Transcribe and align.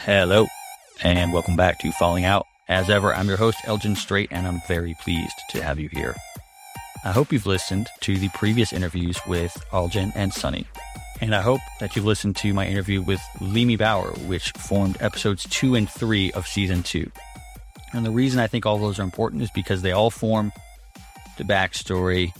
Hello, 0.00 0.46
and 1.02 1.32
welcome 1.32 1.56
back 1.56 1.80
to 1.80 1.90
Falling 1.90 2.24
Out. 2.24 2.46
As 2.68 2.88
ever, 2.88 3.12
I'm 3.12 3.26
your 3.26 3.36
host, 3.36 3.58
Elgin 3.64 3.96
Straight, 3.96 4.28
and 4.30 4.46
I'm 4.46 4.60
very 4.68 4.96
pleased 5.02 5.34
to 5.50 5.62
have 5.62 5.80
you 5.80 5.88
here. 5.88 6.14
I 7.04 7.10
hope 7.10 7.32
you've 7.32 7.46
listened 7.46 7.88
to 8.02 8.16
the 8.16 8.28
previous 8.28 8.72
interviews 8.72 9.18
with 9.26 9.52
Algin 9.72 10.12
and 10.14 10.32
Sunny. 10.32 10.66
And 11.20 11.34
I 11.34 11.42
hope 11.42 11.60
that 11.80 11.96
you've 11.96 12.04
listened 12.04 12.36
to 12.36 12.54
my 12.54 12.66
interview 12.66 13.02
with 13.02 13.20
Leamy 13.40 13.76
Bauer, 13.76 14.12
which 14.28 14.52
formed 14.52 14.96
episodes 15.00 15.46
two 15.50 15.74
and 15.74 15.90
three 15.90 16.30
of 16.32 16.46
season 16.46 16.84
two. 16.84 17.10
And 17.92 18.06
the 18.06 18.10
reason 18.12 18.38
I 18.38 18.46
think 18.46 18.66
all 18.66 18.78
those 18.78 19.00
are 19.00 19.04
important 19.04 19.42
is 19.42 19.50
because 19.50 19.82
they 19.82 19.92
all 19.92 20.10
form 20.10 20.52
the 21.38 21.44
backstory 21.44 22.32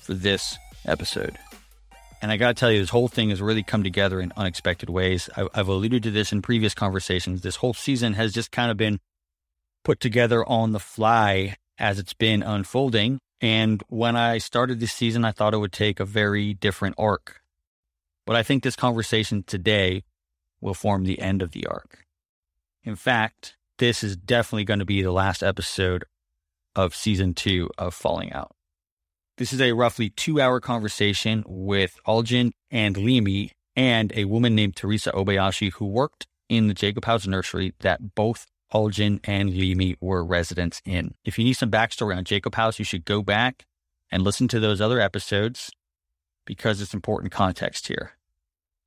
for 0.00 0.14
this 0.14 0.58
episode. 0.86 1.38
And 2.24 2.32
I 2.32 2.38
got 2.38 2.48
to 2.48 2.54
tell 2.54 2.72
you, 2.72 2.80
this 2.80 2.88
whole 2.88 3.08
thing 3.08 3.28
has 3.28 3.42
really 3.42 3.62
come 3.62 3.84
together 3.84 4.18
in 4.18 4.32
unexpected 4.34 4.88
ways. 4.88 5.28
I, 5.36 5.46
I've 5.52 5.68
alluded 5.68 6.02
to 6.04 6.10
this 6.10 6.32
in 6.32 6.40
previous 6.40 6.72
conversations. 6.72 7.42
This 7.42 7.56
whole 7.56 7.74
season 7.74 8.14
has 8.14 8.32
just 8.32 8.50
kind 8.50 8.70
of 8.70 8.78
been 8.78 8.98
put 9.84 10.00
together 10.00 10.42
on 10.48 10.72
the 10.72 10.80
fly 10.80 11.56
as 11.76 11.98
it's 11.98 12.14
been 12.14 12.42
unfolding. 12.42 13.18
And 13.42 13.82
when 13.90 14.16
I 14.16 14.38
started 14.38 14.80
this 14.80 14.94
season, 14.94 15.22
I 15.22 15.32
thought 15.32 15.52
it 15.52 15.58
would 15.58 15.70
take 15.70 16.00
a 16.00 16.06
very 16.06 16.54
different 16.54 16.94
arc. 16.96 17.42
But 18.24 18.36
I 18.36 18.42
think 18.42 18.62
this 18.62 18.74
conversation 18.74 19.42
today 19.42 20.02
will 20.62 20.72
form 20.72 21.04
the 21.04 21.20
end 21.20 21.42
of 21.42 21.50
the 21.50 21.66
arc. 21.66 22.06
In 22.84 22.96
fact, 22.96 23.58
this 23.76 24.02
is 24.02 24.16
definitely 24.16 24.64
going 24.64 24.78
to 24.78 24.86
be 24.86 25.02
the 25.02 25.12
last 25.12 25.42
episode 25.42 26.06
of 26.74 26.94
season 26.94 27.34
two 27.34 27.68
of 27.76 27.92
Falling 27.92 28.32
Out. 28.32 28.53
This 29.36 29.52
is 29.52 29.60
a 29.60 29.72
roughly 29.72 30.10
two 30.10 30.40
hour 30.40 30.60
conversation 30.60 31.42
with 31.48 31.98
Algin 32.06 32.52
and 32.70 32.96
Leamy 32.96 33.50
and 33.74 34.12
a 34.14 34.26
woman 34.26 34.54
named 34.54 34.76
Teresa 34.76 35.10
Obayashi 35.10 35.72
who 35.72 35.86
worked 35.86 36.28
in 36.48 36.68
the 36.68 36.74
Jacob 36.74 37.04
House 37.04 37.26
nursery 37.26 37.74
that 37.80 38.14
both 38.14 38.46
Algin 38.72 39.18
and 39.24 39.50
Leamy 39.50 39.96
were 40.00 40.24
residents 40.24 40.80
in. 40.84 41.14
If 41.24 41.36
you 41.36 41.44
need 41.44 41.54
some 41.54 41.68
backstory 41.68 42.16
on 42.16 42.22
Jacob 42.22 42.54
House, 42.54 42.78
you 42.78 42.84
should 42.84 43.04
go 43.04 43.22
back 43.22 43.66
and 44.08 44.22
listen 44.22 44.46
to 44.48 44.60
those 44.60 44.80
other 44.80 45.00
episodes 45.00 45.72
because 46.46 46.80
it's 46.80 46.94
important 46.94 47.32
context 47.32 47.88
here. 47.88 48.12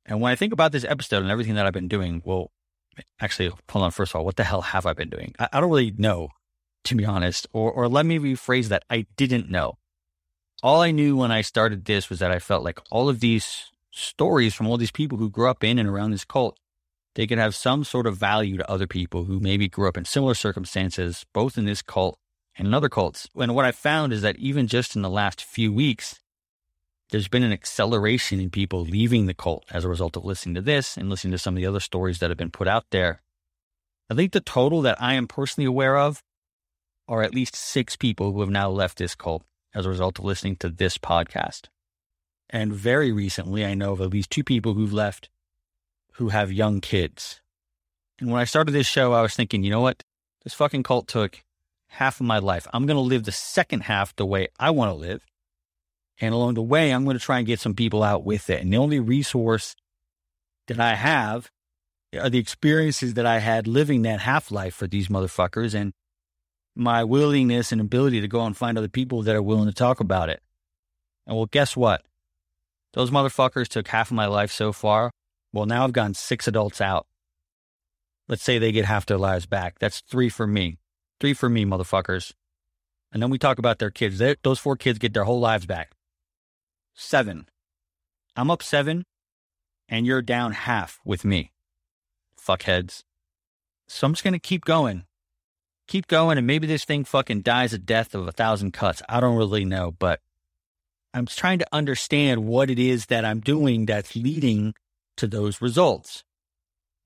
And 0.06 0.22
when 0.22 0.32
I 0.32 0.36
think 0.36 0.54
about 0.54 0.72
this 0.72 0.84
episode 0.84 1.20
and 1.20 1.30
everything 1.30 1.56
that 1.56 1.66
I've 1.66 1.74
been 1.74 1.88
doing, 1.88 2.22
well, 2.24 2.52
actually, 3.20 3.52
hold 3.68 3.84
on. 3.84 3.90
First 3.90 4.12
of 4.12 4.16
all, 4.16 4.24
what 4.24 4.36
the 4.36 4.44
hell 4.44 4.62
have 4.62 4.86
I 4.86 4.94
been 4.94 5.10
doing? 5.10 5.34
I, 5.38 5.48
I 5.52 5.60
don't 5.60 5.68
really 5.68 5.92
know, 5.98 6.30
to 6.84 6.94
be 6.94 7.04
honest. 7.04 7.46
Or, 7.52 7.70
or 7.70 7.86
let 7.86 8.06
me 8.06 8.18
rephrase 8.18 8.68
that. 8.68 8.84
I 8.88 9.04
didn't 9.18 9.50
know 9.50 9.76
all 10.62 10.80
I 10.80 10.90
knew 10.90 11.16
when 11.16 11.30
I 11.30 11.42
started 11.42 11.84
this 11.84 12.10
was 12.10 12.18
that 12.18 12.32
I 12.32 12.38
felt 12.38 12.64
like 12.64 12.80
all 12.90 13.08
of 13.08 13.20
these 13.20 13.66
stories 13.90 14.54
from 14.54 14.66
all 14.66 14.76
these 14.76 14.90
people 14.90 15.18
who 15.18 15.30
grew 15.30 15.48
up 15.48 15.62
in 15.62 15.78
and 15.78 15.88
around 15.88 16.10
this 16.10 16.24
cult, 16.24 16.58
they 17.14 17.26
could 17.26 17.38
have 17.38 17.54
some 17.54 17.84
sort 17.84 18.06
of 18.06 18.16
value 18.16 18.56
to 18.56 18.70
other 18.70 18.86
people 18.86 19.24
who 19.24 19.40
maybe 19.40 19.68
grew 19.68 19.88
up 19.88 19.96
in 19.96 20.04
similar 20.04 20.34
circumstances, 20.34 21.24
both 21.32 21.58
in 21.58 21.64
this 21.64 21.82
cult 21.82 22.18
and 22.56 22.66
in 22.66 22.74
other 22.74 22.88
cults. 22.88 23.28
And 23.36 23.54
what 23.54 23.64
I 23.64 23.72
found 23.72 24.12
is 24.12 24.22
that 24.22 24.36
even 24.36 24.66
just 24.66 24.96
in 24.96 25.02
the 25.02 25.10
last 25.10 25.42
few 25.42 25.72
weeks, 25.72 26.20
there's 27.10 27.28
been 27.28 27.42
an 27.44 27.52
acceleration 27.52 28.40
in 28.40 28.50
people 28.50 28.84
leaving 28.84 29.26
the 29.26 29.34
cult 29.34 29.64
as 29.70 29.84
a 29.84 29.88
result 29.88 30.16
of 30.16 30.24
listening 30.24 30.56
to 30.56 30.60
this 30.60 30.96
and 30.96 31.08
listening 31.08 31.32
to 31.32 31.38
some 31.38 31.54
of 31.54 31.60
the 31.60 31.66
other 31.66 31.80
stories 31.80 32.18
that 32.18 32.30
have 32.30 32.36
been 32.36 32.50
put 32.50 32.68
out 32.68 32.84
there. 32.90 33.22
I 34.10 34.14
think 34.14 34.32
the 34.32 34.40
total 34.40 34.82
that 34.82 35.00
I 35.00 35.14
am 35.14 35.26
personally 35.26 35.66
aware 35.66 35.96
of 35.96 36.22
are 37.06 37.22
at 37.22 37.34
least 37.34 37.56
six 37.56 37.96
people 37.96 38.32
who 38.32 38.40
have 38.40 38.50
now 38.50 38.68
left 38.68 38.98
this 38.98 39.14
cult 39.14 39.44
as 39.74 39.86
a 39.86 39.90
result 39.90 40.18
of 40.18 40.24
listening 40.24 40.56
to 40.56 40.68
this 40.68 40.98
podcast. 40.98 41.66
And 42.50 42.72
very 42.72 43.12
recently, 43.12 43.64
I 43.64 43.74
know 43.74 43.92
of 43.92 44.00
at 44.00 44.10
least 44.10 44.30
two 44.30 44.44
people 44.44 44.74
who've 44.74 44.92
left 44.92 45.28
who 46.14 46.30
have 46.30 46.52
young 46.52 46.80
kids. 46.80 47.40
And 48.18 48.30
when 48.30 48.40
I 48.40 48.44
started 48.44 48.72
this 48.72 48.86
show, 48.86 49.12
I 49.12 49.22
was 49.22 49.34
thinking, 49.34 49.62
you 49.62 49.70
know 49.70 49.80
what? 49.80 50.02
This 50.42 50.54
fucking 50.54 50.82
cult 50.82 51.06
took 51.06 51.42
half 51.88 52.20
of 52.20 52.26
my 52.26 52.38
life. 52.38 52.66
I'm 52.72 52.86
going 52.86 52.96
to 52.96 53.00
live 53.00 53.24
the 53.24 53.32
second 53.32 53.82
half 53.82 54.16
the 54.16 54.26
way 54.26 54.48
I 54.58 54.70
want 54.70 54.90
to 54.90 54.94
live. 54.94 55.24
And 56.20 56.34
along 56.34 56.54
the 56.54 56.62
way, 56.62 56.90
I'm 56.90 57.04
going 57.04 57.18
to 57.18 57.24
try 57.24 57.38
and 57.38 57.46
get 57.46 57.60
some 57.60 57.74
people 57.74 58.02
out 58.02 58.24
with 58.24 58.50
it. 58.50 58.60
And 58.60 58.72
the 58.72 58.78
only 58.78 58.98
resource 58.98 59.76
that 60.66 60.80
I 60.80 60.94
have 60.94 61.50
are 62.18 62.30
the 62.30 62.38
experiences 62.38 63.14
that 63.14 63.26
I 63.26 63.38
had 63.38 63.66
living 63.66 64.02
that 64.02 64.20
half 64.20 64.50
life 64.50 64.74
for 64.74 64.86
these 64.86 65.08
motherfuckers. 65.08 65.74
And 65.74 65.92
my 66.78 67.02
willingness 67.02 67.72
and 67.72 67.80
ability 67.80 68.20
to 68.20 68.28
go 68.28 68.44
and 68.46 68.56
find 68.56 68.78
other 68.78 68.88
people 68.88 69.22
that 69.22 69.34
are 69.34 69.42
willing 69.42 69.66
to 69.66 69.74
talk 69.74 69.98
about 69.98 70.28
it. 70.28 70.40
And 71.26 71.36
well, 71.36 71.46
guess 71.46 71.76
what? 71.76 72.04
Those 72.92 73.10
motherfuckers 73.10 73.66
took 73.66 73.88
half 73.88 74.10
of 74.10 74.16
my 74.16 74.26
life 74.26 74.52
so 74.52 74.72
far. 74.72 75.10
Well, 75.52 75.66
now 75.66 75.84
I've 75.84 75.92
gotten 75.92 76.14
six 76.14 76.46
adults 76.46 76.80
out. 76.80 77.06
Let's 78.28 78.42
say 78.42 78.58
they 78.58 78.72
get 78.72 78.84
half 78.84 79.06
their 79.06 79.18
lives 79.18 79.44
back. 79.44 79.78
That's 79.80 80.00
three 80.00 80.28
for 80.28 80.46
me. 80.46 80.78
Three 81.18 81.34
for 81.34 81.48
me, 81.48 81.64
motherfuckers. 81.64 82.32
And 83.12 83.20
then 83.20 83.30
we 83.30 83.38
talk 83.38 83.58
about 83.58 83.78
their 83.78 83.90
kids. 83.90 84.18
They, 84.18 84.36
those 84.44 84.60
four 84.60 84.76
kids 84.76 84.98
get 84.98 85.14
their 85.14 85.24
whole 85.24 85.40
lives 85.40 85.66
back. 85.66 85.92
Seven. 86.94 87.48
I'm 88.36 88.50
up 88.50 88.62
seven, 88.62 89.04
and 89.88 90.06
you're 90.06 90.22
down 90.22 90.52
half 90.52 91.00
with 91.04 91.24
me. 91.24 91.50
Fuckheads. 92.40 93.02
So 93.88 94.06
I'm 94.06 94.12
just 94.12 94.22
going 94.22 94.34
to 94.34 94.38
keep 94.38 94.64
going 94.64 95.04
keep 95.88 96.06
going 96.06 96.38
and 96.38 96.46
maybe 96.46 96.66
this 96.66 96.84
thing 96.84 97.04
fucking 97.04 97.40
dies 97.40 97.72
a 97.72 97.78
death 97.78 98.14
of 98.14 98.28
a 98.28 98.32
thousand 98.32 98.72
cuts. 98.72 99.02
I 99.08 99.20
don't 99.20 99.36
really 99.36 99.64
know, 99.64 99.90
but 99.90 100.20
I'm 101.14 101.26
trying 101.26 101.58
to 101.58 101.66
understand 101.72 102.46
what 102.46 102.70
it 102.70 102.78
is 102.78 103.06
that 103.06 103.24
I'm 103.24 103.40
doing 103.40 103.86
that's 103.86 104.14
leading 104.14 104.74
to 105.16 105.26
those 105.26 105.60
results. 105.60 106.22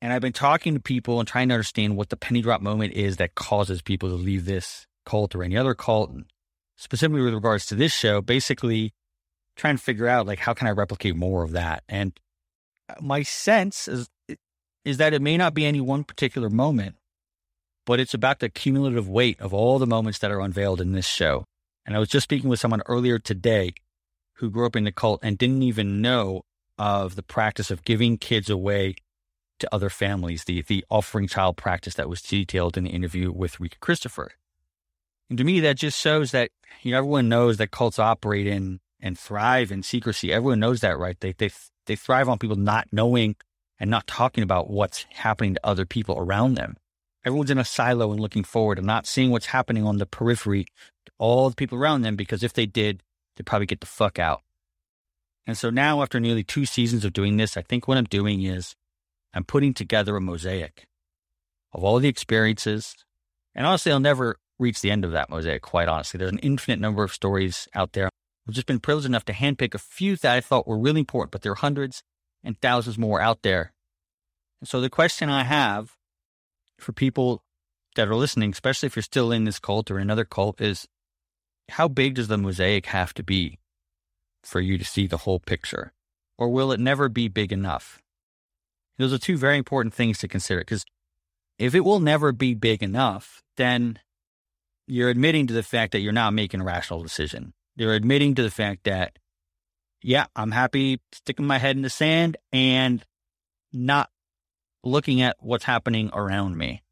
And 0.02 0.12
I've 0.12 0.20
been 0.20 0.32
talking 0.32 0.74
to 0.74 0.80
people 0.80 1.20
and 1.20 1.28
trying 1.28 1.48
to 1.48 1.54
understand 1.54 1.96
what 1.96 2.08
the 2.08 2.16
penny 2.16 2.42
drop 2.42 2.60
moment 2.60 2.92
is 2.94 3.16
that 3.18 3.36
causes 3.36 3.80
people 3.80 4.08
to 4.08 4.16
leave 4.16 4.44
this 4.44 4.86
cult 5.06 5.34
or 5.34 5.44
any 5.44 5.56
other 5.56 5.74
cult. 5.74 6.10
And 6.10 6.24
specifically 6.76 7.22
with 7.22 7.34
regards 7.34 7.66
to 7.66 7.76
this 7.76 7.92
show, 7.92 8.20
basically 8.20 8.92
trying 9.56 9.76
to 9.76 9.82
figure 9.82 10.08
out 10.08 10.26
like 10.26 10.40
how 10.40 10.54
can 10.54 10.66
I 10.66 10.72
replicate 10.72 11.14
more 11.14 11.44
of 11.44 11.52
that? 11.52 11.84
And 11.88 12.18
uh, 12.88 12.94
my 13.00 13.22
sense 13.22 13.86
is 13.86 14.08
is 14.84 14.96
that 14.96 15.14
it 15.14 15.22
may 15.22 15.36
not 15.36 15.54
be 15.54 15.64
any 15.64 15.80
one 15.80 16.02
particular 16.02 16.50
moment, 16.50 16.96
but 17.84 18.00
it's 18.00 18.14
about 18.14 18.38
the 18.38 18.48
cumulative 18.48 19.08
weight 19.08 19.40
of 19.40 19.52
all 19.52 19.78
the 19.78 19.86
moments 19.86 20.18
that 20.20 20.30
are 20.30 20.40
unveiled 20.40 20.80
in 20.80 20.92
this 20.92 21.06
show. 21.06 21.44
And 21.84 21.96
I 21.96 21.98
was 21.98 22.08
just 22.08 22.24
speaking 22.24 22.48
with 22.48 22.60
someone 22.60 22.82
earlier 22.86 23.18
today 23.18 23.74
who 24.34 24.50
grew 24.50 24.66
up 24.66 24.76
in 24.76 24.84
the 24.84 24.92
cult 24.92 25.20
and 25.22 25.38
didn't 25.38 25.62
even 25.62 26.00
know 26.00 26.42
of 26.78 27.16
the 27.16 27.22
practice 27.22 27.70
of 27.70 27.84
giving 27.84 28.18
kids 28.18 28.48
away 28.48 28.94
to 29.58 29.74
other 29.74 29.90
families, 29.90 30.44
the, 30.44 30.62
the 30.62 30.84
offering 30.90 31.28
child 31.28 31.56
practice 31.56 31.94
that 31.94 32.08
was 32.08 32.22
detailed 32.22 32.76
in 32.76 32.84
the 32.84 32.90
interview 32.90 33.30
with 33.32 33.60
Rika 33.60 33.78
Christopher. 33.78 34.32
And 35.28 35.38
to 35.38 35.44
me, 35.44 35.60
that 35.60 35.76
just 35.76 35.98
shows 36.00 36.32
that 36.32 36.50
you 36.82 36.92
know, 36.92 36.98
everyone 36.98 37.28
knows 37.28 37.56
that 37.58 37.70
cults 37.70 37.98
operate 37.98 38.46
in 38.46 38.80
and 39.00 39.18
thrive 39.18 39.70
in 39.72 39.82
secrecy. 39.82 40.32
Everyone 40.32 40.60
knows 40.60 40.80
that, 40.80 40.98
right? 40.98 41.18
They, 41.20 41.32
they, 41.32 41.50
they 41.86 41.96
thrive 41.96 42.28
on 42.28 42.38
people 42.38 42.56
not 42.56 42.88
knowing 42.92 43.36
and 43.78 43.90
not 43.90 44.06
talking 44.06 44.44
about 44.44 44.70
what's 44.70 45.06
happening 45.10 45.54
to 45.54 45.66
other 45.66 45.84
people 45.84 46.16
around 46.18 46.54
them. 46.54 46.76
Everyone's 47.24 47.50
in 47.50 47.58
a 47.58 47.64
silo 47.64 48.10
and 48.10 48.20
looking 48.20 48.44
forward 48.44 48.78
and 48.78 48.86
not 48.86 49.06
seeing 49.06 49.30
what's 49.30 49.46
happening 49.46 49.84
on 49.84 49.98
the 49.98 50.06
periphery, 50.06 50.66
all 51.18 51.48
the 51.48 51.54
people 51.54 51.78
around 51.78 52.02
them, 52.02 52.16
because 52.16 52.42
if 52.42 52.52
they 52.52 52.66
did, 52.66 53.02
they'd 53.36 53.46
probably 53.46 53.66
get 53.66 53.80
the 53.80 53.86
fuck 53.86 54.18
out. 54.18 54.42
And 55.46 55.56
so 55.56 55.70
now, 55.70 56.02
after 56.02 56.20
nearly 56.20 56.44
two 56.44 56.66
seasons 56.66 57.04
of 57.04 57.12
doing 57.12 57.36
this, 57.36 57.56
I 57.56 57.62
think 57.62 57.86
what 57.86 57.98
I'm 57.98 58.04
doing 58.04 58.42
is 58.42 58.74
I'm 59.34 59.44
putting 59.44 59.74
together 59.74 60.16
a 60.16 60.20
mosaic 60.20 60.84
of 61.72 61.82
all 61.82 61.98
the 61.98 62.08
experiences. 62.08 62.94
And 63.54 63.66
honestly, 63.66 63.92
I'll 63.92 64.00
never 64.00 64.36
reach 64.58 64.80
the 64.80 64.90
end 64.90 65.04
of 65.04 65.12
that 65.12 65.30
mosaic, 65.30 65.62
quite 65.62 65.88
honestly. 65.88 66.18
There's 66.18 66.32
an 66.32 66.38
infinite 66.38 66.80
number 66.80 67.02
of 67.02 67.12
stories 67.12 67.68
out 67.74 67.92
there. 67.92 68.08
I've 68.46 68.54
just 68.54 68.66
been 68.66 68.80
privileged 68.80 69.06
enough 69.06 69.24
to 69.26 69.32
handpick 69.32 69.74
a 69.74 69.78
few 69.78 70.16
that 70.16 70.36
I 70.36 70.40
thought 70.40 70.66
were 70.66 70.78
really 70.78 71.00
important, 71.00 71.32
but 71.32 71.42
there 71.42 71.52
are 71.52 71.56
hundreds 71.56 72.02
and 72.44 72.60
thousands 72.60 72.98
more 72.98 73.20
out 73.20 73.42
there. 73.42 73.72
And 74.60 74.68
so 74.68 74.80
the 74.80 74.90
question 74.90 75.28
I 75.28 75.44
have 75.44 75.96
for 76.82 76.92
people 76.92 77.42
that 77.96 78.08
are 78.08 78.16
listening, 78.16 78.50
especially 78.50 78.86
if 78.86 78.96
you're 78.96 79.02
still 79.02 79.32
in 79.32 79.44
this 79.44 79.58
cult 79.58 79.90
or 79.90 79.98
another 79.98 80.24
cult, 80.24 80.60
is 80.60 80.88
how 81.70 81.88
big 81.88 82.14
does 82.14 82.28
the 82.28 82.38
mosaic 82.38 82.86
have 82.86 83.14
to 83.14 83.22
be 83.22 83.58
for 84.42 84.60
you 84.60 84.78
to 84.78 84.84
see 84.84 85.06
the 85.06 85.18
whole 85.18 85.38
picture? 85.38 85.92
Or 86.38 86.48
will 86.48 86.72
it 86.72 86.80
never 86.80 87.08
be 87.08 87.28
big 87.28 87.52
enough? 87.52 88.02
Those 88.98 89.12
are 89.12 89.18
two 89.18 89.36
very 89.36 89.58
important 89.58 89.94
things 89.94 90.18
to 90.18 90.28
consider 90.28 90.60
because 90.60 90.84
if 91.58 91.74
it 91.74 91.80
will 91.80 92.00
never 92.00 92.32
be 92.32 92.54
big 92.54 92.82
enough, 92.82 93.42
then 93.56 93.98
you're 94.86 95.10
admitting 95.10 95.46
to 95.46 95.54
the 95.54 95.62
fact 95.62 95.92
that 95.92 96.00
you're 96.00 96.12
not 96.12 96.34
making 96.34 96.60
a 96.60 96.64
rational 96.64 97.02
decision. 97.02 97.52
You're 97.76 97.94
admitting 97.94 98.34
to 98.34 98.42
the 98.42 98.50
fact 98.50 98.84
that, 98.84 99.18
yeah, 100.02 100.26
I'm 100.34 100.50
happy 100.50 101.00
sticking 101.12 101.46
my 101.46 101.58
head 101.58 101.76
in 101.76 101.82
the 101.82 101.90
sand 101.90 102.36
and 102.52 103.04
not 103.72 104.10
looking 104.84 105.20
at 105.20 105.36
what's 105.40 105.64
happening 105.64 106.10
around 106.12 106.56
me. 106.56 106.82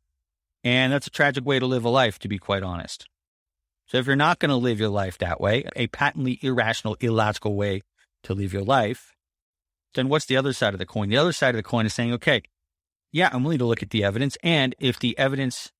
And 0.62 0.92
that's 0.92 1.06
a 1.06 1.10
tragic 1.10 1.44
way 1.44 1.58
to 1.58 1.66
live 1.66 1.84
a 1.84 1.88
life, 1.88 2.18
to 2.20 2.28
be 2.28 2.38
quite 2.38 2.62
honest. 2.62 3.06
So 3.86 3.98
if 3.98 4.06
you're 4.06 4.16
not 4.16 4.38
going 4.38 4.50
to 4.50 4.56
live 4.56 4.78
your 4.78 4.90
life 4.90 5.18
that 5.18 5.40
way, 5.40 5.64
a 5.74 5.88
patently 5.88 6.38
irrational, 6.42 6.96
illogical 7.00 7.56
way 7.56 7.82
to 8.22 8.34
live 8.34 8.52
your 8.52 8.62
life, 8.62 9.16
then 9.94 10.08
what's 10.08 10.26
the 10.26 10.36
other 10.36 10.52
side 10.52 10.74
of 10.74 10.78
the 10.78 10.86
coin? 10.86 11.08
The 11.08 11.16
other 11.16 11.32
side 11.32 11.54
of 11.54 11.56
the 11.56 11.62
coin 11.62 11.86
is 11.86 11.94
saying, 11.94 12.12
okay, 12.12 12.42
yeah, 13.10 13.30
I'm 13.32 13.42
willing 13.42 13.58
to 13.58 13.64
look 13.64 13.82
at 13.82 13.90
the 13.90 14.04
evidence. 14.04 14.36
And 14.42 14.74
if 14.78 14.98
the 14.98 15.18
evidence 15.18 15.72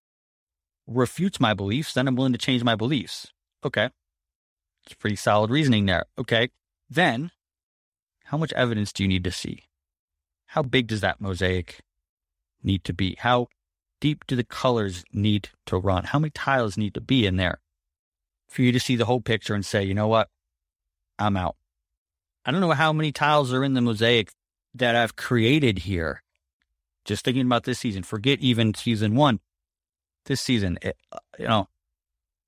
refutes 0.86 1.38
my 1.38 1.54
beliefs, 1.54 1.94
then 1.94 2.08
I'm 2.08 2.16
willing 2.16 2.32
to 2.32 2.38
change 2.38 2.64
my 2.64 2.74
beliefs. 2.74 3.28
Okay. 3.64 3.90
It's 4.84 4.94
pretty 4.94 5.16
solid 5.16 5.50
reasoning 5.50 5.86
there. 5.86 6.06
Okay. 6.18 6.50
Then 6.88 7.30
how 8.24 8.36
much 8.36 8.52
evidence 8.54 8.92
do 8.92 9.04
you 9.04 9.08
need 9.08 9.24
to 9.24 9.30
see? 9.30 9.64
How 10.46 10.62
big 10.62 10.88
does 10.88 11.00
that 11.02 11.20
mosaic 11.20 11.80
need 12.62 12.84
to 12.84 12.92
be? 12.92 13.16
How 13.18 13.48
deep 14.00 14.26
do 14.26 14.36
the 14.36 14.44
colors 14.44 15.04
need 15.12 15.50
to 15.66 15.76
run? 15.76 16.04
How 16.04 16.18
many 16.18 16.30
tiles 16.30 16.76
need 16.76 16.94
to 16.94 17.00
be 17.00 17.26
in 17.26 17.36
there 17.36 17.60
for 18.48 18.62
you 18.62 18.72
to 18.72 18.80
see 18.80 18.96
the 18.96 19.04
whole 19.04 19.20
picture 19.20 19.54
and 19.54 19.64
say, 19.64 19.82
you 19.82 19.94
know 19.94 20.08
what? 20.08 20.28
I'm 21.18 21.36
out. 21.36 21.56
I 22.44 22.50
don't 22.50 22.60
know 22.60 22.72
how 22.72 22.92
many 22.92 23.12
tiles 23.12 23.52
are 23.52 23.62
in 23.62 23.74
the 23.74 23.80
mosaic 23.80 24.32
that 24.74 24.96
I've 24.96 25.16
created 25.16 25.80
here. 25.80 26.22
Just 27.04 27.24
thinking 27.24 27.46
about 27.46 27.64
this 27.64 27.78
season, 27.78 28.02
forget 28.02 28.40
even 28.40 28.74
season 28.74 29.14
one. 29.14 29.40
This 30.26 30.40
season, 30.40 30.78
it, 30.82 30.96
you 31.38 31.48
know, 31.48 31.68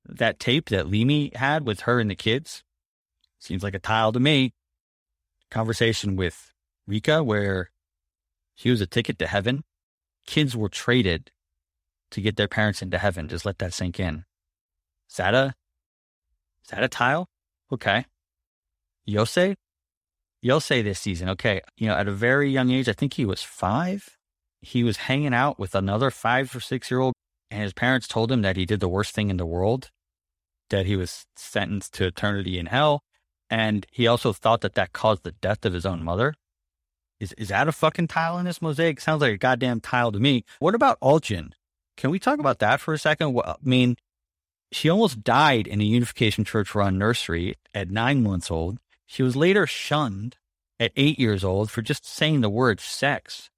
that 0.07 0.39
tape 0.39 0.69
that 0.69 0.89
Leamy 0.89 1.33
had 1.35 1.67
with 1.67 1.81
her 1.81 2.01
and 2.01 2.11
the 2.11 2.15
kids 2.15 2.63
seems 3.39 3.63
like 3.63 3.75
a 3.75 3.79
tile 3.79 4.13
to 4.13 4.21
me. 4.21 4.53
Conversation 5.51 6.17
with 6.17 6.53
Rika, 6.87 7.23
where 7.23 7.71
she 8.55 8.71
was 8.71 8.81
a 8.81 8.87
ticket 8.87 9.19
to 9.19 9.27
heaven. 9.27 9.65
Kids 10.27 10.57
were 10.57 10.69
traded 10.69 11.31
to 12.11 12.21
get 12.21 12.37
their 12.37 12.49
parents 12.49 12.83
into 12.83 12.99
heaven. 12.99 13.29
Just 13.29 13.45
let 13.45 13.59
that 13.59 13.75
sink 13.75 13.99
in. 13.99 14.25
Is 15.11 15.17
that 15.17 15.35
a, 15.35 15.55
is 16.65 16.71
that 16.71 16.83
a 16.83 16.89
tile? 16.89 17.29
Okay. 17.73 18.07
Yosei? 19.09 19.55
Yosei 20.45 20.83
this 20.83 21.01
season. 21.01 21.29
Okay. 21.31 21.61
You 21.77 21.89
know, 21.89 21.95
at 21.95 22.09
a 22.09 22.13
very 22.13 22.51
young 22.51 22.71
age, 22.71 22.89
I 22.89 22.93
think 22.93 23.15
he 23.15 23.25
was 23.25 23.43
five. 23.43 24.17
He 24.61 24.85
was 24.85 24.97
hanging 24.97 25.35
out 25.35 25.59
with 25.59 25.75
another 25.75 26.11
five 26.11 26.55
or 26.55 26.61
six 26.61 26.91
year 26.91 27.01
old, 27.01 27.15
and 27.51 27.63
his 27.63 27.73
parents 27.73 28.07
told 28.07 28.31
him 28.31 28.43
that 28.43 28.57
he 28.57 28.65
did 28.65 28.81
the 28.81 28.89
worst 28.89 29.15
thing 29.15 29.29
in 29.29 29.37
the 29.37 29.47
world, 29.47 29.91
that 30.71 30.87
he 30.87 30.97
was 30.97 31.27
sentenced 31.37 31.95
to 31.95 32.07
eternity 32.07 32.59
in 32.59 32.67
hell. 32.67 33.03
And 33.51 33.87
he 33.91 34.07
also 34.07 34.33
thought 34.33 34.61
that 34.63 34.75
that 34.75 34.93
caused 34.93 35.25
the 35.25 35.33
death 35.33 35.65
of 35.65 35.75
his 35.75 35.85
own 35.85 36.03
mother. 36.03 36.35
Is, 37.23 37.33
is 37.35 37.49
that 37.51 37.69
a 37.69 37.73
fucking 37.73 38.09
tile 38.09 38.37
in 38.39 38.47
this 38.47 38.61
mosaic? 38.61 39.01
Sounds 39.01 39.21
like 39.21 39.33
a 39.33 39.39
goddamn 39.39 39.81
tile 39.81 40.11
to 40.11 40.19
me. 40.19 40.45
What 40.59 40.75
about 40.75 40.99
Algin? 40.99 41.53
Can 41.97 42.11
we 42.11 42.19
talk 42.19 42.41
about 42.41 42.59
that 42.59 42.81
for 42.81 42.93
a 42.93 42.99
second? 42.99 43.33
Well, 43.33 43.45
I 43.47 43.55
mean, 43.63 43.95
she 44.73 44.89
almost 44.89 45.23
died 45.23 45.69
in 45.69 45.81
a 45.81 45.85
Unification 45.85 46.45
Church 46.45 46.75
run 46.75 46.99
nursery 46.99 47.55
at 47.73 47.93
nine 47.93 48.25
months 48.25 48.51
old. 48.51 48.79
She 49.07 49.23
was 49.23 49.37
later 49.37 49.69
shunned 49.69 50.37
at 50.81 50.91
eight 50.97 51.17
years 51.21 51.45
old 51.45 51.71
for 51.71 51.81
just 51.81 52.05
saying 52.05 52.41
the 52.41 52.51
word 52.51 52.81
sex, 52.81 53.51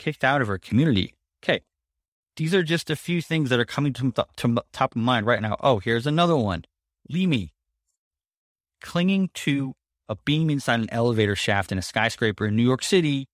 kicked 0.00 0.24
out 0.24 0.42
of 0.42 0.48
her 0.48 0.58
community. 0.58 1.14
Okay. 1.44 1.60
These 2.36 2.52
are 2.54 2.64
just 2.64 2.90
a 2.90 2.96
few 2.96 3.22
things 3.22 3.50
that 3.50 3.60
are 3.60 3.64
coming 3.64 3.92
to, 3.92 4.12
to 4.38 4.64
top 4.72 4.96
of 4.96 5.00
mind 5.00 5.26
right 5.26 5.40
now. 5.40 5.56
Oh, 5.60 5.78
here's 5.78 6.08
another 6.08 6.36
one. 6.36 6.64
Leamy 7.08 7.52
clinging 8.80 9.30
to 9.34 9.76
a 10.12 10.16
beam 10.24 10.50
inside 10.50 10.80
an 10.80 10.90
elevator 10.92 11.34
shaft 11.34 11.72
in 11.72 11.78
a 11.78 11.82
skyscraper 11.82 12.46
in 12.46 12.54
New 12.54 12.62
York 12.62 12.82
City 12.84 13.28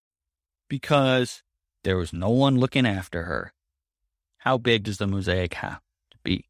because 0.69 1.43
there 1.83 1.97
was 1.97 2.13
no 2.13 2.31
one 2.31 2.57
looking 2.57 2.87
after 2.87 3.25
her. 3.25 3.53
How 4.39 4.59
big 4.59 4.85
does 4.85 4.99
the 4.99 5.09
mosaic 5.09 5.55
have 5.55 5.81
to 6.13 6.19
be 6.23 6.45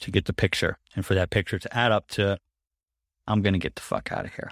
to 0.00 0.10
get 0.10 0.24
the 0.24 0.32
picture 0.32 0.78
and 0.96 1.06
for 1.06 1.14
that 1.14 1.30
picture 1.30 1.60
to 1.60 1.76
add 1.76 1.92
up 1.92 2.08
to 2.08 2.38
I'm 3.28 3.40
going 3.40 3.52
to 3.52 3.60
get 3.60 3.76
the 3.76 3.82
fuck 3.82 4.10
out 4.10 4.24
of 4.24 4.34
here. 4.34 4.50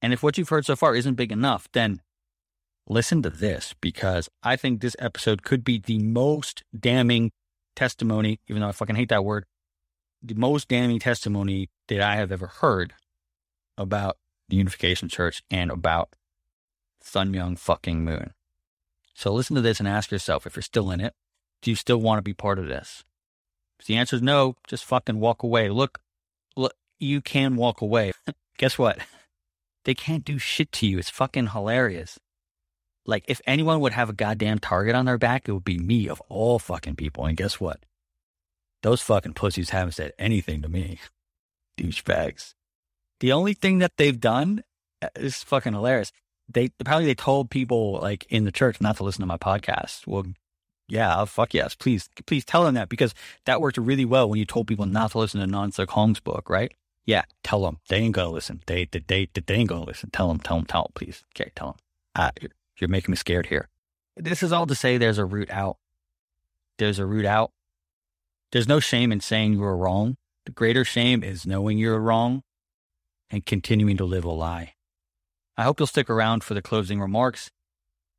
And 0.00 0.12
if 0.12 0.22
what 0.22 0.38
you've 0.38 0.48
heard 0.48 0.64
so 0.64 0.76
far 0.76 0.94
isn't 0.94 1.14
big 1.14 1.32
enough, 1.32 1.68
then 1.72 2.00
listen 2.88 3.20
to 3.22 3.30
this 3.30 3.74
because 3.80 4.28
I 4.42 4.54
think 4.54 4.80
this 4.80 4.96
episode 5.00 5.42
could 5.42 5.64
be 5.64 5.78
the 5.78 5.98
most 5.98 6.62
damning 6.78 7.32
testimony, 7.74 8.38
even 8.48 8.62
though 8.62 8.68
I 8.68 8.72
fucking 8.72 8.96
hate 8.96 9.08
that 9.08 9.24
word, 9.24 9.44
the 10.22 10.34
most 10.34 10.68
damning 10.68 11.00
testimony 11.00 11.68
that 11.88 12.00
I 12.00 12.16
have 12.16 12.30
ever 12.30 12.46
heard 12.46 12.94
about 13.76 14.16
the 14.48 14.56
Unification 14.56 15.08
Church 15.08 15.42
and 15.50 15.70
about 15.70 16.10
Sun 17.00 17.32
Myung 17.32 17.58
fucking 17.58 18.04
Moon. 18.04 18.32
So 19.14 19.32
listen 19.32 19.56
to 19.56 19.62
this 19.62 19.78
and 19.78 19.88
ask 19.88 20.10
yourself 20.10 20.46
if 20.46 20.56
you're 20.56 20.62
still 20.62 20.90
in 20.90 21.00
it, 21.00 21.14
do 21.62 21.70
you 21.70 21.76
still 21.76 21.98
want 21.98 22.18
to 22.18 22.22
be 22.22 22.34
part 22.34 22.58
of 22.58 22.66
this? 22.66 23.04
If 23.78 23.86
the 23.86 23.96
answer 23.96 24.16
is 24.16 24.22
no, 24.22 24.56
just 24.66 24.84
fucking 24.84 25.20
walk 25.20 25.42
away. 25.42 25.68
Look, 25.68 26.00
look, 26.56 26.74
you 26.98 27.20
can 27.20 27.56
walk 27.56 27.80
away. 27.80 28.12
Guess 28.58 28.78
what? 28.78 28.98
They 29.84 29.94
can't 29.94 30.24
do 30.24 30.38
shit 30.38 30.72
to 30.72 30.86
you. 30.86 30.98
It's 30.98 31.10
fucking 31.10 31.48
hilarious. 31.48 32.18
Like, 33.06 33.24
if 33.28 33.40
anyone 33.46 33.80
would 33.80 33.92
have 33.92 34.08
a 34.08 34.14
goddamn 34.14 34.58
target 34.58 34.94
on 34.94 35.04
their 35.04 35.18
back, 35.18 35.46
it 35.46 35.52
would 35.52 35.64
be 35.64 35.78
me 35.78 36.08
of 36.08 36.22
all 36.28 36.58
fucking 36.58 36.96
people. 36.96 37.26
And 37.26 37.36
guess 37.36 37.60
what? 37.60 37.84
Those 38.82 39.02
fucking 39.02 39.34
pussies 39.34 39.70
haven't 39.70 39.92
said 39.92 40.12
anything 40.18 40.62
to 40.62 40.68
me. 40.68 40.98
Douchebags. 41.78 42.54
The 43.20 43.32
only 43.32 43.54
thing 43.54 43.78
that 43.78 43.92
they've 43.96 44.18
done 44.18 44.64
uh, 45.02 45.08
is 45.16 45.42
fucking 45.42 45.72
hilarious. 45.72 46.12
They 46.48 46.70
apparently 46.78 47.06
they 47.06 47.14
told 47.14 47.50
people 47.50 47.98
like 48.00 48.26
in 48.28 48.44
the 48.44 48.52
church 48.52 48.80
not 48.80 48.96
to 48.98 49.04
listen 49.04 49.22
to 49.22 49.26
my 49.26 49.38
podcast. 49.38 50.06
Well, 50.06 50.26
yeah, 50.88 51.24
fuck 51.24 51.54
yes. 51.54 51.74
Please, 51.74 52.10
please 52.26 52.44
tell 52.44 52.64
them 52.64 52.74
that 52.74 52.88
because 52.88 53.14
that 53.46 53.60
worked 53.60 53.78
really 53.78 54.04
well 54.04 54.28
when 54.28 54.38
you 54.38 54.44
told 54.44 54.66
people 54.66 54.86
not 54.86 55.12
to 55.12 55.18
listen 55.18 55.40
to 55.40 55.46
Nansook 55.46 55.90
Hong's 55.90 56.20
book, 56.20 56.50
right? 56.50 56.72
Yeah, 57.06 57.24
tell 57.42 57.62
them 57.62 57.78
they 57.88 57.98
ain't 57.98 58.14
gonna 58.14 58.30
listen. 58.30 58.62
They 58.66 58.86
they 58.90 59.00
they, 59.06 59.28
they 59.46 59.54
ain't 59.54 59.68
gonna 59.68 59.84
listen. 59.84 60.10
Tell 60.10 60.28
them, 60.28 60.38
tell 60.38 60.56
them, 60.56 60.66
tell 60.66 60.84
them, 60.84 60.92
please. 60.94 61.22
Okay, 61.34 61.50
tell 61.54 61.68
them. 61.68 61.76
Uh, 62.16 62.30
you're, 62.40 62.50
you're 62.78 62.88
making 62.88 63.12
me 63.12 63.16
scared 63.16 63.46
here. 63.46 63.68
This 64.16 64.42
is 64.42 64.52
all 64.52 64.66
to 64.66 64.74
say 64.74 64.96
there's 64.96 65.18
a 65.18 65.24
route 65.24 65.50
out. 65.50 65.78
There's 66.78 66.98
a 66.98 67.06
route 67.06 67.26
out. 67.26 67.52
There's 68.52 68.68
no 68.68 68.80
shame 68.80 69.12
in 69.12 69.20
saying 69.20 69.54
you 69.54 69.60
were 69.60 69.76
wrong. 69.76 70.16
The 70.46 70.52
greater 70.52 70.84
shame 70.84 71.22
is 71.22 71.46
knowing 71.46 71.78
you're 71.78 71.98
wrong 71.98 72.42
and 73.30 73.46
continuing 73.46 73.96
to 73.96 74.04
live 74.04 74.24
a 74.24 74.30
lie. 74.30 74.74
I 75.56 75.62
hope 75.62 75.78
you'll 75.78 75.86
stick 75.86 76.10
around 76.10 76.42
for 76.42 76.54
the 76.54 76.62
closing 76.62 77.00
remarks 77.00 77.50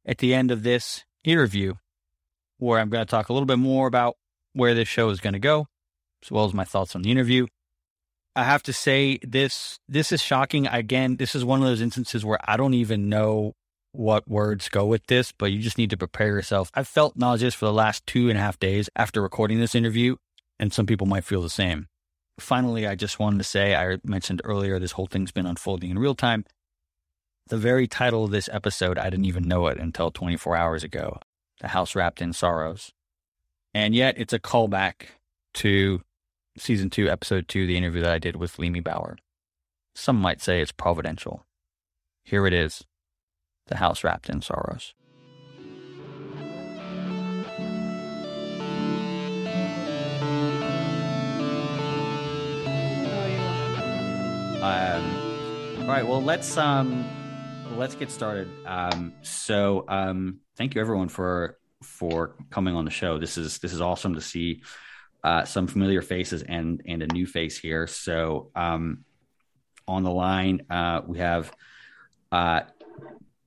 at 0.06 0.20
the 0.20 0.34
end 0.34 0.52
of 0.52 0.64
this 0.64 1.04
interview, 1.24 1.76
where 2.58 2.80
I'm 2.80 2.90
going 2.90 3.06
to 3.06 3.10
talk 3.10 3.30
a 3.30 3.34
little 3.34 3.48
bit 3.48 3.60
more 3.60 3.88
about 3.88 4.16
where 4.54 4.74
this 4.74 4.88
show 4.88 5.10
is 5.10 5.20
going 5.20 5.34
to 5.34 5.40
go, 5.40 5.68
as 6.24 6.32
well 6.32 6.46
as 6.46 6.54
my 6.54 6.64
thoughts 6.64 6.96
on 6.96 7.02
the 7.02 7.12
interview. 7.12 7.48
I 8.36 8.44
have 8.44 8.64
to 8.64 8.74
say 8.74 9.20
this 9.22 9.80
this 9.88 10.12
is 10.12 10.22
shocking. 10.22 10.68
Again, 10.68 11.16
this 11.18 11.36
is 11.36 11.46
one 11.46 11.62
of 11.62 11.68
those 11.68 11.82
instances 11.82 12.26
where 12.26 12.40
I 12.44 12.58
don't 12.58 12.74
even 12.74 13.10
know 13.10 13.54
what 13.94 14.28
words 14.28 14.68
go 14.68 14.86
with 14.86 15.08
this, 15.08 15.32
but 15.32 15.52
you 15.52 15.60
just 15.60 15.78
need 15.78 15.90
to 15.90 15.98
prepare 15.98 16.28
yourself. 16.28 16.70
I've 16.74 16.88
felt 16.88 17.16
nauseous 17.16 17.56
for 17.56 17.66
the 17.66 17.74
last 17.74 18.06
two 18.06 18.30
and 18.30 18.38
a 18.38 18.42
half 18.42 18.60
days 18.60 18.90
after 18.96 19.22
recording 19.22 19.60
this 19.60 19.76
interview, 19.76 20.18
and 20.60 20.74
some 20.74 20.86
people 20.86 21.08
might 21.08 21.24
feel 21.24 21.42
the 21.42 21.50
same. 21.50 21.88
Finally, 22.40 22.86
I 22.86 22.96
just 22.96 23.20
wanted 23.20 23.38
to 23.38 23.44
say 23.44 23.76
I 23.76 23.98
mentioned 24.04 24.42
earlier 24.44 24.78
this 24.78 24.94
whole 24.94 25.08
thing's 25.08 25.32
been 25.32 25.46
unfolding 25.46 25.90
in 25.90 26.00
real 26.00 26.16
time. 26.16 26.46
The 27.48 27.58
very 27.58 27.88
title 27.88 28.26
of 28.26 28.32
this 28.32 28.50
episode, 28.52 28.98
I 28.98 29.10
didn't 29.10 29.26
even 29.26 29.48
know 29.48 29.68
it 29.68 29.78
until 29.78 30.12
24 30.12 30.56
hours 30.56 30.84
ago 30.84 31.20
The 31.62 31.70
House 31.70 31.96
Wrapped 31.96 32.22
in 32.22 32.34
Sorrows. 32.34 32.92
And 33.74 33.94
yet, 33.94 34.16
it's 34.18 34.34
a 34.34 34.40
callback 34.40 35.08
to 35.56 36.02
season 36.58 36.90
two, 36.90 37.10
episode 37.10 37.48
two, 37.48 37.68
the 37.68 37.78
interview 37.78 38.02
that 38.02 38.12
I 38.12 38.20
did 38.20 38.36
with 38.36 38.58
Leamy 38.58 38.80
Bauer. 38.80 39.18
Some 39.94 40.20
might 40.20 40.42
say 40.42 40.62
it's 40.62 40.72
providential. 40.72 41.46
Here 42.24 42.48
it 42.48 42.54
is 42.54 42.84
The 43.68 43.78
House 43.78 44.04
Wrapped 44.04 44.30
in 44.30 44.42
Sorrows. 44.42 44.94
Um, 54.66 55.82
all 55.82 55.88
right, 55.88 56.08
well 56.08 56.24
let's 56.24 56.58
um 56.58 57.06
let's 57.78 57.94
get 57.94 58.10
started. 58.10 58.50
Um, 58.66 59.14
so 59.22 59.86
um, 59.88 60.40
thank 60.58 60.74
you 60.74 60.82
everyone 60.82 61.08
for 61.08 61.60
for 61.84 62.36
coming 62.50 62.76
on 62.76 62.84
the 62.84 62.90
show. 62.90 63.20
This 63.20 63.38
is 63.38 63.60
this 63.60 63.74
is 63.74 63.80
awesome 63.80 64.16
to 64.16 64.22
see 64.22 64.64
uh, 65.24 65.46
some 65.46 65.68
familiar 65.68 66.02
faces 66.02 66.42
and 66.42 66.82
and 66.88 67.04
a 67.04 67.08
new 67.14 67.28
face 67.28 67.60
here. 67.60 67.86
So 67.86 68.50
um, 68.56 69.06
on 69.88 70.02
the 70.02 70.10
line, 70.10 70.64
uh, 70.72 71.02
we 71.06 71.20
have 71.20 71.54
uh, 72.32 72.62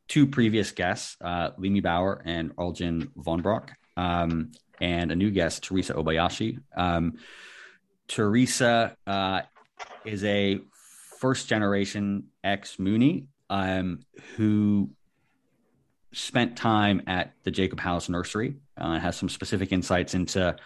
two 0.06 0.28
previous 0.28 0.70
guests, 0.70 1.16
uh, 1.20 1.50
Leamy 1.58 1.80
Bauer 1.80 2.22
and 2.24 2.54
Algin 2.54 3.10
von 3.16 3.42
Brock, 3.42 3.72
um, 3.96 4.52
and 4.80 5.10
a 5.10 5.16
new 5.16 5.32
guest, 5.32 5.64
Teresa 5.64 5.94
Obayashi. 5.94 6.60
Um, 6.76 7.14
Teresa 8.06 8.96
uh, 9.04 9.40
is 10.04 10.22
a 10.22 10.60
first 11.18 11.48
generation 11.48 12.24
ex 12.44 12.78
Mooney 12.78 13.26
um, 13.50 14.00
who 14.36 14.90
spent 16.12 16.56
time 16.56 17.02
at 17.06 17.32
the 17.44 17.50
Jacob 17.50 17.80
House 17.80 18.08
Nursery 18.08 18.56
uh, 18.76 18.98
has 18.98 19.16
some 19.16 19.28
specific 19.28 19.72
insights 19.72 20.14
into 20.14 20.56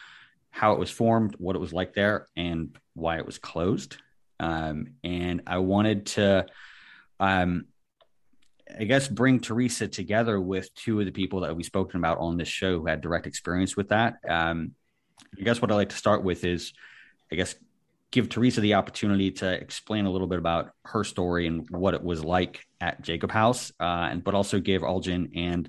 how 0.50 0.72
it 0.72 0.78
was 0.78 0.90
formed, 0.90 1.34
what 1.38 1.56
it 1.56 1.60
was 1.60 1.72
like 1.72 1.94
there, 1.94 2.28
and 2.36 2.76
why 2.94 3.16
it 3.16 3.26
was 3.26 3.38
closed. 3.38 3.96
Um, 4.38 4.94
and 5.02 5.42
I 5.46 5.58
wanted 5.58 6.06
to, 6.06 6.46
um, 7.18 7.66
I 8.78 8.84
guess 8.84 9.08
bring 9.08 9.40
Teresa 9.40 9.88
together 9.88 10.40
with 10.40 10.74
two 10.74 11.00
of 11.00 11.06
the 11.06 11.12
people 11.12 11.40
that 11.40 11.56
we've 11.56 11.66
spoken 11.66 11.98
about 11.98 12.18
on 12.18 12.36
this 12.36 12.48
show 12.48 12.78
who 12.78 12.86
had 12.86 13.00
direct 13.00 13.26
experience 13.26 13.76
with 13.76 13.88
that. 13.88 14.16
Um, 14.28 14.72
I 15.38 15.42
guess 15.42 15.62
what 15.62 15.70
I'd 15.70 15.76
like 15.76 15.90
to 15.90 15.96
start 15.96 16.22
with 16.22 16.44
is, 16.44 16.72
I 17.30 17.36
guess, 17.36 17.54
give 18.12 18.28
Teresa 18.28 18.60
the 18.60 18.74
opportunity 18.74 19.32
to 19.32 19.50
explain 19.50 20.04
a 20.04 20.10
little 20.10 20.28
bit 20.28 20.38
about 20.38 20.70
her 20.84 21.02
story 21.02 21.46
and 21.46 21.68
what 21.70 21.94
it 21.94 22.04
was 22.04 22.22
like 22.22 22.64
at 22.80 23.02
Jacob 23.02 23.32
House, 23.32 23.72
uh, 23.80 24.08
and 24.10 24.22
but 24.22 24.34
also 24.34 24.60
give 24.60 24.82
Algin 24.82 25.30
and 25.34 25.68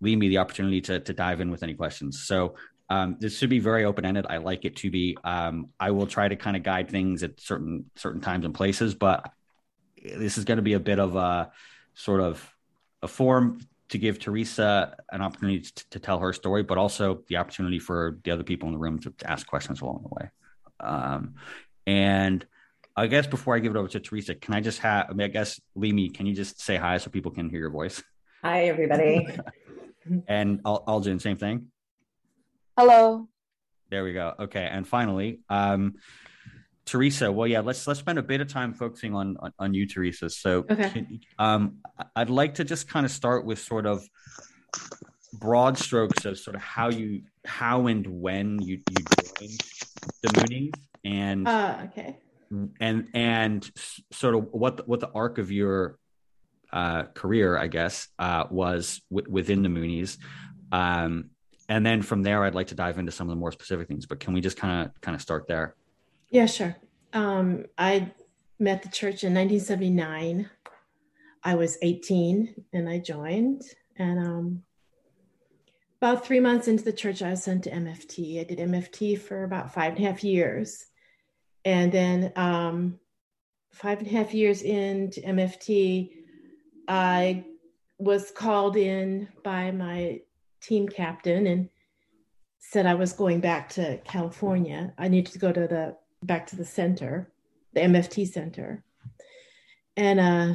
leave 0.00 0.18
Leamy 0.18 0.28
the 0.28 0.38
opportunity 0.38 0.82
to 0.82 1.00
to 1.00 1.14
dive 1.14 1.40
in 1.40 1.50
with 1.50 1.62
any 1.62 1.74
questions. 1.74 2.24
So 2.24 2.56
um, 2.90 3.16
this 3.18 3.38
should 3.38 3.50
be 3.50 3.60
very 3.60 3.84
open 3.84 4.04
ended. 4.04 4.26
I 4.28 4.38
like 4.38 4.64
it 4.64 4.76
to 4.76 4.90
be. 4.90 5.16
Um, 5.24 5.70
I 5.80 5.92
will 5.92 6.06
try 6.06 6.28
to 6.28 6.36
kind 6.36 6.56
of 6.56 6.62
guide 6.62 6.90
things 6.90 7.22
at 7.22 7.40
certain 7.40 7.90
certain 7.96 8.20
times 8.20 8.44
and 8.44 8.54
places, 8.54 8.94
but 8.94 9.30
this 10.02 10.38
is 10.38 10.44
going 10.44 10.58
to 10.58 10.62
be 10.62 10.74
a 10.74 10.80
bit 10.80 10.98
of 10.98 11.16
a 11.16 11.50
sort 11.94 12.20
of 12.20 12.52
a 13.02 13.08
forum 13.08 13.60
to 13.88 13.98
give 13.98 14.18
Teresa 14.18 14.96
an 15.12 15.22
opportunity 15.22 15.60
to, 15.60 15.90
to, 15.90 15.98
tell 16.00 16.18
her 16.18 16.32
story, 16.32 16.64
but 16.64 16.76
also 16.76 17.22
the 17.28 17.36
opportunity 17.36 17.78
for 17.78 18.18
the 18.24 18.32
other 18.32 18.42
people 18.42 18.68
in 18.68 18.72
the 18.72 18.80
room 18.80 18.98
to, 18.98 19.10
to 19.10 19.30
ask 19.30 19.46
questions 19.46 19.80
along 19.80 20.02
the 20.02 20.08
way. 20.08 20.30
Um, 20.80 21.34
and 21.86 22.44
I 22.96 23.06
guess 23.06 23.26
before 23.26 23.54
I 23.54 23.58
give 23.58 23.74
it 23.74 23.78
over 23.78 23.88
to 23.88 24.00
Teresa, 24.00 24.34
can 24.34 24.54
I 24.54 24.60
just 24.60 24.78
have, 24.80 25.06
I 25.10 25.12
mean, 25.12 25.26
I 25.26 25.28
guess, 25.28 25.60
Leamy, 25.74 26.08
can 26.08 26.26
you 26.26 26.34
just 26.34 26.60
say 26.60 26.76
hi 26.76 26.96
so 26.96 27.10
people 27.10 27.30
can 27.30 27.50
hear 27.50 27.60
your 27.60 27.70
voice? 27.70 28.02
Hi, 28.42 28.64
everybody. 28.64 29.28
and 30.28 30.60
Al- 30.64 30.84
Algin, 30.86 31.20
same 31.20 31.36
thing. 31.36 31.66
Hello. 32.76 33.28
There 33.90 34.02
we 34.02 34.12
go. 34.12 34.34
Okay. 34.38 34.66
And 34.70 34.86
finally, 34.88 35.40
um, 35.48 35.94
Teresa, 36.86 37.30
well, 37.30 37.48
yeah, 37.48 37.60
let's 37.60 37.86
let's 37.86 37.98
spend 37.98 38.18
a 38.18 38.22
bit 38.22 38.40
of 38.40 38.48
time 38.48 38.72
focusing 38.72 39.12
on 39.12 39.36
on, 39.40 39.52
on 39.58 39.74
you, 39.74 39.86
Teresa. 39.86 40.30
So, 40.30 40.64
okay. 40.70 40.90
Can, 40.90 41.20
um, 41.38 41.78
I'd 42.14 42.30
like 42.30 42.54
to 42.54 42.64
just 42.64 42.88
kind 42.88 43.04
of 43.04 43.10
start 43.10 43.44
with 43.44 43.58
sort 43.58 43.86
of 43.86 44.06
broad 45.32 45.76
strokes 45.76 46.24
of 46.24 46.38
sort 46.38 46.54
of 46.54 46.62
how 46.62 46.88
you 46.88 47.22
how 47.44 47.88
and 47.88 48.06
when 48.06 48.60
you 48.62 48.80
you 48.88 49.04
joined 49.40 49.60
the 50.22 50.28
Moonies 50.28 50.72
and 51.06 51.48
uh, 51.48 51.78
okay 51.84 52.18
and 52.80 53.08
and 53.14 53.70
sort 54.12 54.34
of 54.34 54.48
what 54.52 54.78
the, 54.78 54.82
what 54.84 55.00
the 55.00 55.10
arc 55.10 55.38
of 55.38 55.50
your 55.50 55.98
uh, 56.72 57.04
career, 57.14 57.56
I 57.56 57.68
guess, 57.68 58.08
uh, 58.18 58.44
was 58.50 59.00
w- 59.10 59.30
within 59.30 59.62
the 59.62 59.68
Moonies. 59.68 60.18
Um, 60.72 61.30
and 61.68 61.84
then 61.84 62.02
from 62.02 62.22
there, 62.22 62.44
I'd 62.44 62.54
like 62.54 62.68
to 62.68 62.74
dive 62.74 62.98
into 62.98 63.12
some 63.12 63.28
of 63.28 63.30
the 63.30 63.40
more 63.40 63.52
specific 63.52 63.88
things. 63.88 64.06
But 64.06 64.20
can 64.20 64.34
we 64.34 64.40
just 64.40 64.56
kind 64.56 64.86
of 64.86 65.00
kind 65.00 65.14
of 65.14 65.22
start 65.22 65.46
there? 65.48 65.74
Yeah, 66.30 66.46
sure. 66.46 66.76
Um, 67.12 67.64
I 67.78 68.12
met 68.58 68.82
the 68.82 68.88
church 68.88 69.24
in 69.24 69.34
1979. 69.34 70.50
I 71.42 71.54
was 71.54 71.78
18 71.82 72.64
and 72.72 72.88
I 72.88 72.98
joined. 72.98 73.62
And 73.96 74.18
um, 74.18 74.62
about 76.02 76.26
three 76.26 76.40
months 76.40 76.68
into 76.68 76.84
the 76.84 76.92
church, 76.92 77.22
I 77.22 77.30
was 77.30 77.44
sent 77.44 77.64
to 77.64 77.70
MFT. 77.70 78.40
I 78.40 78.44
did 78.44 78.58
MFT 78.58 79.18
for 79.18 79.44
about 79.44 79.72
five 79.72 79.94
and 79.94 80.04
a 80.04 80.08
half 80.08 80.22
years. 80.22 80.86
And 81.66 81.90
then 81.90 82.32
um, 82.36 83.00
five 83.72 83.98
and 83.98 84.06
a 84.06 84.10
half 84.10 84.32
years 84.32 84.62
into 84.62 85.20
MFT, 85.20 86.12
I 86.86 87.44
was 87.98 88.30
called 88.30 88.76
in 88.76 89.26
by 89.42 89.72
my 89.72 90.20
team 90.62 90.88
captain 90.88 91.48
and 91.48 91.68
said 92.60 92.86
I 92.86 92.94
was 92.94 93.12
going 93.12 93.40
back 93.40 93.68
to 93.70 93.98
California. 94.04 94.94
I 94.96 95.08
needed 95.08 95.32
to 95.32 95.40
go 95.40 95.50
to 95.50 95.66
the 95.66 95.96
back 96.22 96.46
to 96.48 96.56
the 96.56 96.64
center, 96.64 97.32
the 97.72 97.80
MFT 97.80 98.28
center. 98.28 98.84
And 99.96 100.20
uh, 100.20 100.54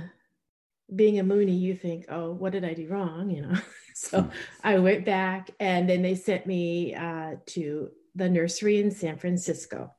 being 0.95 1.19
a 1.19 1.23
Mooney, 1.23 1.55
you 1.55 1.75
think, 1.75 2.05
oh, 2.07 2.31
what 2.31 2.53
did 2.53 2.63
I 2.63 2.73
do 2.73 2.87
wrong? 2.87 3.29
You 3.29 3.41
know. 3.41 3.55
so 3.95 4.29
I 4.63 4.79
went 4.79 5.03
back, 5.03 5.51
and 5.59 5.89
then 5.89 6.03
they 6.03 6.15
sent 6.15 6.47
me 6.47 6.95
uh, 6.95 7.35
to 7.47 7.91
the 8.15 8.29
nursery 8.29 8.79
in 8.79 8.91
San 8.91 9.17
Francisco. 9.17 9.93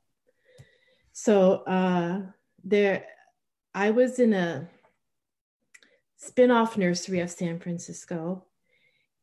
So 1.12 1.62
uh, 1.66 2.21
there, 2.64 3.07
I 3.75 3.90
was 3.90 4.19
in 4.19 4.33
a 4.33 4.69
spin-off 6.16 6.76
nursery 6.76 7.21
of 7.21 7.31
San 7.31 7.59
Francisco. 7.59 8.45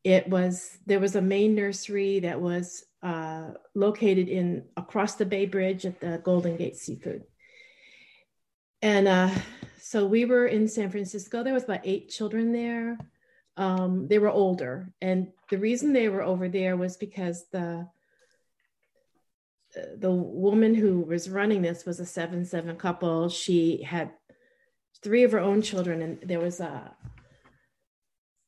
It 0.03 0.27
was 0.29 0.77
there 0.85 0.99
was 0.99 1.15
a 1.15 1.21
main 1.21 1.55
nursery 1.55 2.21
that 2.21 2.39
was 2.39 2.85
uh, 3.03 3.51
located 3.75 4.27
in 4.29 4.65
across 4.77 5.15
the 5.15 5.25
Bay 5.25 5.45
Bridge 5.45 5.85
at 5.85 5.99
the 5.99 6.21
Golden 6.23 6.57
Gate 6.57 6.77
Seafood. 6.77 7.23
And 8.81 9.07
uh, 9.07 9.29
so 9.77 10.05
we 10.05 10.25
were 10.25 10.47
in 10.47 10.67
San 10.67 10.89
Francisco. 10.89 11.43
There 11.43 11.53
was 11.53 11.63
about 11.63 11.81
eight 11.83 12.09
children 12.09 12.53
there. 12.53 12.97
Um, 13.57 14.07
they 14.07 14.19
were 14.19 14.29
older, 14.29 14.89
and 15.01 15.31
the 15.49 15.57
reason 15.57 15.91
they 15.91 16.07
were 16.07 16.23
over 16.23 16.47
there 16.47 16.77
was 16.77 16.95
because 16.95 17.45
the 17.51 17.87
the 19.97 20.11
woman 20.11 20.73
who 20.73 21.01
was 21.01 21.29
running 21.29 21.61
this 21.61 21.85
was 21.85 21.99
a 21.99 22.05
seven 22.05 22.45
seven 22.45 22.75
couple. 22.75 23.29
She 23.29 23.83
had 23.83 24.11
three 25.01 25.23
of 25.23 25.31
her 25.31 25.39
own 25.39 25.61
children, 25.61 26.01
and 26.01 26.19
there 26.21 26.39
was 26.39 26.59
a 26.59 26.95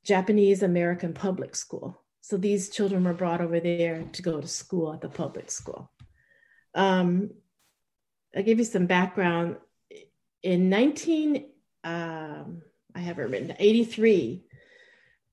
Japanese 0.04 0.63
American 0.63 1.13
public 1.13 1.56
school. 1.56 2.01
So 2.22 2.38
these 2.38 2.70
children 2.70 3.04
were 3.04 3.13
brought 3.13 3.42
over 3.42 3.60
there 3.60 4.04
to 4.13 4.22
go 4.22 4.40
to 4.40 4.48
school 4.48 4.94
at 4.94 5.01
the 5.01 5.10
public 5.10 5.50
school. 5.51 5.92
Um, 6.75 7.32
I'll 8.36 8.44
give 8.44 8.60
you 8.60 8.66
some 8.66 8.86
background. 8.86 9.58
In 10.44 10.70
19, 10.70 11.46
um, 11.84 12.62
I 12.96 13.00
have 13.00 13.20
it 13.20 13.24
written, 13.24 13.56
83, 13.60 14.44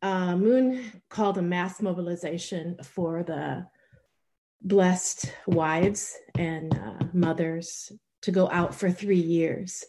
uh, 0.02 0.36
Moon 0.36 1.02
called 1.08 1.38
a 1.38 1.42
mass 1.42 1.80
mobilization 1.82 2.78
for 2.82 3.22
the 3.22 3.66
blessed 4.62 5.32
wives 5.46 6.16
and 6.36 6.74
uh, 6.74 7.04
mothers 7.12 7.92
to 8.22 8.30
go 8.32 8.48
out 8.50 8.74
for 8.74 8.90
three 8.90 9.20
years. 9.20 9.84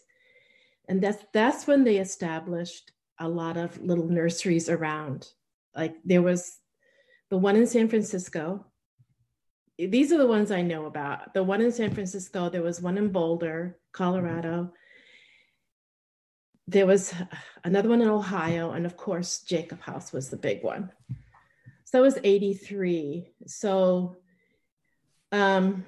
And 0.88 1.02
that's, 1.02 1.24
that's 1.32 1.66
when 1.66 1.84
they 1.84 1.98
established 1.98 2.92
a 3.18 3.28
lot 3.28 3.56
of 3.56 3.80
little 3.80 4.08
nurseries 4.08 4.68
around. 4.68 5.28
Like 5.74 5.94
there 6.04 6.22
was 6.22 6.58
the 7.30 7.36
one 7.36 7.56
in 7.56 7.66
San 7.66 7.88
Francisco. 7.88 8.66
These 9.78 10.12
are 10.12 10.18
the 10.18 10.26
ones 10.26 10.50
I 10.50 10.62
know 10.62 10.86
about. 10.86 11.32
The 11.32 11.42
one 11.42 11.60
in 11.60 11.72
San 11.72 11.92
Francisco, 11.92 12.50
there 12.50 12.62
was 12.62 12.82
one 12.82 12.98
in 12.98 13.10
Boulder, 13.10 13.78
Colorado. 13.92 14.72
There 16.66 16.86
was 16.86 17.14
another 17.64 17.88
one 17.88 18.02
in 18.02 18.08
Ohio. 18.08 18.72
And 18.72 18.84
of 18.84 18.96
course, 18.96 19.40
Jacob 19.40 19.80
House 19.80 20.12
was 20.12 20.28
the 20.28 20.36
big 20.36 20.62
one. 20.62 20.90
So 21.84 21.98
that 21.98 22.02
was 22.02 22.18
83. 22.22 23.32
So 23.46 24.16
um, 25.32 25.84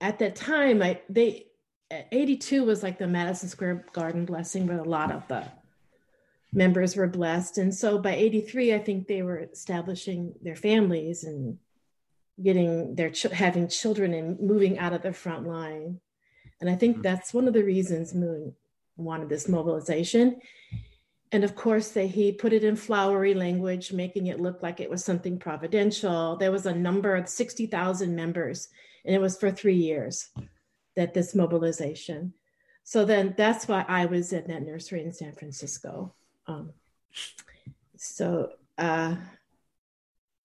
at 0.00 0.18
that 0.18 0.36
time, 0.36 0.82
I 0.82 1.00
they 1.08 1.46
82 1.90 2.64
was 2.64 2.82
like 2.82 2.98
the 2.98 3.06
Madison 3.06 3.48
Square 3.48 3.86
Garden 3.92 4.24
blessing, 4.24 4.66
where 4.66 4.78
a 4.78 4.84
lot 4.84 5.10
of 5.10 5.26
the 5.28 5.44
members 6.52 6.96
were 6.96 7.06
blessed. 7.06 7.58
And 7.58 7.74
so 7.74 7.98
by 7.98 8.14
83, 8.14 8.74
I 8.74 8.78
think 8.78 9.06
they 9.06 9.22
were 9.22 9.38
establishing 9.38 10.34
their 10.42 10.56
families 10.56 11.24
and 11.24 11.58
getting 12.42 12.94
their 12.94 13.10
ch- 13.10 13.22
having 13.22 13.68
children 13.68 14.14
and 14.14 14.40
moving 14.40 14.78
out 14.78 14.92
of 14.92 15.02
the 15.02 15.12
front 15.12 15.46
line. 15.46 16.00
And 16.60 16.68
I 16.68 16.74
think 16.74 16.96
mm-hmm. 16.96 17.02
that's 17.02 17.34
one 17.34 17.48
of 17.48 17.54
the 17.54 17.64
reasons 17.64 18.14
Moon 18.14 18.54
wanted 18.96 19.28
this 19.28 19.48
mobilization. 19.48 20.40
And 21.32 21.44
of 21.44 21.54
course, 21.54 21.90
they, 21.90 22.08
he 22.08 22.32
put 22.32 22.52
it 22.52 22.64
in 22.64 22.74
flowery 22.74 23.34
language, 23.34 23.92
making 23.92 24.26
it 24.26 24.40
look 24.40 24.62
like 24.62 24.80
it 24.80 24.90
was 24.90 25.04
something 25.04 25.38
providential. 25.38 26.36
There 26.36 26.50
was 26.50 26.66
a 26.66 26.74
number 26.74 27.14
of 27.14 27.28
60,000 27.28 28.16
members, 28.16 28.68
and 29.04 29.14
it 29.14 29.20
was 29.20 29.38
for 29.38 29.50
three 29.50 29.76
years 29.76 30.30
that 30.96 31.14
this 31.14 31.34
mobilization. 31.34 32.34
So 32.82 33.04
then 33.04 33.34
that's 33.36 33.68
why 33.68 33.84
I 33.86 34.06
was 34.06 34.32
in 34.32 34.48
that 34.48 34.62
nursery 34.62 35.04
in 35.04 35.12
San 35.12 35.32
Francisco. 35.32 36.14
Um, 36.48 36.72
so, 37.96 38.50
uh, 38.76 39.14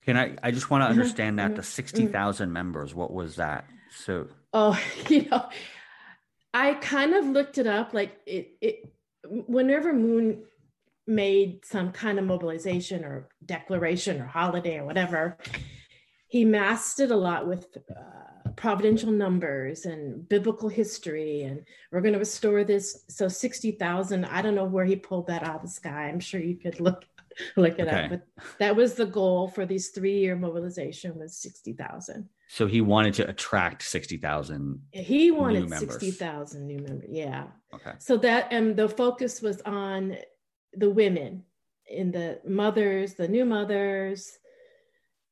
can 0.04 0.18
I? 0.18 0.36
I 0.44 0.52
just 0.52 0.70
want 0.70 0.82
to 0.82 0.86
uh-huh, 0.86 0.94
understand 0.94 1.40
that 1.40 1.50
the 1.50 1.54
uh-huh, 1.54 1.62
sixty 1.64 2.06
thousand 2.06 2.54
members. 2.54 2.94
What 2.94 3.12
was 3.12 3.38
that? 3.38 3.66
So, 3.90 4.28
oh, 4.54 4.80
you 5.10 5.28
know, 5.30 5.50
I 6.54 6.76
kind 6.76 7.16
of 7.16 7.26
looked 7.26 7.58
it 7.58 7.66
up. 7.66 7.94
Like 7.94 8.20
it, 8.28 8.52
it. 8.62 8.94
Whenever 9.24 9.92
Moon 9.92 10.44
made 11.08 11.66
some 11.66 11.92
kind 11.92 12.20
of 12.20 12.26
mobilization 12.26 13.04
or 13.04 13.30
declaration 13.46 14.22
or 14.22 14.26
holiday 14.26 14.78
or 14.78 14.86
whatever, 14.86 15.38
he 16.28 16.46
masked 16.46 17.00
it 17.00 17.12
a 17.12 17.16
lot 17.16 17.48
with 17.48 17.68
uh, 17.90 18.50
providential 18.56 19.12
numbers 19.12 19.86
and 19.86 20.28
biblical 20.28 20.70
history 20.70 21.44
and 21.44 21.62
we're 21.92 22.02
going 22.02 22.14
to 22.14 22.20
restore 22.20 22.64
this. 22.64 23.04
So 23.10 23.28
60,000 23.28 24.26
I 24.26 24.42
don't 24.42 24.56
know 24.56 24.66
where 24.66 24.86
he 24.86 24.96
pulled 24.96 25.28
that 25.28 25.44
out 25.44 25.58
of 25.58 25.62
the 25.62 25.68
sky. 25.68 26.10
I'm 26.10 26.20
sure 26.20 26.42
you 26.42 26.56
could 26.56 26.80
look 26.80 27.06
look 27.58 27.78
it 27.80 27.88
okay. 27.88 28.06
up 28.06 28.10
but 28.10 28.28
that 28.60 28.74
was 28.74 28.94
the 28.94 29.06
goal 29.06 29.50
for 29.50 29.66
these 29.66 29.90
3 29.90 30.20
year 30.20 30.38
mobilization 30.38 31.20
was 31.20 31.36
60,000 31.36 32.30
so 32.48 32.66
he 32.66 32.80
wanted 32.80 33.14
to 33.16 33.30
attract 33.30 33.84
60,000 33.84 34.82
he 34.92 35.32
wanted 35.32 35.70
60,000 35.70 36.66
new 36.66 36.78
members 36.78 37.10
yeah. 37.10 37.48
Okay. 37.74 37.92
So 37.98 38.16
that 38.18 38.54
and 38.54 38.76
the 38.76 38.88
focus 38.88 39.42
was 39.42 39.62
on 39.62 40.16
the 40.78 40.90
women 40.90 41.44
in 41.88 42.12
the 42.12 42.40
mothers, 42.46 43.14
the 43.14 43.28
new 43.28 43.46
mothers, 43.46 44.38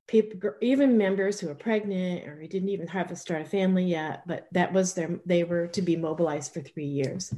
people, 0.07 0.51
even 0.61 0.97
members 0.97 1.39
who 1.39 1.49
are 1.49 1.55
pregnant 1.55 2.27
or 2.27 2.35
who 2.39 2.47
didn't 2.47 2.69
even 2.69 2.87
have 2.87 3.11
a 3.11 3.15
start 3.15 3.41
a 3.41 3.45
family 3.45 3.85
yet, 3.85 4.27
but 4.27 4.47
that 4.51 4.73
was 4.73 4.93
their, 4.93 5.19
they 5.25 5.43
were 5.43 5.67
to 5.67 5.81
be 5.81 5.95
mobilized 5.95 6.53
for 6.53 6.61
three 6.61 6.85
years. 6.85 7.33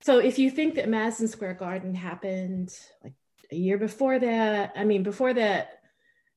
So 0.00 0.18
if 0.18 0.38
you 0.38 0.50
think 0.50 0.74
that 0.74 0.88
Madison 0.88 1.28
Square 1.28 1.54
Garden 1.54 1.94
happened 1.94 2.76
like 3.02 3.14
a 3.50 3.56
year 3.56 3.78
before 3.78 4.18
that, 4.18 4.72
I 4.76 4.84
mean, 4.84 5.02
before 5.02 5.34
that, 5.34 5.80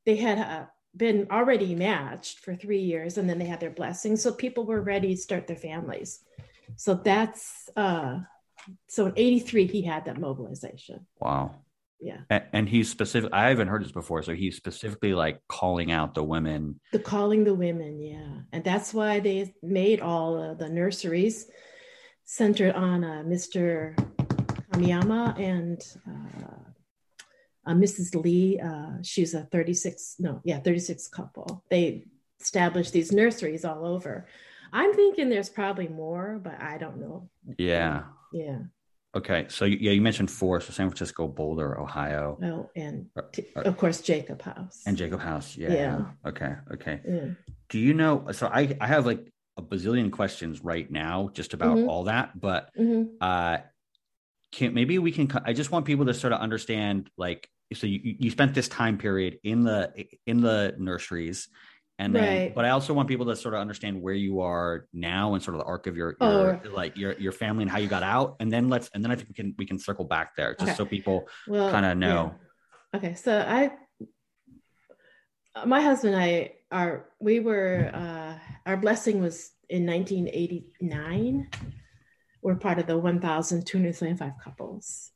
they 0.05 0.15
had 0.15 0.39
uh, 0.39 0.65
been 0.95 1.27
already 1.31 1.75
matched 1.75 2.39
for 2.39 2.55
three 2.55 2.81
years 2.81 3.17
and 3.17 3.29
then 3.29 3.39
they 3.39 3.45
had 3.45 3.59
their 3.59 3.69
blessing. 3.69 4.15
So 4.15 4.31
people 4.31 4.65
were 4.65 4.81
ready 4.81 5.15
to 5.15 5.21
start 5.21 5.47
their 5.47 5.57
families. 5.57 6.21
So 6.75 6.93
that's, 6.95 7.69
uh, 7.75 8.19
so 8.87 9.07
in 9.07 9.13
83, 9.15 9.67
he 9.67 9.81
had 9.81 10.05
that 10.05 10.19
mobilization. 10.19 11.05
Wow. 11.19 11.55
Yeah. 11.99 12.19
And, 12.29 12.43
and, 12.53 12.69
he's 12.69 12.89
specific 12.89 13.31
i 13.33 13.49
haven't 13.49 13.69
heard 13.69 13.83
this 13.83 13.91
before 13.91 14.21
so 14.21 14.35
he's 14.35 14.55
specifically 14.55 15.13
like 15.13 15.41
calling 15.47 15.91
out 15.91 16.13
the 16.13 16.23
women. 16.23 16.79
The 16.91 16.99
calling 16.99 17.43
the 17.43 17.55
women 17.55 17.99
yeah. 17.99 18.41
And 18.53 18.63
that's 18.63 18.93
why 18.93 19.19
they 19.19 19.53
made 19.63 19.99
all 19.99 20.55
the 20.55 20.69
nurseries 20.69 21.47
centered 22.23 22.75
on 22.75 23.03
uh, 23.03 23.23
mr 23.25 23.97
kamiyama 24.71 25.39
and 25.39 25.81
uh, 26.07 27.71
uh 27.71 27.73
mrs 27.73 28.13
lee. 28.23 28.59
Uh, 28.59 29.01
she's 29.01 29.33
a 29.33 29.43
36 29.45 30.17
no 30.19 30.41
yeah 30.43 30.59
36 30.59 31.07
couple. 31.07 31.63
They 31.71 32.05
established 32.39 32.93
these 32.93 33.11
nurseries 33.11 33.65
all 33.65 33.85
over. 33.85 34.27
I'm 34.71 34.93
thinking 34.93 35.29
there's 35.29 35.49
probably 35.49 35.87
more 35.87 36.39
but 36.43 36.61
i 36.61 36.77
don't 36.77 36.99
know. 36.99 37.29
Yeah 37.57 38.03
yeah 38.31 38.59
Okay, 39.15 39.47
so 39.49 39.65
yeah, 39.65 39.91
you 39.91 40.01
mentioned 40.01 40.29
four, 40.29 40.61
so 40.61 40.71
San 40.71 40.89
Francisco, 40.89 41.27
Boulder, 41.27 41.79
Ohio. 41.79 42.37
Oh, 42.43 42.69
and 42.75 43.07
t- 43.31 43.45
of 43.55 43.75
course 43.77 44.01
Jacob 44.01 44.41
House. 44.43 44.83
And 44.85 44.95
Jacob 44.95 45.21
House, 45.21 45.57
yeah. 45.57 45.73
Yeah. 45.73 46.05
Okay, 46.27 46.53
okay. 46.73 47.01
Yeah. 47.07 47.29
Do 47.69 47.79
you 47.79 47.93
know? 47.95 48.27
So 48.33 48.47
I 48.47 48.77
I 48.79 48.85
have 48.85 49.05
like 49.07 49.25
a 49.55 49.63
bazillion 49.63 50.11
questions 50.11 50.61
right 50.61 50.91
now 50.91 51.29
just 51.33 51.55
about 51.55 51.77
Mhm. 51.77 51.87
all 51.87 52.03
that, 52.03 52.39
but 52.39 52.69
Mhm. 52.77 53.15
uh, 53.19 53.57
can 54.51 54.73
maybe 54.75 54.99
we 54.99 55.11
can? 55.11 55.31
I 55.45 55.53
just 55.53 55.71
want 55.71 55.85
people 55.85 56.05
to 56.05 56.13
sort 56.13 56.33
of 56.33 56.39
understand, 56.39 57.09
like, 57.17 57.49
so 57.73 57.87
you 57.87 57.99
you 58.19 58.29
spent 58.29 58.53
this 58.53 58.67
time 58.67 58.97
period 58.99 59.39
in 59.43 59.63
the 59.63 60.05
in 60.27 60.41
the 60.41 60.75
nurseries. 60.77 61.47
And 61.99 62.15
then, 62.15 62.23
Right. 62.23 62.55
but 62.55 62.63
I 62.63 62.69
also 62.69 62.93
want 62.93 63.07
people 63.07 63.25
to 63.25 63.35
sort 63.35 63.55
of 63.55 63.59
understand 63.61 63.99
where 64.01 64.13
you 64.13 64.41
are 64.41 64.87
now 64.93 65.33
and 65.33 65.43
sort 65.43 65.55
of 65.55 65.61
the 65.61 65.65
arc 65.65 65.87
of 65.87 65.97
your, 65.97 66.15
Oh. 66.21 66.59
your 66.63 66.71
like 66.71 66.95
your 66.95 67.13
your 67.13 67.31
family 67.31 67.63
and 67.63 67.71
how 67.71 67.79
you 67.79 67.87
got 67.87 68.03
out, 68.03 68.35
and 68.39 68.51
then 68.51 68.69
let's 68.69 68.89
and 68.93 69.03
then 69.03 69.11
I 69.11 69.15
think 69.15 69.29
we 69.29 69.33
can 69.33 69.55
we 69.57 69.65
can 69.65 69.79
circle 69.79 70.05
back 70.05 70.35
there 70.35 70.51
just 70.53 70.63
Okay. 70.63 70.73
so 70.75 70.85
people 70.85 71.27
Well, 71.47 71.71
kind 71.71 71.85
of 71.87 71.97
know. 71.97 72.35
yeah. 72.93 72.97
Okay, 72.99 73.13
so 73.15 73.39
I, 73.39 73.71
my 75.65 75.81
husband 75.81 76.13
and 76.13 76.23
I 76.23 76.53
are 76.71 77.09
we 77.19 77.39
were 77.39 77.89
uh, 77.93 78.37
our 78.67 78.77
blessing 78.77 79.19
was 79.21 79.49
in 79.69 79.85
1989. 79.87 81.49
We're 82.43 82.55
part 82.55 82.77
of 82.79 82.85
the 82.85 82.97
1,275 82.97 84.33
couples. 84.41 85.11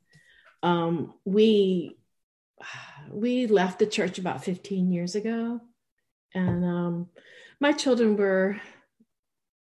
Um, 0.64 1.14
we 1.24 1.96
we 3.10 3.46
left 3.46 3.78
the 3.78 3.86
church 3.86 4.18
about 4.18 4.44
15 4.44 4.90
years 4.92 5.14
ago, 5.14 5.60
and 6.34 6.64
um, 6.64 7.08
my 7.60 7.72
children 7.72 8.16
were 8.16 8.60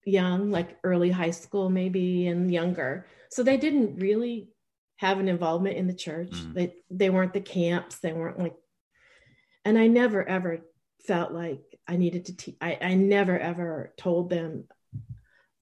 young, 0.06 0.52
like 0.52 0.78
early 0.84 1.12
high 1.12 1.32
school 1.32 1.70
maybe, 1.70 2.28
and 2.28 2.52
younger, 2.52 3.08
so 3.30 3.44
they 3.44 3.58
didn't 3.58 3.98
really 3.98 4.50
have 4.98 5.20
an 5.20 5.28
involvement 5.28 5.78
in 5.78 5.88
the 5.88 5.94
church. 5.94 6.32
Mm. 6.32 6.54
They 6.54 6.74
they 6.90 7.10
weren't 7.10 7.34
the 7.34 7.42
camps. 7.42 8.00
They 8.00 8.14
weren't 8.14 8.40
like, 8.40 8.56
and 9.64 9.78
I 9.78 9.88
never 9.88 10.28
ever 10.28 10.60
felt 11.06 11.32
like 11.32 11.62
I 11.88 11.98
needed 11.98 12.26
to 12.26 12.38
teach. 12.38 12.58
I, 12.60 12.78
I 12.82 12.94
never 12.96 13.38
ever 13.38 13.94
told 13.98 14.30
them, 14.30 14.66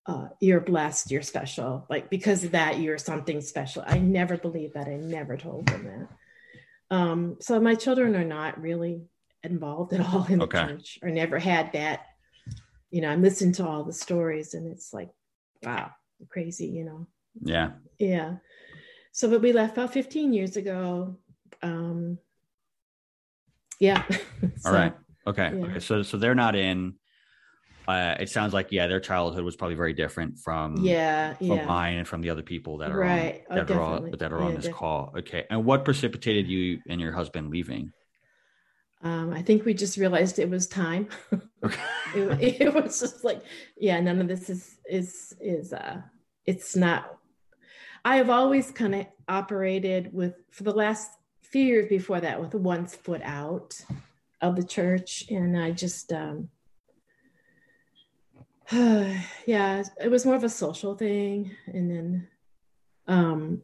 uh, 0.05 0.29
"You're 0.39 0.61
blessed. 0.61 1.11
You're 1.11 1.21
special." 1.21 1.85
Like 1.89 2.09
because 2.09 2.43
of 2.43 2.51
that, 2.51 2.79
you're 2.79 2.97
something 2.97 3.41
special. 3.41 3.83
I 3.85 3.99
never 3.99 4.37
believed 4.37 4.75
that. 4.75 4.87
I 4.87 4.95
never 4.95 5.37
told 5.37 5.67
them 5.67 5.85
that. 5.85 6.95
Um, 6.95 7.37
so 7.41 7.59
my 7.59 7.75
children 7.75 8.15
are 8.15 8.25
not 8.25 8.61
really 8.61 9.05
involved 9.51 9.93
at 9.93 10.01
all 10.01 10.25
in 10.25 10.39
the 10.39 10.45
Okay. 10.45 10.65
church, 10.65 10.99
or 11.01 11.09
never 11.09 11.39
had 11.39 11.71
that. 11.73 12.01
You 12.91 13.01
know, 13.01 13.09
I'm 13.09 13.21
listening 13.21 13.53
to 13.53 13.67
all 13.67 13.83
the 13.83 13.93
stories, 13.93 14.53
and 14.53 14.71
it's 14.71 14.93
like, 14.93 15.09
wow, 15.63 15.91
crazy. 16.29 16.67
You 16.67 16.85
know. 16.85 17.07
Yeah. 17.41 17.71
Yeah. 17.99 18.35
So, 19.11 19.29
but 19.29 19.41
we 19.41 19.51
left 19.53 19.77
about 19.77 19.93
15 19.93 20.33
years 20.33 20.55
ago. 20.57 21.17
Um, 21.61 22.17
yeah. 23.79 24.03
All 24.09 24.49
So, 24.57 24.71
right. 24.71 24.93
Okay. 25.27 25.51
yeah. 25.55 25.65
Okay. 25.65 25.79
So 25.79 26.03
so 26.03 26.17
they're 26.17 26.35
not 26.35 26.55
in. 26.55 26.95
Uh, 27.87 28.15
it 28.19 28.29
sounds 28.29 28.51
like 28.51 28.71
yeah, 28.71 28.87
their 28.87 28.99
childhood 28.99 29.43
was 29.43 29.55
probably 29.55 29.75
very 29.75 29.93
different 29.93 30.39
from 30.39 30.77
Yeah. 30.77 31.33
from 31.35 31.45
Yeah. 31.47 31.65
mine 31.65 31.97
and 31.97 32.07
from 32.07 32.21
the 32.21 32.29
other 32.31 32.41
people 32.41 32.79
that 32.79 32.91
are 32.91 32.97
Right. 32.97 33.43
on, 33.49 33.59
Oh, 33.59 33.61
are 33.61 33.79
on, 33.81 33.91
definitely. 34.01 34.17
that 34.17 34.31
are 34.33 34.41
on 34.41 34.49
Yeah, 34.51 34.55
this 34.55 34.65
def- 34.65 34.73
call. 34.75 35.13
Okay. 35.19 35.45
And 35.49 35.65
what 35.65 35.85
precipitated 35.85 36.47
you 36.47 36.79
and 36.89 36.99
your 36.99 37.11
husband 37.11 37.49
leaving? 37.51 37.91
Um, 39.05 39.31
I 39.31 39.43
think 39.43 39.65
we 39.65 39.75
just 39.75 39.97
realized 39.97 40.39
it 40.39 40.49
was 40.49 40.67
time. 40.67 41.07
Okay. 41.63 41.81
it, 42.45 42.61
it 42.61 42.73
was 42.75 42.99
just 42.99 43.23
like, 43.23 43.41
yeah, 43.75 43.99
none 43.99 44.21
of 44.21 44.27
this 44.27 44.51
is, 44.51 44.77
is, 44.87 45.35
is, 45.41 45.73
uh, 45.73 45.99
it's 46.45 46.75
not, 46.75 47.17
I 48.03 48.17
have 48.17 48.29
always 48.29 48.69
kind 48.69 48.93
of 48.93 49.07
operated 49.27 50.13
with, 50.13 50.35
for 50.51 50.61
the 50.61 50.75
last 50.75 51.09
few 51.41 51.63
years 51.63 51.89
before 51.89 52.21
that, 52.21 52.39
with 52.39 52.53
one 52.53 52.85
foot 52.85 53.21
out 53.23 53.81
of 54.41 54.55
the 54.55 54.63
church. 54.63 55.25
And 55.31 55.57
I 55.57 55.71
just, 55.71 56.13
um, 56.13 56.49
yeah, 58.71 59.83
it 59.99 60.11
was 60.11 60.23
more 60.23 60.35
of 60.35 60.43
a 60.43 60.49
social 60.49 60.95
thing. 60.95 61.49
And 61.65 61.89
then, 61.89 62.27
um, 63.07 63.61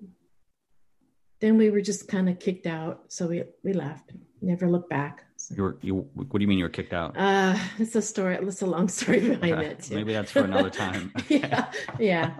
then 1.40 1.56
we 1.58 1.70
were 1.70 1.82
just 1.82 2.08
kind 2.08 2.30
of 2.30 2.40
kicked 2.40 2.66
out. 2.66 3.04
So 3.10 3.28
we, 3.28 3.44
we 3.64 3.74
left, 3.74 4.12
never 4.42 4.68
looked 4.68 4.90
back. 4.90 5.26
You 5.50 5.64
were 5.64 5.78
you. 5.82 5.96
What 6.14 6.34
do 6.34 6.42
you 6.42 6.48
mean 6.48 6.58
you 6.60 6.66
were 6.66 6.70
kicked 6.70 6.94
out? 6.94 7.16
uh, 7.18 7.58
it's 7.80 7.96
a 7.96 8.02
story, 8.02 8.38
it's 8.42 8.62
a 8.62 8.66
long 8.66 8.88
story 8.88 9.20
behind 9.30 9.54
Okay. 9.54 9.66
it. 9.68 9.82
too. 9.84 9.96
Maybe 9.96 10.14
that's 10.14 10.32
for 10.32 10.44
another 10.44 10.70
time. 10.70 11.12
yeah, 11.30 11.72
yeah. 12.00 12.34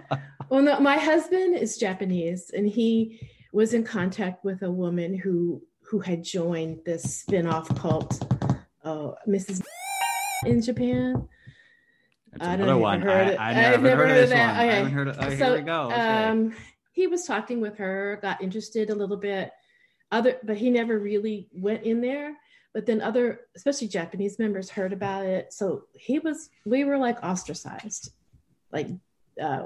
Well, 0.48 0.62
no, 0.62 0.78
my 0.80 0.98
husband 0.98 1.56
is 1.56 1.78
Japanese, 1.78 2.50
and 2.54 2.68
he 2.68 3.18
was 3.52 3.74
in 3.74 3.84
contact 3.84 4.44
with 4.44 4.62
a 4.62 4.70
woman 4.70 5.16
who 5.18 5.62
who 5.88 5.98
had 6.00 6.22
joined 6.24 6.80
this 6.86 7.02
spin-off 7.20 7.68
cult, 7.78 8.22
uh, 8.84 9.10
Mrs. 9.28 9.62
in 10.46 10.62
Japan. 10.62 11.28
That's 12.32 12.46
I 12.48 12.56
don't 12.56 12.80
one. 12.80 13.02
heard 13.02 13.36
I. 13.36 13.44
I 13.44 13.50
I've 13.50 13.56
never 13.82 13.88
never 13.88 14.06
heard 14.06 14.10
of 14.10 14.10
heard 14.10 14.10
of 14.10 14.16
this 14.16 14.30
that. 14.30 14.46
one. 14.46 14.56
I 14.56 14.64
Okay. 14.68 14.76
haven't 14.76 14.92
heard 14.92 15.08
of. 15.08 15.16
Oh, 15.18 15.22
so 15.22 15.36
here 15.36 15.54
we 15.56 15.60
go. 15.62 15.82
Okay. 15.86 16.24
um, 16.24 16.54
he 16.92 17.06
was 17.06 17.24
talking 17.24 17.60
with 17.60 17.76
her, 17.78 18.18
got 18.22 18.42
interested 18.42 18.90
a 18.90 18.94
little 18.94 19.16
bit. 19.18 19.50
Other, 20.10 20.36
but 20.42 20.56
he 20.58 20.68
never 20.68 20.98
really 20.98 21.48
went 21.52 21.84
in 21.84 22.02
there. 22.02 22.34
But 22.74 22.86
then 22.86 23.00
other, 23.02 23.40
especially 23.54 23.88
Japanese 23.88 24.38
members, 24.38 24.70
heard 24.70 24.92
about 24.92 25.26
it. 25.26 25.52
So 25.52 25.84
he 25.94 26.18
was. 26.18 26.48
We 26.64 26.84
were 26.84 26.98
like 26.98 27.22
ostracized. 27.22 28.12
Like 28.72 28.88
uh, 29.40 29.64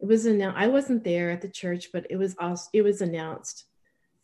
it 0.00 0.06
was 0.06 0.26
announced. 0.26 0.58
I 0.58 0.66
wasn't 0.66 1.04
there 1.04 1.30
at 1.30 1.42
the 1.42 1.48
church, 1.48 1.90
but 1.92 2.06
it 2.10 2.16
was. 2.16 2.34
als- 2.40 2.68
It 2.72 2.82
was 2.82 3.00
announced 3.00 3.66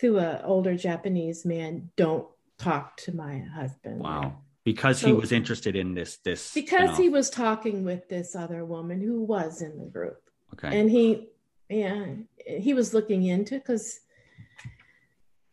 through 0.01 0.19
a 0.19 0.43
older 0.45 0.77
Japanese 0.77 1.45
man. 1.47 1.91
Don't 1.97 2.27
talk 2.59 2.97
to 2.99 3.15
my 3.15 3.39
husband. 3.39 4.01
wow. 4.01 4.39
Because 4.65 5.01
he 5.01 5.13
was 5.13 5.31
interested 5.31 5.77
in 5.77 5.95
this 5.95 6.17
this 6.25 6.53
Because 6.53 6.91
he 6.91 6.95
spin-off. 7.05 7.13
was 7.13 7.31
talking 7.31 7.85
with 7.85 8.09
this 8.09 8.35
other 8.35 8.65
woman 8.65 9.01
who 9.01 9.23
was 9.23 9.63
in 9.63 9.79
the 9.79 9.85
group 9.85 10.21
okay. 10.55 10.81
and 10.81 10.91
he 10.91 11.29
yeah 11.69 12.07
he 12.45 12.75
was 12.75 12.93
looking 12.93 13.23
into 13.27 13.55
because 13.61 14.01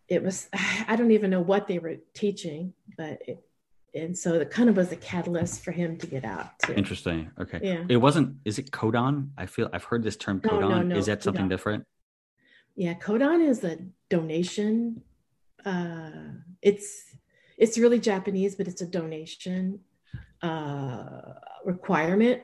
it 0.07 0.23
was 0.23 0.49
i 0.87 0.95
don't 0.95 1.11
even 1.11 1.29
know 1.29 1.41
what 1.41 1.67
they 1.67 1.79
were 1.79 1.95
teaching 2.13 2.73
but 2.97 3.21
it, 3.27 3.43
and 3.95 4.17
so 4.17 4.33
it 4.33 4.49
kind 4.49 4.69
of 4.69 4.77
was 4.77 4.91
a 4.91 4.95
catalyst 4.95 5.63
for 5.63 5.71
him 5.71 5.97
to 5.99 6.07
get 6.07 6.25
out 6.25 6.57
too. 6.65 6.73
Interesting. 6.73 7.29
Okay. 7.39 7.59
yeah 7.61 7.83
It 7.87 7.97
wasn't. 7.97 8.37
Is 8.43 8.57
it 8.57 8.71
codon? 8.71 9.29
I 9.37 9.45
feel 9.45 9.69
I've 9.71 9.83
heard 9.83 10.01
this 10.01 10.15
term 10.17 10.41
codon. 10.41 10.61
no, 10.61 10.81
no, 10.81 10.95
is 10.95 11.05
that 11.05 11.21
something 11.21 11.45
codon. 11.45 11.49
different? 11.49 11.85
yeah 12.75 12.95
codon 12.95 13.47
is 13.47 13.63
a 13.63 13.77
donation 14.09 15.01
uh 15.63 16.09
it's 16.63 17.03
it's 17.55 17.77
really 17.77 17.99
japanese 17.99 18.55
but 18.55 18.67
it's 18.67 18.81
a 18.81 18.87
donation 18.87 19.79
uh 20.41 21.21
requirement 21.65 22.41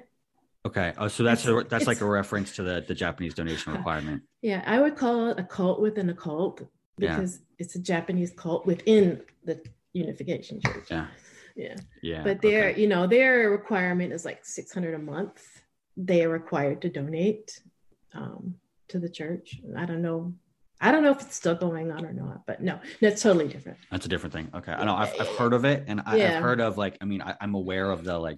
Okay. 0.65 0.93
Oh, 0.97 1.07
so 1.07 1.23
that's 1.23 1.45
a, 1.47 1.63
that's 1.69 1.87
like 1.87 2.01
a 2.01 2.05
reference 2.05 2.53
to 2.57 2.63
the 2.63 2.83
the 2.85 2.93
Japanese 2.93 3.33
donation 3.33 3.73
requirement. 3.77 4.21
yeah 4.41 4.61
i 4.67 4.79
would 4.79 4.95
call 4.95 5.29
it 5.29 5.39
a 5.39 5.43
cult 5.43 5.81
within 5.81 6.09
a 6.09 6.13
cult 6.13 6.61
Yeah. 7.01 7.15
because 7.15 7.39
it's 7.57 7.75
a 7.75 7.79
japanese 7.79 8.31
cult 8.31 8.65
within 8.65 9.21
the 9.45 9.61
unification 9.93 10.59
church 10.61 10.87
Yeah. 10.89 11.07
yeah 11.55 11.75
Yeah. 12.01 12.23
but 12.23 12.41
their 12.41 12.69
okay. 12.69 12.81
you 12.81 12.87
know 12.87 13.07
their 13.07 13.49
requirement 13.51 14.13
is 14.13 14.23
like 14.25 14.45
600 14.45 14.93
a 14.95 14.99
month 14.99 15.41
they 15.97 16.23
are 16.23 16.29
required 16.29 16.81
to 16.83 16.89
donate 16.89 17.61
um, 18.13 18.55
to 18.89 18.99
the 18.99 19.09
church 19.09 19.59
i 19.77 19.85
don't 19.85 20.01
know 20.01 20.33
I 20.81 20.91
don't 20.93 21.03
know 21.03 21.11
if 21.11 21.19
it's 21.21 21.35
still 21.35 21.55
going 21.55 21.91
on 21.91 22.05
or 22.05 22.13
not, 22.13 22.45
but 22.47 22.61
no, 22.63 22.79
that's 23.01 23.21
totally 23.21 23.49
different. 23.49 23.79
That's 23.91 24.05
a 24.05 24.07
different 24.07 24.31
thing. 24.31 24.47
Okay. 24.55 24.71
I 24.71 24.85
know 24.85 24.95
I've, 24.95 25.13
I've 25.19 25.27
heard 25.35 25.51
of 25.51 25.65
it 25.65 25.83
and 25.87 26.01
I, 26.05 26.15
Yeah. 26.15 26.31
have 26.31 26.41
heard 26.41 26.61
of 26.61 26.77
like, 26.77 26.97
I 27.01 27.03
mean, 27.03 27.21
I, 27.21 27.35
I'm 27.41 27.53
aware 27.53 27.91
of 27.91 28.05
the 28.05 28.17
like 28.17 28.37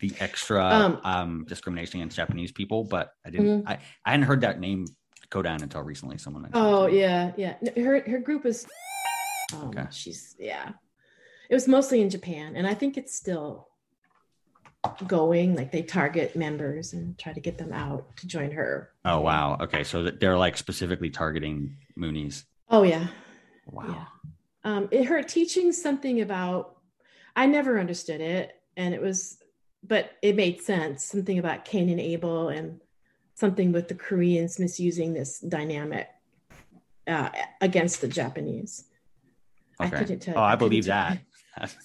the 0.00 0.12
extra 0.18 0.64
Um, 0.66 1.00
um, 1.04 1.44
discrimination 1.46 2.00
against 2.00 2.16
Japanese 2.16 2.50
people, 2.50 2.82
but 2.82 3.12
I 3.24 3.30
didn't, 3.30 3.68
I, 3.68 3.78
I 4.04 4.10
hadn't 4.10 4.26
heard 4.26 4.40
that 4.40 4.58
name 4.58 4.86
go 5.30 5.42
down 5.42 5.62
until 5.62 5.82
recently. 5.82 6.18
Someone 6.18 6.48
Oh 6.54 6.86
yeah, 6.86 7.32
yeah. 7.36 7.54
Her 7.76 8.00
her 8.00 8.18
group 8.18 8.46
is. 8.46 8.66
Um, 9.52 9.68
Okay. 9.68 9.86
She's 9.90 10.34
yeah. 10.38 10.72
It 11.48 11.54
was 11.54 11.68
mostly 11.68 12.00
in 12.00 12.10
Japan, 12.10 12.56
and 12.56 12.66
I 12.66 12.74
think 12.74 12.96
it's 12.96 13.14
still 13.14 13.68
going. 15.06 15.54
Like 15.54 15.72
they 15.72 15.82
target 15.82 16.36
members 16.36 16.92
and 16.92 17.16
try 17.18 17.32
to 17.32 17.40
get 17.40 17.58
them 17.58 17.72
out 17.72 18.16
to 18.18 18.26
join 18.26 18.50
her. 18.52 18.90
Oh, 19.04 19.20
wow. 19.20 19.56
Okay. 19.60 19.84
So 19.84 20.02
they're 20.02 20.36
like 20.36 20.56
specifically 20.56 21.10
targeting 21.10 21.76
Moonies. 21.98 22.44
Oh 22.68 22.82
yeah. 22.82 23.06
Wow. 23.66 23.84
Yeah. 23.88 24.04
Um, 24.64 24.88
it, 24.90 25.04
her 25.04 25.22
teaching 25.22 25.72
something 25.72 26.20
about. 26.20 26.72
I 27.38 27.46
never 27.46 27.78
understood 27.78 28.22
it, 28.22 28.52
and 28.78 28.94
it 28.94 29.00
was, 29.00 29.38
but 29.84 30.12
it 30.22 30.36
made 30.36 30.62
sense. 30.62 31.04
Something 31.04 31.38
about 31.38 31.66
Cain 31.66 31.90
and 31.90 32.00
Abel, 32.00 32.48
and 32.48 32.80
something 33.36 33.70
with 33.72 33.86
the 33.88 33.94
Koreans 33.94 34.58
misusing 34.58 35.14
this 35.14 35.38
dynamic 35.40 36.08
uh, 37.06 37.28
against 37.60 38.00
the 38.00 38.08
Japanese. 38.08 38.84
I 39.78 39.88
couldn't 39.88 40.20
tell. 40.20 40.36
Oh, 40.36 40.42
I 40.42 40.56
couldn't 40.56 40.68
believe 40.70 40.86
that. 40.86 41.20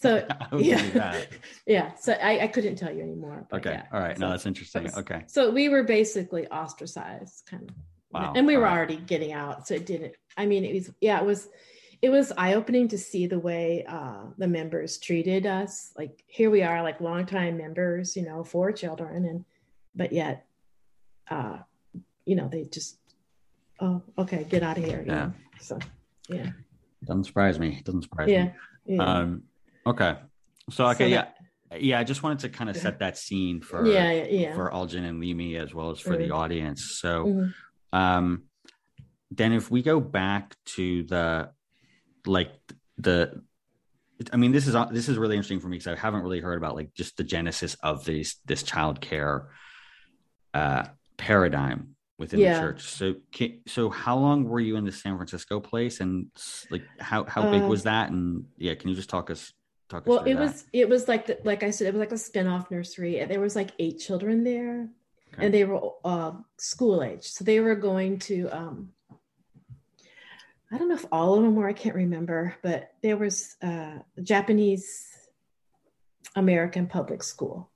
So, 0.02 0.28
yeah. 0.58 0.82
that. 0.90 1.28
yeah 1.66 1.96
so 1.96 2.12
I, 2.12 2.40
I 2.42 2.48
couldn't 2.48 2.76
tell 2.76 2.92
you 2.94 3.02
anymore 3.04 3.48
Okay. 3.54 3.72
yeah. 3.72 3.84
All 3.94 4.02
right. 4.02 4.20
No, 4.20 4.28
that's 4.32 4.46
interesting. 4.46 4.90
so- 4.90 5.00
Okay. 5.00 5.24
so 5.28 5.50
we 5.50 5.70
were 5.70 5.84
basically 5.84 6.46
ostracized 6.50 7.46
kind 7.50 7.70
of 7.70 7.76
Wow. 8.12 8.34
and 8.36 8.46
we 8.46 8.58
were 8.58 8.66
All 8.68 8.72
right. 8.74 8.78
already 8.80 8.98
getting 8.98 9.32
out 9.32 9.66
so 9.66 9.76
it 9.76 9.86
didn't 9.86 10.14
i 10.36 10.46
mean 10.46 10.66
it 10.66 10.74
was 10.74 10.92
yeah 11.00 11.22
it 11.22 11.26
was 11.26 11.48
it 12.02 12.10
was 12.10 12.34
eye-opening 12.38 12.90
to 12.90 12.98
see 12.98 13.28
the 13.28 13.40
way 13.40 13.86
uh, 13.88 14.24
the 14.38 14.48
members 14.50 14.98
treated 14.98 15.46
us 15.46 15.94
like 15.98 16.22
here 16.28 16.50
we 16.50 16.64
are 16.64 16.84
like 16.84 17.00
longtime 17.00 17.56
members 17.56 18.18
you 18.18 18.24
know 18.24 18.44
four 18.44 18.74
children 18.74 19.24
and 19.24 19.46
but 19.96 20.12
yet 20.12 20.46
uh 21.32 21.58
you 22.26 22.36
know 22.36 22.48
they 22.48 22.66
just 22.66 22.98
oh 23.80 24.04
okay 24.18 24.46
get 24.50 24.62
out 24.62 24.78
of 24.78 24.84
here 24.84 25.04
Yeah. 25.06 25.14
know? 25.14 25.34
so 25.60 25.80
yeah 26.30 26.52
Doesn't 27.06 27.24
surprise 27.24 27.58
me. 27.58 27.78
It 27.80 27.86
doesn't 27.86 28.04
surprise 28.04 28.30
yeah 28.30 28.44
me. 28.46 28.52
yeah 28.98 29.04
Um, 29.04 29.44
okay. 29.88 30.18
So, 30.70 30.86
okay. 30.88 30.98
So 30.98 31.06
yeah. 31.08 31.16
that- 31.72 31.82
Yeah. 31.82 32.00
I 32.00 32.04
just 32.04 32.22
wanted 32.22 32.40
to 32.40 32.50
kind 32.50 32.70
of 32.70 32.76
set 32.78 33.00
that 33.00 33.18
scene 33.18 33.62
for, 33.62 33.88
yeah 33.88 34.12
yeah 34.12 34.54
for 34.54 34.70
Algin 34.72 35.04
and 35.10 35.20
Leamy 35.20 35.56
as 35.56 35.74
well 35.74 35.90
as 35.92 36.00
for 36.00 36.16
the 36.18 36.30
Mhm. 36.30 36.36
audience. 36.42 36.82
So, 37.02 37.26
Mhm. 37.26 37.54
um, 37.94 38.44
then 39.32 39.52
if 39.54 39.72
we 39.72 39.82
go 39.82 40.00
back 40.00 40.56
to 40.78 41.04
the, 41.04 41.52
like 42.26 42.52
the, 42.98 43.42
I 44.32 44.38
mean, 44.38 44.52
this 44.52 44.68
is, 44.68 44.76
this 44.92 45.08
is 45.10 45.18
really 45.18 45.36
interesting 45.38 45.60
for 45.62 45.70
me 45.70 45.78
because 45.78 45.88
I 45.88 45.96
haven't 45.96 46.22
really 46.22 46.42
heard 46.42 46.58
about 46.58 46.76
like 46.76 46.94
just 46.94 47.18
the 47.18 47.24
genesis 47.24 47.74
of 47.82 48.04
this, 48.06 48.36
this 48.46 48.62
childcare, 48.64 49.48
uh, 50.54 50.84
paradigm 51.22 51.96
within 52.18 52.40
Yeah. 52.40 52.54
the 52.54 52.60
church. 52.60 52.82
So, 52.84 53.16
so 53.68 53.90
how 53.90 54.18
long 54.18 54.44
were 54.44 54.60
you 54.60 54.76
in 54.76 54.86
the 54.86 54.92
San 54.92 55.16
Francisco 55.18 55.60
place 55.60 56.00
and 56.00 56.28
like, 56.70 56.84
how, 57.00 57.26
how 57.26 57.44
big 57.44 57.64
Uh, 57.64 57.68
was 57.68 57.84
that? 57.84 58.10
And 58.12 58.46
yeah, 58.58 58.76
can 58.76 58.90
you 58.90 58.96
just 58.96 59.10
talk 59.10 59.30
us, 59.30 59.54
talk 59.90 60.06
well 60.08 60.20
through 60.24 60.32
it 60.32 60.36
that? 60.36 60.42
was 60.46 60.66
it 60.74 60.88
was 60.90 61.08
like 61.08 61.26
the, 61.28 61.38
like 61.44 61.64
i 61.64 61.70
said 61.70 61.86
it 61.88 61.94
was 61.94 62.00
like 62.00 62.12
a 62.14 62.18
spin-off 62.18 62.72
nursery 62.72 63.20
and 63.20 63.30
there 63.30 63.42
was 63.42 63.56
like 63.58 63.72
eight 63.78 63.98
children 64.00 64.44
there 64.44 64.88
Okay. 65.34 65.46
and 65.46 65.54
they 65.54 65.66
were 65.66 65.82
uh, 66.06 66.32
school 66.58 67.04
age 67.04 67.26
so 67.36 67.44
they 67.44 67.60
were 67.60 67.76
going 67.76 68.18
to 68.18 68.48
um 68.60 68.78
i 70.72 70.78
don't 70.78 70.88
know 70.90 70.96
if 70.96 71.06
all 71.12 71.36
of 71.36 71.44
them 71.44 71.56
were 71.56 71.68
i 71.68 71.74
can't 71.84 71.96
remember 72.06 72.56
but 72.64 72.80
there 73.04 73.18
was 73.18 73.58
uh 73.62 73.98
japanese 74.24 74.88
american 76.38 76.88
public 76.88 77.22
school 77.22 77.70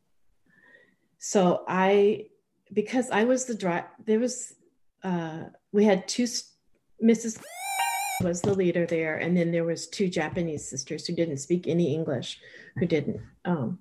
so 1.17 1.65
i 1.67 2.25
because 2.73 3.09
i 3.11 3.23
was 3.23 3.45
the 3.45 3.55
drive 3.55 3.85
there 4.05 4.19
was 4.19 4.53
uh 5.03 5.43
we 5.71 5.83
had 5.83 6.07
two 6.07 6.25
mrs 7.03 7.41
was 8.23 8.41
the 8.41 8.53
leader 8.53 8.85
there 8.85 9.17
and 9.17 9.35
then 9.35 9.51
there 9.51 9.65
was 9.65 9.87
two 9.87 10.07
japanese 10.07 10.67
sisters 10.67 11.05
who 11.05 11.13
didn't 11.13 11.37
speak 11.37 11.67
any 11.67 11.93
english 11.93 12.39
who 12.77 12.85
didn't 12.85 13.21
um 13.45 13.79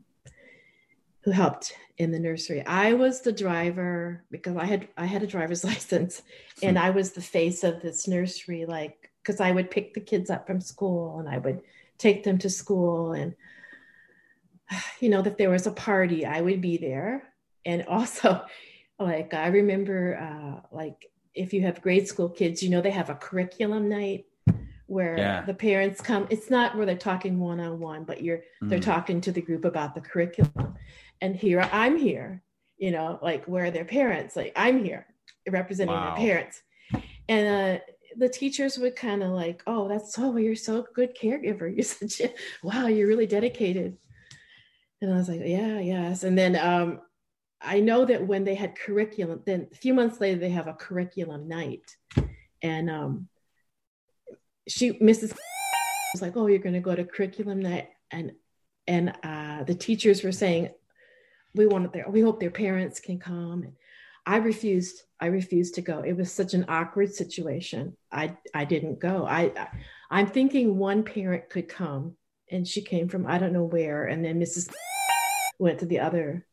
who 1.25 1.31
helped 1.31 1.75
in 1.97 2.11
the 2.11 2.19
nursery. 2.19 2.65
I 2.67 2.93
was 2.93 3.23
the 3.23 3.33
driver 3.33 4.25
because 4.31 4.57
i 4.57 4.65
had 4.65 4.89
i 4.97 5.07
had 5.07 5.23
a 5.23 5.27
driver's 5.27 5.65
license 5.71 6.23
and 6.63 6.79
i 6.79 6.91
was 6.91 7.13
the 7.13 7.23
face 7.23 7.65
of 7.65 7.81
this 7.81 8.07
nursery 8.07 8.67
like 8.67 9.11
because 9.23 9.41
i 9.41 9.51
would 9.51 9.71
pick 9.71 9.95
the 9.95 10.01
kids 10.01 10.31
up 10.31 10.47
from 10.47 10.61
school 10.61 11.19
and 11.19 11.29
i 11.29 11.39
would 11.39 11.63
take 11.99 12.25
them 12.25 12.39
to 12.39 12.51
school 12.51 13.13
and 13.13 13.35
you 15.01 15.09
know 15.09 15.21
if 15.21 15.37
there 15.37 15.51
was 15.51 15.67
a 15.67 15.73
party 15.73 16.27
i 16.27 16.41
would 16.41 16.61
be 16.61 16.77
there. 16.77 17.25
And 17.67 17.87
also 17.87 18.45
like 18.99 19.35
i 19.35 19.49
remember 19.49 20.17
uh 20.17 20.67
like 20.75 21.11
if 21.35 21.53
you 21.53 21.63
have 21.63 21.83
grade 21.83 22.07
school 22.07 22.29
kids 22.29 22.63
you 22.63 22.71
know 22.71 22.81
they 22.81 22.91
have 22.91 23.11
a 23.11 23.15
curriculum 23.17 23.89
night 23.89 24.25
where 24.87 25.17
Yeah. 25.19 25.41
the 25.47 25.55
parents 25.55 26.03
come. 26.03 26.27
It's 26.29 26.51
not 26.51 26.77
where 26.77 26.85
they're 26.85 26.97
talking 26.97 27.41
one-on-one 27.41 28.05
but 28.05 28.23
you're 28.23 28.43
they're 28.63 28.79
Mm. 28.79 28.83
talking 28.95 29.21
to 29.23 29.33
the 29.33 29.41
group 29.41 29.65
about 29.65 29.95
the 29.95 30.01
curriculum. 30.03 30.75
And 31.23 31.35
here 31.35 31.61
i'm 31.73 31.97
here 31.97 32.43
you 32.77 32.91
know 32.91 33.19
like 33.23 33.45
where 33.47 33.65
are 33.67 33.71
their 33.71 33.85
parents? 33.87 34.37
Like 34.37 34.53
i'm 34.57 34.85
here 34.85 35.07
representing 35.51 35.95
Wow. 35.97 36.15
their 36.15 36.27
parents. 36.27 36.63
And 37.29 37.45
uh 37.49 37.83
the 38.17 38.29
teachers 38.29 38.79
would 38.79 38.95
kind 38.95 39.23
of 39.25 39.31
like 39.31 39.63
oh 39.67 39.89
that's 39.89 40.15
so 40.15 40.29
well, 40.29 40.39
you're 40.39 40.55
so 40.55 40.87
good 40.95 41.17
caregiver. 41.17 41.67
You're 41.75 41.83
such 41.83 42.21
a 42.21 42.33
wow 42.63 42.87
you're 42.87 43.09
really 43.09 43.27
dedicated. 43.27 43.97
And 45.01 45.13
i 45.13 45.17
was 45.17 45.29
like 45.29 45.41
yeah 45.45 45.81
yes. 45.81 46.23
And 46.25 46.37
then 46.39 46.55
um 46.57 47.01
i 47.65 47.81
know 47.81 48.05
that 48.05 48.27
when 48.27 48.45
they 48.45 48.55
had 48.55 48.77
curriculum 48.77 49.41
then 49.45 49.69
a 49.73 49.77
few 49.77 49.95
months 49.95 50.21
later 50.21 50.39
they 50.39 50.51
have 50.51 50.67
a 50.69 50.75
curriculum 50.75 51.49
night. 51.49 51.97
And 52.63 52.91
um 52.91 53.29
she 54.69 54.93
mrs 54.93 55.37
was 56.15 56.23
like 56.23 56.37
oh 56.37 56.47
you're 56.47 56.59
going 56.59 56.75
to 56.75 56.81
go 56.81 56.95
to 56.95 57.05
curriculum 57.05 57.61
night. 57.61 57.91
And 58.11 58.33
and 58.87 59.15
uh, 59.23 59.65
the 59.65 59.75
teachers 59.75 60.23
were 60.23 60.33
saying 60.33 60.71
we 61.55 61.67
want 61.67 61.93
their 61.93 62.09
we 62.09 62.21
hope 62.21 62.41
their 62.41 62.51
parents 62.51 63.01
can 63.01 63.19
come. 63.19 63.63
And 63.63 63.73
i 64.27 64.37
refused 64.37 65.03
i 65.21 65.27
refused 65.27 65.75
to 65.75 65.83
go. 65.83 66.01
It 66.01 66.17
was 66.17 66.33
such 66.33 66.55
an 66.55 66.67
awkward 66.69 67.15
situation. 67.15 67.97
I 68.13 68.37
i 68.55 68.65
didn't 68.65 69.01
go. 69.01 69.27
I, 69.27 69.53
I 69.57 69.69
i'm 70.11 70.27
thinking 70.27 70.79
one 70.79 71.03
parent 71.03 71.51
could 71.51 71.69
come 71.69 72.17
and 72.51 72.67
she 72.69 72.83
came 72.83 73.09
from 73.09 73.27
i 73.27 73.39
don't 73.39 73.53
know 73.53 73.65
where. 73.65 74.07
And 74.07 74.25
then 74.25 74.41
mrs 74.41 74.73
went 75.59 75.79
to 75.81 75.87
the 75.87 76.01
other 76.01 76.47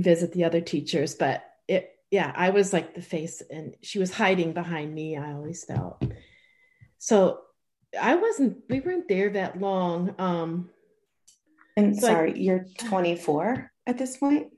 visit 0.00 0.32
the 0.32 0.44
other 0.44 0.60
teachers 0.60 1.14
but 1.14 1.44
it 1.68 1.90
yeah 2.10 2.32
i 2.36 2.50
was 2.50 2.72
like 2.72 2.94
the 2.94 3.02
face 3.02 3.42
and 3.50 3.74
she 3.82 3.98
was 3.98 4.12
hiding 4.12 4.52
behind 4.52 4.94
me 4.94 5.16
i 5.16 5.32
always 5.32 5.64
felt. 5.64 6.02
So 6.98 7.40
i 8.00 8.14
wasn't 8.16 8.58
we 8.68 8.80
weren't 8.80 9.08
there 9.08 9.30
that 9.30 9.60
long 9.60 10.14
um 10.18 10.70
And 11.76 11.96
So 11.96 12.06
I- 12.08 12.10
sorry, 12.10 12.40
you're 12.40 12.66
24 12.88 13.70
at 13.86 13.98
this 13.98 14.16
point? 14.16 14.48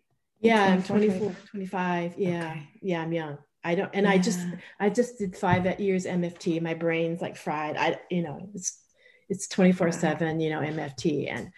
yeah 0.40 0.64
i'm 0.72 0.82
24, 0.82 1.18
24 1.18 1.36
25 1.50 2.14
yeah 2.18 2.50
Okay. 2.50 2.68
yeah 2.82 3.02
i'm 3.02 3.12
young. 3.12 3.38
I 3.64 3.74
don't 3.74 3.90
and 3.92 4.06
i 4.06 4.18
just 4.18 4.38
i 4.78 4.88
just 4.88 5.18
did 5.18 5.36
five 5.36 5.80
years 5.80 6.06
mft 6.06 6.62
my 6.62 6.74
brain's 6.74 7.20
like 7.20 7.36
fried. 7.36 7.76
I 7.76 7.98
you 8.10 8.22
know 8.22 8.48
it's 8.54 8.80
it's 9.28 9.48
24 9.48 9.90
7 9.92 10.40
you 10.40 10.50
know 10.50 10.60
mft 10.60 11.28
and 11.28 11.50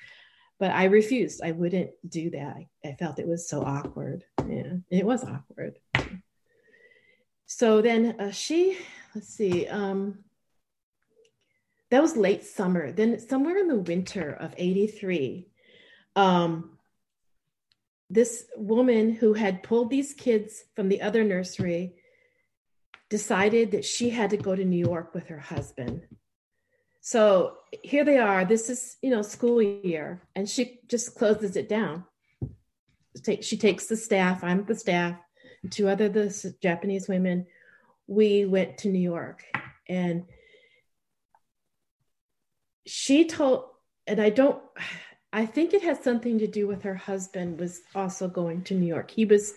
but 0.60 0.70
i 0.70 0.84
refused. 0.84 1.40
I 1.42 1.52
wouldn't 1.52 1.90
do 2.08 2.30
that. 2.30 2.58
I, 2.84 2.92
felt 2.98 3.18
it 3.18 3.26
was 3.26 3.48
so 3.48 3.62
awkward. 3.62 4.24
Yeah 4.46 4.74
it 4.90 5.04
was 5.04 5.24
awkward. 5.24 5.78
So 7.46 7.82
then 7.82 8.14
uh, 8.20 8.30
she 8.30 8.78
let's 9.14 9.28
see 9.28 9.66
um 9.66 10.18
that 11.90 12.02
was 12.02 12.16
late 12.16 12.44
summer. 12.44 12.92
Then 12.92 13.18
somewhere 13.18 13.58
in 13.58 13.66
the 13.66 13.78
winter 13.78 14.30
of 14.30 14.54
83 14.56 15.48
um 16.14 16.76
this 18.10 18.44
woman 18.56 19.12
who 19.12 19.32
had 19.34 19.62
pulled 19.62 19.88
these 19.88 20.14
kids 20.14 20.64
from 20.74 20.88
the 20.88 21.00
other 21.00 21.24
nursery 21.24 21.94
decided 23.08 23.70
that 23.70 23.84
she 23.84 24.10
had 24.10 24.30
to 24.30 24.36
go 24.36 24.54
to 24.54 24.64
New 24.64 24.84
York 24.84 25.14
with 25.14 25.28
her 25.28 25.38
husband. 25.38 26.06
So 27.00 27.56
here 27.82 28.04
they 28.04 28.18
are. 28.18 28.44
This 28.44 28.68
is, 28.68 28.96
you 29.02 29.10
know, 29.10 29.22
school 29.22 29.62
year, 29.62 30.22
and 30.34 30.48
she 30.48 30.80
just 30.88 31.16
closes 31.16 31.56
it 31.56 31.68
down. 31.68 32.04
She 33.40 33.56
takes 33.56 33.86
the 33.86 33.96
staff, 33.96 34.44
I'm 34.44 34.64
the 34.64 34.74
staff, 34.74 35.16
two 35.70 35.88
other 35.88 36.08
the 36.08 36.54
Japanese 36.62 37.08
women. 37.08 37.46
We 38.06 38.44
went 38.44 38.78
to 38.78 38.88
New 38.88 39.00
York, 39.00 39.44
and 39.88 40.24
she 42.86 43.26
told, 43.26 43.64
and 44.06 44.20
I 44.20 44.30
don't, 44.30 44.62
I 45.32 45.46
think 45.46 45.74
it 45.74 45.82
has 45.82 46.00
something 46.00 46.38
to 46.40 46.46
do 46.46 46.66
with 46.66 46.82
her 46.82 46.94
husband 46.94 47.60
was 47.60 47.80
also 47.94 48.28
going 48.28 48.62
to 48.64 48.74
New 48.74 48.86
York. 48.86 49.10
He 49.10 49.24
was 49.24 49.54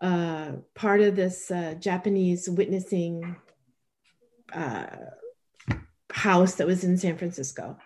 uh, 0.00 0.52
part 0.74 1.00
of 1.00 1.16
this 1.16 1.50
uh, 1.50 1.74
Japanese 1.78 2.48
witnessing 2.48 3.36
uh, 4.52 4.86
house 6.18 6.56
that 6.56 6.66
was 6.66 6.84
in 6.84 6.98
San 6.98 7.16
Francisco. 7.16 7.78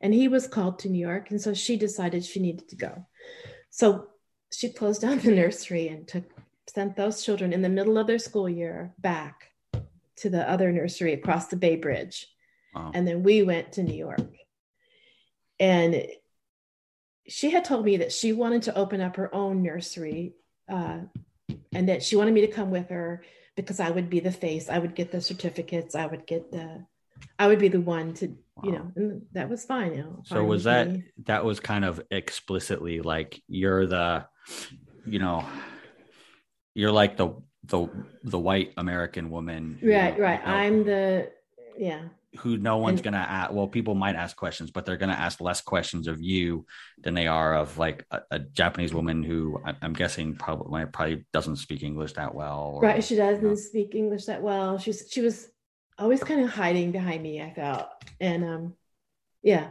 And 0.00 0.12
he 0.12 0.28
was 0.28 0.48
called 0.48 0.78
to 0.80 0.88
New 0.88 0.98
York. 0.98 1.30
And 1.30 1.40
so 1.40 1.54
she 1.54 1.76
decided 1.76 2.24
she 2.24 2.40
needed 2.40 2.68
to 2.68 2.76
go. 2.76 3.06
So 3.70 4.08
she 4.52 4.68
closed 4.70 5.02
down 5.02 5.18
the 5.18 5.30
nursery 5.30 5.88
and 5.88 6.06
took 6.06 6.24
sent 6.68 6.96
those 6.96 7.24
children 7.24 7.52
in 7.52 7.62
the 7.62 7.68
middle 7.68 7.96
of 7.96 8.06
their 8.06 8.18
school 8.18 8.48
year 8.48 8.92
back 8.98 9.52
to 10.16 10.28
the 10.28 10.48
other 10.50 10.72
nursery 10.72 11.12
across 11.12 11.46
the 11.46 11.56
Bay 11.56 11.76
Bridge. 11.76 12.26
Wow. 12.74 12.90
And 12.92 13.06
then 13.06 13.22
we 13.22 13.42
went 13.42 13.72
to 13.72 13.82
New 13.82 13.94
York. 13.94 14.34
And 15.60 16.06
she 17.28 17.50
had 17.50 17.64
told 17.64 17.84
me 17.84 17.98
that 17.98 18.12
she 18.12 18.32
wanted 18.32 18.62
to 18.62 18.76
open 18.76 19.00
up 19.00 19.16
her 19.16 19.34
own 19.34 19.62
nursery 19.62 20.34
uh, 20.68 21.00
and 21.72 21.88
that 21.88 22.02
she 22.02 22.16
wanted 22.16 22.34
me 22.34 22.42
to 22.42 22.48
come 22.48 22.70
with 22.70 22.88
her 22.88 23.22
because 23.56 23.80
I 23.80 23.90
would 23.90 24.10
be 24.10 24.20
the 24.20 24.32
face. 24.32 24.68
I 24.68 24.78
would 24.78 24.94
get 24.94 25.12
the 25.12 25.20
certificates. 25.20 25.94
I 25.94 26.06
would 26.06 26.26
get 26.26 26.50
the, 26.50 26.84
I 27.38 27.46
would 27.46 27.58
be 27.58 27.68
the 27.68 27.80
one 27.80 28.14
to, 28.14 28.28
wow. 28.28 28.62
you 28.64 28.72
know, 28.72 28.92
and 28.96 29.22
that 29.32 29.48
was 29.48 29.64
fine. 29.64 29.94
You 29.94 30.02
know, 30.02 30.22
so 30.24 30.44
was 30.44 30.64
that, 30.64 30.90
me. 30.90 31.04
that 31.24 31.44
was 31.44 31.60
kind 31.60 31.84
of 31.84 32.00
explicitly 32.10 33.00
like 33.00 33.42
you're 33.48 33.86
the, 33.86 34.26
you 35.04 35.18
know, 35.18 35.44
you're 36.74 36.92
like 36.92 37.16
the, 37.16 37.34
the, 37.64 37.88
the 38.22 38.38
white 38.38 38.72
American 38.76 39.30
woman. 39.30 39.78
Right. 39.82 40.18
right. 40.18 40.46
Know, 40.46 40.52
I'm 40.52 40.84
the, 40.84 41.30
yeah 41.78 42.00
who 42.38 42.56
no 42.56 42.76
one's 42.76 43.00
and, 43.00 43.04
gonna 43.04 43.16
ask 43.18 43.52
well 43.52 43.66
people 43.66 43.94
might 43.94 44.14
ask 44.14 44.36
questions 44.36 44.70
but 44.70 44.84
they're 44.84 44.96
gonna 44.96 45.12
ask 45.12 45.40
less 45.40 45.60
questions 45.60 46.06
of 46.06 46.20
you 46.20 46.66
than 47.02 47.14
they 47.14 47.26
are 47.26 47.54
of 47.54 47.76
like 47.78 48.04
a, 48.10 48.20
a 48.32 48.38
japanese 48.38 48.94
woman 48.94 49.22
who 49.22 49.60
I, 49.64 49.74
am 49.82 49.92
guessing 49.92 50.34
probably 50.34 50.84
probably 50.86 51.24
doesn't 51.32 51.56
speak 51.56 51.82
english 51.82 52.12
that 52.14 52.34
well 52.34 52.72
or, 52.74 52.82
right 52.82 53.02
she 53.02 53.16
doesn't 53.16 53.42
you 53.42 53.50
know. 53.50 53.54
speak 53.54 53.94
english 53.94 54.26
that 54.26 54.42
well 54.42 54.78
she's 54.78 55.08
she 55.10 55.20
was 55.20 55.48
always 55.98 56.22
kind 56.22 56.42
of 56.42 56.50
hiding 56.50 56.92
behind 56.92 57.22
me 57.22 57.40
i 57.40 57.52
felt. 57.52 57.88
And 58.20 58.44
um 58.44 58.74
yeah. 59.42 59.70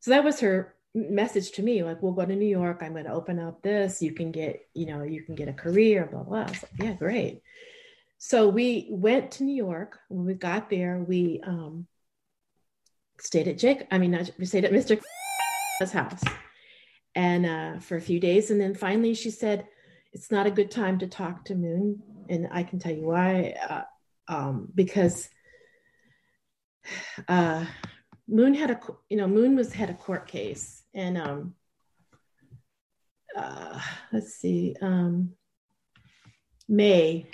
So 0.00 0.10
that 0.10 0.24
was 0.24 0.40
her 0.40 0.74
message 0.94 1.52
to 1.52 1.62
me 1.62 1.82
like 1.82 2.02
we'll 2.02 2.12
go 2.12 2.24
to 2.24 2.36
new 2.36 2.46
york. 2.46 2.80
I'm 2.82 2.92
going 2.92 3.04
to 3.04 3.12
open 3.12 3.38
up 3.38 3.62
this. 3.62 4.02
You 4.02 4.12
can 4.12 4.30
get 4.32 4.68
you 4.74 4.86
know 4.86 5.02
you 5.02 5.22
can 5.22 5.34
get 5.34 5.48
a 5.48 5.52
career 5.52 6.08
blah 6.10 6.22
blah 6.22 6.46
like, 6.46 6.62
yeah 6.78 6.92
great. 6.92 7.42
So 8.18 8.48
we 8.48 8.86
went 8.90 9.32
to 9.32 9.44
new 9.44 9.56
york. 9.56 9.98
When 10.08 10.24
we 10.26 10.34
got 10.34 10.70
there 10.70 10.98
we 10.98 11.40
um 11.44 11.86
stayed 13.20 13.48
at 13.48 13.58
Jake. 13.58 13.86
I 13.90 13.98
mean, 13.98 14.12
not, 14.12 14.30
we 14.38 14.46
stayed 14.46 14.64
at 14.64 14.72
Mr. 14.72 15.00
house, 15.92 16.22
and 17.14 17.46
uh, 17.46 17.78
for 17.80 17.96
a 17.96 18.00
few 18.00 18.20
days, 18.20 18.50
and 18.50 18.60
then 18.60 18.74
finally 18.74 19.14
she 19.14 19.30
said, 19.30 19.66
"It's 20.12 20.30
not 20.30 20.46
a 20.46 20.50
good 20.50 20.70
time 20.70 20.98
to 20.98 21.06
talk 21.06 21.44
to 21.46 21.54
Moon," 21.54 22.02
and 22.28 22.48
I 22.50 22.62
can 22.62 22.78
tell 22.78 22.94
you 22.94 23.04
why. 23.04 23.54
Uh, 23.68 23.82
um, 24.26 24.68
because 24.74 25.28
uh, 27.28 27.64
Moon 28.28 28.54
had 28.54 28.70
a, 28.70 28.80
you 29.08 29.16
know, 29.16 29.26
Moon 29.26 29.56
was 29.56 29.72
had 29.72 29.90
a 29.90 29.94
court 29.94 30.26
case, 30.26 30.82
and 30.94 31.18
um, 31.18 31.54
uh, 33.36 33.80
let's 34.12 34.34
see, 34.34 34.76
um, 34.80 35.32
May. 36.68 37.26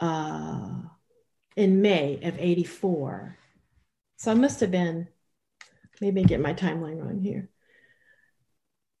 Uh, 0.00 0.74
in 1.56 1.80
May 1.82 2.18
of 2.22 2.38
84. 2.38 3.38
So 4.16 4.30
I 4.30 4.34
must 4.34 4.60
have 4.60 4.70
been, 4.70 5.08
maybe 6.00 6.24
get 6.24 6.40
my 6.40 6.54
timeline 6.54 7.00
wrong 7.00 7.20
here. 7.20 7.48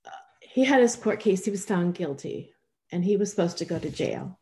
Uh, 0.06 0.10
he 0.40 0.64
had 0.64 0.80
his 0.80 0.96
court 0.96 1.20
case, 1.20 1.44
he 1.44 1.50
was 1.50 1.64
found 1.64 1.94
guilty, 1.94 2.52
and 2.92 3.04
he 3.04 3.16
was 3.16 3.30
supposed 3.30 3.58
to 3.58 3.64
go 3.64 3.78
to 3.78 3.90
jail. 3.90 4.38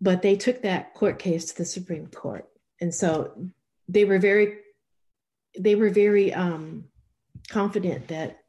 But 0.00 0.22
they 0.22 0.36
took 0.36 0.62
that 0.62 0.94
court 0.94 1.18
case 1.18 1.46
to 1.46 1.56
the 1.56 1.64
Supreme 1.64 2.06
Court. 2.08 2.46
And 2.80 2.94
so 2.94 3.32
they 3.88 4.04
were 4.04 4.18
very, 4.18 4.58
they 5.58 5.74
were 5.74 5.90
very 5.90 6.34
um, 6.34 6.84
confident 7.48 8.08
that 8.08 8.40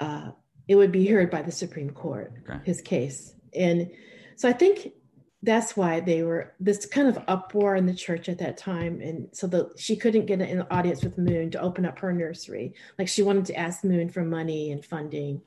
uh, 0.00 0.30
it 0.66 0.76
would 0.76 0.92
be 0.92 1.06
heard 1.06 1.30
by 1.30 1.42
the 1.42 1.52
Supreme 1.52 1.90
Court, 1.90 2.32
okay. 2.48 2.60
his 2.64 2.80
case. 2.80 3.34
And 3.54 3.90
so 4.36 4.48
I 4.48 4.52
think 4.52 4.92
that's 5.42 5.76
why 5.76 6.00
they 6.00 6.22
were 6.22 6.54
this 6.58 6.84
kind 6.86 7.08
of 7.08 7.22
uproar 7.28 7.76
in 7.76 7.86
the 7.86 7.94
church 7.94 8.28
at 8.28 8.38
that 8.38 8.56
time 8.56 9.00
and 9.00 9.28
so 9.32 9.46
the 9.46 9.70
she 9.76 9.94
couldn't 9.94 10.26
get 10.26 10.40
an 10.40 10.66
audience 10.70 11.02
with 11.04 11.16
moon 11.16 11.50
to 11.50 11.60
open 11.60 11.86
up 11.86 11.98
her 11.98 12.12
nursery 12.12 12.74
like 12.98 13.06
she 13.06 13.22
wanted 13.22 13.44
to 13.44 13.56
ask 13.56 13.84
moon 13.84 14.08
for 14.08 14.24
money 14.24 14.72
and 14.72 14.84
funding 14.84 15.40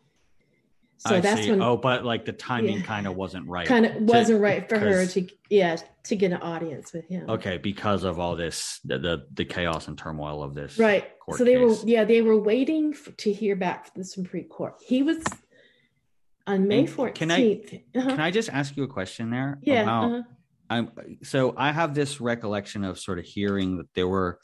so 1.01 1.15
I 1.15 1.19
that's 1.19 1.43
see. 1.43 1.51
when 1.51 1.61
oh 1.61 1.77
but 1.77 2.05
like 2.05 2.25
the 2.25 2.33
timing 2.33 2.77
yeah, 2.77 2.83
kind 2.83 3.07
of 3.07 3.15
wasn't 3.15 3.47
right 3.47 3.67
kind 3.67 3.85
of 3.85 4.01
wasn't 4.01 4.41
right 4.41 4.67
for 4.67 4.77
her 4.77 5.05
to 5.07 5.27
yeah 5.49 5.77
to 6.03 6.15
get 6.15 6.31
an 6.31 6.41
audience 6.41 6.93
with 6.93 7.07
him 7.07 7.29
okay 7.29 7.57
because 7.57 8.03
of 8.03 8.19
all 8.19 8.35
this 8.35 8.79
the 8.85 8.97
the, 8.99 9.25
the 9.33 9.45
chaos 9.45 9.87
and 9.87 9.97
turmoil 9.97 10.43
of 10.43 10.53
this 10.53 10.77
right 10.77 11.11
so 11.35 11.43
they 11.43 11.55
case. 11.55 11.83
were 11.83 11.89
yeah 11.89 12.03
they 12.03 12.21
were 12.21 12.37
waiting 12.37 12.95
to 13.17 13.33
hear 13.33 13.55
back 13.55 13.91
from 13.91 14.01
the 14.01 14.05
supreme 14.05 14.45
court 14.45 14.75
he 14.85 15.03
was 15.03 15.23
on 16.47 16.67
May 16.67 16.85
fourteenth. 16.85 17.15
Can 17.17 17.31
I 17.31 17.99
uh-huh. 17.99 18.09
can 18.09 18.19
I 18.19 18.31
just 18.31 18.49
ask 18.49 18.75
you 18.75 18.83
a 18.83 18.87
question 18.87 19.29
there? 19.29 19.59
Yeah. 19.61 19.83
About, 19.83 20.05
uh-huh. 20.05 20.21
I'm 20.69 20.91
so 21.23 21.53
I 21.57 21.71
have 21.71 21.93
this 21.93 22.21
recollection 22.21 22.83
of 22.83 22.99
sort 22.99 23.19
of 23.19 23.25
hearing 23.25 23.77
that 23.77 23.93
there 23.93 24.07
were 24.07 24.39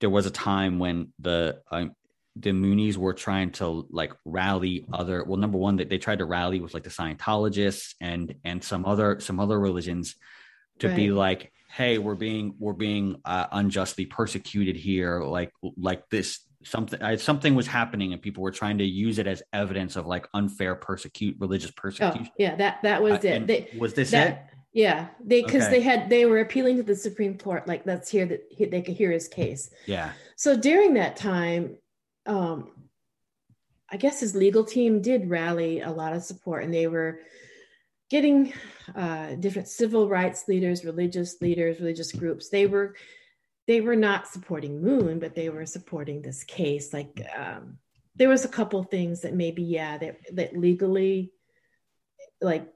there 0.00 0.10
was 0.10 0.26
a 0.26 0.30
time 0.30 0.78
when 0.78 1.12
the 1.18 1.60
um, 1.70 1.94
the 2.38 2.50
Moonies 2.50 2.96
were 2.96 3.14
trying 3.14 3.50
to 3.50 3.86
like 3.90 4.12
rally 4.24 4.86
other 4.92 5.24
well 5.24 5.38
number 5.38 5.58
one 5.58 5.76
that 5.76 5.88
they, 5.88 5.96
they 5.96 5.98
tried 5.98 6.18
to 6.18 6.24
rally 6.24 6.60
with 6.60 6.74
like 6.74 6.84
the 6.84 6.90
Scientologists 6.90 7.94
and 8.00 8.34
and 8.44 8.62
some 8.62 8.84
other 8.84 9.20
some 9.20 9.40
other 9.40 9.58
religions 9.58 10.16
to 10.80 10.88
right. 10.88 10.96
be 10.96 11.10
like 11.10 11.52
hey 11.70 11.98
we're 11.98 12.14
being 12.14 12.54
we're 12.58 12.72
being 12.72 13.16
uh, 13.24 13.46
unjustly 13.52 14.06
persecuted 14.06 14.76
here 14.76 15.22
like 15.22 15.52
like 15.76 16.08
this 16.10 16.40
something 16.66 17.00
I, 17.02 17.16
something 17.16 17.54
was 17.54 17.66
happening 17.66 18.12
and 18.12 18.20
people 18.20 18.42
were 18.42 18.50
trying 18.50 18.78
to 18.78 18.84
use 18.84 19.18
it 19.18 19.26
as 19.26 19.42
evidence 19.52 19.96
of 19.96 20.06
like 20.06 20.28
unfair 20.34 20.74
persecute 20.74 21.36
religious 21.38 21.70
oh, 21.70 21.80
persecution. 21.80 22.28
Oh, 22.30 22.34
yeah, 22.38 22.56
that 22.56 22.82
that 22.82 23.02
was 23.02 23.24
uh, 23.24 23.28
it. 23.28 23.46
They, 23.46 23.70
was 23.78 23.94
this 23.94 24.10
that, 24.10 24.28
it? 24.28 24.38
Yeah, 24.72 25.06
they 25.24 25.42
because 25.42 25.64
okay. 25.64 25.76
they 25.76 25.80
had 25.80 26.10
they 26.10 26.26
were 26.26 26.40
appealing 26.40 26.76
to 26.76 26.82
the 26.82 26.94
Supreme 26.96 27.38
Court, 27.38 27.66
like 27.66 27.86
let's 27.86 28.10
hear 28.10 28.26
that 28.26 28.70
they 28.70 28.82
could 28.82 28.94
hear 28.94 29.10
his 29.10 29.28
case. 29.28 29.70
Yeah. 29.86 30.10
So 30.36 30.56
during 30.56 30.94
that 30.94 31.16
time, 31.16 31.76
um, 32.26 32.70
I 33.90 33.96
guess 33.96 34.20
his 34.20 34.34
legal 34.34 34.64
team 34.64 35.00
did 35.00 35.30
rally 35.30 35.80
a 35.80 35.90
lot 35.90 36.12
of 36.12 36.22
support, 36.22 36.64
and 36.64 36.74
they 36.74 36.86
were 36.86 37.20
getting 38.10 38.52
uh, 38.94 39.34
different 39.36 39.68
civil 39.68 40.08
rights 40.08 40.48
leaders, 40.48 40.84
religious 40.84 41.40
leaders, 41.40 41.80
religious 41.80 42.12
groups. 42.12 42.48
They 42.48 42.66
were 42.66 42.96
they 43.66 43.80
were 43.80 43.96
not 43.96 44.28
supporting 44.28 44.82
Moon, 44.82 45.18
but 45.18 45.34
they 45.34 45.48
were 45.48 45.66
supporting 45.66 46.22
this 46.22 46.44
case. 46.44 46.92
Like 46.92 47.20
um, 47.36 47.78
there 48.14 48.28
was 48.28 48.44
a 48.44 48.48
couple 48.48 48.82
things 48.82 49.22
that 49.22 49.34
maybe 49.34 49.62
yeah 49.62 49.98
that 49.98 50.18
that 50.34 50.56
legally, 50.56 51.32
like, 52.40 52.68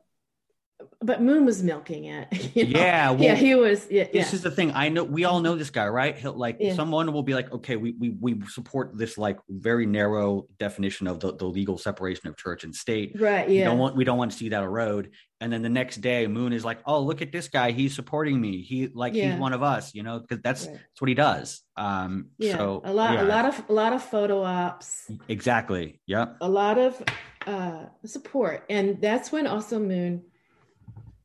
but 1.01 1.23
Moon 1.23 1.45
was 1.45 1.63
milking 1.63 2.05
it. 2.05 2.29
You 2.55 2.67
know? 2.67 2.81
Yeah, 2.81 3.11
well, 3.11 3.23
yeah, 3.23 3.35
he 3.35 3.55
was. 3.55 3.87
Yeah, 3.91 4.05
this 4.05 4.31
yeah. 4.31 4.35
is 4.35 4.43
the 4.43 4.51
thing. 4.51 4.73
I 4.75 4.89
know 4.89 5.05
we 5.05 5.25
all 5.25 5.41
know 5.41 5.55
this 5.55 5.71
guy, 5.71 5.87
right? 5.87 6.17
He'll 6.17 6.33
like 6.33 6.57
yeah. 6.59 6.75
someone 6.75 7.13
will 7.13 7.23
be 7.23 7.33
like, 7.33 7.53
okay, 7.53 7.77
we 7.77 7.93
we 7.93 8.11
we 8.21 8.41
support 8.49 8.99
this 8.99 9.17
like 9.17 9.39
very 9.49 9.87
narrow 9.87 10.47
definition 10.59 11.07
of 11.07 11.21
the, 11.21 11.35
the 11.35 11.45
legal 11.45 11.79
separation 11.79 12.29
of 12.29 12.37
church 12.37 12.65
and 12.65 12.75
state. 12.75 13.13
Right. 13.21 13.49
Yeah. 13.49 13.61
We 13.61 13.65
don't 13.65 13.79
want 13.79 13.97
we 13.97 14.05
don't 14.05 14.19
want 14.19 14.33
to 14.33 14.37
see 14.37 14.49
that 14.49 14.63
erode 14.63 15.11
and 15.41 15.53
then 15.53 15.63
the 15.63 15.69
next 15.69 15.97
day 15.97 16.27
moon 16.27 16.53
is 16.53 16.65
like 16.65 16.81
oh 16.87 17.01
look 17.01 17.23
at 17.23 17.33
this 17.33 17.49
guy 17.49 17.71
he's 17.71 17.95
supporting 17.95 18.41
me 18.41 18.63
he 18.63 18.89
like 18.89 19.15
yeah. 19.15 19.33
he's 19.33 19.41
one 19.41 19.53
of 19.53 19.63
us 19.63 19.95
you 19.95 20.03
know 20.03 20.21
because 20.21 20.41
that's 20.43 20.67
right. 20.67 20.75
that's 20.75 21.01
what 21.01 21.09
he 21.09 21.15
does 21.15 21.63
um 21.77 22.27
yeah 22.39 22.57
so 22.57 22.83
a 22.85 22.93
lot 22.93 23.15
yeah. 23.15 23.23
a 23.23 23.25
lot 23.25 23.45
of 23.47 23.63
a 23.69 23.73
lot 23.73 23.93
of 23.93 24.03
photo 24.03 24.43
ops 24.43 25.11
exactly 25.29 26.01
yep 26.07 26.37
a 26.41 26.49
lot 26.49 26.79
of 26.79 27.03
uh 27.47 27.85
support 28.05 28.65
and 28.69 29.01
that's 29.01 29.33
when 29.33 29.47
also 29.47 29.79
moon 29.79 30.23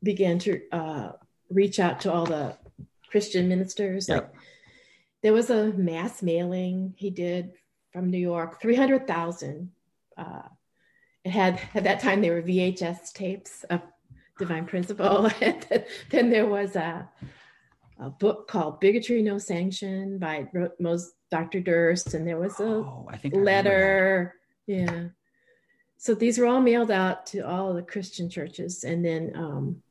began 0.06 0.39
to 0.39 0.62
uh 0.72 1.12
reach 1.50 1.80
out 1.80 2.00
to 2.00 2.12
all 2.12 2.26
the 2.26 2.56
christian 3.10 3.50
ministers 3.50 4.08
yep. 4.08 4.24
like 4.24 4.41
there 5.22 5.34
was 5.34 5.50
a 5.50 5.74
mass 5.74 6.24
mailing 6.24 6.94
he 6.96 7.10
did 7.10 7.52
from 7.91 8.10
new 8.10 8.18
york 8.18 8.62
300000 8.62 9.72
uh 10.18 10.41
it 11.26 11.32
had 11.32 11.60
at 11.74 11.84
that 11.84 12.00
time 12.00 12.22
they 12.22 12.30
were 12.30 12.41
VHS 12.44 13.12
tapes 13.12 13.65
of 13.72 13.82
divine 14.38 14.65
principle. 14.65 15.30
then 16.12 16.30
there 16.30 16.46
was 16.46 16.76
a, 16.76 17.10
a, 18.00 18.10
book 18.12 18.48
called 18.48 18.80
Bigotry 18.80 19.24
No 19.24 19.39
Sanction 19.39 20.20
by 20.20 20.48
Mose 20.80 21.13
Dr. 21.32 21.60
Durst, 21.60 22.13
and 22.13 22.28
there 22.28 22.38
was 22.38 22.60
a 22.60 22.63
oh, 22.63 23.08
I 23.10 23.18
think 23.18 23.36
letter. 23.36 24.36
Yeah. 24.68 25.06
So 25.98 26.13
these 26.13 26.38
were 26.38 26.46
all 26.46 26.62
mailed 26.62 26.91
out 26.91 27.26
to 27.28 27.39
all 27.39 27.74
the 27.74 27.82
Christian 27.82 28.30
churches, 28.30 28.84
and 28.84 29.04
then 29.04 29.32
um, 29.36 29.82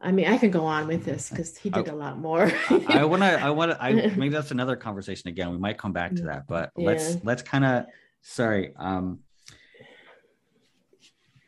I 0.00 0.10
mean, 0.12 0.26
I 0.26 0.36
can 0.36 0.50
go 0.50 0.64
on 0.64 0.88
with 0.88 1.04
this 1.04 1.30
because 1.30 1.56
he 1.56 1.70
did 1.70 1.88
I, 1.88 1.92
a 1.92 1.94
lot 1.94 2.18
more. 2.18 2.50
I 2.88 3.04
want 3.04 3.22
to, 3.22 3.40
I 3.40 3.50
want 3.50 3.70
to, 3.70 3.82
I 3.82 3.92
maybe 4.16 4.30
that's 4.30 4.50
another 4.50 4.76
conversation 4.76 5.28
again. 5.28 5.50
We 5.50 5.58
might 5.58 5.78
come 5.78 5.92
back 5.92 6.14
to 6.16 6.22
that, 6.24 6.46
but 6.48 6.72
yeah. 6.76 6.86
let's 6.86 7.16
let's 7.22 7.42
kind 7.42 7.64
of. 7.64 7.86
Sorry, 8.22 8.74
um, 8.76 9.20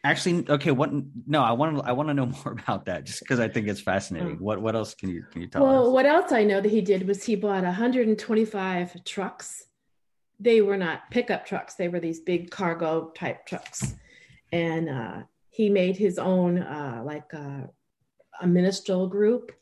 Actually, 0.05 0.48
okay. 0.48 0.70
What? 0.70 0.90
No, 1.27 1.42
I 1.42 1.53
want 1.53 1.77
to. 1.77 1.85
I 1.85 1.92
want 1.92 2.09
to 2.09 2.14
know 2.14 2.27
more 2.44 2.53
about 2.53 2.87
that, 2.87 3.05
just 3.05 3.20
because 3.20 3.40
I 3.40 3.48
think 3.48 3.66
it's 3.68 3.81
fascinating. 3.81 4.38
Oh. 4.40 4.44
What? 4.44 4.62
What 4.62 4.77
else 4.77 4.94
can 4.94 5.11
you 5.11 5.24
can 5.31 5.42
you 5.42 5.48
tell 5.48 5.62
us? 5.62 5.66
Well, 5.66 5.88
us? 5.88 5.92
what 5.92 6.07
else 6.07 6.33
I 6.33 6.44
know 6.44 6.61
that 6.61 6.70
he 6.70 6.81
did 6.81 7.07
was 7.07 7.24
he 7.24 7.35
bought 7.35 7.64
125 7.64 9.05
trucks. 9.05 9.66
They 10.38 10.61
were 10.61 10.77
not 10.77 11.11
pickup 11.11 11.46
trucks; 11.46 11.74
they 11.74 11.88
were 11.88 11.98
these 11.98 12.20
big 12.20 12.51
cargo 12.51 13.11
type 13.14 13.44
trucks, 13.44 13.96
and 14.53 14.88
uh, 14.88 15.22
he 15.51 15.68
made 15.68 15.96
his 15.96 16.18
own 16.18 16.59
uh, 16.59 17.03
like 17.05 17.35
uh, 17.35 17.66
a 18.40 18.46
ministerial 18.46 19.07
group. 19.07 19.53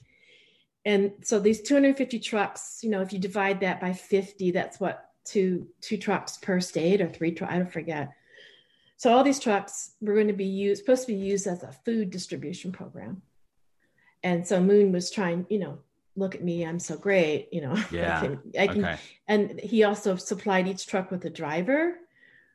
And 0.85 1.13
so 1.23 1.41
these 1.41 1.63
250 1.63 2.19
trucks, 2.21 2.81
you 2.83 2.91
know, 2.91 3.01
if 3.01 3.13
you 3.13 3.19
divide 3.19 3.61
that 3.61 3.81
by 3.81 3.93
50, 3.93 4.53
that's 4.53 4.79
what 4.79 5.11
two 5.25 5.67
two 5.81 5.97
trucks 5.97 6.37
per 6.37 6.61
state 6.61 7.01
or 7.01 7.09
three 7.09 7.33
trucks, 7.33 7.53
I 7.53 7.59
don't 7.59 7.73
forget. 7.73 8.13
So 8.97 9.13
all 9.13 9.25
these 9.25 9.41
trucks 9.41 9.93
were 10.01 10.15
going 10.15 10.29
to 10.29 10.33
be 10.33 10.47
used, 10.47 10.81
supposed 10.81 11.03
to 11.03 11.13
be 11.13 11.19
used 11.19 11.47
as 11.47 11.63
a 11.63 11.73
food 11.85 12.11
distribution 12.11 12.73
program. 12.73 13.23
And 14.23 14.47
so 14.47 14.61
Moon 14.61 14.93
was 14.93 15.11
trying, 15.11 15.47
you 15.51 15.59
know, 15.59 15.79
look 16.15 16.35
at 16.35 16.43
me, 16.43 16.65
I'm 16.65 16.79
so 16.79 16.97
great, 16.97 17.49
you 17.53 17.61
know. 17.61 17.77
Yeah, 17.91 18.17
I 18.17 18.21
can, 18.27 18.41
I 18.59 18.67
can 18.69 18.85
okay. 18.85 18.99
and 19.29 19.61
he 19.61 19.85
also 19.85 20.17
supplied 20.17 20.67
each 20.69 20.87
truck 20.87 21.11
with 21.11 21.25
a 21.27 21.31
driver, 21.31 21.97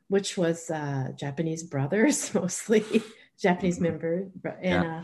which 0.08 0.36
was 0.36 0.70
uh, 0.70 1.10
Japanese 1.16 1.62
brothers 1.62 2.34
mostly, 2.42 2.84
Japanese 3.38 3.78
Mhm. 3.78 3.82
member, 3.82 4.28
and 4.62 4.84
uh, 4.84 5.02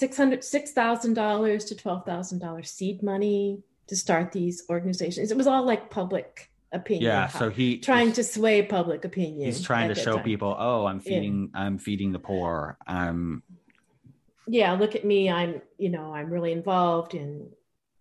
six 0.00 0.16
hundred 0.16 0.44
six 0.44 0.72
thousand 0.72 1.14
dollars 1.14 1.64
to 1.66 1.74
twelve 1.74 2.04
thousand 2.04 2.38
dollars 2.40 2.70
seed 2.70 3.02
money 3.02 3.62
to 3.86 3.96
start 3.96 4.32
these 4.32 4.64
organizations. 4.68 5.30
It 5.30 5.36
was 5.36 5.46
all 5.46 5.64
like 5.64 5.90
public 5.90 6.50
opinion. 6.72 7.04
Yeah. 7.10 7.28
So 7.28 7.48
he 7.50 7.78
trying 7.78 8.12
to 8.14 8.24
sway 8.24 8.60
public 8.62 9.04
opinion. 9.04 9.46
He's 9.46 9.62
trying 9.62 9.88
to 9.88 9.94
show 9.94 10.16
time. 10.16 10.24
people, 10.24 10.54
oh, 10.58 10.84
I'm 10.86 10.96
Yeah. 11.04 11.08
feeding. 11.10 11.50
I'm 11.54 11.78
feeding 11.78 12.12
the 12.12 12.18
poor. 12.18 12.76
I'm. 12.86 13.42
yeah 14.48 14.72
look 14.82 14.94
at 14.94 15.04
me 15.04 15.20
i'm 15.28 15.52
you 15.76 15.90
know 15.94 16.06
i'm 16.14 16.28
really 16.36 16.52
involved 16.52 17.12
in 17.14 17.28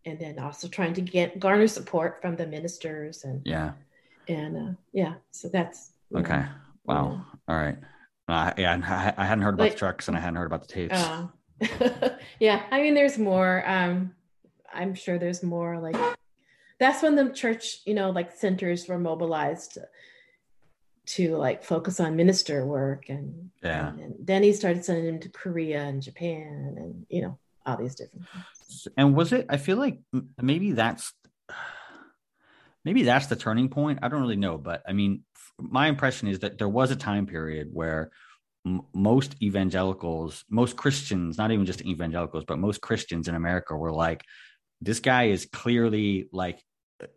and 0.08 0.20
then 0.20 0.38
also 0.38 0.68
trying 0.68 0.94
to 0.94 1.02
get 1.02 1.40
garner 1.40 1.66
support 1.68 2.22
from 2.22 2.36
the 2.36 2.46
ministers 2.46 3.24
and 3.24 3.42
Yeah. 3.46 3.72
and 4.28 4.52
uh 4.64 4.72
yeah 4.94 5.14
so 5.32 5.50
that's 5.56 5.80
you 6.12 6.18
know, 6.18 6.22
Okay. 6.24 6.44
Wow. 6.86 7.26
All 7.48 7.56
right. 7.64 7.78
Uh, 8.28 8.52
yeah, 8.60 8.74
I, 9.18 9.24
I 9.24 9.26
hadn't 9.26 9.44
heard 9.44 9.56
about 9.56 9.64
Like- 9.64 9.72
the 9.78 9.80
trucks 9.86 10.08
and 10.08 10.16
I 10.16 10.20
hadn't 10.20 10.36
heard 10.42 10.46
about 10.52 10.62
the 10.68 10.72
tapes. 10.78 10.94
uh, 10.94 11.26
yeah 12.40 12.64
i 12.72 12.82
mean 12.82 12.94
there's 12.94 13.18
more 13.18 13.64
um 13.68 14.14
i'm 14.74 14.94
sure 14.94 15.18
there's 15.18 15.44
more 15.44 15.80
like 15.80 15.96
that's 16.80 17.02
when 17.02 17.16
the 17.16 17.30
church 17.30 17.80
you 17.86 17.94
know 17.94 18.10
like 18.10 18.36
centers 18.36 18.88
were 18.88 19.00
mobilized 19.00 19.78
to 21.06 21.38
like 21.38 21.64
focus 21.64 22.00
on 22.00 22.16
minister 22.16 22.66
work 22.66 23.10
and 23.10 23.52
Yeah. 23.64 23.90
and, 23.90 24.00
and 24.00 24.16
then 24.20 24.44
he 24.44 24.54
started 24.54 24.84
sending 24.84 25.06
him 25.06 25.20
to 25.20 25.30
korea 25.30 25.84
and 25.84 26.02
japan 26.02 26.76
and 26.78 27.06
you 27.10 27.22
know 27.22 27.38
all 27.66 27.78
these 27.78 27.96
different 27.96 28.26
things 28.32 28.56
and 28.98 29.16
was 29.16 29.34
it? 29.34 29.46
I 29.50 29.58
feel 29.58 29.78
like 29.78 30.00
maybe 30.42 30.72
that's 30.72 31.14
maybe 32.84 33.04
that's 33.04 33.28
the 33.28 33.36
turning 33.36 33.70
point. 33.70 34.00
I 34.02 34.08
don't 34.08 34.22
really 34.22 34.36
know, 34.36 34.58
but 34.58 34.84
I 34.88 34.94
mean, 34.94 35.24
my 35.58 35.88
impression 35.88 36.28
is 36.28 36.40
that 36.40 36.58
there 36.58 36.70
was 36.70 36.92
a 36.92 36.96
time 36.96 37.26
period 37.26 37.70
where 37.72 38.12
m- 38.66 38.82
most 38.94 39.36
evangelicals, 39.42 40.44
most 40.50 40.76
Christians, 40.76 41.38
not 41.38 41.52
even 41.52 41.66
just 41.66 41.82
evangelicals, 41.86 42.46
but 42.46 42.58
most 42.60 42.82
Christians 42.82 43.28
in 43.28 43.36
America 43.36 43.76
were 43.76 43.92
like, 43.92 44.24
this 44.82 45.00
guy 45.00 45.26
is 45.26 45.46
clearly 45.52 46.30
like, 46.32 46.62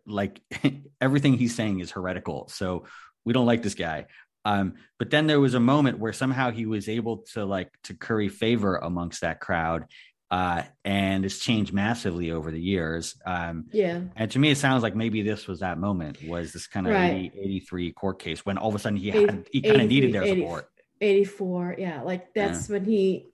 like 0.05 0.41
everything 1.01 1.33
he's 1.37 1.55
saying 1.55 1.79
is 1.79 1.91
heretical. 1.91 2.47
So 2.49 2.85
we 3.25 3.33
don't 3.33 3.45
like 3.45 3.63
this 3.63 3.75
guy. 3.75 4.05
Um, 4.45 4.75
but 4.97 5.09
then 5.09 5.27
there 5.27 5.39
was 5.39 5.53
a 5.53 5.59
moment 5.59 5.99
where 5.99 6.13
somehow 6.13 6.51
he 6.51 6.65
was 6.65 6.87
able 6.87 7.25
to 7.33 7.45
like 7.45 7.69
to 7.83 7.93
curry 7.93 8.29
favor 8.29 8.77
amongst 8.77 9.21
that 9.21 9.39
crowd. 9.41 9.85
Uh, 10.31 10.61
and 10.85 11.25
it's 11.25 11.39
changed 11.39 11.73
massively 11.73 12.31
over 12.31 12.51
the 12.51 12.61
years. 12.61 13.15
Um, 13.25 13.65
yeah 13.73 14.01
and 14.15 14.29
to 14.31 14.39
me, 14.39 14.51
it 14.51 14.57
sounds 14.57 14.83
like 14.83 14.95
maybe 14.95 15.23
this 15.23 15.47
was 15.47 15.59
that 15.61 15.79
moment 15.79 16.19
was 16.23 16.53
this 16.53 16.67
kind 16.67 16.85
of 16.87 16.93
Right. 16.93 17.31
80, 17.35 17.39
83 17.39 17.91
court 17.93 18.19
case 18.19 18.45
when 18.45 18.57
all 18.57 18.69
of 18.69 18.75
a 18.75 18.79
sudden 18.79 18.97
he 18.97 19.09
had, 19.09 19.47
he 19.51 19.61
kind 19.61 19.81
of 19.81 19.87
needed 19.87 20.13
their 20.13 20.23
83, 20.23 20.41
support. 20.41 20.69
84 21.01 21.75
yeah 21.77 22.01
like 22.01 22.33
that's 22.33 22.67
when 22.69 22.85
he 22.85 23.27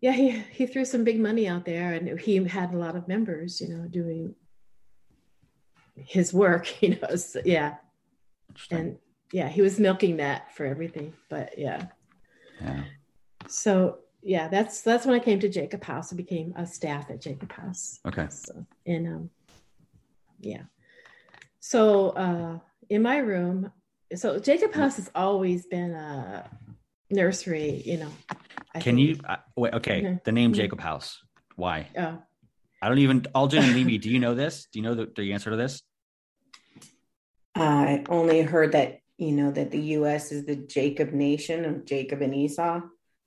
yeah 0.00 0.12
he 0.12 0.30
he 0.30 0.66
threw 0.66 0.84
some 0.84 1.04
big 1.04 1.18
money 1.18 1.48
out 1.48 1.64
there 1.64 1.92
and 1.92 2.20
he 2.20 2.36
had 2.44 2.72
a 2.72 2.76
lot 2.76 2.96
of 2.96 3.08
members 3.08 3.60
you 3.60 3.68
know 3.68 3.86
doing 3.86 4.34
his 5.96 6.32
work 6.32 6.82
you 6.82 6.98
know 7.00 7.16
so, 7.16 7.40
yeah 7.44 7.76
and 8.70 8.98
yeah 9.32 9.48
he 9.48 9.62
was 9.62 9.78
milking 9.78 10.18
that 10.18 10.54
for 10.54 10.66
everything 10.66 11.14
but 11.28 11.58
yeah 11.58 11.86
yeah. 12.60 12.84
so 13.46 13.98
yeah 14.22 14.48
that's 14.48 14.82
that's 14.82 15.06
when 15.06 15.14
i 15.14 15.22
came 15.22 15.40
to 15.40 15.48
jacob 15.48 15.82
house 15.84 16.10
and 16.10 16.18
became 16.18 16.52
a 16.56 16.66
staff 16.66 17.10
at 17.10 17.20
jacob 17.20 17.50
house 17.52 18.00
Okay. 18.06 18.26
so, 18.28 18.66
and 18.86 19.06
um, 19.06 19.30
yeah. 20.40 20.62
So 21.60 22.10
uh, 22.10 22.58
in 22.88 23.02
my 23.02 23.18
room, 23.18 23.70
so 24.14 24.38
Jacob 24.38 24.72
House 24.74 24.96
has 24.96 25.10
always 25.14 25.66
been 25.66 25.92
a 25.92 26.48
nursery. 27.10 27.82
You 27.84 27.98
know. 27.98 28.10
I 28.74 28.80
Can 28.80 28.96
think. 28.96 29.00
you, 29.00 29.20
uh, 29.28 29.36
wait, 29.56 29.74
okay. 29.74 30.02
Mhm. 30.02 30.24
The 30.24 30.32
name 30.32 30.52
Mhm. 30.52 30.56
Jacob 30.56 30.80
House. 30.80 31.20
Why? 31.56 31.88
Oh, 31.98 32.22
I 32.82 32.88
don't 32.88 32.98
even, 32.98 33.26
Alden 33.34 33.62
and 33.64 33.74
Levy, 33.74 33.98
do 33.98 34.08
you 34.08 34.18
know 34.20 34.34
this? 34.34 34.66
Do 34.72 34.78
you 34.78 34.82
know 34.84 34.94
the, 34.94 35.06
the 35.14 35.32
answer 35.32 35.50
to 35.50 35.56
this? 35.56 35.82
I 37.54 38.04
only 38.08 38.42
heard 38.42 38.72
that 38.72 39.00
you 39.18 39.32
know 39.32 39.50
that 39.50 39.70
the 39.70 39.80
U.S. 39.98 40.32
is 40.32 40.46
the 40.46 40.56
Jacob 40.56 41.12
nation 41.12 41.64
of 41.64 41.84
Jacob 41.84 42.22
and 42.22 42.34
Esau, 42.34 42.80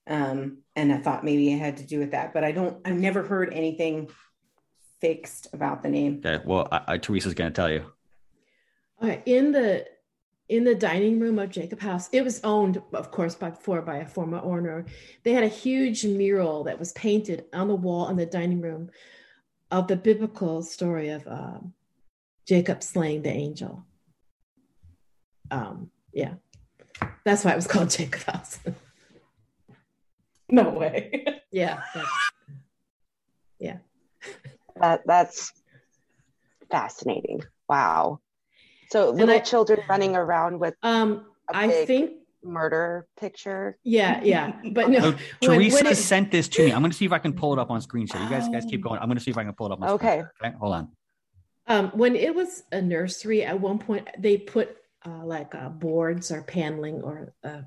um, 0.08 0.60
and 0.76 0.92
I 0.92 0.98
thought 0.98 1.24
maybe 1.24 1.52
it 1.54 1.60
had 1.60 1.78
to 1.78 1.86
do 1.86 2.00
with 2.00 2.12
that, 2.12 2.34
but 2.34 2.44
I 2.44 2.52
don't. 2.52 2.78
I've 2.88 2.96
never 2.96 3.22
heard 3.22 3.54
anything 3.54 4.10
fixed 5.02 5.48
about 5.54 5.84
the 5.84 5.90
name. 5.90 6.22
Okay. 6.26 6.42
Well, 6.46 6.68
I, 6.72 6.82
I, 6.88 6.98
Teresa's 6.98 7.34
going 7.34 7.52
to 7.52 7.56
tell 7.56 7.70
you. 7.70 7.84
all 9.02 9.10
right. 9.10 9.22
In 9.26 9.52
the 9.52 9.86
in 10.50 10.64
the 10.64 10.76
dining 10.76 11.20
room 11.20 11.40
of 11.40 11.50
Jacob 11.50 11.80
House, 11.80 12.10
it 12.12 12.24
was 12.24 12.42
owned, 12.44 12.82
of 12.94 13.12
course, 13.12 13.36
by 13.36 13.50
before 13.50 13.82
by 13.82 13.98
a 13.98 14.06
former 14.06 14.40
owner. 14.40 14.86
They 15.24 15.32
had 15.32 15.44
a 15.44 15.48
huge 15.48 16.06
mural 16.06 16.66
that 16.66 16.80
was 16.80 16.92
painted 16.94 17.46
on 17.54 17.68
the 17.68 17.76
wall 17.76 18.10
in 18.10 18.18
the 18.18 18.26
dining 18.26 18.62
room 18.62 18.92
of 19.72 19.88
the 19.88 19.96
biblical 19.96 20.62
story 20.62 21.10
of 21.10 21.26
um, 21.28 21.74
Jacob 22.46 22.84
slaying 22.84 23.22
the 23.22 23.30
angel. 23.30 23.86
Um, 25.50 25.90
yeah, 26.12 26.34
that's 27.24 27.46
why 27.46 27.52
it 27.52 27.56
was 27.56 27.68
called 27.68 27.90
Jacob 27.98 28.24
House. 28.24 28.60
No 30.50 30.70
way. 30.70 31.26
yeah, 31.52 31.82
that's, 31.96 32.08
That 34.76 35.02
that's 35.06 35.54
fascinating. 36.70 37.44
Wow. 37.70 38.20
So 38.94 39.10
And 39.10 39.18
little 39.18 39.34
I- 39.36 39.40
children 39.40 39.80
running 39.90 40.16
around 40.16 40.60
with 40.60 40.76
um, 40.84 41.26
a 41.50 41.58
I 41.58 41.66
big 41.68 41.88
think, 41.88 42.12
murder 42.44 43.08
picture. 43.20 43.80
yeah, 43.84 44.22
yeah, 44.24 44.54
but 44.72 44.88
no, 44.92 45.00
So 45.00 45.10
when- 45.50 45.58
Teresa 45.58 45.76
when 45.78 45.88
it- 45.88 45.96
sent 45.96 46.30
this 46.32 46.48
to 46.50 46.66
me. 46.66 46.72
I'm 46.72 46.82
going 46.82 46.92
to 46.92 46.98
see 46.98 47.06
if 47.06 47.12
I 47.12 47.18
can 47.18 47.34
pull 47.34 47.54
it 47.54 47.60
up 47.60 47.72
on 47.72 47.82
screen 47.82 48.06
share. 48.06 48.22
You 48.22 48.30
guys, 48.30 48.48
guys 48.50 48.66
keep 48.70 48.86
Oh. 48.86 48.90
going. 48.90 49.00
I'm 49.02 49.08
going 49.08 49.18
to 49.18 49.24
see 49.24 49.32
if 49.32 49.38
I 49.40 49.44
can 49.46 49.54
pull 49.54 49.66
it 49.66 49.72
up 49.74 49.82
on 49.82 49.90
Okay. 49.96 50.22
screen. 50.36 50.52
Okay. 50.52 50.58
Hold 50.60 50.74
on. 50.76 50.92
Um, 51.66 51.90
when 51.96 52.16
it 52.16 52.36
was 52.36 52.62
a 52.72 52.84
nursery, 52.84 53.44
at 53.44 53.60
one 53.60 53.80
point 53.80 54.08
they 54.20 54.38
put 54.38 54.78
uh, 55.08 55.26
like 55.26 55.56
uh, 55.56 55.70
boards 55.70 56.32
or 56.32 56.44
paneling 56.44 57.02
or 57.02 57.34
uh, 57.44 57.62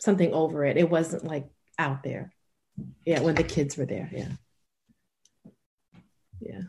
something 0.00 0.32
over 0.34 0.64
it. 0.64 0.76
It 0.76 0.90
wasn't 0.90 1.24
like 1.24 1.48
out 1.78 2.02
there. 2.02 2.32
Yeah, 3.06 3.20
when 3.20 3.36
the 3.36 3.44
kids 3.44 3.76
were 3.76 3.86
there. 3.86 4.10
Yeah. 4.12 4.28
Yeah. 6.40 6.62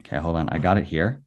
Okay, 0.00 0.16
hold 0.16 0.36
on. 0.36 0.48
I 0.48 0.56
got 0.58 0.78
it 0.78 0.84
here. 0.84 1.20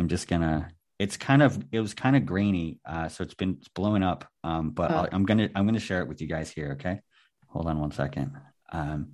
I'm 0.00 0.08
just 0.08 0.28
gonna. 0.28 0.70
It's 0.98 1.18
kind 1.18 1.42
of. 1.42 1.62
It 1.70 1.80
was 1.80 1.92
kind 1.92 2.16
of 2.16 2.24
grainy, 2.24 2.80
uh, 2.86 3.08
so 3.08 3.22
it's 3.22 3.34
been 3.34 3.58
it's 3.58 3.68
blowing 3.68 4.02
up. 4.02 4.24
Um, 4.42 4.70
but 4.70 4.90
Oh. 4.90 4.94
I'll, 4.94 5.08
I'm 5.12 5.26
gonna. 5.26 5.50
I'm 5.54 5.66
gonna 5.66 5.78
share 5.78 6.00
it 6.00 6.08
with 6.08 6.22
you 6.22 6.26
guys 6.26 6.50
here. 6.50 6.72
Okay. 6.72 7.00
Hold 7.48 7.66
on 7.66 7.78
one 7.78 7.92
second. 7.92 8.32
Um, 8.72 9.12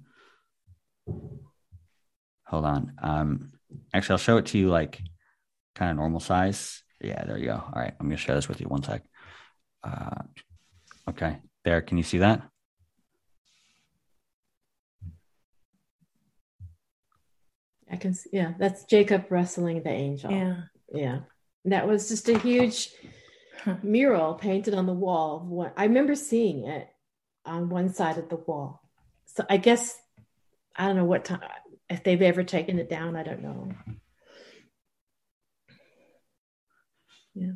hold 2.46 2.64
on. 2.64 2.92
Um, 3.02 3.52
actually, 3.92 4.12
I'll 4.12 4.18
show 4.18 4.36
it 4.36 4.46
to 4.46 4.58
you 4.58 4.68
like 4.68 5.00
kind 5.74 5.90
of 5.90 5.96
normal 5.96 6.20
size. 6.20 6.84
Yeah, 7.00 7.24
there 7.24 7.36
you 7.36 7.46
go. 7.46 7.54
All 7.54 7.72
right, 7.82 7.92
I'm 7.98 8.06
gonna 8.06 8.16
share 8.16 8.36
this 8.36 8.48
with 8.48 8.60
you. 8.60 8.68
One 8.68 8.84
sec. 8.84 9.02
Uh, 9.82 10.22
okay, 11.08 11.38
there. 11.64 11.82
Can 11.82 11.96
you 11.98 12.04
see 12.04 12.18
that? 12.18 12.42
I 17.90 17.96
can 17.96 18.14
see. 18.14 18.30
Yeah, 18.32 18.52
that's 18.56 18.84
Jacob 18.84 19.26
wrestling 19.30 19.82
the 19.82 19.90
angel. 19.90 20.30
Yeah. 20.30 20.62
Yeah. 20.92 21.20
That 21.64 21.88
was 21.88 22.08
just 22.08 22.28
a 22.28 22.38
huge 22.38 22.90
mural 23.82 24.34
painted 24.34 24.74
on 24.74 24.86
the 24.86 24.92
wall. 24.92 25.40
What 25.40 25.74
I 25.76 25.84
remember 25.84 26.14
seeing 26.14 26.66
it 26.66 26.88
on 27.44 27.68
one 27.68 27.92
side 27.92 28.18
of 28.18 28.28
the 28.28 28.36
wall. 28.36 28.82
So 29.26 29.44
I 29.48 29.56
guess 29.56 29.98
I 30.76 30.86
don't 30.86 30.96
know 30.96 31.04
what 31.04 31.24
time 31.24 31.40
if 31.88 32.02
they've 32.04 32.22
ever 32.22 32.44
taken 32.44 32.78
it 32.78 32.88
down. 32.88 33.16
I 33.16 33.22
don't 33.22 33.42
know. 33.42 33.72
Yeah. 37.34 37.52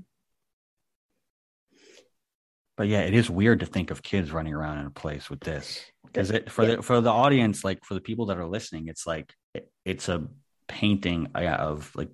But 2.77 2.89
yeah, 2.89 3.01
it 3.01 3.15
is 3.15 3.29
weird 3.29 3.61
to 3.61 3.67
think 3.67 3.91
of 3.91 4.03
kids 4.03 4.33
running 4.33 4.55
around 4.55 4.79
in 4.79 4.87
a 4.87 4.91
place 4.91 5.29
with 5.29 5.41
this. 5.41 5.81
Because 6.05 6.31
it 6.31 6.51
for 6.51 6.67
the 6.67 6.83
for 6.83 7.01
the 7.01 7.11
audience, 7.11 7.63
like 7.63 7.85
for 7.85 7.95
the 7.95 8.01
people 8.01 8.27
that 8.27 8.39
are 8.39 8.47
listening, 8.47 8.89
it's 8.89 9.07
like 9.07 9.33
it, 9.55 9.71
it's 9.85 10.09
a 10.09 10.27
painting 10.67 11.29
of 11.35 11.93
like 11.95 12.09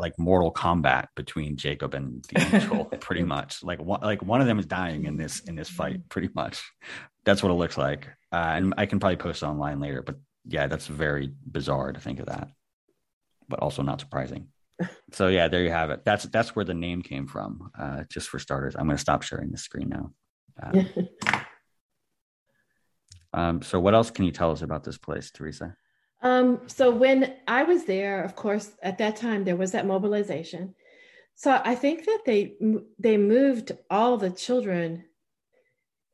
like 0.00 0.18
Mortal 0.18 0.50
combat 0.50 1.10
between 1.14 1.56
Jacob 1.56 1.94
and 1.94 2.24
the 2.24 2.40
angel, 2.40 2.84
pretty 3.00 3.22
much. 3.22 3.62
Like 3.62 3.80
one, 3.80 4.00
like 4.00 4.22
one 4.22 4.40
of 4.40 4.46
them 4.46 4.58
is 4.58 4.66
dying 4.66 5.04
in 5.04 5.16
this 5.16 5.40
in 5.40 5.54
this 5.54 5.68
fight, 5.68 6.08
pretty 6.08 6.30
much. 6.34 6.62
That's 7.24 7.42
what 7.42 7.52
it 7.52 7.56
looks 7.56 7.76
like, 7.76 8.08
uh, 8.32 8.52
and 8.56 8.74
I 8.78 8.86
can 8.86 8.98
probably 8.98 9.16
post 9.16 9.42
it 9.42 9.46
online 9.46 9.78
later. 9.78 10.02
But 10.02 10.16
yeah, 10.46 10.66
that's 10.66 10.86
very 10.86 11.30
bizarre 11.44 11.92
to 11.92 12.00
think 12.00 12.18
of 12.18 12.26
that, 12.26 12.48
but 13.48 13.60
also 13.60 13.82
not 13.82 14.00
surprising. 14.00 14.48
so 15.12 15.28
yeah, 15.28 15.48
there 15.48 15.62
you 15.62 15.70
have 15.70 15.90
it. 15.90 16.04
That's 16.04 16.24
that's 16.24 16.56
where 16.56 16.64
the 16.64 16.74
name 16.74 17.02
came 17.02 17.26
from. 17.26 17.70
Uh, 17.78 18.04
just 18.10 18.28
for 18.28 18.38
starters, 18.38 18.74
I'm 18.76 18.86
going 18.86 18.96
to 18.96 19.00
stop 19.00 19.22
sharing 19.22 19.50
the 19.50 19.58
screen 19.58 19.90
now. 19.90 20.12
Um, 20.62 20.88
um, 23.34 23.62
so 23.62 23.78
what 23.78 23.94
else 23.94 24.10
can 24.10 24.24
you 24.24 24.32
tell 24.32 24.50
us 24.50 24.62
about 24.62 24.84
this 24.84 24.98
place, 24.98 25.30
Teresa? 25.30 25.76
Um, 26.22 26.60
so 26.66 26.90
when 26.90 27.34
I 27.48 27.62
was 27.62 27.84
there, 27.84 28.22
of 28.22 28.36
course, 28.36 28.70
at 28.82 28.98
that 28.98 29.16
time 29.16 29.44
there 29.44 29.56
was 29.56 29.72
that 29.72 29.86
mobilization. 29.86 30.74
So 31.34 31.58
I 31.64 31.74
think 31.74 32.04
that 32.04 32.20
they 32.26 32.54
they 32.98 33.16
moved 33.16 33.72
all 33.90 34.18
the 34.18 34.30
children. 34.30 35.04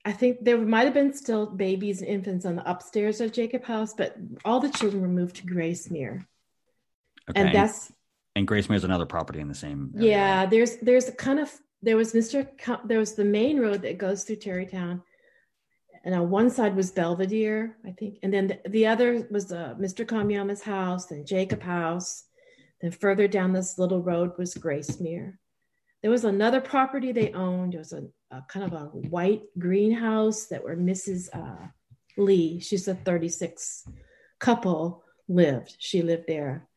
I 0.04 0.12
think 0.12 0.44
there 0.44 0.58
might 0.58 0.84
have 0.84 0.94
been 0.94 1.12
still 1.12 1.46
babies 1.46 2.00
and 2.00 2.08
infants 2.08 2.46
on 2.46 2.54
the 2.54 2.70
upstairs 2.70 3.20
of 3.20 3.32
Jacob 3.32 3.64
House, 3.64 3.92
but 3.92 4.16
all 4.44 4.60
the 4.60 4.70
children 4.70 5.02
were 5.02 5.08
moved 5.08 5.36
to 5.36 5.46
Gracemere. 5.46 6.24
Okay. 7.28 7.40
And 7.40 7.52
that's 7.52 7.90
and 8.36 8.46
Gracemere 8.46 8.76
is 8.76 8.84
another 8.84 9.06
property 9.06 9.40
in 9.40 9.48
the 9.48 9.54
same. 9.54 9.92
Area. 9.96 10.10
Yeah, 10.10 10.46
there's 10.46 10.76
there's 10.76 11.08
a 11.08 11.12
kind 11.12 11.40
of 11.40 11.50
there 11.82 11.96
was 11.96 12.12
Mr. 12.12 12.46
there 12.84 13.00
was 13.00 13.14
the 13.14 13.24
main 13.24 13.58
road 13.58 13.82
that 13.82 13.98
goes 13.98 14.22
through 14.22 14.36
Tarrytown, 14.36 15.02
and 16.06 16.14
on 16.14 16.30
one 16.30 16.50
side 16.50 16.76
was 16.76 16.92
Belvedere, 16.92 17.76
I 17.84 17.90
think, 17.90 18.20
and 18.22 18.32
then 18.32 18.46
the, 18.46 18.60
the 18.68 18.86
other 18.86 19.26
was 19.28 19.50
uh, 19.50 19.74
Mr. 19.76 20.06
Kamiyama's 20.06 20.62
house, 20.62 21.06
then 21.06 21.26
Jacob 21.26 21.60
House, 21.60 22.22
then 22.80 22.92
further 22.92 23.26
down 23.26 23.52
this 23.52 23.76
little 23.76 24.00
road 24.00 24.30
was 24.38 24.54
Gracemere. 24.54 25.36
There 26.02 26.10
was 26.12 26.24
another 26.24 26.60
property 26.60 27.10
they 27.10 27.32
owned. 27.32 27.74
It 27.74 27.78
was 27.78 27.92
a, 27.92 28.04
a 28.30 28.42
kind 28.48 28.64
of 28.64 28.72
a 28.72 28.84
white 28.86 29.42
greenhouse 29.58 30.46
that 30.46 30.62
where 30.62 30.76
Mrs. 30.76 31.28
Uh, 31.32 31.66
Lee, 32.16 32.60
she's 32.60 32.86
a 32.86 32.94
36 32.94 33.84
couple, 34.38 35.02
lived. 35.26 35.74
She 35.80 36.02
lived 36.02 36.28
there. 36.28 36.68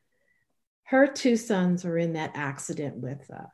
Her 0.86 1.06
two 1.06 1.38
sons 1.38 1.86
were 1.86 2.00
in 2.00 2.14
that 2.14 2.32
accident 2.34 2.98
with 2.98 3.30
uh, 3.32 3.46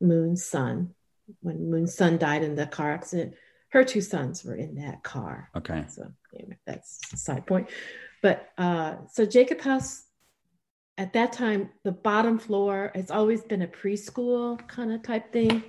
Moon's 0.00 0.46
son 0.46 0.94
when 1.40 1.68
Moon's 1.68 1.96
son 1.96 2.18
died 2.18 2.44
in 2.44 2.54
the 2.54 2.66
car 2.66 2.92
accident 2.92 3.34
her 3.70 3.84
two 3.84 4.00
sons 4.00 4.44
were 4.44 4.54
in 4.54 4.76
that 4.76 5.02
car. 5.02 5.50
Okay. 5.56 5.84
So 5.88 6.10
anyway, 6.34 6.58
that's 6.66 7.00
a 7.12 7.16
side 7.16 7.46
point. 7.46 7.68
But 8.22 8.50
uh, 8.56 8.96
so 9.12 9.26
Jacob 9.26 9.60
House, 9.60 10.04
at 10.96 11.12
that 11.12 11.32
time, 11.32 11.70
the 11.84 11.92
bottom 11.92 12.38
floor 12.38 12.90
has 12.94 13.10
always 13.10 13.42
been 13.42 13.62
a 13.62 13.68
preschool 13.68 14.66
kind 14.66 14.92
of 14.92 15.02
type 15.02 15.32
thing. 15.32 15.62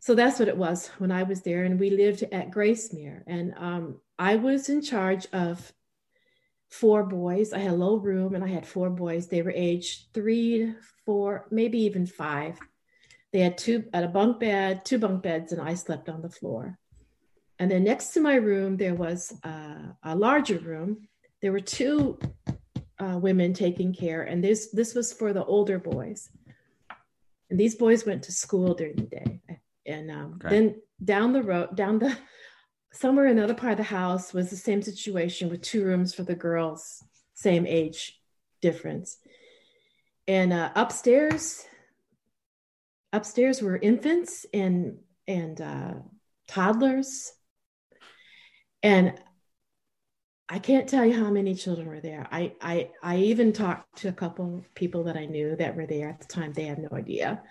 So 0.00 0.14
that's 0.14 0.38
what 0.38 0.48
it 0.48 0.56
was 0.56 0.88
when 0.98 1.12
I 1.12 1.22
was 1.22 1.42
there, 1.42 1.62
and 1.62 1.78
we 1.78 1.90
lived 1.90 2.24
at 2.32 2.50
Gracemere, 2.50 3.22
and 3.28 3.54
um, 3.56 4.00
I 4.18 4.34
was 4.34 4.68
in 4.68 4.82
charge 4.82 5.28
of 5.32 5.72
four 6.70 7.04
boys. 7.04 7.52
I 7.52 7.58
had 7.58 7.70
a 7.70 7.76
low 7.76 7.96
room, 7.96 8.34
and 8.34 8.42
I 8.42 8.48
had 8.48 8.66
four 8.66 8.90
boys. 8.90 9.28
They 9.28 9.42
were 9.42 9.52
aged 9.54 10.12
three, 10.12 10.74
four, 11.06 11.46
maybe 11.52 11.78
even 11.82 12.06
five. 12.06 12.58
They 13.32 13.40
had 13.40 13.56
two 13.56 13.84
at 13.92 14.04
a 14.04 14.08
bunk 14.08 14.40
bed, 14.40 14.84
two 14.84 14.98
bunk 14.98 15.22
beds, 15.22 15.52
and 15.52 15.60
I 15.60 15.74
slept 15.74 16.08
on 16.08 16.22
the 16.22 16.28
floor. 16.28 16.78
And 17.58 17.70
then 17.70 17.84
next 17.84 18.08
to 18.10 18.20
my 18.20 18.34
room, 18.34 18.76
there 18.76 18.94
was 18.94 19.32
uh, 19.42 19.92
a 20.02 20.14
larger 20.16 20.58
room. 20.58 21.08
There 21.40 21.52
were 21.52 21.60
two 21.60 22.18
uh, 22.98 23.18
women 23.18 23.54
taking 23.54 23.94
care, 23.94 24.22
and 24.22 24.42
this 24.44 24.70
this 24.70 24.94
was 24.94 25.12
for 25.12 25.32
the 25.32 25.44
older 25.44 25.78
boys. 25.78 26.28
And 27.50 27.58
these 27.58 27.74
boys 27.74 28.06
went 28.06 28.22
to 28.24 28.32
school 28.32 28.74
during 28.74 28.96
the 28.96 29.02
day. 29.02 29.40
And 29.86 30.10
um, 30.10 30.40
okay. 30.44 30.48
then 30.54 30.82
down 31.04 31.32
the 31.32 31.42
road, 31.42 31.76
down 31.76 31.98
the 31.98 32.16
somewhere 32.92 33.26
in 33.26 33.38
another 33.38 33.54
part 33.54 33.72
of 33.72 33.78
the 33.78 33.84
house 33.84 34.32
was 34.32 34.50
the 34.50 34.56
same 34.56 34.82
situation 34.82 35.48
with 35.48 35.62
two 35.62 35.84
rooms 35.84 36.14
for 36.14 36.22
the 36.22 36.34
girls, 36.34 37.02
same 37.34 37.66
age 37.66 38.20
difference. 38.60 39.18
And 40.28 40.52
uh, 40.52 40.70
upstairs, 40.74 41.64
upstairs 43.12 43.62
were 43.62 43.76
infants 43.76 44.46
and 44.52 44.98
and 45.28 45.60
uh, 45.60 45.94
toddlers. 46.48 47.32
And 48.82 49.14
i 50.48 50.58
can't 50.58 50.88
tell 50.88 51.04
you 51.06 51.14
how 51.14 51.30
many 51.30 51.54
children 51.54 51.86
were 51.86 52.00
there. 52.00 52.26
I, 52.30 52.54
I 52.60 52.90
i 53.02 53.16
even 53.18 53.52
talked 53.52 53.98
to 53.98 54.08
a 54.08 54.12
couple 54.12 54.64
people 54.74 55.04
that 55.04 55.16
i 55.16 55.24
knew 55.24 55.56
that 55.56 55.76
were 55.76 55.86
there 55.86 56.08
at 56.08 56.20
the 56.20 56.26
time. 56.26 56.52
They 56.52 56.64
had 56.64 56.78
no 56.78 56.88
idea. 56.92 57.42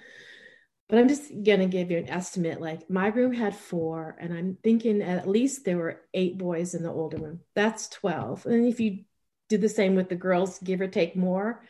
But 0.90 1.00
i'm 1.00 1.08
just 1.08 1.32
going 1.32 1.62
to 1.62 1.68
give 1.68 1.90
you 1.90 1.98
an 1.98 2.10
estimate. 2.10 2.60
Like 2.60 2.90
my 2.90 3.08
room 3.08 3.34
had 3.34 3.56
four 3.56 4.18
and 4.20 4.34
i'm 4.34 4.58
thinking 4.62 5.02
at 5.02 5.28
least 5.28 5.64
there 5.64 5.78
were 5.78 6.02
eight 6.14 6.38
boys 6.38 6.76
in 6.76 6.84
the 6.84 6.92
older 6.92 7.18
room. 7.18 7.40
That's 7.56 7.88
12 7.90 8.46
and 8.46 8.68
if 8.68 8.80
you 8.80 9.06
do 9.48 9.58
the 9.58 9.70
same 9.70 9.96
with 9.96 10.10
the 10.10 10.16
girls 10.16 10.60
give 10.60 10.80
or 10.82 10.88
take 10.88 11.16
more 11.16 11.62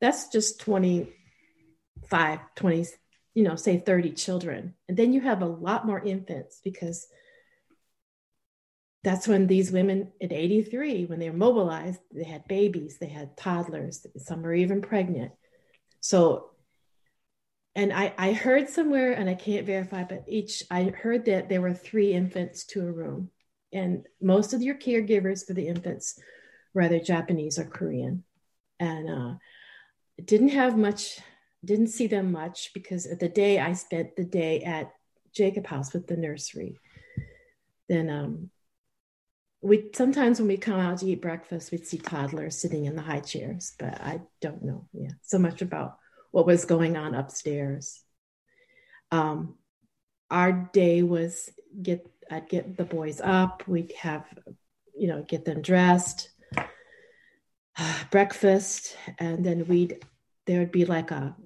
that's 0.00 0.28
just 0.28 0.60
25 0.60 2.38
20 2.56 2.86
you 3.34 3.42
know, 3.42 3.56
say 3.56 3.78
30 3.78 4.12
children. 4.12 4.74
And 4.88 4.96
then 4.96 5.12
you 5.12 5.20
have 5.22 5.42
a 5.42 5.46
lot 5.46 5.86
more 5.86 6.00
infants 6.00 6.60
because 6.62 7.06
that's 9.04 9.26
when 9.26 9.46
these 9.46 9.72
women 9.72 10.12
at 10.22 10.32
83, 10.32 11.06
when 11.06 11.18
they 11.18 11.28
were 11.28 11.36
mobilized, 11.36 12.00
they 12.12 12.24
had 12.24 12.46
babies, 12.46 12.98
they 12.98 13.08
had 13.08 13.36
toddlers, 13.36 14.06
some 14.16 14.42
were 14.42 14.54
even 14.54 14.80
pregnant. 14.80 15.32
So, 16.00 16.50
and 17.74 17.92
I, 17.92 18.12
I 18.18 18.32
heard 18.32 18.68
somewhere, 18.68 19.12
and 19.12 19.30
I 19.30 19.34
can't 19.34 19.66
verify, 19.66 20.04
but 20.04 20.24
each, 20.28 20.62
I 20.70 20.84
heard 20.84 21.24
that 21.24 21.48
there 21.48 21.62
were 21.62 21.74
three 21.74 22.12
infants 22.12 22.64
to 22.66 22.86
a 22.86 22.92
room. 22.92 23.30
And 23.72 24.06
most 24.20 24.52
of 24.52 24.62
your 24.62 24.74
caregivers 24.74 25.46
for 25.46 25.54
the 25.54 25.66
infants 25.66 26.20
were 26.74 26.82
either 26.82 27.00
Japanese 27.00 27.58
or 27.58 27.64
Korean. 27.64 28.24
And 28.78 29.08
uh, 29.08 29.34
didn't 30.22 30.50
have 30.50 30.76
much 30.76 31.18
didn't 31.64 31.88
see 31.88 32.06
them 32.06 32.32
much 32.32 32.72
because 32.74 33.04
the 33.04 33.28
day 33.28 33.58
I 33.58 33.72
spent 33.74 34.16
the 34.16 34.24
day 34.24 34.62
at 34.62 34.92
Jacob 35.32 35.66
House 35.66 35.92
with 35.92 36.06
the 36.06 36.16
nursery. 36.16 36.78
Then 37.88 38.10
um, 38.10 38.50
we 39.60 39.90
sometimes 39.94 40.38
when 40.38 40.48
we 40.48 40.56
come 40.56 40.80
out 40.80 40.98
to 40.98 41.06
eat 41.06 41.22
breakfast, 41.22 41.70
we'd 41.70 41.86
see 41.86 41.98
toddlers 41.98 42.58
sitting 42.58 42.86
in 42.86 42.96
the 42.96 43.02
high 43.02 43.20
chairs, 43.20 43.74
but 43.78 44.00
I 44.00 44.20
don't 44.40 44.64
know, 44.64 44.88
yeah, 44.92 45.10
so 45.22 45.38
much 45.38 45.62
about 45.62 45.98
what 46.32 46.46
was 46.46 46.64
going 46.64 46.96
on 46.96 47.14
upstairs. 47.14 48.02
Um, 49.10 49.56
our 50.30 50.70
day 50.72 51.02
was 51.02 51.50
get 51.80 52.06
I'd 52.30 52.48
get 52.48 52.76
the 52.76 52.84
boys 52.84 53.20
up, 53.22 53.66
we'd 53.68 53.92
have, 53.92 54.24
you 54.96 55.06
know, 55.06 55.22
get 55.22 55.44
them 55.44 55.62
dressed, 55.62 56.30
breakfast, 58.10 58.96
and 59.18 59.44
then 59.44 59.66
we'd 59.68 60.02
there 60.46 60.58
would 60.58 60.72
be 60.72 60.86
like 60.86 61.10
a 61.10 61.36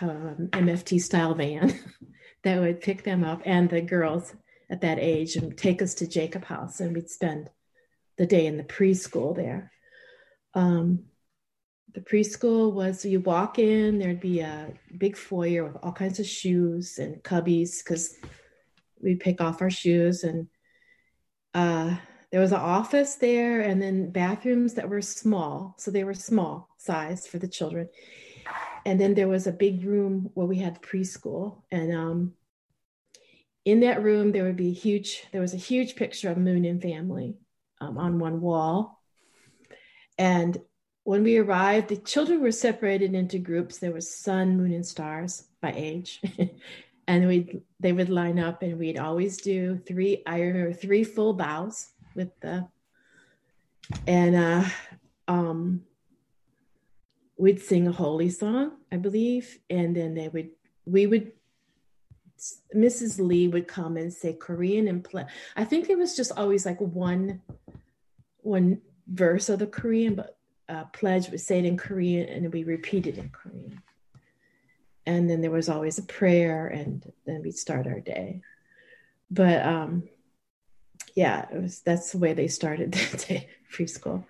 um, 0.00 0.48
MFT 0.52 1.00
style 1.00 1.34
van 1.34 1.78
that 2.42 2.60
would 2.60 2.80
pick 2.80 3.04
them 3.04 3.24
up 3.24 3.42
and 3.44 3.68
the 3.68 3.80
girls 3.80 4.34
at 4.70 4.80
that 4.80 4.98
age 4.98 5.36
and 5.36 5.56
take 5.56 5.82
us 5.82 5.94
to 5.94 6.06
Jacob 6.06 6.44
House, 6.44 6.80
and 6.80 6.94
we'd 6.94 7.10
spend 7.10 7.50
the 8.16 8.26
day 8.26 8.46
in 8.46 8.56
the 8.56 8.64
preschool 8.64 9.34
there. 9.34 9.72
Um, 10.54 11.04
the 11.94 12.00
preschool 12.00 12.72
was 12.72 13.04
you 13.04 13.20
walk 13.20 13.58
in, 13.58 13.98
there'd 13.98 14.20
be 14.20 14.40
a 14.40 14.72
big 14.96 15.16
foyer 15.16 15.64
with 15.64 15.76
all 15.82 15.92
kinds 15.92 16.18
of 16.18 16.26
shoes 16.26 16.98
and 16.98 17.22
cubbies 17.22 17.84
because 17.84 18.16
we'd 19.00 19.20
pick 19.20 19.40
off 19.40 19.62
our 19.62 19.70
shoes. 19.70 20.24
And 20.24 20.48
uh, 21.54 21.96
there 22.32 22.40
was 22.40 22.50
an 22.50 22.58
office 22.58 23.14
there 23.14 23.60
and 23.60 23.80
then 23.80 24.10
bathrooms 24.10 24.74
that 24.74 24.88
were 24.88 25.02
small. 25.02 25.76
So 25.78 25.92
they 25.92 26.02
were 26.02 26.14
small 26.14 26.68
size 26.78 27.28
for 27.28 27.38
the 27.38 27.48
children 27.48 27.88
and 28.86 29.00
then 29.00 29.14
there 29.14 29.28
was 29.28 29.46
a 29.46 29.52
big 29.52 29.84
room 29.84 30.30
where 30.34 30.46
we 30.46 30.58
had 30.58 30.82
preschool. 30.82 31.62
And 31.70 31.94
um, 31.94 32.32
in 33.64 33.80
that 33.80 34.02
room 34.02 34.32
there 34.32 34.44
would 34.44 34.56
be 34.56 34.72
huge 34.72 35.24
there 35.32 35.40
was 35.40 35.54
a 35.54 35.58
huge 35.58 35.96
picture 35.96 36.30
of 36.30 36.36
moon 36.36 36.64
and 36.64 36.82
family 36.82 37.36
um, 37.80 37.98
on 37.98 38.18
one 38.18 38.40
wall. 38.40 39.00
And 40.18 40.56
when 41.04 41.22
we 41.22 41.38
arrived 41.38 41.88
the 41.88 41.96
children 41.96 42.40
were 42.40 42.52
separated 42.52 43.14
into 43.14 43.38
groups. 43.38 43.78
There 43.78 43.92
was 43.92 44.16
sun 44.16 44.56
moon 44.56 44.72
and 44.72 44.86
stars 44.86 45.44
by 45.60 45.72
age. 45.74 46.20
And 47.06 47.28
we 47.28 47.60
they 47.80 47.92
would 47.92 48.08
line 48.08 48.38
up 48.38 48.62
and 48.62 48.78
we'd 48.78 48.98
always 48.98 49.36
do 49.36 49.76
three 49.86 50.22
i 50.26 50.40
remember 50.40 50.72
three 50.72 51.04
full 51.04 51.34
bows 51.34 51.88
with 52.14 52.30
the 52.40 52.66
and 54.06 54.34
uh 54.34 54.64
um 55.28 55.82
we'd 57.36 57.60
sing 57.60 57.86
a 57.86 57.92
holy 57.92 58.30
song, 58.30 58.72
I 58.92 58.96
believe, 58.96 59.58
and 59.68 59.96
then 59.96 60.14
they 60.14 60.28
would 60.28 60.50
we 60.86 61.06
would 61.06 61.32
Mrs. 62.74 63.24
Lee 63.24 63.48
would 63.48 63.68
come 63.68 63.96
and 63.96 64.12
say 64.12 64.32
Korean 64.32 64.88
and 64.88 65.02
play. 65.02 65.24
I 65.56 65.64
think 65.64 65.88
it 65.88 65.98
was 65.98 66.16
just 66.16 66.32
always 66.36 66.66
like 66.66 66.80
one 66.80 67.40
one 68.38 68.80
verse 69.06 69.48
of 69.48 69.58
the 69.58 69.66
Korean, 69.66 70.14
but 70.14 70.36
uh, 70.68 70.84
pledge 70.84 71.30
would 71.30 71.40
say 71.40 71.58
it 71.58 71.64
in 71.64 71.76
Korean 71.76 72.28
and 72.28 72.52
we 72.52 72.64
repeated 72.64 73.18
in 73.18 73.30
Korean. 73.30 73.82
And 75.06 75.28
then 75.28 75.42
there 75.42 75.50
was 75.50 75.68
always 75.68 75.98
a 75.98 76.02
prayer, 76.02 76.66
and 76.66 77.12
then 77.26 77.42
we'd 77.42 77.58
start 77.58 77.86
our 77.86 78.00
day. 78.00 78.40
But 79.30 79.62
um, 79.62 80.04
yeah, 81.14 81.46
it 81.52 81.60
was 81.60 81.80
that's 81.80 82.12
the 82.12 82.18
way 82.18 82.32
they 82.32 82.48
started 82.48 82.92
the 82.92 83.16
day 83.18 83.48
preschool. 83.70 84.24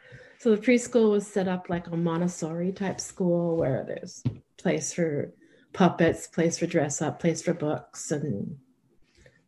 So 0.45 0.55
the 0.55 0.61
preschool 0.61 1.11
was 1.11 1.27
set 1.27 1.49
up 1.49 1.71
like 1.71 1.87
a 1.87 1.97
Montessori 1.97 2.71
type 2.71 3.01
school 3.01 3.57
where 3.57 3.83
there's 3.87 4.23
place 4.59 4.93
for 4.93 5.33
puppets, 5.73 6.27
place 6.27 6.59
for 6.59 6.67
dress 6.67 7.01
up, 7.01 7.19
place 7.19 7.41
for 7.41 7.55
books, 7.55 8.11
and 8.11 8.59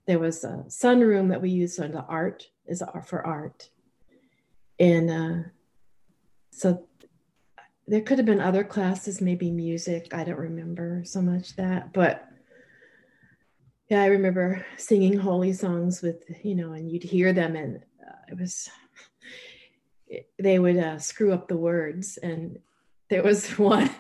there 0.06 0.18
was 0.18 0.42
a 0.42 0.64
sunroom 0.68 1.28
that 1.28 1.42
we 1.42 1.50
used 1.50 1.78
on 1.82 1.92
the 1.92 2.00
art 2.00 2.48
is 2.64 2.82
for 3.04 3.26
art, 3.26 3.68
and 4.78 5.10
uh, 5.10 5.48
so 6.50 6.86
there 7.86 8.00
could 8.00 8.16
have 8.16 8.24
been 8.24 8.40
other 8.40 8.64
classes, 8.64 9.20
maybe 9.20 9.50
music. 9.50 10.14
I 10.14 10.24
don't 10.24 10.38
remember 10.38 11.02
so 11.04 11.20
much 11.20 11.56
that, 11.56 11.92
but 11.92 12.26
yeah, 13.90 14.02
I 14.02 14.06
remember 14.06 14.64
singing 14.78 15.18
holy 15.18 15.52
songs 15.52 16.00
with 16.00 16.24
you 16.42 16.54
know, 16.54 16.72
and 16.72 16.90
you'd 16.90 17.02
hear 17.02 17.34
them, 17.34 17.54
and 17.54 17.82
uh, 18.00 18.30
it 18.30 18.40
was 18.40 18.70
they 20.38 20.58
would 20.58 20.76
uh, 20.76 20.98
screw 20.98 21.32
up 21.32 21.48
the 21.48 21.56
words, 21.56 22.18
and 22.18 22.58
there 23.10 23.22
was 23.22 23.50
one. 23.58 23.90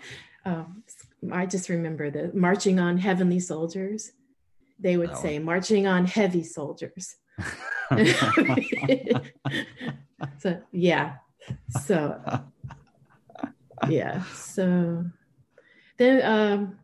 Um, 0.44 0.84
I 1.32 1.46
just 1.46 1.68
remember 1.68 2.10
the 2.10 2.30
marching 2.34 2.78
on 2.78 2.98
heavenly 2.98 3.40
soldiers. 3.40 4.12
They 4.78 4.96
would 4.96 5.16
say 5.16 5.38
marching 5.38 5.86
on 5.86 6.04
heavy 6.04 6.44
soldiers. 6.44 7.16
so 10.38 10.60
yeah, 10.72 11.14
so 11.70 12.20
yeah, 13.88 14.22
so 14.24 15.04
then 15.96 16.22
um, 16.24 16.78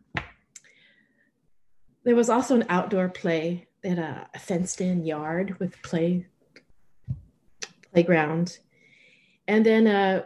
there 2.05 2.17
was 2.17 2.29
also 2.29 2.57
an 2.57 2.65
outdoor 2.69 3.09
play 3.09 3.69
at 3.85 3.99
a, 3.99 4.29
a 4.35 4.39
fenced-in 4.39 5.05
yard 5.05 5.59
with 5.59 5.81
play 5.83 6.27
playground, 7.93 8.59
and 9.49 9.65
then 9.67 9.87
uh, 9.87 10.25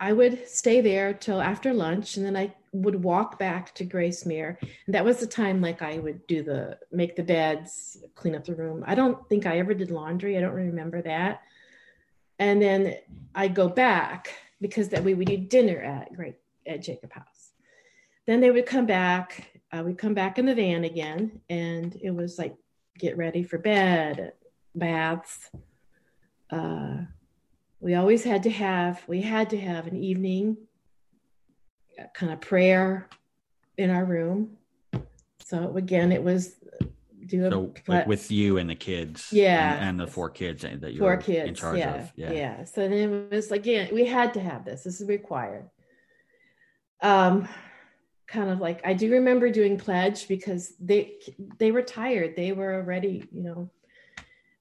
I 0.00 0.12
would 0.12 0.48
stay 0.48 0.80
there 0.80 1.14
till 1.14 1.40
after 1.40 1.72
lunch, 1.72 2.16
and 2.16 2.26
then 2.26 2.36
I 2.36 2.54
would 2.72 3.02
walk 3.02 3.38
back 3.38 3.74
to 3.74 3.84
Gracemere. 3.84 4.56
And 4.86 4.94
that 4.94 5.04
was 5.04 5.18
the 5.18 5.26
time 5.26 5.60
like 5.60 5.82
I 5.82 5.98
would 5.98 6.26
do 6.26 6.42
the 6.42 6.78
make 6.90 7.16
the 7.16 7.22
beds, 7.22 7.98
clean 8.14 8.34
up 8.34 8.44
the 8.44 8.54
room. 8.54 8.82
I 8.86 8.94
don't 8.94 9.28
think 9.28 9.46
I 9.46 9.58
ever 9.58 9.74
did 9.74 9.90
laundry. 9.90 10.36
I 10.36 10.40
don't 10.40 10.54
remember 10.54 11.02
that. 11.02 11.42
And 12.38 12.60
then 12.60 12.96
I 13.34 13.48
go 13.48 13.68
back 13.68 14.34
because 14.60 14.88
that 14.88 15.04
we 15.04 15.14
do 15.14 15.36
dinner 15.36 15.80
at 15.80 16.14
Great 16.14 16.36
at 16.66 16.82
Jacob 16.82 17.12
House. 17.12 17.52
Then 18.26 18.40
they 18.40 18.50
would 18.50 18.66
come 18.66 18.86
back. 18.86 19.60
Uh, 19.70 19.82
we'd 19.84 19.98
come 19.98 20.14
back 20.14 20.38
in 20.38 20.46
the 20.46 20.54
van 20.54 20.84
again, 20.84 21.40
and 21.48 21.96
it 22.02 22.10
was 22.10 22.38
like 22.38 22.56
get 22.98 23.16
ready 23.16 23.42
for 23.42 23.58
bed, 23.58 24.32
baths. 24.74 25.50
Uh, 26.50 27.02
we 27.82 27.96
always 27.96 28.22
had 28.22 28.44
to 28.44 28.50
have 28.50 29.02
we 29.08 29.20
had 29.20 29.50
to 29.50 29.60
have 29.60 29.86
an 29.88 29.96
evening 29.96 30.56
kind 32.14 32.32
of 32.32 32.40
prayer 32.40 33.08
in 33.76 33.90
our 33.90 34.04
room. 34.04 34.56
So 35.44 35.76
again, 35.76 36.12
it 36.12 36.22
was 36.22 36.54
do 37.26 37.46
a 37.46 37.90
like 37.90 38.06
with 38.06 38.30
you 38.30 38.58
and 38.58 38.70
the 38.70 38.74
kids, 38.74 39.28
yeah, 39.32 39.74
and, 39.74 39.90
and 39.90 40.00
the 40.00 40.06
four 40.06 40.30
kids 40.30 40.62
that 40.62 40.92
you 40.92 40.98
four 41.00 41.16
kids, 41.16 41.48
in 41.48 41.54
charge 41.54 41.78
yeah, 41.78 41.94
of, 41.94 42.12
yeah, 42.16 42.32
yeah. 42.32 42.64
So 42.64 42.88
then 42.88 42.92
it 42.92 43.32
was 43.32 43.50
again 43.50 43.88
we 43.92 44.06
had 44.06 44.32
to 44.34 44.40
have 44.40 44.64
this. 44.64 44.84
This 44.84 45.00
is 45.00 45.08
required. 45.08 45.68
Um, 47.02 47.48
kind 48.28 48.48
of 48.48 48.60
like 48.60 48.80
I 48.86 48.94
do 48.94 49.10
remember 49.10 49.50
doing 49.50 49.76
pledge 49.76 50.28
because 50.28 50.72
they 50.80 51.14
they 51.58 51.72
were 51.72 51.82
tired. 51.82 52.36
They 52.36 52.52
were 52.52 52.74
already, 52.76 53.24
you 53.32 53.42
know, 53.42 53.70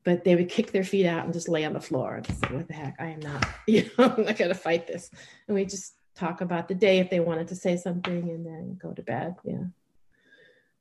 but 0.03 0.23
they 0.23 0.35
would 0.35 0.49
kick 0.49 0.71
their 0.71 0.83
feet 0.83 1.05
out 1.05 1.25
and 1.25 1.33
just 1.33 1.49
lay 1.49 1.63
on 1.65 1.73
the 1.73 1.81
floor 1.81 2.15
and 2.15 2.27
say, 2.27 2.47
"What 2.49 2.67
the 2.67 2.73
heck? 2.73 2.95
I 2.99 3.07
am 3.07 3.19
not, 3.19 3.47
you 3.67 3.89
know, 3.97 4.13
I'm 4.17 4.25
not 4.25 4.37
gonna 4.37 4.53
fight 4.53 4.87
this." 4.87 5.09
And 5.47 5.55
we 5.55 5.65
just 5.65 5.95
talk 6.15 6.41
about 6.41 6.67
the 6.67 6.75
day 6.75 6.99
if 6.99 7.09
they 7.09 7.19
wanted 7.19 7.47
to 7.49 7.55
say 7.55 7.77
something 7.77 8.29
and 8.29 8.45
then 8.45 8.79
go 8.81 8.91
to 8.91 9.01
bed. 9.01 9.35
Yeah. 9.43 9.65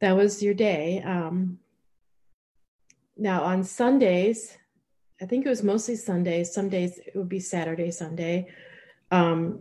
That 0.01 0.17
was 0.17 0.43
your 0.43 0.55
day. 0.55 1.03
Um, 1.03 1.59
now 3.17 3.43
on 3.43 3.65
Sundays, 3.65 4.57
I 5.21 5.27
think 5.27 5.45
it 5.45 5.49
was 5.49 5.63
mostly 5.63 5.97
Sundays. 5.97 6.53
Some 6.53 6.69
days 6.69 6.99
it 6.99 7.15
would 7.15 7.29
be 7.29 7.41
Saturday, 7.41 7.91
Sunday. 7.91 8.49
Um, 9.11 9.61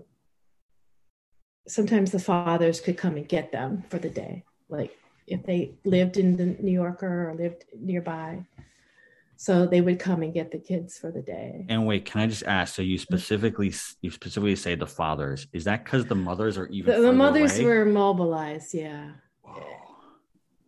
sometimes 1.67 2.11
the 2.11 2.19
fathers 2.19 2.79
could 2.79 2.97
come 2.97 3.15
and 3.17 3.27
get 3.27 3.51
them 3.51 3.83
for 3.89 3.99
the 3.99 4.09
day, 4.09 4.43
like 4.69 4.97
if 5.27 5.43
they 5.45 5.75
lived 5.83 6.17
in 6.17 6.37
the 6.37 6.45
New 6.45 6.71
Yorker 6.71 7.29
or 7.29 7.35
lived 7.35 7.65
nearby. 7.77 8.45
So 9.41 9.65
they 9.65 9.79
would 9.79 9.99
come 9.99 10.21
and 10.21 10.33
get 10.33 10.51
the 10.51 10.57
kids 10.57 10.97
for 10.97 11.11
the 11.11 11.21
day. 11.21 11.65
And 11.69 11.87
wait, 11.87 12.03
can 12.03 12.19
I 12.19 12.27
just 12.27 12.43
ask? 12.43 12.75
So 12.75 12.81
you 12.81 12.97
specifically 12.97 13.73
you 14.01 14.11
specifically 14.11 14.57
say 14.57 14.75
the 14.75 14.85
fathers. 14.85 15.47
Is 15.53 15.63
that 15.63 15.85
because 15.85 16.05
the 16.07 16.15
mothers 16.15 16.57
are 16.57 16.67
even 16.67 16.93
the, 16.93 17.01
the 17.03 17.13
mothers 17.13 17.57
away? 17.57 17.63
were 17.63 17.85
mobilized? 17.85 18.73
Yeah. 18.73 19.11
Whoa. 19.41 19.63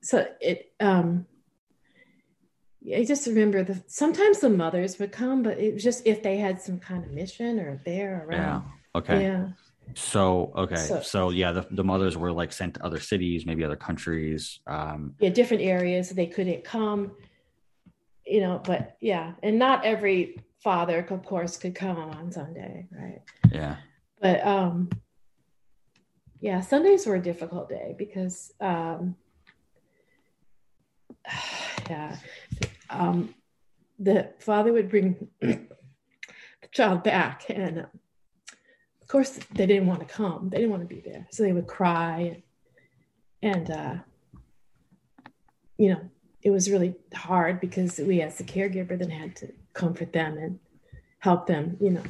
So 0.02 0.26
it 0.40 0.72
um. 0.80 1.26
I 2.96 3.04
just 3.04 3.28
remember 3.28 3.62
the 3.66 3.84
sometimes 3.88 4.40
the 4.40 4.50
mothers 4.50 4.98
would 5.00 5.12
come, 5.12 5.44
but 5.44 5.60
it 5.60 5.74
was 5.74 5.84
just 5.84 6.08
if 6.08 6.24
they 6.24 6.38
had 6.38 6.62
some 6.62 6.80
kind 6.80 7.04
of 7.04 7.12
mission 7.12 7.60
or 7.60 7.82
there 7.84 8.26
around. 8.26 8.64
Yeah. 8.64 9.00
Okay. 9.00 9.22
Yeah. 9.24 9.48
So 9.96 10.54
okay, 10.56 10.76
so, 10.76 11.02
so, 11.02 11.30
yeah, 11.32 11.52
the, 11.52 11.68
the 11.72 11.84
mothers 11.84 12.16
were 12.16 12.32
like 12.32 12.54
sent 12.54 12.76
to 12.76 12.86
other 12.86 13.02
cities, 13.02 13.46
maybe 13.46 13.66
other 13.66 13.76
countries. 13.76 14.62
Um, 14.66 15.16
yeah, 15.20 15.28
different 15.28 15.64
areas. 15.64 16.12
They 16.12 16.28
couldn't 16.28 16.64
come 16.64 17.12
you 18.32 18.40
know, 18.40 18.62
but 18.64 18.96
yeah, 19.02 19.34
and 19.44 19.60
not 19.60 19.84
every 19.84 20.42
father, 20.64 21.06
of 21.10 21.26
course, 21.26 21.58
could 21.58 21.76
come 21.76 21.98
on 21.98 22.32
Sunday, 22.32 22.88
right? 22.90 23.22
Yeah. 23.52 23.76
But 24.22 24.46
um, 24.48 24.90
yeah, 26.40 26.62
Sundays 26.62 27.06
were 27.06 27.16
a 27.16 27.22
difficult 27.22 27.68
day 27.68 27.94
because 27.98 28.54
um, 28.62 29.18
yeah, 31.90 32.16
um, 32.90 33.36
the 34.00 34.32
father 34.40 34.72
would 34.72 34.90
bring 34.90 35.28
the 35.42 35.68
child 36.72 37.04
back, 37.04 37.44
and 37.50 37.80
uh, 37.80 37.86
of 39.02 39.08
course 39.10 39.40
they 39.54 39.66
didn't 39.66 39.88
want 39.88 40.00
to 40.00 40.06
come. 40.06 40.50
They 40.50 40.60
didn't 40.60 40.72
want 40.72 40.88
to 40.88 40.96
be 40.96 41.02
there, 41.02 41.28
so 41.32 41.44
they 41.44 41.52
would 41.52 41.68
cry, 41.68 42.42
and, 43.42 43.68
and 43.68 43.72
uh, 43.72 43.96
you 45.78 45.90
know 45.90 46.10
it 46.44 46.50
was 46.50 46.70
really 46.70 46.96
hard 47.14 47.60
because 47.60 47.98
we 48.00 48.22
as 48.22 48.38
the 48.38 48.44
caregiver 48.44 48.98
then 48.98 49.10
had 49.10 49.36
to 49.38 49.54
comfort 49.74 50.14
them 50.14 50.38
and 50.38 50.60
help 51.20 51.48
them 51.48 51.78
you 51.80 51.92
know. 51.92 52.04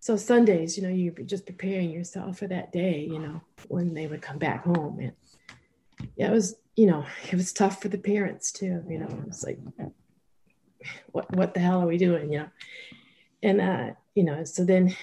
So 0.00 0.16
sundays 0.16 0.76
you 0.76 0.82
know 0.82 0.88
you're 0.88 1.12
just 1.24 1.46
preparing 1.46 1.90
yourself 1.90 2.38
for 2.38 2.46
that 2.48 2.72
day 2.72 3.06
you 3.10 3.18
know 3.18 3.40
when 3.68 3.94
they 3.94 4.06
would 4.06 4.22
come 4.22 4.38
back 4.38 4.64
home. 4.64 4.98
And 5.00 5.12
yeah 6.16 6.28
it 6.28 6.32
was 6.32 6.56
you 6.76 6.86
know 6.86 7.04
it 7.30 7.34
was 7.34 7.52
tough 7.52 7.80
for 7.80 7.88
the 7.88 7.98
parents 7.98 8.52
too 8.52 8.82
you 8.88 8.98
know. 8.98 9.24
It's 9.26 9.44
like 9.44 9.58
what 11.12 11.34
what 11.34 11.54
the 11.54 11.60
hell 11.60 11.82
are 11.82 11.86
we 11.86 11.98
doing? 11.98 12.32
You 12.32 12.38
know? 12.40 12.48
And 13.42 13.60
uh 13.60 13.90
you 14.14 14.24
know 14.24 14.44
so 14.44 14.64
then 14.64 14.96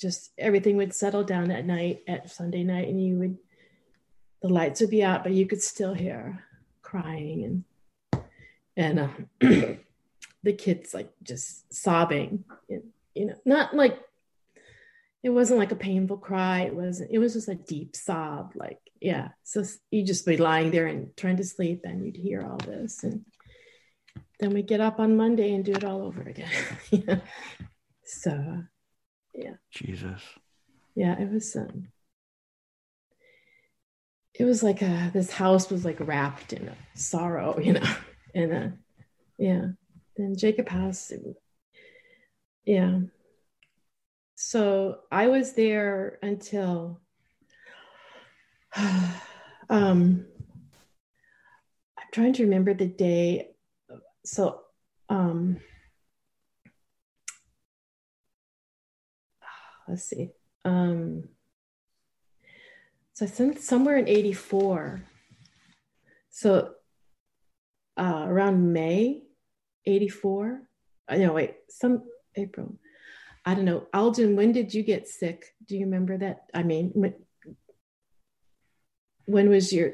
just 0.00 0.30
everything 0.38 0.76
would 0.76 0.94
settle 0.94 1.22
down 1.22 1.50
at 1.50 1.66
night 1.66 2.02
at 2.08 2.30
sunday 2.30 2.64
night 2.64 2.88
and 2.88 3.04
you 3.04 3.18
would 3.18 3.36
the 4.40 4.48
lights 4.48 4.80
would 4.80 4.88
be 4.88 5.04
out 5.04 5.22
but 5.22 5.32
you 5.32 5.46
could 5.46 5.60
still 5.60 5.92
hear 5.92 6.42
crying 6.90 7.44
and 7.44 8.24
and 8.76 8.98
uh, 8.98 9.08
the 10.42 10.52
kids 10.52 10.92
like 10.94 11.10
just 11.22 11.72
sobbing 11.72 12.44
and, 12.68 12.82
you 13.14 13.26
know 13.26 13.34
not 13.44 13.74
like 13.74 13.98
it 15.22 15.30
wasn't 15.30 15.58
like 15.58 15.72
a 15.72 15.76
painful 15.76 16.16
cry. 16.16 16.60
It 16.60 16.74
wasn't 16.74 17.10
it 17.12 17.18
was 17.18 17.34
just 17.34 17.48
a 17.48 17.54
deep 17.54 17.94
sob 17.94 18.52
like 18.54 18.80
yeah. 19.00 19.28
So 19.44 19.64
you'd 19.90 20.06
just 20.06 20.26
be 20.26 20.36
lying 20.36 20.70
there 20.70 20.86
and 20.86 21.14
trying 21.16 21.36
to 21.36 21.44
sleep 21.44 21.82
and 21.84 22.04
you'd 22.04 22.16
hear 22.16 22.42
all 22.42 22.56
this. 22.56 23.04
And 23.04 23.24
then 24.38 24.54
we 24.54 24.62
get 24.62 24.80
up 24.80 24.98
on 24.98 25.16
monday 25.16 25.54
and 25.54 25.64
do 25.64 25.72
it 25.72 25.84
all 25.84 26.02
over 26.02 26.22
again. 26.22 26.50
Yeah. 26.90 27.20
So 28.04 28.64
yeah. 29.34 29.54
Jesus. 29.70 30.22
Yeah 30.94 31.18
it 31.20 31.30
was 31.30 31.54
um 31.54 31.88
it 34.40 34.44
was 34.46 34.62
like 34.62 34.80
a, 34.80 35.10
this 35.12 35.30
house 35.30 35.68
was 35.68 35.84
like 35.84 35.98
wrapped 36.00 36.54
in 36.54 36.72
sorrow, 36.94 37.58
you 37.62 37.74
know, 37.74 37.94
and 38.34 38.52
uh, 38.52 38.68
yeah. 39.36 39.66
Then 40.16 40.34
Jacob 40.34 40.66
House, 40.66 41.12
yeah. 42.64 43.00
So 44.36 45.00
I 45.12 45.26
was 45.26 45.52
there 45.52 46.18
until 46.22 47.02
um, 48.76 50.24
I'm 51.98 52.06
trying 52.10 52.32
to 52.34 52.44
remember 52.44 52.72
the 52.72 52.86
day. 52.86 53.50
So, 54.24 54.62
um, 55.10 55.58
let's 59.88 60.04
see. 60.04 60.30
Um, 60.64 61.24
so 63.20 63.26
I 63.26 63.28
think 63.28 63.58
somewhere 63.58 63.98
in 63.98 64.08
84. 64.08 65.02
So 66.30 66.70
uh, 67.98 68.24
around 68.26 68.72
May 68.72 69.24
84. 69.84 70.62
Uh, 71.06 71.16
no, 71.16 71.34
wait, 71.34 71.56
some 71.68 72.04
April. 72.34 72.78
I 73.44 73.54
don't 73.54 73.66
know. 73.66 73.86
Alden, 73.92 74.36
when 74.36 74.52
did 74.52 74.72
you 74.72 74.82
get 74.82 75.06
sick? 75.06 75.54
Do 75.68 75.76
you 75.76 75.84
remember 75.84 76.16
that? 76.16 76.44
I 76.54 76.62
mean, 76.62 76.92
when, 76.94 77.14
when 79.26 79.50
was 79.50 79.70
your 79.70 79.92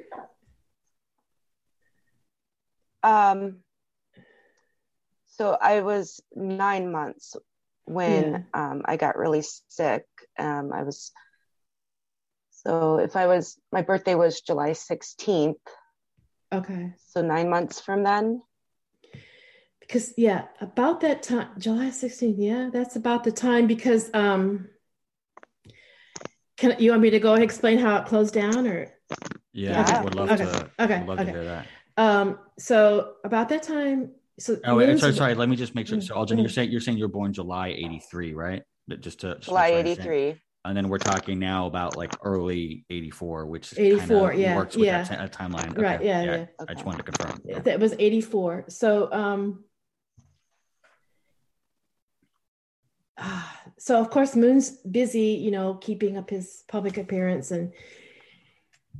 Um, 3.03 3.57
so 5.27 5.59
I 5.61 5.81
was 5.81 6.20
nine 6.33 6.93
months 6.93 7.35
when 7.87 8.47
um, 8.55 8.83
I 8.85 8.97
got 8.97 9.16
really 9.16 9.43
sick. 9.66 10.07
Um, 10.39 10.70
I 10.72 10.85
was 10.85 11.11
so 12.67 12.99
if 12.99 13.14
I 13.14 13.27
was 13.29 13.59
my 13.73 13.83
birthday 13.83 14.14
was 14.17 14.41
July 14.41 14.71
16th. 14.71 15.55
okay? 16.53 16.93
So 17.07 17.23
nine 17.23 17.49
months 17.49 17.81
from 17.81 18.03
then. 18.03 18.43
Because 19.81 20.12
yeah, 20.17 20.47
about 20.61 21.01
that 21.03 21.23
time, 21.23 21.49
July 21.59 21.91
16th. 21.91 22.35
Yeah, 22.39 22.71
that's 22.73 22.97
about 22.97 23.23
the 23.23 23.31
time. 23.31 23.69
Because 23.69 24.11
um, 24.14 24.69
can 26.57 26.75
you 26.81 26.91
want 26.91 27.03
me 27.03 27.11
to 27.11 27.21
go 27.21 27.35
and 27.35 27.43
explain 27.45 27.79
how 27.79 27.97
it 27.99 28.07
closed 28.07 28.35
down, 28.35 28.67
or 28.67 28.93
Yeah, 29.53 29.85
I 29.87 30.03
would 30.03 30.14
love 30.17 30.31
Okay. 30.33 30.45
to. 30.45 30.71
Okay. 30.81 30.99
would 30.99 31.09
love 31.09 31.21
Okay. 31.21 31.31
to 31.33 31.39
hear 31.39 31.45
that. 31.45 31.67
um? 31.97 32.39
So 32.59 33.14
about 33.25 33.49
that 33.51 33.62
time. 33.62 34.11
So 34.41 34.59
Oh, 34.64 34.75
wait, 34.77 34.89
Moon's- 34.89 35.01
sorry, 35.01 35.12
sorry. 35.14 35.35
Let 35.35 35.49
me 35.49 35.57
just 35.57 35.75
make 35.77 35.87
sure. 35.87 36.01
So, 36.01 36.14
Alden, 36.17 36.39
you're 36.39 36.49
saying 36.49 36.71
you're 36.73 36.81
saying 36.81 36.99
you're 36.99 37.09
born 37.09 37.33
July 37.33 37.69
'83, 37.69 38.35
right? 38.35 38.62
But 38.89 39.01
Just 39.03 39.21
to 39.21 39.35
just 39.37 39.47
July 39.47 39.62
make 39.62 39.69
sure 39.69 39.77
I 39.77 39.79
understand. 39.81 40.09
83. 40.11 40.43
And 40.67 40.77
then 40.77 40.89
we're 40.89 40.99
talking 40.99 41.39
now 41.39 41.67
about 41.67 41.97
like 41.97 42.12
early 42.23 42.85
'84, 42.91 43.47
which 43.47 43.79
84, 43.79 44.35
yeah, 44.35 44.57
works 44.57 44.77
with 44.77 44.87
yeah. 44.87 45.03
that, 45.05 45.33
ti- 45.33 45.39
timeline. 45.39 45.77
Right, 45.77 46.03
yeah, 46.03 46.23
yeah. 46.23 46.47
I 46.69 46.75
just 46.75 46.85
wanted 46.85 47.05
to 47.05 47.12
confirm. 47.12 47.41
that 47.64 47.81
was 47.81 47.95
84 47.99 48.67
so 48.69 49.11
um 49.12 49.64
so 53.79 54.01
of 54.01 54.11
course 54.11 54.37
moon's 54.37 54.71
busy 54.71 55.41
you 55.41 55.51
know 55.51 55.75
keeping 55.75 56.17
up 56.17 56.31
his 56.31 56.64
public 56.69 56.97
appearance 56.99 57.51
and 57.51 57.73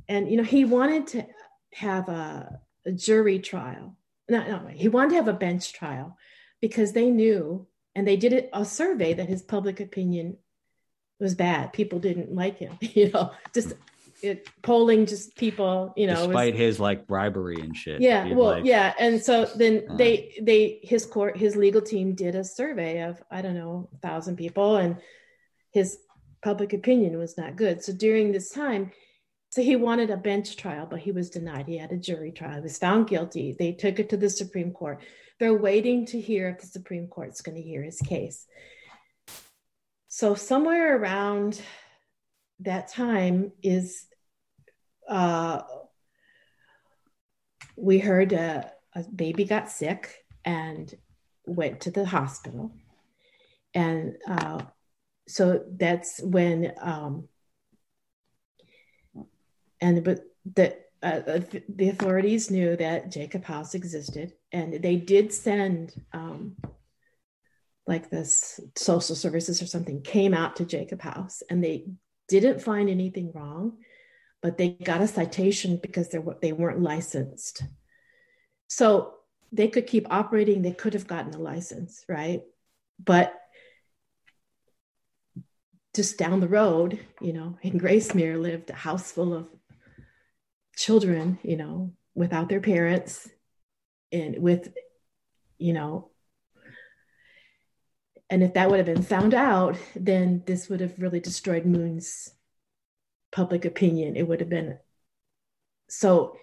and 0.07 0.29
you 0.29 0.37
know 0.37 0.43
he 0.43 0.65
wanted 0.65 1.07
to 1.07 1.25
have 1.73 2.09
a, 2.09 2.59
a 2.85 2.91
jury 2.91 3.39
trial 3.39 3.95
no 4.29 4.45
no 4.47 4.67
he 4.67 4.87
wanted 4.87 5.09
to 5.09 5.15
have 5.15 5.27
a 5.27 5.33
bench 5.33 5.73
trial 5.73 6.17
because 6.61 6.93
they 6.93 7.09
knew 7.09 7.67
and 7.95 8.07
they 8.07 8.17
did 8.17 8.49
a 8.53 8.65
survey 8.65 9.13
that 9.13 9.29
his 9.29 9.41
public 9.41 9.79
opinion 9.79 10.37
was 11.19 11.35
bad. 11.35 11.73
People 11.73 11.99
didn't 11.99 12.33
like 12.33 12.57
him 12.59 12.77
you 12.81 13.11
know 13.11 13.31
just 13.53 13.73
it, 14.23 14.47
polling 14.63 15.05
just 15.05 15.35
people 15.35 15.93
you 15.95 16.07
know 16.07 16.13
was- 16.13 16.27
Despite 16.27 16.55
his 16.55 16.79
like 16.79 17.05
bribery 17.05 17.57
and 17.61 17.75
shit. 17.77 18.01
yeah 18.01 18.33
well 18.33 18.51
like- 18.53 18.65
yeah 18.65 18.93
and 18.99 19.21
so 19.21 19.45
then 19.55 19.83
Uh. 19.89 19.95
they 19.95 20.33
they 20.41 20.79
his 20.81 21.05
court 21.05 21.37
his 21.37 21.55
legal 21.55 21.81
team 21.81 22.15
did 22.15 22.33
a 22.33 22.43
survey 22.43 23.03
of 23.03 23.21
i 23.29 23.43
don't 23.43 23.53
know 23.53 23.89
a 23.93 23.97
thousand 23.99 24.35
people 24.37 24.77
and 24.77 24.97
his 25.71 25.99
public 26.41 26.71
opinion 26.73 27.17
was 27.17 27.37
not 27.37 27.55
good. 27.55 27.83
So 27.83 27.93
during 27.93 28.31
this 28.31 28.49
time 28.49 28.91
so 29.49 29.61
he 29.61 29.75
wanted 29.75 30.09
a 30.09 30.17
bench 30.17 30.55
trial 30.57 30.87
but 30.89 30.99
he 30.99 31.11
was 31.11 31.29
denied. 31.29 31.67
He 31.67 31.77
had 31.77 31.91
a 31.91 31.97
jury 31.97 32.31
trial. 32.31 32.55
He 32.55 32.61
was 32.61 32.77
found 32.79 33.07
guilty. 33.07 33.55
They 33.57 33.71
took 33.73 33.99
it 33.99 34.09
to 34.09 34.17
the 34.17 34.29
supreme 34.29 34.71
court. 34.71 34.99
They're 35.39 35.53
waiting 35.57 36.05
to 36.07 36.19
hear 36.19 36.49
if 36.49 36.61
the 36.61 36.67
supreme 36.67 37.07
court's 37.07 37.41
going 37.41 37.55
to 37.57 37.61
hear 37.61 37.83
his 37.83 37.99
case 38.01 38.45
so 40.17 40.33
somewhere 40.33 40.97
around 40.97 41.61
that 42.61 42.87
time 42.87 43.51
is 43.61 44.07
uh 45.07 45.61
we 47.75 47.99
heard 47.99 48.33
a, 48.33 48.71
a 48.95 49.03
baby 49.03 49.45
got 49.45 49.69
sick 49.69 50.25
and 50.43 50.91
went 51.45 51.81
to 51.81 51.91
the 51.91 52.03
hospital. 52.03 52.71
And 53.75 54.15
uh, 54.27 54.63
so 55.27 55.63
that's 55.69 56.19
when 56.23 56.73
um, 56.81 57.27
and 59.79 60.03
but 60.03 60.21
the 60.55 60.77
uh, 61.03 61.41
the 61.69 61.89
authorities 61.89 62.49
knew 62.49 62.75
that 62.75 63.11
Jacob 63.11 63.43
House 63.43 63.75
existed, 63.75 64.33
and 64.51 64.81
they 64.81 64.95
did 64.95 65.31
send 65.31 65.93
um, 66.11 66.55
like 67.87 68.09
this 68.09 68.59
social 68.75 69.15
services 69.15 69.61
or 69.61 69.67
something 69.67 70.01
came 70.01 70.33
out 70.33 70.57
to 70.57 70.65
Jacob 70.65 71.01
House, 71.01 71.41
and 71.49 71.63
they 71.63 71.85
didn't 72.27 72.61
find 72.61 72.89
anything 72.89 73.31
wrong, 73.33 73.77
but 74.41 74.57
they 74.57 74.69
got 74.69 75.01
a 75.01 75.07
citation 75.07 75.79
because 75.81 76.09
they 76.09 76.19
were 76.19 76.37
they 76.41 76.51
weren't 76.51 76.81
licensed. 76.81 77.63
So 78.67 79.13
they 79.51 79.69
could 79.69 79.87
keep 79.87 80.05
operating. 80.11 80.61
They 80.61 80.73
could 80.73 80.93
have 80.93 81.07
gotten 81.07 81.33
a 81.33 81.39
license, 81.39 82.03
right? 82.09 82.41
But 83.03 83.33
just 85.95 86.17
down 86.17 86.41
the 86.41 86.47
road, 86.47 86.99
you 87.21 87.33
know, 87.33 87.57
in 87.61 87.79
Gracemere 87.79 88.39
lived 88.39 88.69
a 88.69 88.73
house 88.73 89.11
full 89.11 89.33
of 89.33 89.47
children, 90.75 91.39
you 91.43 91.57
know, 91.57 91.93
without 92.13 92.49
their 92.49 92.59
parents 92.59 93.27
and 94.11 94.37
with, 94.37 94.71
you 95.57 95.73
know, 95.73 96.11
and 98.29 98.43
if 98.43 98.53
that 98.53 98.69
would 98.69 98.77
have 98.77 98.85
been 98.85 99.03
found 99.03 99.33
out, 99.33 99.77
then 99.95 100.43
this 100.45 100.67
would 100.69 100.81
have 100.81 100.99
really 100.99 101.19
destroyed 101.19 101.65
Moon's 101.65 102.31
public 103.31 103.65
opinion. 103.65 104.15
It 104.15 104.27
would 104.27 104.39
have 104.39 104.49
been 104.49 104.77
so 105.89 106.37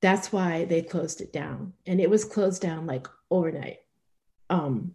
that's 0.00 0.32
why 0.32 0.64
they 0.64 0.82
closed 0.82 1.20
it 1.20 1.32
down. 1.32 1.74
And 1.86 2.00
it 2.00 2.08
was 2.08 2.24
closed 2.24 2.62
down 2.62 2.86
like 2.86 3.06
overnight. 3.30 3.78
Um 4.48 4.94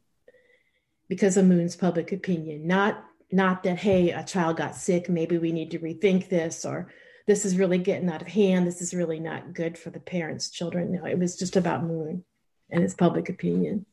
because 1.07 1.35
of 1.35 1.45
Moon's 1.45 1.75
public 1.75 2.11
opinion, 2.11 2.67
not 2.67 3.03
not 3.31 3.63
that 3.63 3.77
hey, 3.79 4.11
a 4.11 4.23
child 4.23 4.57
got 4.57 4.75
sick, 4.75 5.09
maybe 5.09 5.37
we 5.37 5.51
need 5.51 5.71
to 5.71 5.79
rethink 5.79 6.29
this 6.29 6.65
or 6.65 6.91
this 7.27 7.45
is 7.45 7.57
really 7.57 7.77
getting 7.77 8.09
out 8.09 8.21
of 8.21 8.27
hand. 8.27 8.65
This 8.65 8.81
is 8.81 8.93
really 8.93 9.19
not 9.19 9.53
good 9.53 9.77
for 9.77 9.89
the 9.89 9.99
parents, 9.99 10.49
children. 10.49 10.91
No, 10.91 11.05
it 11.05 11.19
was 11.19 11.37
just 11.37 11.55
about 11.55 11.83
Moon 11.83 12.23
and 12.69 12.81
his 12.81 12.95
public 12.95 13.29
opinion. 13.29 13.85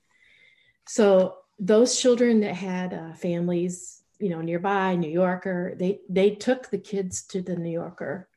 So 0.87 1.37
those 1.59 2.01
children 2.01 2.41
that 2.41 2.55
had 2.55 2.95
uh, 2.95 3.13
families, 3.15 4.03
you 4.19 4.29
know, 4.29 4.41
nearby, 4.41 4.95
New 4.97 5.11
Yorker, 5.11 5.75
they 5.77 6.01
they 6.09 6.31
took 6.31 6.71
the 6.71 6.79
kids 6.79 7.23
to 7.27 7.43
the 7.43 7.57
New 7.57 7.71
Yorker, 7.71 8.29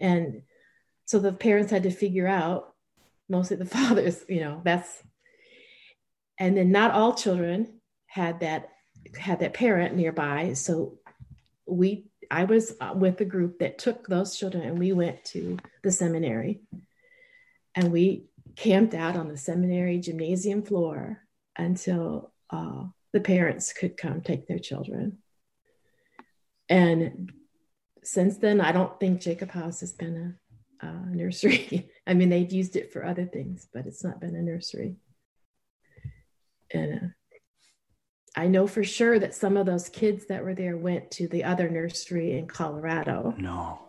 and 0.00 0.42
so 1.06 1.18
the 1.18 1.32
parents 1.32 1.70
had 1.70 1.84
to 1.84 1.90
figure 1.90 2.26
out, 2.26 2.74
mostly 3.28 3.56
the 3.56 3.64
fathers, 3.76 4.24
you 4.28 4.40
know, 4.40 4.60
that's, 4.64 5.02
and 6.38 6.56
then 6.56 6.70
not 6.70 6.92
all 6.92 7.14
children 7.14 7.80
had 8.06 8.40
that 8.40 8.68
had 9.16 9.40
that 9.40 9.54
parent 9.54 9.96
nearby. 9.96 10.52
So 10.52 10.98
we 11.66 12.08
I 12.30 12.44
was 12.44 12.74
uh, 12.80 12.92
with 12.94 13.16
the 13.16 13.24
group 13.24 13.60
that 13.60 13.78
took 13.78 14.06
those 14.06 14.36
children 14.36 14.64
and 14.64 14.78
we 14.78 14.92
went 14.92 15.24
to 15.26 15.58
the 15.82 15.90
seminary 15.90 16.60
and 17.74 17.90
we 17.90 18.26
camped 18.56 18.94
out 18.94 19.16
on 19.16 19.28
the 19.28 19.36
seminary 19.36 19.98
gymnasium 19.98 20.62
floor 20.62 21.20
until 21.56 22.32
uh, 22.50 22.84
the 23.12 23.20
parents 23.20 23.72
could 23.72 23.96
come 23.96 24.20
take 24.20 24.46
their 24.46 24.58
children. 24.58 25.18
And 26.68 27.32
since 28.04 28.36
then, 28.38 28.60
I 28.60 28.72
don't 28.72 28.98
think 29.00 29.20
Jacob 29.20 29.50
House 29.50 29.80
has 29.80 29.92
been 29.92 30.36
a, 30.82 30.86
a 30.86 31.06
nursery. 31.06 31.90
I 32.06 32.14
mean, 32.14 32.28
they've 32.28 32.52
used 32.52 32.76
it 32.76 32.92
for 32.92 33.04
other 33.04 33.24
things, 33.24 33.66
but 33.72 33.86
it's 33.86 34.04
not 34.04 34.20
been 34.20 34.36
a 34.36 34.42
nursery. 34.42 34.96
And 36.70 36.94
uh, 36.94 37.06
I 38.36 38.46
know 38.46 38.66
for 38.66 38.84
sure 38.84 39.18
that 39.18 39.34
some 39.34 39.56
of 39.56 39.66
those 39.66 39.88
kids 39.88 40.26
that 40.26 40.44
were 40.44 40.54
there 40.54 40.76
went 40.76 41.10
to 41.12 41.28
the 41.28 41.44
other 41.44 41.68
nursery 41.68 42.38
in 42.38 42.46
Colorado. 42.46 43.34
No. 43.38 43.80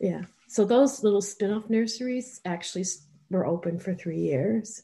Yeah. 0.00 0.22
So 0.48 0.64
those 0.64 1.02
little 1.02 1.20
spin 1.20 1.52
off 1.52 1.68
nurseries 1.68 2.40
actually 2.44 2.86
were 3.30 3.46
open 3.46 3.78
for 3.78 3.94
three 3.94 4.20
years 4.20 4.82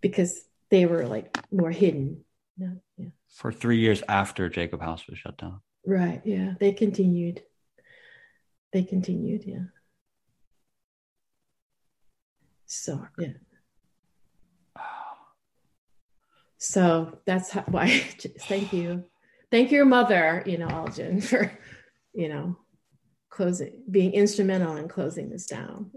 because 0.00 0.44
they 0.74 0.86
were 0.86 1.06
like 1.06 1.38
more 1.52 1.70
hidden. 1.70 2.24
No, 2.58 2.80
yeah. 2.96 3.10
For 3.28 3.52
three 3.52 3.78
years 3.78 4.02
after 4.08 4.48
Jacob 4.48 4.82
House 4.82 5.06
was 5.06 5.20
shut 5.20 5.38
down. 5.38 5.60
Right. 5.86 6.20
Yeah. 6.24 6.54
They 6.58 6.72
continued. 6.72 7.42
They 8.72 8.82
continued. 8.82 9.44
Yeah. 9.46 9.66
So, 12.66 13.06
yeah. 13.20 13.34
So 16.58 17.18
that's 17.24 17.50
how, 17.50 17.62
why, 17.68 17.88
thank 18.40 18.72
you. 18.72 19.04
Thank 19.52 19.70
your 19.70 19.84
mother, 19.84 20.42
you 20.44 20.58
know, 20.58 20.66
Algin, 20.66 21.22
for, 21.28 21.56
you 22.12 22.28
know, 22.28 22.56
closing, 23.30 23.84
being 23.88 24.12
instrumental 24.12 24.74
in 24.74 24.88
closing 24.88 25.30
this 25.30 25.46
down. 25.46 25.92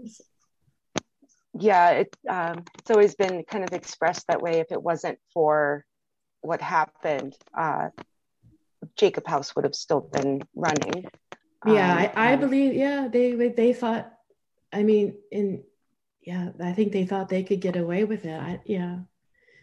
Yeah, 1.60 1.90
it, 1.90 2.16
um, 2.28 2.64
it's 2.78 2.90
always 2.90 3.14
been 3.14 3.44
kind 3.44 3.64
of 3.64 3.72
expressed 3.72 4.26
that 4.28 4.42
way. 4.42 4.60
If 4.60 4.72
it 4.72 4.82
wasn't 4.82 5.18
for 5.32 5.84
what 6.40 6.60
happened, 6.60 7.36
uh, 7.56 7.88
Jacob 8.96 9.26
House 9.26 9.54
would 9.54 9.64
have 9.64 9.74
still 9.74 10.00
been 10.00 10.42
running. 10.54 11.06
Yeah, 11.66 11.92
Um, 11.92 11.98
I, 11.98 12.12
I 12.32 12.36
believe. 12.36 12.74
Yeah, 12.74 13.08
they 13.08 13.32
they 13.32 13.72
thought. 13.72 14.12
I 14.72 14.82
mean, 14.82 15.14
in 15.32 15.64
yeah, 16.22 16.50
I 16.60 16.72
think 16.72 16.92
they 16.92 17.06
thought 17.06 17.28
they 17.28 17.42
could 17.42 17.60
get 17.60 17.76
away 17.76 18.04
with 18.04 18.24
it. 18.24 18.38
I, 18.38 18.60
yeah. 18.64 18.98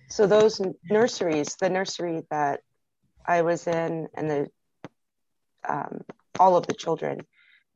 So 0.09 0.27
those 0.27 0.61
nurseries, 0.89 1.55
the 1.55 1.69
nursery 1.69 2.23
that 2.31 2.61
I 3.25 3.41
was 3.43 3.67
in, 3.67 4.07
and 4.13 4.29
the 4.29 4.47
um, 5.67 6.01
all 6.39 6.57
of 6.57 6.67
the 6.67 6.73
children, 6.73 7.25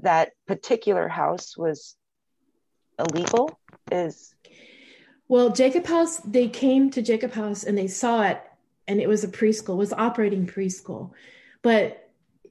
that 0.02 0.32
particular 0.48 1.08
house 1.08 1.58
was 1.58 1.96
illegal. 2.98 3.59
Is 3.92 4.34
Well, 5.28 5.50
Jacob 5.52 5.86
House, 5.86 6.18
they 6.18 6.48
came 6.48 6.90
to 6.92 7.02
Jacob 7.02 7.32
House 7.34 7.64
and 7.64 7.78
they 7.78 7.88
saw 7.88 8.24
it, 8.24 8.42
and 8.88 9.00
it 9.00 9.08
was 9.08 9.24
a 9.24 9.28
preschool, 9.28 9.74
it 9.76 9.78
was 9.78 9.94
operating 9.94 10.48
preschool. 10.48 11.12
But 11.62 12.10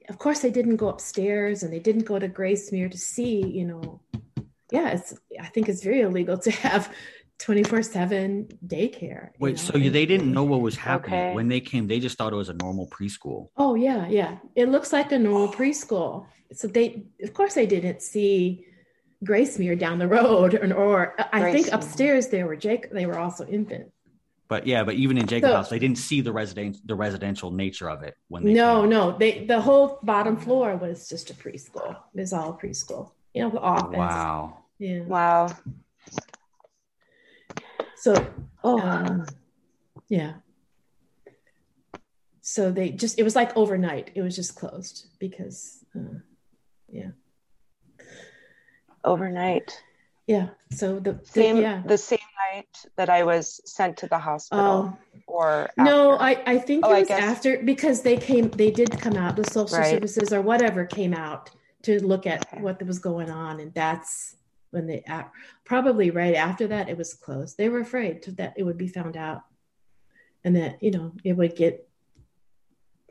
of 0.09 0.17
course, 0.17 0.39
they 0.39 0.49
didn't 0.49 0.77
go 0.77 0.89
upstairs 0.89 1.61
and 1.63 1.71
they 1.71 1.79
didn't 1.79 2.05
go 2.05 2.17
to 2.17 2.27
Gracemere 2.27 2.89
to 2.91 2.97
see, 2.97 3.45
you 3.45 3.65
know. 3.65 4.01
Yeah, 4.71 4.89
it's. 4.89 5.13
I 5.39 5.47
think 5.47 5.69
it's 5.69 5.83
very 5.83 6.01
illegal 6.01 6.37
to 6.37 6.51
have 6.51 6.93
twenty 7.39 7.63
four 7.63 7.81
seven 7.81 8.47
daycare. 8.65 9.29
Wait, 9.39 9.55
know, 9.55 9.57
so 9.57 9.77
you, 9.77 9.89
they 9.89 10.05
didn't 10.05 10.31
know 10.31 10.43
what 10.43 10.61
was 10.61 10.75
happening 10.75 11.19
Okay. 11.19 11.33
when 11.33 11.47
they 11.47 11.59
came? 11.59 11.87
They 11.87 11.99
just 11.99 12.17
thought 12.17 12.33
it 12.33 12.35
was 12.35 12.49
a 12.49 12.53
normal 12.53 12.87
preschool. 12.87 13.49
Oh 13.57 13.75
yeah, 13.75 14.07
yeah. 14.07 14.37
It 14.55 14.69
looks 14.69 14.93
like 14.93 15.11
a 15.11 15.17
normal 15.19 15.51
preschool. 15.51 16.27
So 16.53 16.67
they, 16.67 17.03
of 17.23 17.33
course, 17.33 17.53
they 17.55 17.65
didn't 17.65 18.01
see 18.01 18.65
Gracemere 19.25 19.77
down 19.77 19.99
the 19.99 20.07
road, 20.07 20.53
or, 20.55 20.73
or 20.73 21.15
I 21.33 21.51
think 21.51 21.67
Gracemere. 21.67 21.73
upstairs 21.73 22.27
there 22.29 22.47
were 22.47 22.55
Jake. 22.55 22.89
They 22.91 23.05
were 23.05 23.17
also 23.19 23.45
infant. 23.45 23.91
But 24.47 24.65
yeah, 24.65 24.83
but 24.83 24.95
even 24.95 25.17
in 25.17 25.27
Jacob 25.27 25.49
So- 25.49 25.55
House, 25.57 25.69
they 25.69 25.77
didn't 25.79 25.97
see 25.99 26.21
the 26.21 26.31
resident 26.31 26.77
the 26.85 26.95
residential 26.95 27.51
nature 27.51 27.89
of 27.89 28.01
it 28.03 28.15
when 28.29 28.43
they 28.45 28.53
No, 28.53 28.85
no. 28.85 29.17
They 29.17 29.45
the 29.45 29.61
whole 29.61 29.99
bottom 30.03 30.37
floor 30.37 30.75
was 30.75 31.07
just 31.07 31.29
a 31.29 31.33
preschool. 31.33 31.91
It 32.15 32.19
was 32.21 32.33
all 32.33 32.57
preschool. 32.57 33.11
You 33.33 33.43
know, 33.43 33.49
the 33.51 33.59
office. 33.59 33.97
Wow. 33.97 34.57
Yeah. 34.79 35.01
wow. 35.01 35.49
So 37.97 38.25
Oh, 38.63 38.79
um, 38.81 39.25
yeah. 40.07 40.33
So 42.41 42.71
they 42.71 42.89
just 42.89 43.19
it 43.19 43.23
was 43.23 43.35
like 43.35 43.55
overnight. 43.55 44.11
It 44.15 44.21
was 44.21 44.35
just 44.35 44.55
closed 44.55 45.07
because 45.19 45.85
uh, 45.95 46.19
overnight. 49.03 49.81
yeah. 50.27 50.49
So 50.71 50.99
the, 50.99 51.13
the- 51.13 51.25
Same 51.25 51.57
yeah. 51.57 51.81
the 51.85 51.97
same 51.97 52.29
night 52.53 52.85
that 52.95 53.09
I 53.09 53.23
was 53.23 53.59
sent 53.65 53.97
to 53.97 54.07
the 54.07 54.19
hospital, 54.19 54.93
Oh, 54.93 55.23
or 55.27 55.69
No. 55.77 56.17
I, 56.19 56.41
I 56.45 56.57
think 56.59 56.85
Oh, 56.85 56.93
it 56.95 56.99
was 57.01 57.09
after 57.09 57.57
because 57.63 58.01
they 58.03 58.17
came, 58.17 58.49
they 58.51 58.71
did 58.71 58.91
come 58.99 59.15
out, 59.15 59.35
the 59.35 59.43
social 59.45 59.77
Right. 59.79 59.89
services 59.91 60.31
or 60.33 60.41
whatever 60.41 60.85
came 60.85 61.13
out 61.13 61.49
to 61.83 62.03
look 62.05 62.25
at 62.27 62.45
Okay. 62.47 62.61
what 62.61 62.81
was 62.85 62.99
going 62.99 63.29
on. 63.31 63.59
And 63.59 63.73
that's 63.73 64.35
when 64.71 64.85
they, 64.85 65.03
probably 65.65 66.11
right 66.11 66.35
after 66.35 66.67
that, 66.67 66.89
it 66.89 66.97
was 66.97 67.13
closed. 67.13 67.57
They 67.57 67.69
were 67.69 67.79
afraid 67.79 68.23
that 68.37 68.53
it 68.57 68.63
would 68.63 68.77
be 68.77 68.87
found 68.87 69.17
out 69.17 69.41
and 70.43 70.55
that, 70.55 70.81
you 70.83 70.91
know, 70.91 71.13
it 71.23 71.33
would 71.33 71.55
get 71.55 71.87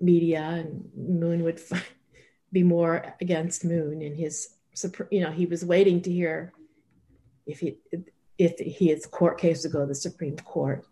media 0.01 0.43
and 0.43 0.89
Moon 0.97 1.43
would 1.43 1.61
be 2.53 2.63
more 2.63 3.15
against 3.21 3.65
Moon 3.65 4.03
and 4.03 4.17
his, 4.17 4.51
you 5.11 5.21
know, 5.21 5.31
he 5.31 5.47
was 5.47 5.65
waiting 5.65 6.01
to 6.03 6.11
hear 6.13 6.53
if 7.47 7.61
he, 7.61 7.77
if 8.39 8.59
his 8.59 9.07
court 9.07 9.39
case 9.39 9.63
would 9.65 9.73
go 9.73 9.81
to 9.81 9.87
the 9.87 9.95
Supreme 9.95 10.37
Court 10.37 10.85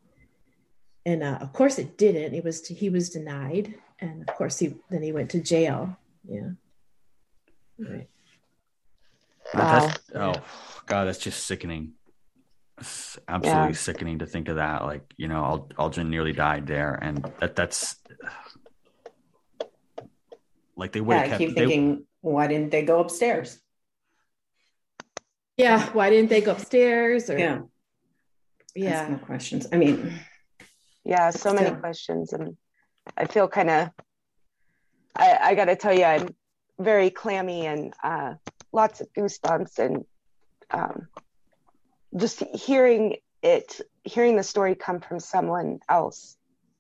and 1.05 1.23
uh, 1.23 1.39
of 1.41 1.53
course 1.53 1.79
it 1.79 1.97
didn't 1.99 2.35
it 2.35 2.43
was 2.43 2.67
he 2.67 2.89
was 2.91 3.11
denied 3.11 3.75
and 4.01 4.29
of 4.29 4.35
course 4.35 4.59
he 4.59 4.75
then 4.91 5.03
he 5.03 5.13
went 5.13 5.31
to 5.31 5.41
jail 5.41 5.97
yeah 6.29 6.51
right. 7.79 8.09
That's- 9.55 9.99
Wow. 10.15 10.33
oh 10.35 10.43
god, 10.87 11.05
that's 11.05 11.19
just 11.19 11.47
sickening. 11.47 11.93
It's 12.79 13.17
absolutely 13.29 13.69
Yeah. 13.69 13.73
sickening 13.89 14.19
to 14.19 14.27
think 14.27 14.49
of 14.49 14.57
that. 14.57 14.83
Like 14.85 15.05
you 15.17 15.29
know, 15.29 15.45
Al- 15.45 15.69
Algin 15.79 16.09
nearly 16.09 16.33
died 16.33 16.67
there, 16.67 16.99
and 17.01 17.25
that 17.41 17.55
that's 17.55 17.95
like 20.77 20.93
they 20.93 21.01
would 21.01 21.15
Yeah, 21.15 21.19
have 21.21 21.27
I 21.27 21.31
kept. 21.31 21.39
keep 21.39 21.49
they- 21.55 21.61
thinking, 21.67 22.07
why 22.23 22.47
didn't 22.49 22.71
they 22.71 22.83
go 22.83 23.01
upstairs? 23.01 23.61
Yeah 25.57 25.87
why 25.93 26.11
didn't 26.11 26.31
they 26.31 26.41
go 26.41 26.53
upstairs 26.53 27.31
or 27.31 27.39
Yeah, 27.39 27.61
yeah 28.75 29.01
Ask 29.01 29.11
more 29.11 29.19
questions. 29.19 29.67
I 29.73 29.77
mean, 29.77 30.13
yeah, 31.05 31.31
so 31.31 31.53
many 31.53 31.69
Still. 31.69 31.81
questions, 31.81 32.33
and 32.33 32.57
I 33.17 33.27
feel 33.27 33.49
kind 33.49 33.71
of. 33.71 33.91
I 35.17 35.39
I 35.51 35.55
got 35.55 35.67
to 35.67 35.77
tell 35.77 35.95
you, 35.97 36.05
I'm 36.05 36.35
very 36.79 37.11
clammy 37.11 37.67
and 37.67 37.95
uh, 38.03 38.35
lots 38.73 39.01
of 39.01 39.09
goosebumps, 39.17 39.79
and 39.79 40.05
um, 40.71 41.07
just 42.17 42.43
hearing 42.55 43.17
it, 43.43 43.81
hearing 44.05 44.37
the 44.37 44.43
story 44.43 44.75
come 44.75 45.01
from 45.01 45.21
someone 45.21 45.79
else, 45.89 46.37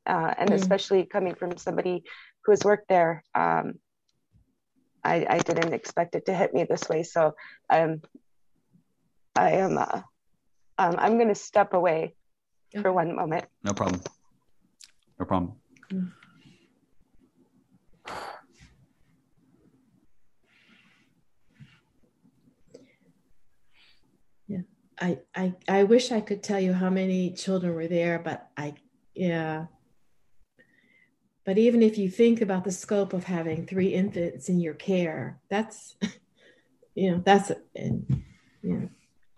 uh, 0.06 0.34
and 0.36 0.50
Mm. 0.50 0.54
especially 0.54 1.06
coming 1.06 1.34
from 1.34 1.56
somebody 1.56 2.02
who 2.44 2.52
has 2.52 2.64
worked 2.64 2.88
there. 2.88 3.22
Um, 3.34 3.78
I, 5.04 5.24
I 5.30 5.38
didn't 5.38 5.72
expect 5.72 6.16
it 6.16 6.26
to 6.26 6.34
hit 6.34 6.52
me 6.52 6.64
this 6.64 6.88
way, 6.88 7.04
so 7.04 7.36
um, 7.70 8.02
I 9.36 9.50
am. 9.52 9.78
Uh, 9.78 10.02
um, 10.78 10.96
I'm 10.98 11.16
going 11.16 11.28
to 11.28 11.34
step 11.34 11.74
away 11.74 12.14
for 12.80 12.92
one 12.92 13.14
moment. 13.14 13.44
no 13.62 13.72
problem. 13.72 14.00
No 15.18 15.24
problem. 15.24 15.52
Yeah. 24.48 24.58
I, 25.00 25.18
I 25.34 25.54
i 25.68 25.82
wish 25.84 26.10
i 26.10 26.20
could 26.20 26.42
tell 26.42 26.60
you 26.60 26.72
how 26.72 26.88
many 26.90 27.32
children 27.34 27.74
were 27.74 27.86
there 27.86 28.18
but 28.18 28.48
i 28.56 28.74
yeah 29.14 29.66
but 31.44 31.58
even 31.58 31.82
if 31.82 31.98
you 31.98 32.10
think 32.10 32.40
about 32.40 32.64
the 32.64 32.72
scope 32.72 33.12
of 33.12 33.24
having 33.24 33.66
three 33.66 33.88
infants 33.92 34.48
in 34.48 34.58
your 34.60 34.74
care 34.74 35.38
that's 35.50 35.96
you 36.94 37.10
know 37.10 37.22
that's 37.24 37.52
and 37.74 38.24
yeah 38.62 38.86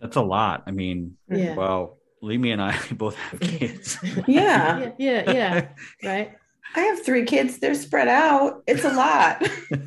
That's 0.01 0.17
a 0.17 0.23
lot. 0.23 0.65
I 0.67 0.71
mean, 0.71 1.17
yeah 1.29 1.55
well, 1.55 1.99
Leamy 2.23 2.51
and 2.53 2.63
I 2.63 2.79
both 2.93 3.17
have 3.17 3.41
kids. 3.41 3.99
yeah, 4.27 4.91
yeah 4.99 5.23
yeah 5.27 5.33
yeah 5.33 5.69
right 6.05 6.33
I 6.77 6.81
have 6.81 7.05
three 7.05 7.25
kids. 7.25 7.59
They're 7.59 7.75
spread 7.75 8.09
out. 8.09 8.63
It's 8.67 8.85
a 8.85 8.93
lot. 8.93 9.43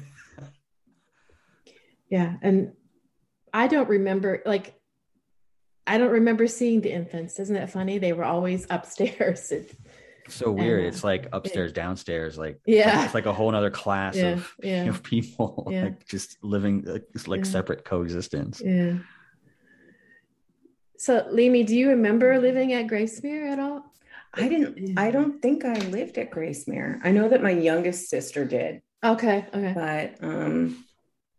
Yeah. 2.10 2.34
And 2.42 2.74
I 3.54 3.68
don't 3.68 3.88
remember, 3.88 4.42
like, 4.46 4.74
I 5.88 5.98
don't 5.98 6.12
remember 6.12 6.48
seeing 6.48 6.82
the 6.82 6.92
infants. 6.92 7.40
Isn't 7.40 7.56
that 7.56 7.70
funny? 7.72 7.98
They 8.00 8.14
were 8.14 8.26
always 8.26 8.68
upstairs. 8.70 9.52
It- 9.52 9.72
so 10.28 10.52
weird. 10.52 10.80
And, 10.80 10.86
uh, 10.86 10.88
It's 10.90 11.04
like 11.04 11.28
upstairs, 11.34 11.74
downstairs. 11.74 12.38
Like 12.38 12.60
Yeah. 12.66 13.04
it's 13.06 13.14
like 13.14 13.26
a 13.26 13.34
whole 13.34 13.54
other 13.56 13.72
class 13.72 14.16
yeah. 14.16 14.34
of, 14.34 14.54
Yeah. 14.62 14.86
of 14.86 15.04
people 15.04 15.68
Yeah. 15.72 15.86
like 15.86 16.06
just 16.08 16.42
living 16.44 16.84
like, 16.86 17.04
it's 17.16 17.28
like 17.28 17.40
Yeah. 17.46 17.52
separate 17.52 17.84
coexistence. 17.86 18.62
Yeah. 18.64 19.00
So, 21.02 21.26
Leamy, 21.32 21.64
do 21.64 21.76
you 21.76 21.90
remember 21.90 22.38
living 22.38 22.74
at 22.74 22.86
Gracemere 22.86 23.50
at 23.50 23.58
all? 23.58 23.84
I 24.36 24.48
didn't. 24.48 25.00
I 25.00 25.10
don't 25.10 25.42
think 25.42 25.66
I 25.66 25.74
lived 25.74 26.20
at 26.20 26.30
Gracemere. 26.30 27.00
I 27.04 27.10
know 27.10 27.28
that 27.28 27.42
my 27.42 27.50
youngest 27.50 28.08
sister 28.08 28.46
did, 28.46 28.84
Okay. 29.04 29.48
Okay. 29.52 29.74
but 29.74 30.24
um, 30.24 30.86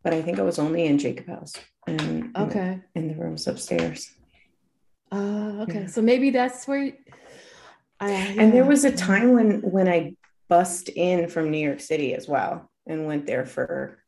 but 0.03 0.15
I 0.15 0.21
think 0.21 0.41
I 0.41 0.43
was 0.43 0.59
only 0.59 0.85
in 0.87 0.99
Jacob 0.99 1.29
House 1.29 1.55
and 1.87 2.37
Okay. 2.37 2.81
in 2.97 3.07
the 3.07 3.15
rooms 3.15 3.47
upstairs. 3.47 4.11
Uh, 5.13 5.63
okay. 5.63 5.83
Yeah. 5.83 5.87
So 5.87 6.03
maybe 6.03 6.31
that's 6.31 6.67
where. 6.67 6.95
I, 8.01 8.11
And 8.11 8.53
there 8.53 8.65
was 8.65 8.83
a 8.85 8.91
time 8.91 9.33
when 9.33 9.61
when 9.63 9.87
I 9.87 10.17
bussed 10.49 10.89
in 10.89 11.29
from 11.29 11.53
New 11.53 11.65
York 11.65 11.79
City 11.79 12.15
as 12.15 12.27
well 12.27 12.69
and 12.89 13.07
went 13.07 13.27
there 13.27 13.47
for 13.47 14.03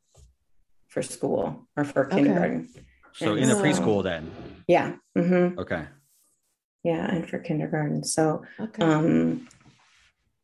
for 0.88 1.00
school 1.00 1.68
or 1.76 1.84
for 1.84 2.06
Okay. 2.06 2.16
kindergarten. 2.16 2.70
So 3.12 3.36
in 3.36 3.46
the 3.48 3.54
Oh. 3.54 3.62
preschool 3.62 4.02
then. 4.02 4.32
Yeah. 4.66 4.96
hmm 5.16 5.58
Okay. 5.58 5.84
Yeah, 6.82 7.06
and 7.10 7.28
for 7.28 7.38
kindergarten. 7.38 8.04
So 8.04 8.44
Okay. 8.60 8.82
um 8.84 9.48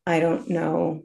I 0.05 0.19
don't 0.19 0.49
know. 0.49 1.03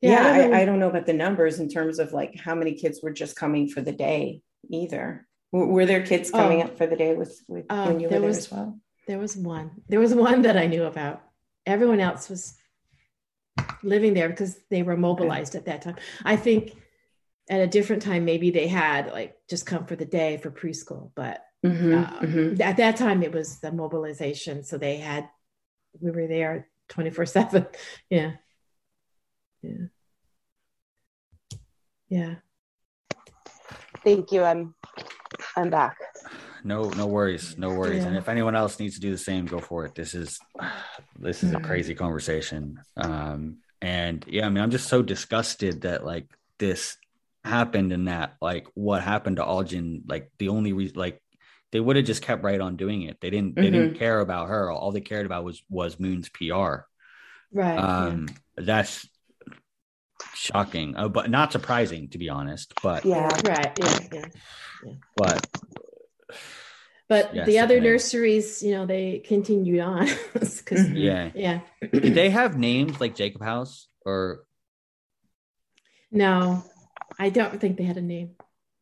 Yeah, 0.00 0.10
Yeah, 0.10 0.18
I 0.32 0.38
don't 0.38 0.50
know. 0.50 0.56
I, 0.56 0.60
I 0.60 0.64
don't 0.64 0.78
know 0.80 0.88
about 0.90 1.06
the 1.06 1.12
numbers 1.14 1.58
in 1.60 1.68
terms 1.68 1.98
of 1.98 2.12
like 2.12 2.36
how 2.38 2.54
many 2.54 2.74
kids 2.74 3.00
were 3.02 3.10
just 3.12 3.36
coming 3.36 3.68
for 3.68 3.80
the 3.80 3.92
day 3.92 4.42
either. 4.70 5.26
W- 5.52 5.72
Were 5.72 5.86
there 5.86 6.04
kids 6.04 6.30
coming 6.30 6.60
Oh. 6.62 6.66
up 6.66 6.76
for 6.78 6.86
the 6.86 6.96
day 6.96 7.14
with 7.14 7.40
with 7.48 7.64
Um, 7.70 7.86
when 7.88 8.00
you 8.00 8.06
were 8.06 8.10
there 8.10 8.20
there 8.20 8.28
was- 8.28 8.38
as 8.38 8.50
well? 8.52 8.78
There 9.06 9.18
was 9.18 9.36
one. 9.36 9.70
There 9.88 10.00
was 10.00 10.14
one 10.14 10.42
that 10.42 10.58
I 10.58 10.66
knew 10.66 10.84
about. 10.84 11.22
Everyone 11.64 11.98
else 12.00 12.28
was 12.28 12.54
living 13.82 14.12
there 14.12 14.28
because 14.28 14.58
they 14.68 14.82
were 14.82 14.96
mobilized 14.98 15.54
at 15.54 15.64
that 15.64 15.80
time. 15.82 15.96
I 16.24 16.36
think 16.36 16.76
at 17.48 17.60
a 17.62 17.66
different 17.66 18.02
time, 18.02 18.26
maybe 18.26 18.50
they 18.50 18.66
had 18.68 19.10
like 19.10 19.34
just 19.48 19.64
come 19.64 19.86
for 19.86 19.96
the 19.96 20.04
day 20.04 20.36
for 20.36 20.50
preschool, 20.50 21.10
but 21.14 21.40
Mhm, 21.64 21.92
Uh, 21.94 22.20
mhm. 22.20 22.60
At 22.60 22.76
that 22.76 22.96
time, 22.96 23.22
it 23.22 23.32
was 23.32 23.58
the 23.60 23.72
mobilization, 23.72 24.62
so 24.62 24.78
they 24.78 24.98
had 24.98 25.28
we 26.00 26.10
were 26.10 26.28
there 26.28 26.68
twenty 26.88 27.10
four 27.10 27.26
seven. 27.26 27.66
Yeah, 28.10 28.36
yeah, 29.62 29.86
yeah. 32.08 32.34
Thank 34.04 34.30
you. 34.32 34.44
I'm 34.44 34.74
I'm 35.56 35.70
back. 35.70 35.96
No, 36.64 36.90
no 36.90 37.06
worries, 37.06 37.56
no 37.58 37.72
worries. 37.72 38.04
And 38.04 38.16
if 38.16 38.28
anyone 38.28 38.54
else 38.56 38.78
needs 38.78 38.94
to 38.94 39.00
do 39.00 39.10
the 39.10 39.18
same, 39.18 39.46
go 39.46 39.58
for 39.60 39.84
it. 39.86 39.94
This 39.94 40.14
is 40.14 40.38
this 41.18 41.42
is 41.42 41.52
a 41.52 41.56
Mhm. 41.56 41.62
crazy 41.64 41.94
conversation. 41.94 42.78
Um, 42.96 43.58
and 43.82 44.24
yeah, 44.28 44.46
I 44.46 44.48
mean, 44.48 44.62
I'm 44.62 44.70
just 44.70 44.88
so 44.88 45.02
disgusted 45.02 45.82
that 45.82 46.04
like 46.04 46.26
this 46.58 46.96
happened 47.44 47.92
and 47.92 48.06
that 48.08 48.36
like 48.40 48.66
what 48.74 49.02
happened 49.02 49.36
to 49.36 49.42
Algin, 49.44 50.02
like 50.08 50.30
the 50.38 50.48
only 50.50 50.72
reason 50.72 50.96
like 50.98 51.20
they 51.70 51.80
would 51.80 51.96
have 51.96 52.04
just 52.06 52.22
kept 52.22 52.42
right 52.42 52.60
on 52.60 52.76
doing 52.76 53.02
it. 53.02 53.20
They 53.20 53.30
didn't 53.30 53.56
they 53.56 53.70
didn't 53.70 53.98
care 53.98 54.20
about 54.20 54.48
her. 54.48 54.70
All 54.70 54.92
they 54.92 55.00
cared 55.00 55.26
about 55.26 55.44
was 55.44 55.62
was 55.68 56.00
Moon's 56.00 56.28
PR. 56.28 56.86
Right. 57.52 57.78
Um, 57.78 58.28
that's 58.56 59.08
shocking, 60.34 60.96
uh, 60.96 61.08
but 61.08 61.30
not 61.30 61.52
surprising 61.52 62.08
to 62.10 62.18
be 62.18 62.28
honest. 62.28 62.72
But 62.82 63.04
Yeah. 63.04 63.30
yeah. 63.44 63.50
Right. 63.50 63.78
Yeah. 63.78 63.98
Yeah. 64.84 64.92
but 65.16 65.46
But 67.08 67.34
Yes, 67.34 67.46
the 67.46 67.58
other 67.60 67.80
nurseries, 67.80 68.62
you 68.62 68.72
know, 68.72 68.84
they 68.86 69.20
continued 69.20 69.80
on 69.80 70.06
because 70.32 70.86
Mhm. 70.88 70.96
yeah, 70.96 71.30
yeah. 71.34 71.60
did 71.80 72.14
they 72.14 72.30
have 72.30 72.58
names 72.58 73.00
like 73.00 73.14
Jacob 73.14 73.42
House 73.42 73.88
or 74.04 74.44
No, 76.10 76.64
I 77.18 77.28
don't 77.30 77.60
think 77.60 77.76
they 77.76 77.84
had 77.84 77.96
a 77.98 78.02
name. 78.02 78.36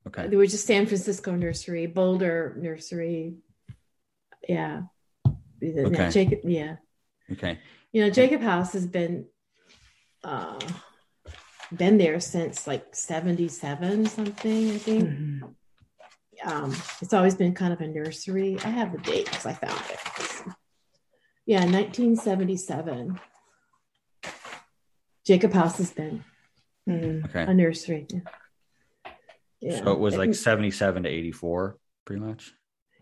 Okay? 0.06 0.26
They 0.28 0.36
were 0.36 0.46
just 0.46 0.66
San 0.66 0.86
Francisco 0.86 1.34
Nursery, 1.34 1.86
Boulder 1.86 2.56
Nursery. 2.60 3.36
Yeah. 4.48 4.82
Okay. 5.62 6.10
Jacob, 6.10 6.40
yeah. 6.44 6.76
Okay. 7.32 7.58
You 7.92 8.04
know, 8.04 8.10
Jacob 8.10 8.40
House 8.40 8.72
has 8.74 8.86
been 8.86 9.26
uh 10.22 10.58
been 11.74 11.98
there 11.98 12.20
since 12.20 12.66
like 12.66 12.94
77 12.94 14.06
something, 14.06 14.70
I 14.70 14.78
think. 14.78 15.08
Mhm. 15.08 15.54
Um, 16.44 16.76
it's 17.00 17.14
always 17.14 17.34
been 17.34 17.54
kind 17.54 17.72
of 17.72 17.80
a 17.80 17.88
nursery. 17.88 18.58
I 18.62 18.68
have 18.68 18.92
the 18.92 18.98
date 18.98 19.24
because 19.24 19.46
I 19.46 19.54
found 19.54 19.80
it. 19.90 20.52
Yeah, 21.46 21.64
1977. 21.64 23.18
Jacob 25.24 25.52
House 25.52 25.78
has 25.78 25.90
been 25.92 26.24
Mhm. 26.88 27.24
Okay. 27.24 27.42
a 27.42 27.54
nursery. 27.54 28.06
Yeah. 28.10 28.20
Yeah. 29.60 29.82
So 29.84 29.92
it 29.92 29.98
was 29.98 30.16
like 30.16 30.34
77 30.34 31.04
to 31.04 31.08
84, 31.08 31.78
pretty 32.04 32.22
much. 32.22 32.52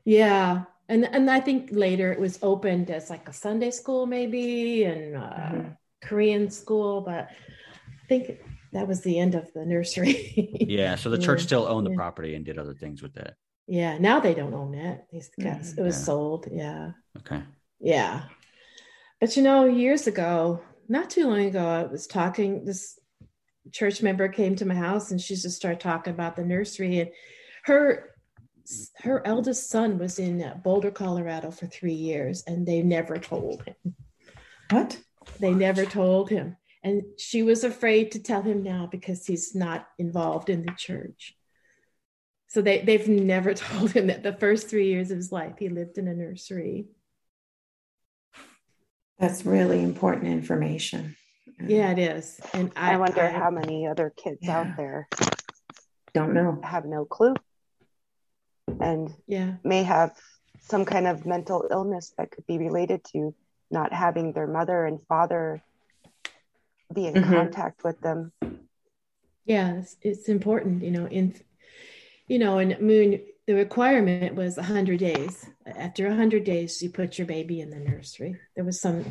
Yeah, 0.05 0.65
and 0.89 1.05
and 1.05 1.31
I 1.31 1.41
think 1.41 1.71
later 1.73 2.13
it 2.13 2.21
was 2.21 2.39
opened 2.43 2.91
as 2.91 3.11
like 3.11 3.29
a 3.29 3.33
Sunday 3.33 3.71
school 3.71 4.07
maybe 4.07 4.85
and 4.85 5.17
uh, 5.17 5.21
Mhm. 5.53 5.77
Korean 6.03 6.51
school, 6.51 7.01
but 7.01 7.29
I 7.31 8.07
think 8.09 8.39
that 8.73 8.87
was 8.87 9.01
the 9.03 9.19
end 9.19 9.35
of 9.35 9.53
the 9.55 9.65
nursery. 9.65 10.57
Yeah. 10.69 10.97
So 10.97 11.11
the 11.11 11.19
church 11.19 11.41
Yeah. 11.41 11.47
still 11.47 11.67
owned 11.67 11.87
the 11.87 11.91
Yeah. 11.93 11.97
property 11.97 12.35
and 12.35 12.45
did 12.45 12.59
other 12.59 12.75
things 12.75 13.03
with 13.03 13.17
it. 13.17 13.35
yeah, 13.67 13.97
now 13.99 14.21
they 14.21 14.35
don't 14.35 14.53
own 14.53 14.75
it. 14.75 15.07
They 15.11 15.21
got, 15.43 15.61
it 15.63 15.81
was 15.83 15.97
Yeah. 15.97 16.05
sold. 16.05 16.49
Yeah, 16.53 16.93
Okay. 17.19 17.43
yeah. 17.81 18.29
But 19.21 19.37
you 19.37 19.43
know, 19.43 19.65
years 19.65 20.07
ago, 20.07 20.61
not 20.89 21.09
too 21.09 21.27
long 21.29 21.41
ago, 21.47 21.65
I 21.67 21.85
was 21.85 22.07
talking. 22.07 22.65
This 22.67 22.99
church 23.75 24.01
member 24.03 24.29
came 24.29 24.57
to 24.57 24.65
my 24.65 24.75
house 24.75 25.11
and 25.11 25.21
she 25.21 25.35
just 25.35 25.57
started 25.57 25.81
talking 25.81 26.15
about 26.15 26.37
the 26.37 26.45
nursery 26.45 27.01
and 27.01 27.11
her 27.65 28.15
her 29.01 29.27
eldest 29.27 29.69
son 29.69 29.99
was 29.99 30.19
in 30.19 30.61
Boulder, 30.63 30.91
Colorado 30.91 31.51
for 31.51 31.67
three 31.67 31.93
years, 31.93 32.43
and 32.47 32.67
they 32.67 32.83
never 32.83 33.19
told 33.19 33.63
him. 33.65 33.95
What? 34.71 34.99
They 35.39 35.53
never 35.53 35.85
told 35.85 36.31
him. 36.31 36.57
And 36.83 37.03
she 37.19 37.43
was 37.43 37.65
afraid 37.65 38.13
to 38.13 38.23
tell 38.23 38.43
him 38.43 38.63
now 38.63 38.89
because 38.91 39.27
he's 39.27 39.55
not 39.55 39.87
involved 39.99 40.49
in 40.49 40.65
the 40.65 40.73
church. 40.73 41.35
So 42.49 42.63
they, 42.63 42.81
they've 42.83 43.09
never 43.09 43.53
told 43.55 43.93
him 43.93 44.07
that 44.07 44.23
the 44.23 44.33
first 44.33 44.69
three 44.69 44.89
years 44.89 45.11
of 45.11 45.17
his 45.17 45.33
life 45.33 45.55
he 45.59 45.69
lived 45.69 45.99
in 45.99 46.09
a 46.09 46.15
nursery. 46.15 46.87
That's 49.19 49.45
really 49.45 49.83
important 49.83 50.27
information. 50.27 51.17
Yeah, 51.61 51.91
it 51.93 51.99
is. 51.99 52.41
And 52.53 52.73
I, 52.77 52.95
I, 52.95 52.97
wonder 52.97 53.23
I- 53.23 53.31
how 53.31 53.51
many 53.51 53.87
other 53.87 54.13
kids 54.17 54.39
Yeah. 54.43 54.61
out 54.61 54.77
there 54.77 55.09
Don't 56.13 56.35
know. 56.35 56.61
have 56.63 56.85
no 56.85 57.05
clue 57.05 57.35
and 58.81 59.13
Yeah, 59.27 59.55
may 59.65 59.83
have 59.83 60.13
some 60.61 60.85
kind 60.85 61.07
of 61.07 61.27
mental 61.27 61.67
illness 61.71 62.13
that 62.19 62.31
could 62.31 62.47
be 62.47 62.59
related 62.59 63.05
to 63.13 63.35
not 63.71 63.93
having 63.93 64.33
their 64.33 64.47
mother 64.47 64.85
and 64.87 65.01
father 65.09 65.63
be 66.93 67.07
in 67.07 67.15
Mhm. 67.15 67.27
contact 67.29 67.85
with 67.85 68.01
them. 68.01 68.33
yeah, 69.47 69.75
it's, 69.77 69.97
it's 70.01 70.29
important, 70.29 70.83
you 70.83 70.91
know. 70.91 71.07
In, 71.07 71.35
you 72.29 72.39
know, 72.39 72.59
in 72.59 72.77
Moon, 72.81 73.21
the 73.47 73.53
requirement 73.55 74.35
was 74.35 74.57
100 74.57 74.99
days. 74.99 75.47
After 75.67 76.09
100 76.09 76.45
days, 76.45 76.81
you 76.83 76.89
put 76.89 77.19
your 77.19 77.27
baby 77.27 77.61
in 77.61 77.69
the 77.69 77.79
nursery. 77.79 78.37
There 78.57 78.65
was 78.65 78.81
some 78.81 79.05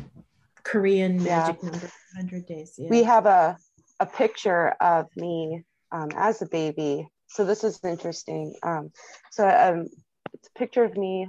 Korean 0.64 1.20
Yeah. 1.20 1.46
magic 1.46 1.62
number, 1.62 1.90
100 2.16 2.46
days. 2.46 2.74
Yeah. 2.78 2.88
We 2.90 3.02
have 3.04 3.26
a, 3.26 3.56
a 4.00 4.06
picture 4.06 4.70
of 4.80 5.06
me 5.16 5.62
um, 5.92 6.08
as 6.16 6.42
a 6.42 6.46
baby. 6.46 7.08
So 7.28 7.44
this 7.44 7.64
is 7.64 7.78
interesting. 7.84 8.54
Um, 8.62 8.92
so 9.30 9.46
um, 9.48 9.86
it's 10.32 10.48
a 10.48 10.58
picture 10.58 10.84
of 10.84 10.96
me 10.96 11.28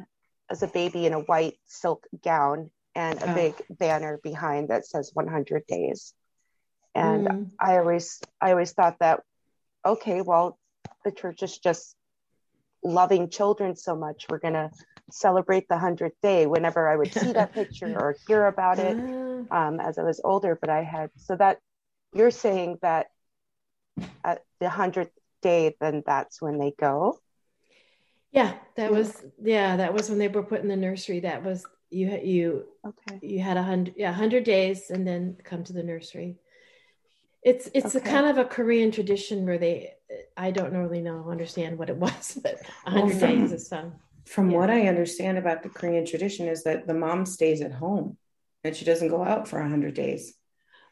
as 0.49 0.63
a 0.63 0.67
baby 0.67 1.05
in 1.05 1.13
a 1.13 1.19
white 1.19 1.57
silk 1.65 2.05
gown 2.23 2.71
and 2.95 3.21
a 3.21 3.31
Oh. 3.31 3.35
big 3.35 3.53
banner 3.69 4.19
behind 4.23 4.69
that 4.69 4.85
says 4.85 5.11
100 5.13 5.65
days. 5.67 6.13
And 6.93 7.27
Mm. 7.27 7.51
I 7.59 7.77
always 7.77 8.21
I 8.39 8.51
always 8.51 8.71
thought 8.71 8.97
that 8.99 9.21
okay, 9.85 10.21
well, 10.21 10.57
the 11.03 11.11
church 11.11 11.43
is 11.43 11.57
just 11.59 11.95
loving 12.83 13.29
children 13.29 13.75
so 13.75 13.95
much. 13.95 14.27
We're 14.29 14.39
gonna 14.39 14.71
celebrate 15.11 15.67
the 15.69 15.77
hundredth 15.77 16.15
day 16.21 16.47
whenever 16.47 16.87
I 16.89 16.95
would 16.95 17.13
see 17.13 17.33
that 17.33 17.53
picture 17.53 17.87
or 17.97 18.15
hear 18.27 18.45
about 18.45 18.79
it 18.79 18.97
Ah. 19.51 19.67
um, 19.67 19.79
as 19.79 19.97
I 19.97 20.03
was 20.03 20.21
older. 20.23 20.57
But 20.59 20.69
I 20.69 20.83
had 20.83 21.09
so 21.17 21.35
that 21.35 21.59
you're 22.13 22.31
saying 22.31 22.79
that 22.81 23.07
at 24.23 24.43
the 24.59 24.69
hundredth 24.69 25.11
day, 25.41 25.75
then 25.79 26.03
that's 26.05 26.41
when 26.41 26.57
they 26.57 26.73
go. 26.79 27.19
Yeah, 28.31 28.53
that 28.75 28.91
Yeah. 28.91 28.97
was 28.97 29.23
yeah, 29.41 29.77
that 29.77 29.93
was 29.93 30.09
when 30.09 30.19
they 30.19 30.27
were 30.27 30.43
put 30.43 30.61
in 30.61 30.67
the 30.67 30.75
nursery. 30.75 31.21
That 31.21 31.43
was 31.43 31.65
you 31.89 32.09
had 32.09 32.25
you 32.25 32.65
Okay. 32.85 33.19
you 33.21 33.39
had 33.39 33.57
a 33.57 33.63
hundred 33.63 33.95
yeah 33.97 34.11
hundred 34.11 34.43
days 34.43 34.89
and 34.89 35.07
then 35.07 35.37
come 35.43 35.63
to 35.63 35.73
the 35.73 35.83
nursery. 35.83 36.37
It's 37.43 37.69
it's 37.73 37.93
a 37.93 38.01
kind 38.01 38.25
of 38.25 38.37
a 38.37 38.45
Korean 38.45 38.91
tradition 38.91 39.45
where 39.45 39.59
they 39.59 39.93
I 40.35 40.51
don't 40.51 40.73
really 40.73 41.01
know 41.01 41.29
understand 41.29 41.77
what 41.77 41.89
it 41.89 41.97
was, 42.07 42.39
but 42.41 42.61
a 42.85 42.91
hundred 42.91 43.19
Well, 43.19 43.29
days 43.29 43.51
is 43.51 43.67
some. 43.67 43.93
From 44.25 44.49
Yeah. 44.49 44.57
what 44.57 44.69
I 44.69 44.87
understand 44.87 45.37
about 45.37 45.63
the 45.63 45.69
Korean 45.69 46.05
tradition 46.05 46.47
is 46.47 46.63
that 46.63 46.87
the 46.87 46.93
mom 46.93 47.25
stays 47.25 47.61
at 47.61 47.71
home 47.71 48.17
and 48.63 48.75
she 48.75 48.85
doesn't 48.85 49.09
go 49.09 49.23
out 49.23 49.47
for 49.47 49.59
100 49.59 49.93
days. 49.93 50.33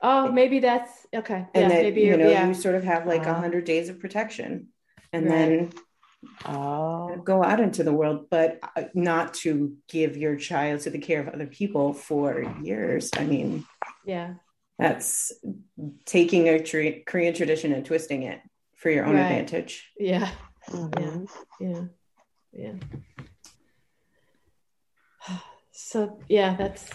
Oh, 0.02 0.32
maybe 0.32 0.60
that's 0.60 1.08
okay. 1.16 1.48
And 1.54 1.62
yeah, 1.64 1.70
that, 1.70 1.84
maybe 1.84 2.02
you 2.02 2.18
know, 2.18 2.30
yeah. 2.30 2.48
you 2.48 2.54
sort 2.54 2.76
of 2.76 2.84
have 2.84 3.06
like 3.08 3.26
a 3.26 3.30
Ah. 3.30 3.34
100 3.34 3.64
days 3.66 3.90
of 3.90 4.00
protection 4.00 4.68
and 5.12 5.26
Right. 5.26 5.32
then 5.32 5.72
Oh. 6.46 7.18
go 7.24 7.44
out 7.44 7.60
into 7.60 7.84
the 7.84 7.92
world, 7.94 8.28
but 8.30 8.60
uh, 8.76 8.84
not 8.94 9.34
to 9.36 9.76
give 9.90 10.16
your 10.18 10.36
child 10.36 10.82
to 10.82 10.90
the 10.90 11.00
care 11.00 11.20
of 11.22 11.28
other 11.30 11.48
people 11.48 11.94
for 11.94 12.42
years. 12.62 13.10
I 13.18 13.26
mean, 13.26 13.66
yeah. 14.06 14.36
that's 14.80 15.32
taking 16.06 16.48
a 16.50 16.62
tra- 16.64 17.02
Korean 17.06 17.34
tradition 17.34 17.74
and 17.74 17.86
twisting 17.86 18.24
it 18.24 18.40
for 18.78 18.90
your 18.90 19.06
own 19.06 19.16
Right. 19.16 19.22
advantage. 19.32 19.92
Yeah. 19.98 20.30
Mhm. 20.70 21.28
Yeah. 21.60 21.68
Yeah. 21.70 21.82
Yeah 22.54 22.74
so 25.74 26.20
yeah, 26.30 26.56
that's 26.56 26.90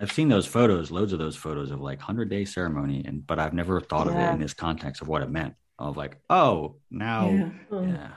I've 0.00 0.12
seen 0.12 0.28
those 0.28 0.46
photos, 0.46 0.92
loads 0.92 1.12
of 1.12 1.18
those 1.18 1.34
photos 1.34 1.72
of 1.72 1.80
like 1.80 1.98
100 1.98 2.28
day 2.28 2.44
ceremony, 2.44 3.04
and 3.04 3.26
but 3.26 3.38
I've 3.38 3.54
never 3.54 3.80
thought 3.80 4.06
of 4.06 4.14
it 4.16 4.30
in 4.32 4.38
this 4.38 4.54
context 4.54 5.02
of 5.02 5.08
what 5.08 5.22
it 5.22 5.30
meant. 5.30 5.54
Of 5.78 5.96
like, 5.96 6.18
oh, 6.30 6.76
now, 6.90 7.30
yeah, 7.30 7.50
Yeah. 7.72 8.08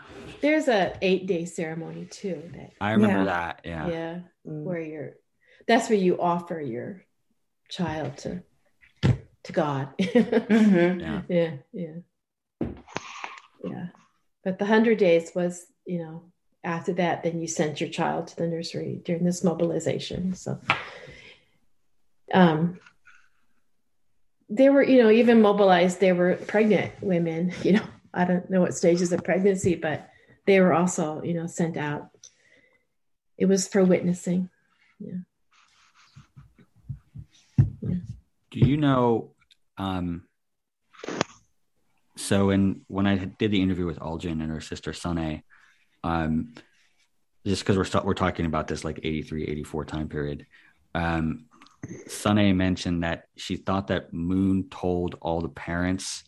there's 0.41 0.67
a 0.67 0.95
eight 1.01 1.25
day 1.27 1.45
ceremony 1.45 2.05
too 2.05 2.51
that 2.53 2.71
I 2.79 2.91
remember 2.91 3.19
Yeah. 3.19 3.25
that. 3.25 3.61
Yeah. 3.63 3.87
yeah 3.87 4.19
Mm. 4.47 4.63
where 4.63 4.81
you're 4.81 5.13
that's 5.67 5.89
where 5.89 5.99
you 5.99 6.19
offer 6.19 6.59
your 6.59 7.03
child 7.69 8.17
to 8.17 8.43
to 9.43 9.53
god 9.53 9.95
Mhm. 9.99 10.99
yeah, 10.99 11.21
yeah 11.29 11.51
yeah 11.73 12.67
yeah 13.63 13.87
but 14.43 14.59
the 14.59 14.65
100 14.65 14.97
days 14.97 15.31
was 15.35 15.65
you 15.85 15.99
know 15.99 16.23
after 16.63 16.93
that 16.93 17.23
then 17.23 17.41
you 17.41 17.47
sent 17.47 17.81
your 17.81 17.89
child 17.89 18.27
to 18.27 18.35
the 18.35 18.47
nursery 18.47 19.01
during 19.03 19.23
this 19.23 19.43
mobilization 19.43 20.33
so 20.33 20.59
um 22.33 22.79
they 24.49 24.69
were 24.69 24.83
you 24.83 25.01
know 25.01 25.09
even 25.09 25.41
mobilized 25.41 25.99
they 25.99 26.13
were 26.13 26.35
pregnant 26.47 26.91
women 27.01 27.53
you 27.63 27.73
know 27.73 27.85
i 28.13 28.25
don't 28.25 28.49
know 28.49 28.61
what 28.61 28.73
stages 28.75 29.11
of 29.11 29.23
pregnancy 29.23 29.75
but 29.75 30.11
they 30.45 30.59
were 30.59 30.73
also, 30.73 31.21
you 31.23 31.33
know, 31.33 31.47
sent 31.47 31.77
out. 31.77 32.09
It 33.37 33.45
was 33.45 33.67
for 33.67 33.83
witnessing. 33.83 34.49
Yeah. 34.99 35.19
yeah. 37.81 37.95
Do 38.51 38.59
you 38.59 38.77
know? 38.77 39.31
Um, 39.77 40.23
so 42.21 42.49
in 42.49 42.81
when 42.87 43.07
I 43.07 43.15
did 43.25 43.51
the 43.51 43.61
interview 43.61 43.85
with 43.85 43.99
Algin 43.99 44.41
and 44.41 44.51
her 44.51 44.61
sister 44.61 44.91
Sune, 44.91 45.43
um, 46.03 46.53
just 47.45 47.63
because 47.63 47.77
we're 47.77 48.01
we 48.01 48.07
we're 48.07 48.13
talking 48.13 48.45
about 48.45 48.67
this 48.67 48.83
like 48.83 48.99
83, 49.03 49.45
84 49.45 49.85
time 49.85 50.07
period, 50.09 50.45
um, 50.93 51.45
mentioned 52.29 53.03
that 53.03 53.25
she 53.35 53.55
thought 53.55 53.87
that 53.87 54.13
Moon 54.13 54.69
told 54.69 55.15
all 55.21 55.41
the 55.41 55.49
parents 55.49 56.23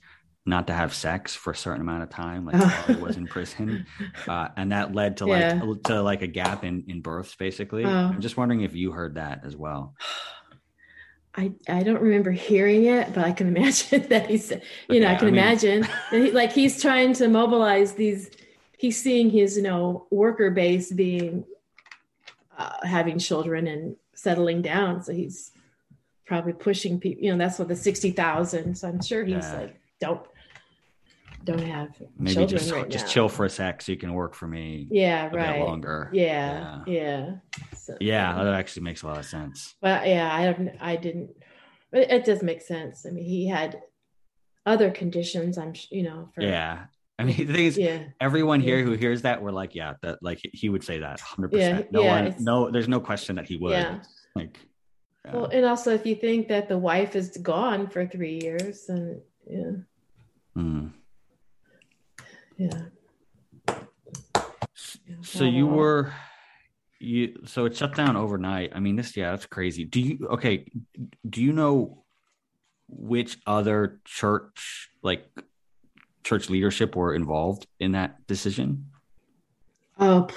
not 0.45 0.67
to 0.67 0.73
have 0.73 0.93
sex 0.93 1.33
for 1.33 1.51
a 1.51 1.55
certain 1.55 1.81
amount 1.81 2.03
of 2.03 2.09
time, 2.09 2.45
like 2.45 2.55
while 2.55 2.95
he 2.95 3.01
was 3.01 3.15
in 3.15 3.27
prison, 3.27 3.85
uh, 4.27 4.49
and 4.57 4.71
that 4.71 4.93
led 4.93 5.17
to 5.17 5.27
yeah. 5.27 5.61
like 5.63 5.83
to 5.83 6.01
like 6.01 6.21
a 6.21 6.27
gap 6.27 6.63
in 6.63 6.83
in 6.87 7.01
births, 7.01 7.35
basically. 7.35 7.85
Oh. 7.85 7.89
I'm 7.89 8.21
just 8.21 8.35
wondering 8.35 8.61
if 8.61 8.75
you 8.75 8.91
heard 8.91 9.15
that 9.15 9.41
as 9.45 9.55
well. 9.55 9.95
I, 11.35 11.51
I 11.67 11.81
don't 11.83 12.01
remember 12.01 12.31
hearing 12.31 12.85
it, 12.85 13.13
but 13.13 13.25
I 13.25 13.31
can 13.31 13.47
imagine 13.55 14.07
that 14.09 14.29
he's, 14.29 14.51
you 14.51 14.57
okay, 14.89 14.99
know, 14.99 15.07
I 15.07 15.15
can 15.15 15.27
I 15.27 15.31
mean... 15.31 15.39
imagine 15.39 15.87
he, 16.11 16.31
like 16.31 16.51
he's 16.51 16.81
trying 16.81 17.13
to 17.13 17.27
mobilize 17.27 17.93
these, 17.93 18.29
he's 18.77 19.01
seeing 19.01 19.29
his, 19.29 19.57
you 19.57 19.63
know, 19.63 20.07
worker 20.11 20.51
base 20.51 20.91
being, 20.91 21.45
uh, 22.57 22.85
having 22.85 23.17
children 23.17 23.67
and 23.67 23.95
settling 24.13 24.61
down. 24.61 25.03
So 25.03 25.13
he's 25.13 25.51
probably 26.25 26.53
pushing 26.53 26.99
people, 26.99 27.23
you 27.23 27.31
know, 27.31 27.37
that's 27.37 27.59
what 27.59 27.67
the 27.67 27.75
60,000. 27.75 28.75
So 28.75 28.87
I'm 28.87 29.01
sure 29.01 29.23
he's 29.23 29.43
yeah. 29.43 29.59
like, 29.59 29.81
don't, 29.99 30.21
don't 31.43 31.61
have 31.61 31.89
maybe 32.17 32.45
just 32.45 32.71
right 32.71 32.89
just 32.89 33.05
now. 33.05 33.11
chill 33.11 33.29
for 33.29 33.45
a 33.45 33.49
sec 33.49 33.81
so 33.81 33.91
you 33.91 33.97
can 33.97 34.13
work 34.13 34.33
for 34.33 34.47
me 34.47 34.87
yeah 34.89 35.29
right 35.33 35.59
longer 35.59 36.09
yeah 36.13 36.81
yeah 36.85 36.93
yeah, 36.93 37.31
so, 37.75 37.95
yeah 37.99 38.43
that 38.43 38.53
actually 38.53 38.83
makes 38.83 39.03
a 39.03 39.07
lot 39.07 39.17
of 39.17 39.25
sense 39.25 39.75
but 39.81 40.07
yeah 40.07 40.33
i 40.33 40.41
haven't 40.41 40.75
i 40.79 40.95
didn't 40.95 41.29
it, 41.91 42.11
it 42.11 42.25
does 42.25 42.41
make 42.41 42.61
sense 42.61 43.05
i 43.05 43.09
mean 43.09 43.25
he 43.25 43.47
had 43.47 43.81
other 44.65 44.89
conditions 44.89 45.57
i'm 45.57 45.73
you 45.89 46.03
know 46.03 46.29
for, 46.33 46.41
yeah 46.41 46.85
I 47.19 47.25
mean, 47.25 47.37
the 47.47 47.53
thing 47.53 47.65
is, 47.65 47.77
yeah. 47.77 48.03
everyone 48.19 48.59
here 48.59 48.79
yeah. 48.79 48.85
who 48.85 48.93
hears 48.93 49.21
that, 49.21 49.41
we're 49.41 49.51
like, 49.51 49.75
yeah, 49.75 49.93
that 50.01 50.21
like 50.21 50.39
he 50.41 50.69
would 50.69 50.83
say 50.83 50.99
that 50.99 51.19
100. 51.19 51.53
Yeah. 51.53 51.71
percent 51.71 51.91
No 51.91 52.03
yeah, 52.03 52.21
one, 52.21 52.35
no, 52.39 52.71
there's 52.71 52.87
no 52.87 52.99
question 52.99 53.35
that 53.35 53.45
he 53.45 53.57
would. 53.57 53.71
Yeah. 53.71 53.99
Like, 54.35 54.59
yeah. 55.25 55.33
well, 55.33 55.45
and 55.45 55.65
also 55.65 55.93
if 55.93 56.05
you 56.05 56.15
think 56.15 56.47
that 56.47 56.67
the 56.67 56.77
wife 56.77 57.15
is 57.15 57.37
gone 57.37 57.87
for 57.87 58.05
three 58.07 58.39
years, 58.41 58.89
and 58.89 59.21
yeah. 59.47 59.71
Mm. 60.57 60.91
Yeah. 62.57 62.81
So 65.21 65.43
you 65.43 65.67
were 65.67 66.13
you 66.99 67.41
so 67.45 67.65
it 67.65 67.75
shut 67.75 67.95
down 67.95 68.15
overnight. 68.15 68.71
I 68.75 68.79
mean, 68.79 68.95
this 68.95 69.15
yeah, 69.17 69.31
that's 69.31 69.45
crazy. 69.45 69.85
Do 69.85 69.99
you 69.99 70.27
okay? 70.31 70.65
Do 71.27 71.41
you 71.41 71.53
know 71.53 72.03
which 72.87 73.37
other 73.45 73.99
church 74.05 74.89
like 75.01 75.25
church 76.23 76.49
leadership 76.49 76.95
were 76.95 77.13
involved 77.13 77.67
in 77.79 77.93
that 77.93 78.25
decision? 78.27 78.87
Oh, 79.99 80.27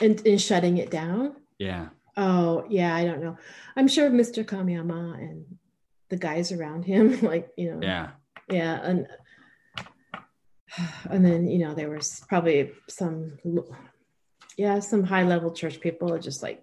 in, 0.00 0.18
in 0.24 0.38
shutting 0.38 0.78
it 0.78 0.90
down? 0.90 1.36
Yeah. 1.58 1.88
Oh, 2.16 2.64
yeah, 2.68 2.94
I 2.94 3.04
don't 3.04 3.22
know. 3.22 3.36
I'm 3.76 3.88
sure 3.88 4.10
Mr. 4.10 4.44
Kamiyama 4.44 5.14
and 5.14 5.44
the 6.08 6.16
guys 6.16 6.52
around 6.52 6.84
him, 6.84 7.20
like, 7.22 7.50
you 7.56 7.74
know. 7.74 7.86
Yeah. 7.86 8.10
Yeah. 8.50 8.80
And 8.82 9.06
and 11.10 11.24
then 11.24 11.48
you 11.48 11.58
know 11.58 11.74
there 11.74 11.90
was 11.90 12.22
probably 12.28 12.70
some 12.88 13.32
yeah 14.56 14.78
some 14.78 15.04
high 15.04 15.24
level 15.24 15.50
church 15.50 15.80
people 15.80 16.12
are 16.12 16.18
just 16.18 16.42
like 16.42 16.62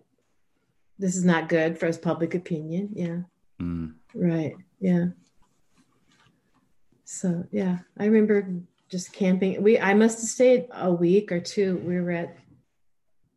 this 1.00 1.16
is 1.16 1.26
not 1.26 1.50
good 1.50 1.78
for 1.78 1.86
his 1.86 1.98
public 1.98 2.34
opinion. 2.34 2.90
Yeah. 2.94 3.18
Mm. 3.62 3.94
right. 4.16 4.56
Yeah. 4.80 5.08
So 7.06 7.46
yeah 7.52 7.80
i 7.98 8.06
remember 8.06 8.50
just 8.90 9.14
camping. 9.14 9.62
We 9.62 9.80
i 9.80 9.94
must 9.94 10.20
have 10.20 10.30
stayed 10.30 10.68
a 10.72 10.92
week 10.92 11.32
or 11.32 11.40
two. 11.40 11.78
We 11.78 12.00
were 12.00 12.12
at 12.12 12.38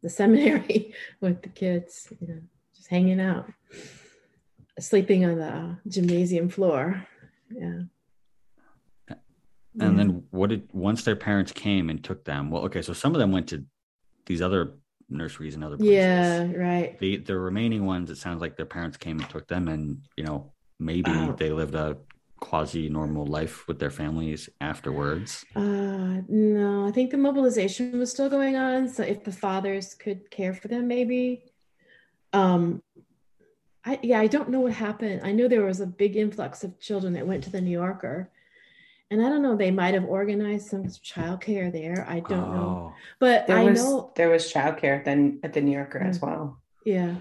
the 0.03 0.11
seminary 0.11 0.95
with 1.21 1.43
the 1.43 1.49
kids 1.49 2.13
you 2.21 2.29
know 2.29 2.41
just 2.75 2.89
hanging 2.89 3.21
out 3.21 3.53
sleeping 4.79 5.27
on 5.27 5.37
the 5.37 5.77
gymnasium 5.89 6.49
floor. 6.49 7.07
Yeah 7.51 7.83
and 9.79 9.99
then 9.99 10.25
what 10.31 10.51
did 10.51 10.69
once 10.73 11.05
their 11.05 11.17
parents 11.17 11.53
came 11.53 11.91
and 11.91 12.03
took 12.03 12.25
them? 12.25 12.51
Well, 12.51 12.65
okay, 12.65 12.83
so 12.83 12.93
some 12.93 13.15
of 13.15 13.21
them 13.21 13.31
went 13.31 13.49
to 13.49 13.65
these 14.27 14.43
other 14.43 14.75
nurseries 15.09 15.55
and 15.55 15.63
other 15.63 15.77
places. 15.77 15.95
Yeah, 15.95 16.53
right. 16.53 16.99
The 16.99 17.19
the 17.19 17.39
remaining 17.39 17.87
ones, 17.87 18.11
it 18.11 18.17
sounds 18.17 18.41
like 18.41 18.57
their 18.57 18.67
parents 18.67 18.97
came 18.97 19.21
and 19.21 19.29
took 19.31 19.47
them, 19.47 19.69
and 19.69 19.99
you 20.17 20.25
know 20.25 20.53
maybe 20.79 21.11
oh. 21.11 21.35
they 21.39 21.51
lived 21.51 21.75
a 21.75 21.97
quasi 22.41 22.89
normal 22.89 23.27
life 23.27 23.69
with 23.69 23.79
their 23.79 23.91
families 23.91 24.49
afterwards. 24.61 25.45
Uh, 25.55 26.23
no, 26.29 26.87
I 26.87 26.91
think 26.91 27.11
the 27.11 27.19
mobilization 27.19 27.99
was 27.99 28.11
still 28.11 28.31
going 28.31 28.57
on. 28.57 28.89
So 28.89 29.03
if 29.03 29.23
the 29.25 29.33
fathers 29.33 29.95
could 29.95 30.31
care 30.31 30.55
for 30.55 30.69
them, 30.69 30.89
maybe. 30.89 31.45
Um, 32.33 32.83
I 33.85 33.99
yeah, 34.03 34.21
I 34.21 34.27
don't 34.27 34.51
know 34.51 34.61
what 34.61 34.73
happened. 34.73 35.21
I 35.23 35.33
know 35.33 35.47
there 35.47 35.65
was 35.65 35.81
a 35.81 35.87
big 35.87 36.17
influx 36.17 36.65
of 36.65 36.81
children 36.81 37.13
that 37.13 37.27
went 37.27 37.45
to 37.45 37.51
the 37.51 37.61
New 37.61 37.71
Yorker 37.71 38.31
and 39.11 39.25
I 39.25 39.29
don't 39.29 39.43
know, 39.43 39.57
they 39.57 39.71
might 39.71 39.95
have 39.95 40.05
organized 40.05 40.69
some 40.69 40.85
childcare 40.85 41.73
there. 41.73 42.07
I 42.09 42.21
don't 42.21 42.45
oh. 42.45 42.55
know. 42.55 42.95
But 43.19 43.47
there 43.47 43.59
I 43.59 43.65
was, 43.65 43.83
know 43.83 44.13
there 44.15 44.31
was 44.31 44.53
childcare 44.53 45.05
then 45.05 45.41
at 45.43 45.53
the 45.53 45.61
New 45.61 45.73
Yorker 45.73 45.99
as 45.99 46.19
mm. 46.19 46.23
well. 46.23 46.61
Yeah. 46.85 47.17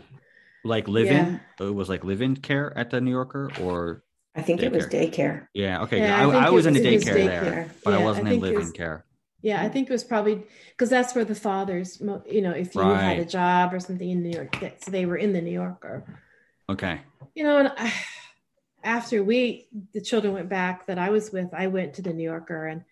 Like 0.64 0.88
live 0.88 1.08
in? 1.08 1.26
Yeah. 1.26 1.40
Uh, 1.60 1.70
it 1.70 1.76
was 1.76 1.90
like 1.90 2.04
live 2.04 2.22
in 2.22 2.36
care 2.36 2.78
at 2.78 2.92
the 2.92 3.02
New 3.02 3.12
Yorker 3.12 3.50
or 3.62 4.04
I 4.36 4.42
think 4.42 4.62
daycare? 4.62 4.64
it 4.64 4.72
was 4.74 4.86
daycare. 4.86 5.48
Yeah. 5.54 5.82
Okay. 5.84 6.00
Yeah, 6.00 6.20
I, 6.20 6.30
I, 6.30 6.46
I 6.46 6.50
was, 6.52 6.66
in 6.66 6.74
the 6.74 6.80
daycare, 6.80 7.16
daycare, 7.16 7.42
there, 7.42 7.72
but 7.84 7.92
yeah, 7.92 8.00
I 8.00 8.04
wasn't 8.04 8.28
I 8.28 8.32
in 8.34 8.40
live 8.40 8.60
in 8.60 8.72
care. 8.72 9.06
Yeah, 9.42 9.62
I 9.62 9.70
think 9.70 9.90
it 9.90 9.94
was 9.94 10.04
probably 10.04 10.44
because 10.72 10.90
that's 10.90 11.16
where 11.16 11.24
the 11.24 11.34
fathers, 11.34 12.02
you 12.30 12.42
know, 12.42 12.52
if 12.52 12.76
you 12.76 12.82
right. 12.82 13.02
had 13.02 13.20
a 13.20 13.26
job 13.26 13.74
or 13.74 13.80
something 13.80 14.10
in 14.10 14.22
New 14.22 14.32
York, 14.32 14.58
so 14.82 14.92
they 14.92 15.06
were 15.06 15.16
in 15.16 15.32
the 15.32 15.42
New 15.42 15.54
Yorker. 15.54 16.04
Okay. 16.68 17.00
You 17.36 17.46
know, 17.46 17.58
and 17.58 17.72
I, 17.76 17.94
after 18.84 19.24
we 19.24 19.68
the 19.94 20.02
children 20.02 20.34
went 20.34 20.50
back 20.50 20.88
that 20.88 21.00
I 21.00 21.10
was 21.10 21.32
with, 21.32 21.54
I 21.54 21.68
went 21.68 21.96
to 21.96 22.02
the 22.02 22.14
New 22.14 22.24
Yorker 22.24 22.68
and 22.68 22.84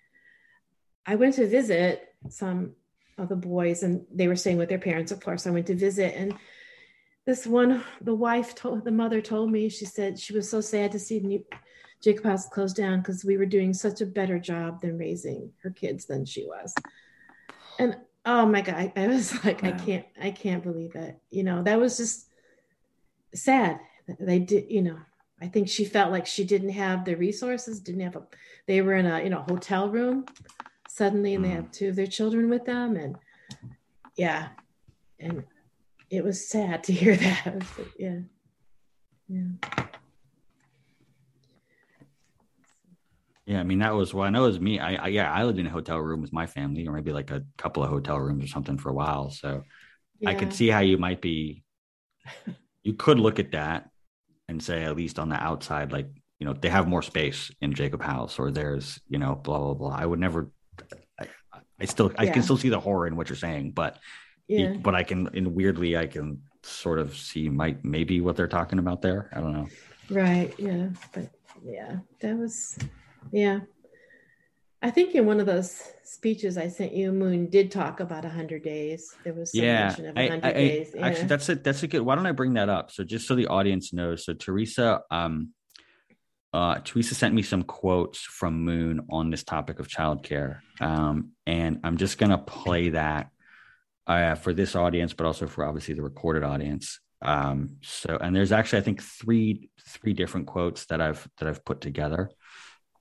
I 1.06 1.16
went 1.16 1.36
to 1.36 1.48
visit 1.48 2.14
some 2.30 2.74
of 3.18 3.30
the 3.30 3.36
boys 3.36 3.84
and 3.84 4.06
they 4.14 4.28
were 4.28 4.36
staying 4.36 4.58
with 4.58 4.70
their 4.70 4.78
parents, 4.80 5.12
of 5.12 5.20
course. 5.20 5.48
I 5.48 5.52
went 5.52 5.68
to 5.68 5.76
visit 5.76 6.16
and 6.16 6.38
this 7.26 7.46
one, 7.46 7.84
the 8.00 8.16
wife 8.16 8.56
told 8.56 8.86
the 8.86 8.92
mother 8.92 9.20
told 9.20 9.52
me, 9.52 9.68
she 9.68 9.86
said 9.86 10.18
she 10.18 10.34
was 10.34 10.50
so 10.50 10.62
sad 10.62 10.94
to 10.94 11.00
see 11.00 11.20
New, 11.20 11.44
Jacob 12.02 12.24
House 12.24 12.48
closed 12.48 12.78
down 12.78 13.00
because 13.00 13.26
we 13.26 13.36
were 13.36 13.46
doing 13.46 13.74
such 13.74 14.00
a 14.00 14.06
better 14.06 14.40
job 14.40 14.80
than 14.80 14.98
raising 14.98 15.52
her 15.62 15.70
kids 15.70 16.06
than 16.06 16.24
she 16.24 16.46
was. 16.46 16.74
And 17.80 17.98
oh 18.26 18.46
my 18.46 18.62
God, 18.62 18.76
I, 18.76 18.94
I 18.96 19.08
was 19.08 19.34
like, 19.46 19.62
wow. 19.62 19.70
I 19.70 19.72
can't, 19.74 20.06
I 20.22 20.32
can't 20.32 20.64
believe 20.64 20.96
it. 20.96 21.20
You 21.30 21.44
know, 21.44 21.64
that 21.64 21.80
was 21.80 21.98
just 21.98 22.28
sad. 23.36 23.82
They 24.20 24.40
did, 24.40 24.72
you 24.72 24.84
know, 24.84 25.00
I 25.42 25.48
think 25.48 25.70
she 25.70 25.86
felt 25.86 26.12
like 26.12 26.26
she 26.26 26.44
didn't 26.44 26.70
have 26.70 27.06
the 27.06 27.16
resources, 27.16 27.80
didn't 27.80 28.02
have 28.02 28.16
a, 28.16 28.24
they 28.68 28.82
were 28.82 28.96
in 28.96 29.06
a, 29.06 29.22
you 29.22 29.30
know, 29.30 29.44
hotel 29.48 29.90
room 29.90 30.26
suddenly 30.90 31.36
and 31.36 31.46
they 31.46 31.50
have 31.50 31.66
mm. 31.66 31.72
two 31.72 31.90
of 31.90 31.96
their 31.96 32.08
children 32.08 32.50
with 32.50 32.66
them. 32.66 32.96
And 32.96 33.18
yeah. 34.16 34.50
And 35.20 35.44
it 36.10 36.24
was 36.24 36.48
sad 36.48 36.84
to 36.86 36.94
hear 36.94 37.16
that. 37.18 37.64
yeah. 38.00 38.20
Yeah. 39.28 39.70
Yeah, 43.46 43.62
I 43.62 43.64
mean 43.64 43.80
that 43.80 43.96
was 43.96 44.14
well. 44.14 44.26
I 44.26 44.30
know 44.30 44.44
it 44.44 44.48
was 44.48 44.60
me. 44.60 44.78
I, 44.78 44.96
I, 44.96 45.08
yeah, 45.08 45.32
I 45.32 45.46
lived 45.46 45.58
in 45.58 45.68
a 45.68 45.70
hotel 45.70 46.00
room 46.00 46.22
with 46.22 46.34
my 46.34 46.46
family, 46.46 46.86
or 46.86 46.92
maybe 46.92 47.14
like 47.14 47.32
a 47.32 47.46
couple 47.58 47.82
of 47.82 47.90
hotel 47.90 48.20
rooms 48.20 48.44
or 48.44 48.48
something 48.48 48.78
for 48.78 48.90
a 48.90 48.94
while. 48.94 49.30
So 49.30 49.64
yeah. 50.20 50.32
I 50.32 50.34
could 50.34 50.52
see 50.52 50.68
how 50.68 50.80
you 50.80 50.98
might 50.98 51.22
be. 51.22 51.64
You 52.84 52.94
could 52.94 53.20
look 53.20 53.40
at 53.40 53.52
that 53.52 53.90
and 54.48 54.62
say 54.62 54.84
at 54.84 54.96
least 54.96 55.20
on 55.20 55.30
the 55.30 55.36
outside 55.36 55.92
like 55.92 56.08
you 56.40 56.46
know 56.46 56.54
they 56.54 56.70
have 56.70 56.88
more 56.88 57.02
space 57.02 57.52
in 57.62 57.74
jacob 57.74 58.02
house 58.02 58.40
or 58.40 58.52
there's 58.52 59.00
you 59.10 59.18
know 59.18 59.36
blah 59.36 59.58
blah 59.60 59.74
blah. 59.74 59.96
I 59.96 60.06
would 60.06 60.20
never 60.20 60.52
i, 61.20 61.28
I 61.80 61.86
still 61.86 62.12
i 62.18 62.28
can 62.28 62.44
still 62.44 62.58
see 62.58 62.70
the 62.70 62.80
horror 62.80 63.08
in 63.08 63.16
what 63.16 63.30
you're 63.30 63.36
saying 63.36 63.72
but 63.72 63.98
yeah. 64.48 64.74
but 64.74 64.96
i 64.96 65.04
can 65.04 65.28
in 65.34 65.54
weirdly 65.54 65.98
i 65.98 66.08
can 66.08 66.42
sort 66.68 67.00
of 67.00 67.16
see 67.16 67.50
might 67.50 67.84
maybe 67.84 68.22
what 68.22 68.36
they're 68.36 68.48
talking 68.48 68.80
about 68.80 69.02
there. 69.02 69.30
I 69.34 69.40
don't 69.40 69.54
know. 69.54 69.68
Right 70.10 70.54
yeah 70.58 70.90
but 71.14 71.30
yeah 71.64 71.98
that 72.22 72.38
was 72.38 72.78
yeah 73.32 73.60
I 74.82 74.92
think 74.92 75.16
in 75.16 75.26
one 75.26 75.40
of 75.40 75.48
those 75.48 75.82
speeches 76.04 76.58
I 76.58 76.68
sent 76.68 76.94
you, 76.94 77.12
Moon 77.12 77.50
did 77.50 77.72
talk 77.72 78.00
about 78.00 78.24
hundred 78.26 78.64
days. 78.64 79.16
There 79.24 79.34
was 79.34 79.52
some 79.52 79.64
yeah, 79.64 79.88
mention 79.88 80.06
of 80.06 80.16
hundred 80.16 80.54
days. 80.54 80.92
Yeah. 80.94 81.08
Actually, 81.08 81.28
that's 81.28 81.50
a 81.50 81.56
that's 81.56 81.84
a 81.84 81.88
good. 81.88 82.02
Why 82.02 82.16
don't 82.16 82.28
I 82.28 82.32
bring 82.32 82.54
that 82.54 82.70
up? 82.70 82.92
So 82.92 83.04
just 83.04 83.28
so 83.28 83.36
the 83.36 83.48
audience 83.48 83.92
knows, 83.92 84.26
so 84.26 84.34
Teresa, 84.34 85.02
um, 85.10 85.54
uh, 86.54 86.80
Teresa 86.84 87.16
sent 87.16 87.34
me 87.34 87.42
some 87.42 87.64
quotes 87.64 88.20
from 88.22 88.64
Moon 88.64 89.08
on 89.10 89.32
this 89.32 89.44
topic 89.44 89.80
of 89.80 89.88
childcare, 89.88 90.60
um, 90.80 91.32
and 91.48 91.80
I'm 91.84 91.98
just 91.98 92.20
gonna 92.20 92.38
play 92.38 92.90
that 92.90 93.30
uh, 94.06 94.36
for 94.36 94.54
this 94.54 94.76
audience, 94.76 95.14
but 95.14 95.26
also 95.26 95.48
for 95.48 95.66
obviously 95.66 95.96
the 95.96 96.04
recorded 96.04 96.44
audience. 96.44 97.00
Um, 97.24 97.78
so, 97.82 98.18
and 98.22 98.36
there's 98.36 98.52
actually 98.52 98.80
I 98.80 98.84
think 98.84 99.02
three 99.02 99.72
three 99.88 100.14
different 100.14 100.46
quotes 100.46 100.86
that 100.86 101.02
I've 101.02 101.28
that 101.40 101.50
I've 101.50 101.66
put 101.66 101.82
together. 101.82 102.30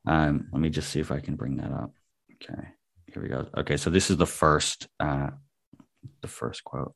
Um, 0.07 0.49
let 0.53 0.61
me 0.61 0.71
just 0.71 0.91
see 0.91 1.01
if 1.01 1.11
I 1.11 1.21
can 1.21 1.37
bring 1.37 1.57
that 1.57 1.73
up. 1.73 1.93
Okay, 2.35 2.69
here 3.13 3.23
we 3.23 3.29
go. 3.29 3.47
Okay, 3.57 3.77
so 3.77 3.91
this 3.91 4.11
is 4.11 4.17
the 4.17 4.27
first 4.27 4.89
uh, 5.01 5.31
the 6.21 6.29
first 6.29 6.65
quote. 6.65 6.95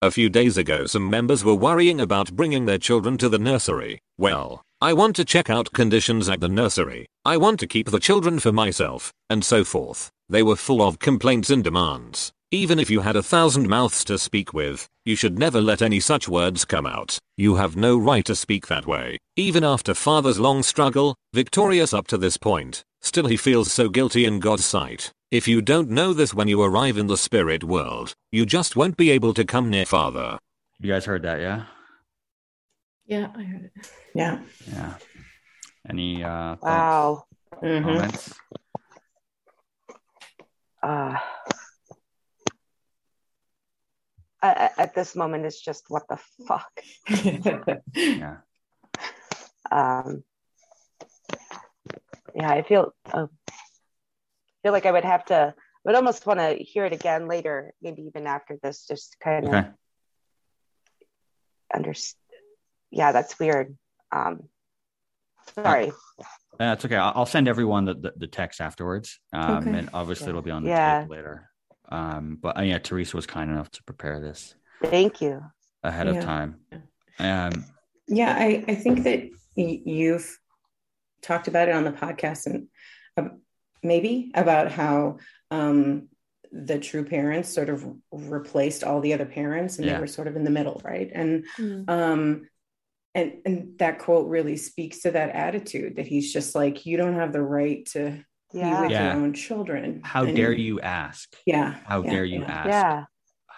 A 0.00 0.10
few 0.10 0.28
days 0.28 0.56
ago 0.56 0.86
some 0.86 1.08
members 1.08 1.44
were 1.44 1.54
worrying 1.54 2.00
about 2.00 2.36
bringing 2.36 2.66
their 2.66 2.78
children 2.78 3.16
to 3.18 3.28
the 3.28 3.38
nursery. 3.38 4.00
Well, 4.18 4.62
I 4.80 4.92
want 4.92 5.16
to 5.16 5.24
check 5.24 5.48
out 5.48 5.72
conditions 5.72 6.28
at 6.28 6.40
the 6.40 6.48
nursery. 6.48 7.06
I 7.24 7.36
want 7.36 7.58
to 7.60 7.66
keep 7.66 7.90
the 7.90 8.00
children 8.00 8.38
for 8.38 8.52
myself, 8.52 9.12
and 9.30 9.44
so 9.44 9.64
forth. 9.64 10.10
They 10.28 10.42
were 10.42 10.56
full 10.56 10.82
of 10.82 10.98
complaints 10.98 11.50
and 11.50 11.64
demands. 11.64 12.32
Even 12.54 12.78
if 12.78 12.88
you 12.88 13.00
had 13.00 13.16
a 13.16 13.22
thousand 13.22 13.68
mouths 13.68 14.04
to 14.04 14.16
speak 14.16 14.52
with, 14.54 14.86
you 15.04 15.16
should 15.16 15.36
never 15.40 15.60
let 15.60 15.82
any 15.82 15.98
such 15.98 16.28
words 16.28 16.64
come 16.64 16.86
out. 16.86 17.18
You 17.36 17.56
have 17.56 17.74
no 17.74 17.98
right 17.98 18.24
to 18.26 18.36
speak 18.36 18.68
that 18.68 18.86
way. 18.86 19.18
Even 19.34 19.64
after 19.64 19.92
father's 19.92 20.38
long 20.38 20.62
struggle, 20.62 21.16
victorious 21.32 21.92
up 21.92 22.06
to 22.06 22.16
this 22.16 22.36
point, 22.36 22.84
still 23.00 23.26
he 23.26 23.36
feels 23.36 23.72
so 23.72 23.88
guilty 23.88 24.24
in 24.24 24.38
God's 24.38 24.64
sight. 24.64 25.10
If 25.32 25.48
you 25.48 25.62
don't 25.62 25.90
know 25.90 26.12
this 26.12 26.32
when 26.32 26.46
you 26.46 26.62
arrive 26.62 26.96
in 26.96 27.08
the 27.08 27.16
spirit 27.16 27.64
world, 27.64 28.14
you 28.30 28.46
just 28.46 28.76
won't 28.76 28.96
be 28.96 29.10
able 29.10 29.34
to 29.34 29.44
come 29.44 29.68
near 29.68 29.84
Father. 29.84 30.38
You 30.78 30.92
guys 30.92 31.06
heard 31.06 31.22
that, 31.22 31.40
yeah? 31.40 31.64
Yeah, 33.04 33.32
I 33.36 33.42
heard 33.42 33.64
it. 33.74 33.90
Yeah. 34.14 34.38
Yeah. 34.72 34.94
Any 35.90 36.22
uh 36.22 36.54
Wow. 36.62 37.24
Mhm. 37.60 37.82
comments? 37.82 38.34
Uh, 40.84 41.16
I- 44.44 44.70
I- 44.76 44.82
at 44.82 44.94
this 44.94 45.16
moment, 45.16 45.46
it's 45.46 45.60
just 45.60 45.84
what 45.88 46.04
the 46.08 46.18
fuck. 46.46 46.72
Yeah. 47.94 48.36
Um, 49.70 50.22
yeah, 52.34 52.50
I 52.50 52.62
feel 52.62 52.92
uh, 53.12 53.26
feel 54.62 54.72
like 54.72 54.86
I 54.86 54.92
would 54.92 55.04
have 55.04 55.24
to. 55.26 55.54
I 55.56 55.88
would 55.88 55.94
almost 55.96 56.26
want 56.26 56.40
to 56.40 56.54
hear 56.56 56.84
it 56.84 56.92
again 56.92 57.26
later, 57.28 57.72
maybe 57.80 58.02
even 58.02 58.26
after 58.26 58.58
this, 58.62 58.86
just 58.86 59.16
kind 59.22 59.44
of 59.46 59.54
Okay. 59.54 59.68
understand. 61.74 62.20
Yeah, 62.90 63.12
that's 63.12 63.38
weird. 63.38 63.76
Um, 64.12 64.48
sorry. 65.54 65.92
That's 66.58 66.84
okay. 66.84 66.96
I'll 66.96 67.12
I'll 67.16 67.26
send 67.26 67.48
everyone 67.48 67.84
the, 67.86 67.94
the, 67.94 68.12
the 68.16 68.26
text 68.26 68.60
afterwards. 68.60 69.18
Um, 69.32 69.56
Okay. 69.58 69.78
and 69.78 69.90
obviously 69.94 70.28
it'll 70.28 70.42
be 70.42 70.50
on 70.50 70.62
the 70.64 70.70
Yeah. 70.70 71.00
tape 71.02 71.10
later. 71.10 71.50
Um, 71.88 72.38
but 72.40 72.58
uh, 72.58 72.62
yeah, 72.62 72.78
Teresa 72.78 73.16
was 73.16 73.26
kind 73.26 73.50
enough 73.50 73.70
to 73.72 73.82
prepare 73.84 74.20
this 74.20 74.54
Thank 74.82 75.20
you. 75.20 75.42
ahead 75.82 76.06
of 76.08 76.20
time. 76.20 76.56
Um, 77.18 77.64
Yeah, 78.08 78.34
I, 78.38 78.64
I 78.68 78.74
think 78.74 79.04
that 79.04 79.20
y- 79.56 79.82
you've 79.84 80.38
talked 81.22 81.48
about 81.48 81.68
it 81.68 81.74
on 81.74 81.84
the 81.84 81.92
podcast 81.92 82.46
and 82.46 82.68
um, 83.16 83.40
maybe 83.82 84.30
about 84.34 84.70
how 84.72 85.18
um, 85.50 86.08
the 86.52 86.78
true 86.78 87.04
parents 87.04 87.48
sort 87.52 87.68
of 87.70 87.86
replaced 88.12 88.84
all 88.84 89.00
the 89.00 89.12
other 89.14 89.24
parents 89.26 89.78
and 89.78 89.86
Yeah. 89.86 89.94
they 89.94 90.00
were 90.00 90.06
sort 90.06 90.28
of 90.28 90.36
in 90.36 90.44
the 90.44 90.50
middle, 90.50 90.80
right? 90.84 91.10
And 91.14 91.46
Mm. 91.58 91.88
um, 91.88 92.48
and 93.16 93.34
and 93.46 93.78
that 93.78 94.00
quote 94.00 94.28
really 94.28 94.56
speaks 94.56 95.00
to 95.02 95.12
that 95.12 95.30
attitude 95.30 95.96
that 95.96 96.06
he's 96.06 96.32
just 96.32 96.54
like, 96.54 96.84
you 96.84 96.96
don't 96.96 97.14
have 97.14 97.32
the 97.32 97.42
right 97.42 97.86
to 97.92 98.10
be 98.10 98.24
Yeah. 98.54 98.82
with 98.82 98.90
Yeah. 98.92 99.14
your 99.14 99.22
own 99.24 99.32
children. 99.34 100.00
how 100.04 100.24
And- 100.24 100.36
dare 100.36 100.52
you 100.52 100.80
ask? 100.80 101.34
Yeah. 101.46 101.74
How 101.86 102.02
yeah, 102.02 102.10
dare 102.10 102.24
you 102.24 102.40
yeah. 102.40 102.52
ask? 102.52 102.68
Yeah. 102.68 103.04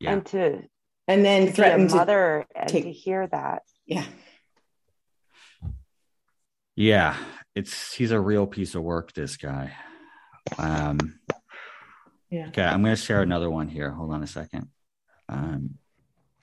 Yeah. 0.00 0.12
And 0.12 0.26
to 0.26 0.62
And 1.08 1.24
then 1.24 1.44
be 1.44 1.50
a 1.50 1.52
threaten 1.52 1.88
to 1.88 1.94
mother 1.96 2.46
and 2.54 2.68
take- 2.68 2.84
to 2.84 2.92
hear 2.92 3.26
that. 3.26 3.62
yeah. 3.84 4.06
Yeah. 6.76 7.16
It's 7.54 7.92
he's 7.94 8.10
a 8.12 8.20
real 8.20 8.46
piece 8.46 8.74
of 8.74 8.82
work, 8.82 9.12
this 9.12 9.36
guy. 9.36 9.72
Um, 10.58 11.20
Yeah. 12.30 12.48
okay, 12.48 12.62
I'm 12.64 12.82
gonna 12.82 12.96
share 12.96 13.22
another 13.22 13.50
one 13.50 13.68
here. 13.68 13.90
Hold 13.90 14.12
on 14.14 14.22
a 14.22 14.26
second. 14.26 14.68
Um, 15.28 15.78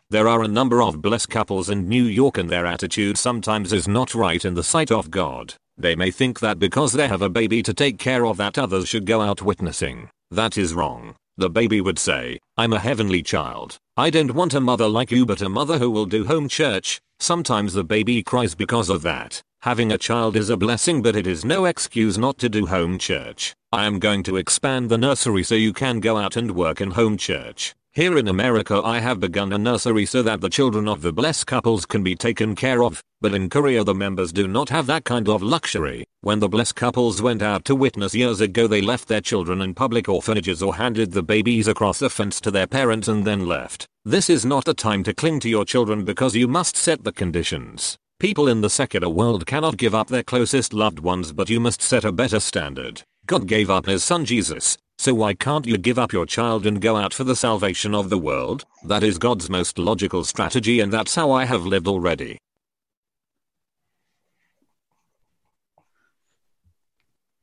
There 0.10 0.28
are 0.28 0.42
a 0.44 0.48
number 0.48 0.82
of 0.82 1.02
blessed 1.02 1.30
couples 1.30 1.70
in 1.70 1.90
New 1.90 2.04
York 2.04 2.38
and 2.38 2.50
their 2.50 2.66
attitude 2.66 3.18
sometimes 3.18 3.74
is 3.74 3.88
not 3.88 4.14
right 4.16 4.44
in 4.46 4.54
the 4.54 4.64
sight 4.64 4.92
of 4.92 5.10
God. 5.12 5.56
They 5.78 5.96
may 5.96 6.10
think 6.10 6.40
that 6.40 6.58
because 6.58 6.94
they 6.94 7.08
have 7.08 7.22
a 7.22 7.30
baby 7.30 7.62
to 7.62 7.74
take 7.74 8.00
care 8.00 8.26
of 8.26 8.38
that 8.38 8.58
others 8.58 8.88
should 8.88 9.06
go 9.06 9.22
out 9.22 9.44
witnessing. 9.44 10.10
That 10.32 10.58
is 10.58 10.74
wrong. 10.74 11.16
The 11.38 11.52
baby 11.52 11.82
would 11.82 12.00
say, 12.00 12.40
I'm 12.58 12.74
a 12.74 12.80
heavenly 12.80 13.22
child. 13.22 13.78
I 13.96 14.10
don't 14.10 14.34
want 14.34 14.56
a 14.56 14.60
mother 14.60 14.88
like 14.88 15.12
you 15.12 15.24
but 15.24 15.42
a 15.42 15.50
mother 15.50 15.78
who 15.78 15.92
will 15.92 16.08
do 16.08 16.26
home 16.26 16.50
church. 16.50 17.00
Sometimes 17.20 17.74
the 17.74 17.84
baby 17.84 18.24
cries 18.24 18.56
because 18.56 18.90
of 18.90 19.04
that. 19.04 19.42
Having 19.62 19.92
a 19.92 20.00
child 20.00 20.36
is 20.36 20.50
a 20.50 20.58
blessing 20.58 21.04
but 21.04 21.16
it 21.16 21.28
is 21.28 21.46
no 21.46 21.66
excuse 21.66 22.18
not 22.18 22.40
to 22.40 22.50
do 22.50 22.66
home 22.66 22.98
church. 22.98 23.54
I 23.72 23.86
am 23.86 24.00
going 24.00 24.24
to 24.24 24.38
expand 24.38 24.90
the 24.90 24.98
nursery 24.98 25.44
so 25.44 25.54
you 25.54 25.74
can 25.74 26.00
go 26.00 26.18
out 26.18 26.36
and 26.38 26.56
work 26.56 26.82
in 26.82 26.92
home 26.92 27.18
church. 27.18 27.76
Here 27.98 28.20
in 28.20 28.28
America 28.28 28.80
I 28.86 29.00
have 29.00 29.20
begun 29.20 29.52
a 29.52 29.58
nursery 29.58 30.06
so 30.06 30.22
that 30.22 30.40
the 30.40 30.52
children 30.52 30.88
of 30.88 31.02
the 31.02 31.12
blessed 31.12 31.48
couples 31.48 31.88
can 31.88 32.04
be 32.04 32.14
taken 32.14 32.54
care 32.54 32.84
of, 32.84 33.04
but 33.22 33.34
in 33.34 33.50
Korea 33.50 33.84
the 33.84 33.96
members 33.96 34.32
do 34.32 34.48
not 34.48 34.70
have 34.70 34.86
that 34.86 35.04
kind 35.04 35.28
of 35.28 35.42
luxury. 35.42 36.06
When 36.22 36.40
the 36.40 36.48
blessed 36.48 36.76
couples 36.76 37.24
went 37.24 37.42
out 37.42 37.66
to 37.66 37.74
witness 37.74 38.14
years 38.14 38.40
ago 38.40 38.68
they 38.68 38.82
left 38.82 39.08
their 39.08 39.20
children 39.20 39.64
in 39.64 39.74
public 39.74 40.08
orphanages 40.08 40.62
or 40.62 40.76
handed 40.76 41.12
the 41.12 41.24
babies 41.24 41.68
across 41.68 41.98
the 41.98 42.12
fence 42.12 42.40
to 42.42 42.52
their 42.52 42.68
parents 42.68 43.08
and 43.08 43.26
then 43.26 43.48
left. 43.48 43.88
This 44.06 44.30
is 44.30 44.46
not 44.46 44.66
the 44.66 44.76
time 44.76 45.02
to 45.06 45.12
cling 45.16 45.40
to 45.40 45.50
your 45.50 45.66
children 45.66 46.06
because 46.06 46.36
you 46.36 46.48
must 46.48 46.78
set 46.78 47.04
the 47.04 47.12
conditions. 47.12 47.98
People 48.20 48.48
in 48.48 48.62
the 48.62 48.70
secular 48.70 49.10
world 49.10 49.48
cannot 49.48 49.76
give 49.76 49.96
up 49.96 50.10
their 50.10 50.22
closest 50.22 50.72
loved 50.72 51.00
ones 51.00 51.34
but 51.34 51.50
you 51.50 51.60
must 51.60 51.82
set 51.82 52.06
a 52.06 52.12
better 52.12 52.40
standard. 52.40 53.02
God 53.26 53.48
gave 53.48 53.72
up 53.72 53.88
his 53.88 54.04
son 54.04 54.24
Jesus, 54.24 54.78
so 55.00 55.14
why 55.14 55.34
can't 55.34 55.66
you 55.68 55.78
give 55.78 56.00
up 56.00 56.12
your 56.12 56.26
child 56.26 56.66
and 56.66 56.82
go 56.82 56.96
out 56.96 57.14
for 57.14 57.24
the 57.24 57.36
salvation 57.36 57.94
of 57.94 58.10
the 58.10 58.18
world? 58.18 58.66
That 58.84 59.04
is 59.04 59.18
God's 59.18 59.50
most 59.50 59.78
logical 59.78 60.24
strategy 60.24 60.80
and 60.80 60.92
that's 60.92 61.16
how 61.16 61.32
I 61.32 61.46
have 61.46 61.66
lived 61.66 61.88
already. 61.88 62.38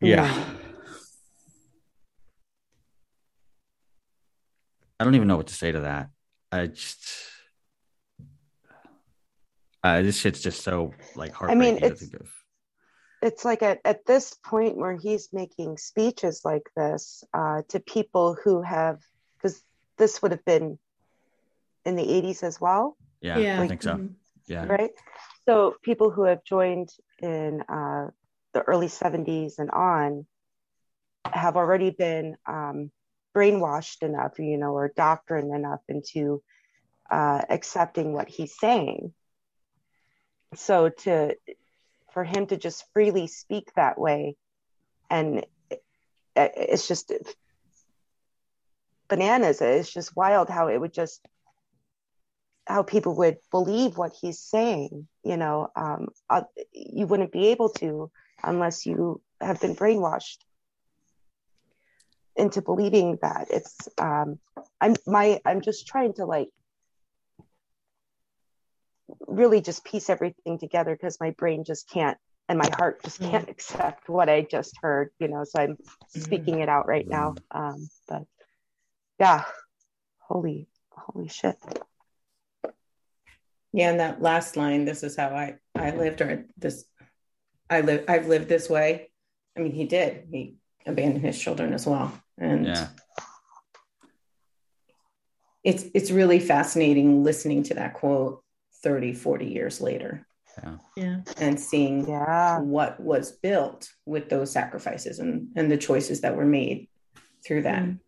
yeah. 0.01 0.45
I 5.01 5.05
don't 5.05 5.15
even 5.15 5.29
know 5.29 5.37
what 5.37 5.49
to 5.49 5.55
say 5.55 5.73
to 5.73 5.81
that. 5.81 6.11
I 6.53 6.67
just 6.69 7.09
uh, 9.83 10.03
this 10.03 10.17
shit's 10.19 10.41
just 10.41 10.63
so 10.63 10.95
like 11.17 11.33
I 11.33 11.37
heartbreaking 11.39 11.59
mean, 11.75 11.81
to 11.81 11.87
it's- 11.87 12.01
think 12.01 12.15
of. 12.21 12.31
It's 13.25 13.45
like 13.45 13.63
at, 13.63 13.81
at 13.87 14.05
this 14.05 14.35
point 14.45 14.77
where 14.77 14.97
he's 14.97 15.31
making 15.33 15.79
speeches 15.79 16.43
like 16.45 16.69
this 16.77 17.25
uh, 17.33 17.63
to 17.71 17.81
people 17.81 18.37
who 18.45 18.61
have 18.61 19.01
because 19.39 19.63
this 19.97 20.21
would 20.21 20.31
have 20.33 20.45
been 20.45 20.79
in 21.87 21.97
the 21.97 22.03
80s 22.03 22.43
as 22.43 22.61
well 22.61 22.97
Yeah, 23.23 23.39
Yeah. 23.39 23.61
I 23.63 23.67
think 23.69 23.83
so. 23.83 23.95
Mhm. 23.95 24.15
Yeah. 24.47 24.67
right 24.67 24.91
so 25.49 25.75
people 25.83 26.11
who 26.11 26.25
have 26.25 26.45
joined 26.45 26.91
in 27.23 27.63
uh, 27.63 28.11
the 28.53 28.61
early 28.61 28.89
70s 28.89 29.59
and 29.59 29.71
on 29.71 30.27
have 31.25 31.57
already 31.57 31.91
been 31.91 32.37
um, 32.47 32.91
brainwashed 33.35 34.03
enough 34.03 34.39
you 34.39 34.59
know 34.59 34.73
or 34.73 34.93
doctrined 34.95 35.55
enough 35.55 35.81
into 35.89 36.43
uh, 37.11 37.41
accepting 37.49 38.13
what 38.13 38.29
he's 38.29 38.55
saying 38.59 39.15
so 40.55 40.91
to 40.91 41.35
for 42.15 42.25
him 42.25 42.47
to 42.47 42.57
just 42.57 42.85
freely 42.95 43.27
speak 43.27 43.71
that 43.77 43.99
way. 43.99 44.37
And 45.11 45.45
it- 45.71 45.83
it's 46.37 46.89
just 46.89 47.13
bananas. 49.09 49.61
It's 49.61 49.93
just 49.93 50.17
wild 50.17 50.49
how 50.49 50.69
it 50.69 50.79
would 50.79 50.95
just 50.95 51.21
how 52.67 52.83
people 52.83 53.15
would 53.17 53.37
believe 53.51 53.99
what 53.99 54.13
he's 54.21 54.41
saying 54.41 55.07
you 55.23 55.37
know 55.37 55.69
um, 55.77 56.09
uh, 56.31 56.43
you 56.73 57.07
wouldn't 57.07 57.31
be 57.33 57.49
able 57.49 57.69
to 57.69 58.11
unless 58.43 58.87
you 58.87 59.21
have 59.41 59.61
been 59.61 59.77
brainwashed 59.77 60.39
into 62.37 62.63
believing 62.63 63.19
that. 63.23 63.47
It's 63.51 63.89
um 63.99 64.39
i'm 64.81 64.97
my 65.07 65.41
i'm 65.45 65.61
just 65.61 65.87
trying 65.87 66.15
to 66.15 66.25
like 66.25 66.49
really 69.21 69.61
just 69.61 69.85
piece 69.85 70.11
everything 70.11 70.59
together 70.59 70.95
because 70.95 71.19
my 71.21 71.31
brain 71.33 71.65
just 71.65 71.89
can't 71.89 72.19
and 72.49 72.59
my 72.59 72.69
heart 72.77 73.03
just 73.03 73.21
Mm. 73.21 73.31
can't 73.31 73.49
accept 73.55 74.09
what 74.09 74.29
i 74.29 74.43
just 74.43 74.77
heard 74.81 75.11
you 75.19 75.29
know 75.29 75.45
so 75.45 75.61
i'm 75.61 75.77
speaking 76.09 76.61
it 76.61 76.69
out 76.69 76.87
right 76.87 77.09
now 77.09 77.35
um 77.51 77.89
but 78.09 78.23
yeah 79.19 79.45
holy 80.19 80.69
holy 80.91 81.29
shit 81.29 81.57
Yeah, 83.73 83.91
and 83.91 83.99
that 83.99 84.23
last 84.23 84.57
line, 84.57 84.85
this 84.85 85.03
is 85.03 85.17
how 85.17 85.31
I, 85.31 85.57
I 85.75 85.89
I 85.89 85.97
lived 85.97 86.21
or 86.21 86.45
this 86.57 86.85
I 87.69 87.81
live 87.81 88.05
I've 88.09 88.29
lived 88.29 88.49
this 88.49 88.71
way. 88.71 89.11
I 89.57 89.61
mean, 89.61 89.73
he 89.73 89.85
did. 89.85 90.29
He 90.31 90.55
abandoned 90.87 91.25
his 91.25 91.37
children 91.39 91.73
as 91.73 91.85
well. 91.85 92.13
And 92.39 92.67
Yeah. 92.67 92.89
it's 95.65 95.85
it's 95.95 96.13
really 96.13 96.39
fascinating 96.39 97.25
listening 97.25 97.65
to 97.65 97.75
that 97.75 97.95
quote 97.95 98.44
30, 98.85 99.15
40 99.15 99.47
years 99.47 99.81
later 99.81 100.27
Yeah. 100.63 100.77
Yeah. 100.97 101.21
and 101.39 101.59
seeing 101.59 102.07
Yeah. 102.07 102.61
what 102.61 103.01
was 103.01 103.33
built 103.33 103.89
with 104.07 104.29
those 104.29 104.53
sacrifices 104.53 105.19
and, 105.19 105.49
and 105.57 105.73
the 105.73 105.77
choices 105.79 106.21
that 106.21 106.37
were 106.37 106.45
made 106.47 106.89
through 107.45 107.63
that. 107.63 107.83
Mm. 107.83 107.99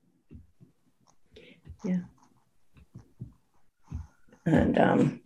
Yeah. 1.84 2.00
And 4.44 4.78
um, 4.78 5.20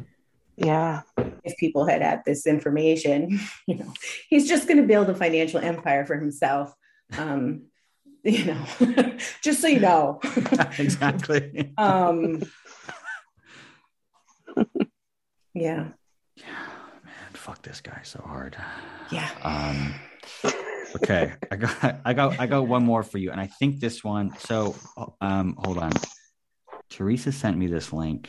Yeah. 0.57 1.03
if 1.45 1.57
people 1.59 1.85
had 1.85 2.01
had 2.01 2.23
this 2.25 2.47
information, 2.47 3.41
you 3.67 3.77
know, 3.77 3.93
he's 4.31 4.49
just 4.49 4.67
going 4.69 4.81
to 4.81 4.87
build 4.87 5.11
a 5.11 5.15
financial 5.15 5.61
empire 5.61 6.07
for 6.07 6.17
himself. 6.17 6.73
Um, 7.19 7.67
you 8.23 8.45
know, 8.45 8.65
just 9.43 9.61
so 9.61 9.67
you 9.67 9.81
know. 9.81 10.21
exactly. 10.79 11.73
um, 11.77 12.43
yeah, 15.55 15.89
Man, 16.39 17.33
fuck 17.33 17.63
this 17.63 17.81
guy 17.81 18.01
so 18.05 18.21
hard. 18.25 18.57
yeah. 19.11 19.29
Um, 19.43 19.95
okay, 20.97 21.33
I 21.51 21.57
got, 21.57 22.01
I 22.05 22.13
got, 22.15 22.41
I 22.41 22.47
got 22.47 22.67
one 22.69 22.85
more 22.85 23.03
for 23.03 23.19
you, 23.19 23.31
and 23.31 23.41
I 23.41 23.47
think 23.47 23.81
this 23.81 24.03
one. 24.05 24.37
So, 24.39 24.75
um, 25.21 25.57
hold 25.59 25.79
on. 25.79 25.93
Teresa 26.89 27.33
sent 27.33 27.57
me 27.57 27.67
this 27.67 27.93
link, 27.93 28.29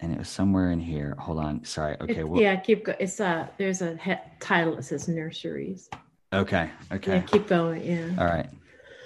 and 0.00 0.12
it 0.12 0.18
was 0.18 0.28
somewhere 0.28 0.70
in 0.70 0.80
here. 0.80 1.14
Hold 1.18 1.38
on. 1.38 1.64
Sorry. 1.64 1.96
Okay. 2.00 2.20
It- 2.20 2.28
Well, 2.28 2.40
yeah, 2.40 2.56
keep 2.56 2.84
going. 2.84 2.98
It's 3.00 3.20
uh 3.20 3.46
there's 3.58 3.82
a 3.82 3.96
he- 3.96 4.14
title 4.40 4.76
that 4.76 4.82
says 4.84 5.08
nurseries. 5.08 5.88
Okay. 6.32 6.70
Okay. 6.92 7.12
Yeah, 7.12 7.18
Okay. 7.18 7.26
keep 7.26 7.46
going. 7.48 7.82
Yeah. 7.84 8.10
All 8.18 8.26
right. 8.26 8.48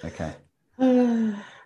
Okay. 0.03 0.33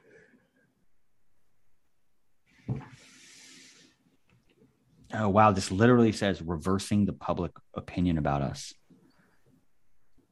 Oh 5.18 5.30
wow! 5.30 5.52
This 5.52 5.72
literally 5.72 6.12
says 6.12 6.42
reversing 6.42 7.06
the 7.06 7.14
public 7.14 7.52
opinion 7.74 8.18
about 8.18 8.42
us. 8.42 8.74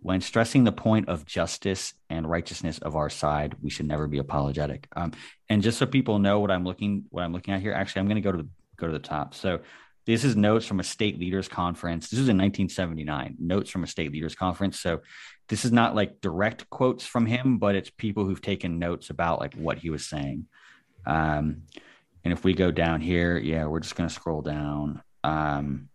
When 0.02 0.20
stressing 0.20 0.66
the 0.66 0.74
point 0.74 1.08
of 1.08 1.26
justice 1.26 1.94
and 2.10 2.30
righteousness 2.30 2.80
of 2.80 2.96
our 2.96 3.10
side, 3.10 3.56
we 3.62 3.70
should 3.70 3.88
never 3.88 4.08
be 4.08 4.18
apologetic. 4.18 4.88
Um, 4.96 5.14
and 5.48 5.62
just 5.62 5.78
so 5.78 5.86
people 5.86 6.20
know 6.20 6.40
what 6.40 6.52
I'm 6.52 6.66
looking 6.66 7.06
what 7.10 7.24
I'm 7.24 7.32
looking 7.32 7.54
at 7.54 7.62
here, 7.62 7.74
actually, 7.74 8.02
I'm 8.02 8.08
going 8.08 8.16
to 8.16 8.22
go 8.22 8.32
to 8.34 8.44
the, 8.44 8.50
go 8.76 8.88
to 8.88 8.94
the 8.94 9.00
top. 9.00 9.34
So 9.34 9.62
this 10.06 10.26
is 10.26 10.36
notes 10.36 10.66
from 10.66 10.82
a 10.82 10.84
state 10.84 11.18
leaders 11.18 11.48
conference. 11.48 12.10
This 12.10 12.20
is 12.20 12.28
in 12.28 12.38
1979. 12.38 13.38
Notes 13.40 13.70
from 13.70 13.84
a 13.84 13.88
state 13.88 14.12
leaders 14.12 14.36
conference. 14.36 14.82
So 14.82 15.00
this 15.48 15.64
is 15.64 15.72
not 15.72 15.96
like 15.96 16.20
direct 16.20 16.70
quotes 16.70 17.06
from 17.06 17.26
him, 17.26 17.58
but 17.58 17.76
it's 17.76 17.90
people 17.90 18.26
who've 18.26 18.42
taken 18.42 18.80
notes 18.80 19.10
about 19.10 19.40
like 19.40 19.54
what 19.54 19.78
he 19.78 19.90
was 19.90 20.06
saying. 20.06 20.48
Um, 21.06 21.64
and 22.24 22.32
if 22.32 22.44
we 22.44 22.54
go 22.54 22.72
down 22.72 23.02
here, 23.02 23.38
yeah, 23.38 23.66
we're 23.66 23.82
just 23.82 23.96
going 23.96 24.08
to 24.08 24.14
scroll 24.14 24.42
down. 24.42 25.02
Um, 25.24 25.90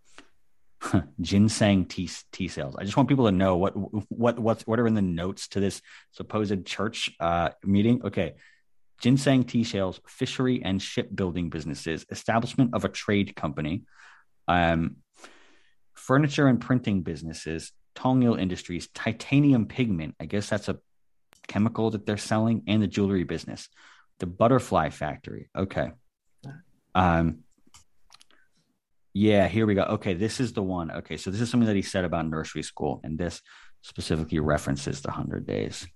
ginseng 1.20 1.86
tea, 1.86 2.10
tea 2.32 2.48
sales. 2.48 2.76
I 2.78 2.84
just 2.84 2.96
want 2.96 3.08
people 3.08 3.26
to 3.26 3.32
know 3.32 3.56
what 3.56 3.72
what 4.10 4.38
what's 4.38 4.66
what 4.66 4.78
are 4.78 4.86
in 4.86 4.94
the 4.94 5.02
notes 5.02 5.48
to 5.48 5.60
this 5.60 5.82
supposed 6.12 6.66
church 6.66 7.10
uh, 7.18 7.50
meeting. 7.64 8.02
Okay, 8.04 8.34
ginseng 9.00 9.44
tea 9.44 9.64
sales, 9.64 10.00
fishery 10.06 10.62
and 10.64 10.80
shipbuilding 10.80 11.50
businesses, 11.50 12.06
establishment 12.10 12.74
of 12.74 12.84
a 12.84 12.88
trade 12.88 13.34
company, 13.34 13.82
um, 14.46 14.96
furniture 15.94 16.46
and 16.46 16.60
printing 16.60 17.02
businesses, 17.02 17.72
Tongil 17.96 18.38
Industries, 18.38 18.88
titanium 18.94 19.66
pigment. 19.66 20.14
I 20.20 20.26
guess 20.26 20.48
that's 20.48 20.68
a 20.68 20.78
chemical 21.48 21.90
that 21.90 22.06
they're 22.06 22.16
selling, 22.16 22.62
and 22.66 22.82
the 22.82 22.86
jewelry 22.86 23.24
business, 23.24 23.68
the 24.18 24.26
butterfly 24.26 24.90
factory. 24.90 25.48
Okay. 25.56 25.90
Um, 26.98 27.44
yeah, 29.14 29.46
here 29.46 29.66
we 29.66 29.74
go. 29.74 29.82
Okay, 29.82 30.14
this 30.14 30.40
is 30.40 30.52
the 30.52 30.62
one. 30.62 30.90
Okay, 30.90 31.16
so 31.16 31.30
this 31.30 31.40
is 31.40 31.48
something 31.48 31.68
that 31.68 31.76
he 31.76 31.82
said 31.82 32.04
about 32.04 32.26
nursery 32.26 32.64
school, 32.64 33.00
and 33.04 33.16
this 33.16 33.40
specifically 33.82 34.40
references 34.40 35.00
the 35.00 35.08
100 35.08 35.46
days. 35.46 35.86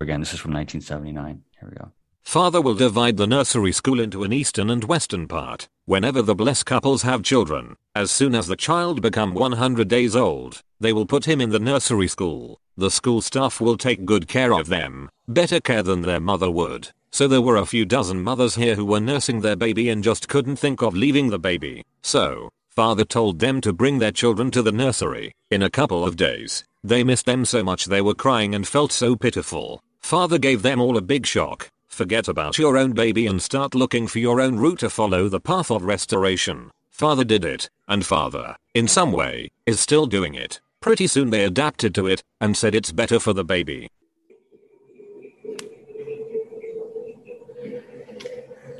Again, 0.00 0.20
this 0.20 0.32
is 0.32 0.38
from 0.38 0.52
1979. 0.52 1.42
Here 1.58 1.68
we 1.68 1.76
go. 1.76 1.90
Father 2.22 2.60
will 2.60 2.74
divide 2.74 3.16
the 3.16 3.26
nursery 3.26 3.72
school 3.72 3.98
into 3.98 4.22
an 4.22 4.32
eastern 4.32 4.70
and 4.70 4.84
western 4.84 5.26
part. 5.26 5.68
Whenever 5.84 6.22
the 6.22 6.36
blessed 6.36 6.64
couples 6.66 7.02
have 7.02 7.24
children, 7.24 7.76
as 7.96 8.12
soon 8.12 8.32
as 8.34 8.46
the 8.46 8.56
child 8.56 9.02
become 9.02 9.34
100 9.34 9.88
days 9.88 10.14
old, 10.14 10.62
they 10.78 10.92
will 10.92 11.06
put 11.06 11.24
him 11.24 11.40
in 11.40 11.50
the 11.50 11.58
nursery 11.58 12.06
school. 12.06 12.60
The 12.76 12.90
school 12.90 13.20
staff 13.20 13.60
will 13.60 13.76
take 13.76 14.04
good 14.04 14.28
care 14.28 14.54
of 14.54 14.68
them, 14.68 15.10
better 15.26 15.60
care 15.60 15.82
than 15.82 16.02
their 16.02 16.20
mother 16.20 16.50
would. 16.50 16.90
So 17.12 17.28
there 17.28 17.42
were 17.42 17.56
a 17.56 17.66
few 17.66 17.84
dozen 17.84 18.22
mothers 18.22 18.54
here 18.54 18.74
who 18.74 18.86
were 18.86 18.98
nursing 18.98 19.42
their 19.42 19.54
baby 19.54 19.90
and 19.90 20.02
just 20.02 20.28
couldn't 20.28 20.56
think 20.56 20.80
of 20.80 20.96
leaving 20.96 21.28
the 21.28 21.38
baby. 21.38 21.84
So, 22.02 22.48
father 22.70 23.04
told 23.04 23.38
them 23.38 23.60
to 23.60 23.72
bring 23.74 23.98
their 23.98 24.12
children 24.12 24.50
to 24.52 24.62
the 24.62 24.72
nursery. 24.72 25.32
In 25.50 25.62
a 25.62 25.70
couple 25.70 26.06
of 26.06 26.16
days, 26.16 26.64
they 26.82 27.04
missed 27.04 27.26
them 27.26 27.44
so 27.44 27.62
much 27.62 27.84
they 27.84 28.00
were 28.00 28.14
crying 28.14 28.54
and 28.54 28.66
felt 28.66 28.92
so 28.92 29.14
pitiful. 29.14 29.82
Father 30.00 30.38
gave 30.38 30.62
them 30.62 30.80
all 30.80 30.96
a 30.96 31.02
big 31.02 31.26
shock. 31.26 31.68
Forget 31.86 32.28
about 32.28 32.56
your 32.56 32.78
own 32.78 32.92
baby 32.92 33.26
and 33.26 33.42
start 33.42 33.74
looking 33.74 34.06
for 34.06 34.18
your 34.18 34.40
own 34.40 34.56
route 34.56 34.78
to 34.78 34.88
follow 34.88 35.28
the 35.28 35.38
path 35.38 35.70
of 35.70 35.84
restoration. 35.84 36.70
Father 36.90 37.24
did 37.24 37.44
it, 37.44 37.68
and 37.88 38.06
father, 38.06 38.56
in 38.72 38.88
some 38.88 39.12
way, 39.12 39.50
is 39.66 39.80
still 39.80 40.06
doing 40.06 40.34
it. 40.34 40.62
Pretty 40.80 41.06
soon 41.06 41.28
they 41.28 41.44
adapted 41.44 41.94
to 41.94 42.06
it 42.06 42.22
and 42.40 42.56
said 42.56 42.74
it's 42.74 42.90
better 42.90 43.20
for 43.20 43.34
the 43.34 43.44
baby. 43.44 43.88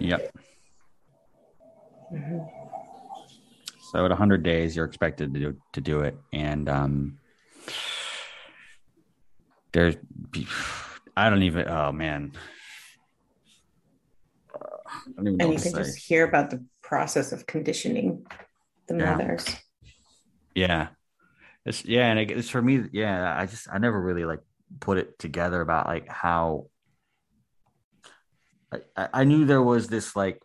Yep. 0.02 0.36
So 3.92 4.04
at 4.04 4.10
100 4.10 4.42
days, 4.42 4.74
you're 4.74 4.84
expected 4.84 5.32
to 5.34 5.40
do, 5.40 5.56
to 5.74 5.80
do 5.80 6.00
it, 6.00 6.16
and 6.32 6.68
um, 6.68 7.18
there's, 9.72 9.96
I 11.16 11.30
don't 11.30 11.42
even. 11.42 11.68
Oh 11.68 11.92
man, 11.92 12.32
I 14.54 15.00
don't 15.16 15.26
even 15.28 15.38
know 15.38 15.44
And 15.44 15.52
you 15.52 15.54
what 15.54 15.56
to 15.58 15.62
can 15.62 15.72
say. 15.72 15.78
just 15.78 15.98
hear 15.98 16.26
about 16.26 16.50
the 16.50 16.64
process 16.82 17.32
of 17.32 17.46
conditioning 17.46 18.26
the 18.88 18.94
Yeah. 18.94 19.12
mothers. 19.12 19.56
Yeah. 20.54 20.88
It's 21.64 21.84
yeah, 21.84 22.10
and 22.10 22.18
it, 22.18 22.30
it's 22.30 22.48
for 22.48 22.60
me. 22.60 22.84
Yeah, 22.92 23.38
I 23.38 23.46
just 23.46 23.68
I 23.72 23.78
never 23.78 24.00
really 24.00 24.24
like 24.24 24.40
put 24.80 24.98
it 24.98 25.18
together 25.18 25.60
about 25.60 25.86
like 25.86 26.08
how 26.08 26.66
I, 28.72 28.78
I 28.96 29.08
I 29.12 29.24
knew 29.24 29.44
there 29.44 29.62
was 29.62 29.88
this 29.88 30.16
like 30.16 30.40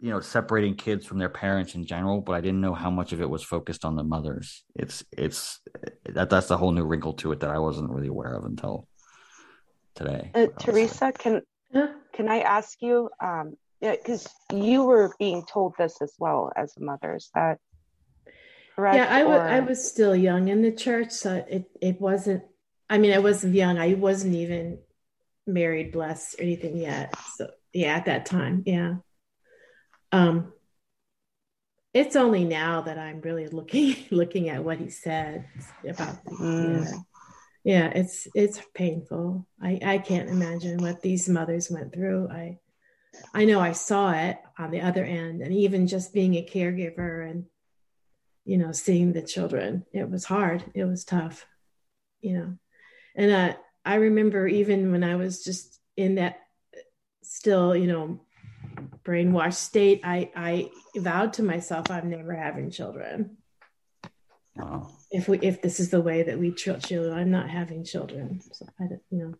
you 0.00 0.10
know 0.10 0.20
separating 0.20 0.74
kids 0.74 1.06
from 1.06 1.18
their 1.18 1.28
parents 1.28 1.74
in 1.74 1.86
general, 1.86 2.20
but 2.20 2.34
I 2.34 2.40
didn't 2.40 2.60
know 2.60 2.74
how 2.74 2.90
much 2.90 3.12
of 3.12 3.20
it 3.20 3.30
was 3.30 3.42
focused 3.42 3.84
on 3.84 3.96
the 3.96 4.04
mothers. 4.04 4.64
It's 4.74 5.04
it's 5.12 5.60
that 6.04 6.30
that's 6.30 6.48
the 6.48 6.56
whole 6.56 6.72
new 6.72 6.84
wrinkle 6.84 7.14
to 7.14 7.32
it 7.32 7.40
that 7.40 7.50
I 7.50 7.58
wasn't 7.58 7.90
really 7.90 8.08
aware 8.08 8.34
of 8.34 8.44
until 8.44 8.86
today. 9.94 10.30
Uh, 10.34 10.38
honestly. 10.38 10.72
Teresa, 10.72 11.12
can 11.12 11.42
can 12.12 12.28
I 12.28 12.40
ask 12.40 12.80
you? 12.80 13.10
Um, 13.22 13.56
yeah, 13.80 13.94
because 13.96 14.28
you 14.52 14.84
were 14.84 15.12
being 15.18 15.44
told 15.46 15.74
this 15.78 16.02
as 16.02 16.12
well 16.18 16.50
as 16.56 16.76
a 16.76 16.80
mother. 16.80 17.14
Is 17.14 17.30
that 17.34 17.58
correct? 18.74 18.96
Yeah, 18.96 19.06
I 19.08 19.24
was 19.24 19.38
or- 19.38 19.48
I 19.48 19.60
was 19.60 19.88
still 19.88 20.16
young 20.16 20.48
in 20.48 20.62
the 20.62 20.72
church, 20.72 21.10
so 21.10 21.44
it 21.48 21.70
it 21.80 22.00
wasn't. 22.00 22.42
I 22.90 22.98
mean, 22.98 23.12
I 23.12 23.18
wasn't 23.18 23.54
young. 23.54 23.78
I 23.78 23.94
wasn't 23.94 24.34
even 24.34 24.78
married, 25.46 25.92
blessed, 25.92 26.38
or 26.38 26.42
anything 26.42 26.78
yet. 26.78 27.14
So 27.36 27.50
yeah, 27.72 27.94
at 27.94 28.06
that 28.06 28.26
time, 28.26 28.62
yeah. 28.66 28.96
Um, 30.12 30.52
it's 31.94 32.16
only 32.16 32.44
now 32.44 32.82
that 32.82 32.98
I'm 32.98 33.20
really 33.20 33.48
looking 33.48 33.96
looking 34.10 34.48
at 34.48 34.64
what 34.64 34.78
he 34.78 34.90
said 34.90 35.46
about. 35.86 36.24
The, 36.24 36.30
Mm. 36.30 36.84
yeah. 36.84 36.98
yeah, 37.64 37.86
it's 37.94 38.28
it's 38.34 38.60
painful. 38.74 39.46
I 39.60 39.78
I 39.84 39.98
can't 39.98 40.28
imagine 40.30 40.78
what 40.78 41.02
these 41.02 41.28
mothers 41.28 41.70
went 41.70 41.92
through. 41.92 42.28
I 42.30 42.58
I 43.34 43.44
know 43.46 43.60
I 43.60 43.72
saw 43.72 44.12
it 44.12 44.38
on 44.58 44.70
the 44.70 44.82
other 44.82 45.04
end, 45.04 45.42
and 45.42 45.52
even 45.52 45.86
just 45.86 46.12
being 46.12 46.34
a 46.34 46.46
caregiver 46.46 47.28
and 47.28 47.46
you 48.44 48.56
know, 48.56 48.72
seeing 48.72 49.12
the 49.12 49.20
children. 49.20 49.84
It 49.92 50.08
was 50.08 50.24
hard. 50.24 50.64
It 50.74 50.84
was 50.84 51.04
tough, 51.04 51.44
you 52.22 52.32
know. 52.38 52.54
And 53.14 53.30
uh, 53.30 53.56
I 53.84 53.96
remember 53.96 54.46
even 54.48 54.90
when 54.90 55.04
I 55.04 55.16
was 55.16 55.44
just 55.44 55.78
in 55.98 56.14
that 56.14 56.38
still, 57.28 57.76
you 57.76 57.86
know, 57.86 58.20
brainwashed 59.04 59.54
state, 59.54 60.00
I, 60.04 60.30
I 60.34 60.70
vowed 60.96 61.34
to 61.34 61.42
myself, 61.42 61.90
I'm 61.90 62.10
never 62.10 62.34
having 62.34 62.70
children. 62.70 63.36
Wow. 64.56 64.90
If 65.10 65.28
we, 65.28 65.38
if 65.40 65.62
this 65.62 65.78
is 65.80 65.90
the 65.90 66.00
way 66.00 66.22
that 66.24 66.38
we 66.38 66.50
treat 66.50 66.80
children, 66.80 67.16
I'm 67.16 67.30
not 67.30 67.48
having 67.48 67.84
children. 67.84 68.40
So 68.52 68.66
I, 68.80 68.84
don't- 68.88 69.02
you 69.10 69.18
know, 69.18 69.34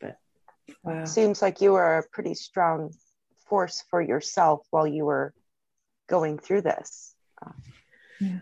but 0.00 0.18
Wow. 0.82 1.04
seems 1.04 1.40
like 1.40 1.60
you 1.60 1.72
were 1.72 1.98
a 1.98 2.08
pretty 2.12 2.34
strong 2.34 2.92
force 3.48 3.84
for 3.90 4.00
yourself 4.02 4.66
while 4.70 4.86
you 4.86 5.04
were 5.04 5.32
going 6.08 6.38
through 6.38 6.62
this. 6.62 7.14
Yeah. 8.20 8.38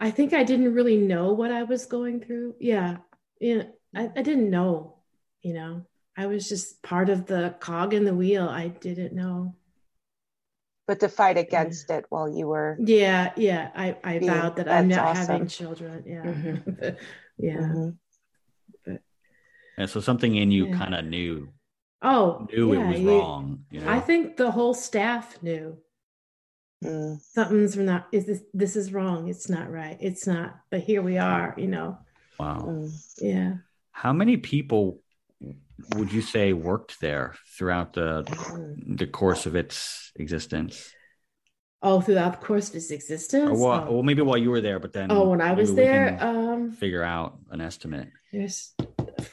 I 0.00 0.10
think 0.10 0.32
I 0.32 0.44
didn't 0.44 0.74
really 0.74 0.96
know 0.96 1.32
what 1.32 1.52
I 1.52 1.62
was 1.62 1.86
going 1.86 2.20
through. 2.20 2.56
Yeah. 2.60 2.98
Yeah. 3.40 3.64
I, 3.94 4.10
I 4.16 4.22
didn't 4.22 4.50
know, 4.50 4.96
you 5.42 5.54
know, 5.54 5.86
I 6.16 6.26
was 6.26 6.48
just 6.48 6.82
part 6.82 7.08
of 7.08 7.26
the 7.26 7.54
cog 7.60 7.94
in 7.94 8.04
the 8.04 8.14
wheel. 8.14 8.48
I 8.48 8.68
didn't 8.68 9.14
know. 9.14 9.54
But 10.86 11.00
to 11.00 11.08
fight 11.08 11.38
against 11.38 11.88
it 11.90 12.04
while 12.08 12.28
you 12.28 12.48
were. 12.48 12.76
Yeah. 12.80 13.32
Yeah. 13.36 13.70
I, 13.74 13.96
I 14.02 14.18
Yeah, 14.18 14.40
vowed 14.40 14.56
that 14.56 14.68
I'm 14.68 14.88
not 14.88 14.98
awesome. 15.00 15.26
having 15.26 15.46
children. 15.48 16.02
Yeah. 16.06 16.22
Mhm. 16.24 16.96
yeah. 17.38 17.56
Mhm. 17.56 17.96
And 19.78 19.88
so 19.88 20.00
something 20.00 20.34
in 20.36 20.50
you 20.50 20.66
Yeah. 20.66 20.76
kind 20.78 20.94
of 20.94 21.04
knew 21.04 21.52
Oh, 22.02 22.46
knew 22.50 22.72
yeah, 22.74 22.84
it 22.84 22.88
was 22.92 23.00
you- 23.00 23.08
wrong. 23.10 23.64
You 23.70 23.80
know? 23.82 23.88
I 23.90 24.00
think 24.00 24.36
the 24.36 24.50
whole 24.50 24.74
staff 24.74 25.42
knew 25.42 25.78
Mm. 26.82 27.20
something's 27.20 27.76
not, 27.76 28.08
is 28.10 28.24
this, 28.24 28.42
this 28.54 28.74
is 28.74 28.90
wrong. 28.90 29.28
It's 29.28 29.50
not 29.50 29.70
right. 29.70 29.98
It's 30.00 30.26
not, 30.26 30.58
but 30.70 30.80
here 30.80 31.02
we 31.02 31.18
are, 31.18 31.54
you 31.58 31.66
know? 31.68 31.98
wow. 32.38 32.62
Mm. 32.66 32.90
Yeah. 33.20 33.52
How 33.92 34.14
many 34.14 34.38
people 34.38 35.02
would 35.96 36.12
you 36.12 36.22
say 36.22 36.52
worked 36.52 37.00
there 37.00 37.34
throughout 37.56 37.92
the 37.94 38.22
Mm. 38.24 38.98
the 38.98 39.06
course 39.06 39.46
of 39.46 39.54
its 39.56 40.12
existence? 40.16 40.92
Oh, 41.82 42.00
throughout 42.02 42.40
the 42.40 42.46
course 42.46 42.68
of 42.70 42.76
its 42.76 42.90
existence. 42.90 43.48
Or 43.50 43.54
well, 43.58 43.86
oh. 43.88 43.92
well, 43.94 44.02
maybe 44.02 44.22
while 44.22 44.36
you 44.36 44.50
were 44.50 44.60
there, 44.60 44.78
but 44.78 44.92
then 44.92 45.10
Oh, 45.10 45.30
when 45.30 45.40
I 45.40 45.52
was 45.52 45.74
there, 45.74 46.18
um, 46.22 46.72
figure 46.72 47.02
out 47.02 47.38
an 47.50 47.60
estimate. 47.60 48.08
there's 48.32 48.74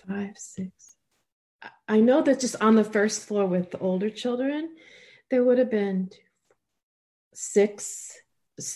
five, 0.08 0.38
six. 0.38 0.96
I- 1.62 1.70
I 1.90 2.00
know 2.00 2.22
that 2.22 2.40
just 2.40 2.56
on 2.62 2.76
the 2.76 2.84
first 2.86 3.28
floor 3.28 3.46
with 3.46 3.72
the 3.72 3.80
older 3.80 4.10
children, 4.10 4.76
there 5.30 5.44
would 5.44 5.58
have 5.58 5.70
been 5.72 6.10
six, 7.34 8.14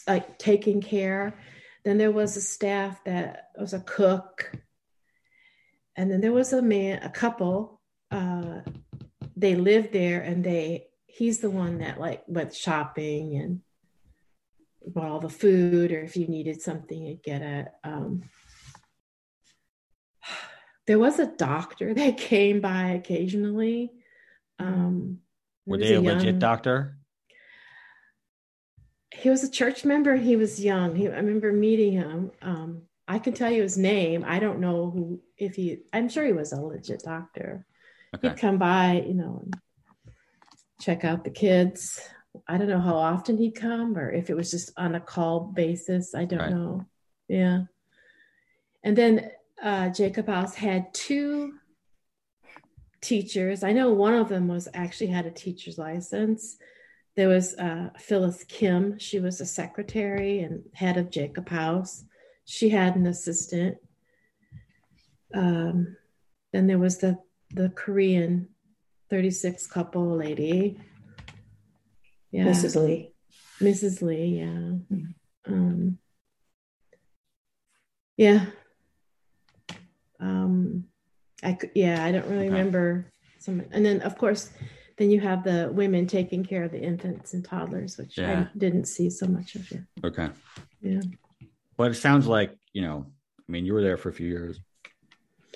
like 0.07 0.37
taking 0.37 0.81
care. 0.81 1.39
Then 1.85 1.97
there 1.97 2.11
was 2.11 2.37
a 2.37 2.41
staff 2.41 3.03
that 3.05 3.49
was 3.57 3.73
a 3.73 3.79
cook, 3.79 4.51
and 5.95 6.09
then 6.11 6.21
there 6.21 6.31
was 6.31 6.53
a 6.53 6.61
man, 6.61 7.01
a 7.03 7.09
couple. 7.09 7.81
Uh, 8.09 8.61
they 9.35 9.55
lived 9.55 9.91
there, 9.93 10.21
and 10.21 10.43
they 10.43 10.87
he's 11.05 11.39
the 11.39 11.49
one 11.49 11.79
that 11.79 11.99
like 11.99 12.23
went 12.27 12.55
shopping 12.55 13.35
and 13.35 13.61
bought 14.85 15.09
all 15.09 15.19
the 15.19 15.29
food, 15.29 15.91
or 15.91 16.01
if 16.01 16.15
you 16.15 16.27
needed 16.27 16.61
something, 16.61 17.01
you'd 17.01 17.23
get 17.23 17.41
it. 17.41 17.67
Um, 17.83 18.23
there 20.87 20.99
was 20.99 21.19
a 21.19 21.27
doctor 21.27 21.93
that 21.93 22.17
came 22.17 22.61
by 22.61 22.91
occasionally. 22.91 23.91
Um, 24.59 25.19
Were 25.65 25.77
they 25.77 25.95
a 25.95 26.01
legit 26.01 26.25
young- 26.25 26.39
doctor? 26.39 26.97
He 29.13 29.29
was 29.29 29.43
a 29.43 29.51
church 29.51 29.83
member. 29.83 30.15
He 30.15 30.35
was 30.35 30.63
young. 30.63 30.95
He, 30.95 31.07
I 31.07 31.17
remember 31.17 31.51
meeting 31.51 31.93
him. 31.93 32.31
Um, 32.41 32.83
I 33.07 33.19
can 33.19 33.33
tell 33.33 33.51
you 33.51 33.61
his 33.61 33.77
name. 33.77 34.23
I 34.25 34.39
don't 34.39 34.59
know 34.59 34.89
who. 34.89 35.21
If 35.41 35.55
he, 35.55 35.79
I'm 35.91 36.07
sure 36.07 36.23
he 36.23 36.33
was 36.33 36.53
a 36.53 36.61
legit 36.61 37.01
doctor. 37.03 37.65
Okay. 38.15 38.29
He'd 38.29 38.37
come 38.37 38.59
by, 38.59 39.03
you 39.07 39.15
know, 39.15 39.41
and 39.43 39.57
check 40.79 41.03
out 41.03 41.23
the 41.23 41.31
kids. 41.31 41.99
I 42.47 42.57
don't 42.59 42.67
know 42.69 42.79
how 42.79 42.95
often 42.95 43.37
he'd 43.37 43.55
come, 43.55 43.97
or 43.97 44.11
if 44.11 44.29
it 44.29 44.35
was 44.35 44.51
just 44.51 44.71
on 44.77 44.93
a 44.93 44.99
call 44.99 45.39
basis. 45.39 46.13
I 46.13 46.25
don't 46.25 46.39
Right. 46.39 46.51
know. 46.51 46.85
Yeah. 47.27 47.61
And 48.83 48.95
then 48.95 49.31
uh, 49.61 49.89
Jacob 49.89 50.27
House 50.27 50.53
had 50.53 50.93
two 50.93 51.53
teachers. 53.01 53.63
I 53.63 53.73
know 53.73 53.91
one 53.91 54.13
of 54.13 54.29
them 54.29 54.47
was 54.47 54.67
actually 54.75 55.07
had 55.07 55.25
a 55.25 55.31
teacher's 55.31 55.79
license. 55.79 56.57
There 57.15 57.29
was 57.29 57.55
uh, 57.55 57.89
Phyllis 57.97 58.43
Kim. 58.43 58.99
She 58.99 59.19
was 59.19 59.41
a 59.41 59.45
secretary 59.45 60.41
and 60.41 60.63
head 60.73 60.97
of 60.97 61.09
Jacob 61.09 61.49
House. 61.49 62.03
She 62.45 62.69
had 62.69 62.95
an 62.95 63.07
assistant. 63.07 63.77
Um, 65.33 65.95
then 66.53 66.67
there 66.67 66.79
was 66.79 66.97
the 66.99 67.17
the 67.53 67.69
Korean 67.69 68.47
36 69.09 69.67
couple 69.67 70.15
lady. 70.15 70.79
Yeah. 72.31 72.45
Mrs. 72.45 72.81
Lee. 72.81 73.13
Mrs. 73.59 74.01
Lee, 74.01 74.39
yeah. 74.39 74.97
Um, 75.45 75.97
yeah. 78.15 78.45
Um, 80.19 80.85
I 81.43 81.53
could, 81.53 81.71
yeah, 81.75 82.03
I 82.05 82.11
don't 82.11 82.27
really 82.27 82.45
Okay. 82.47 82.49
remember 82.55 83.07
some, 83.39 83.63
and 83.71 83.85
then 83.85 84.01
of 84.01 84.17
course, 84.17 84.51
then 84.97 85.09
you 85.09 85.19
have 85.19 85.43
the 85.43 85.69
women 85.73 86.05
taking 86.07 86.45
care 86.45 86.63
of 86.63 86.71
the 86.71 86.81
infants 86.81 87.33
and 87.33 87.43
toddlers, 87.43 87.97
which 87.97 88.17
Yeah. 88.17 88.47
I 88.53 88.57
didn't 88.57 88.85
see 88.85 89.09
so 89.09 89.25
much 89.27 89.55
of. 89.55 89.69
Yeah. 89.71 89.79
Okay. 90.05 90.29
Yeah. 90.81 91.01
But 91.75 91.91
it 91.91 91.95
sounds 91.95 92.27
like, 92.27 92.55
you 92.73 92.83
know, 92.83 93.07
I 93.39 93.51
mean, 93.51 93.65
you 93.65 93.73
were 93.73 93.81
there 93.81 93.97
for 93.97 94.09
a 94.09 94.13
few 94.13 94.27
years. 94.27 94.59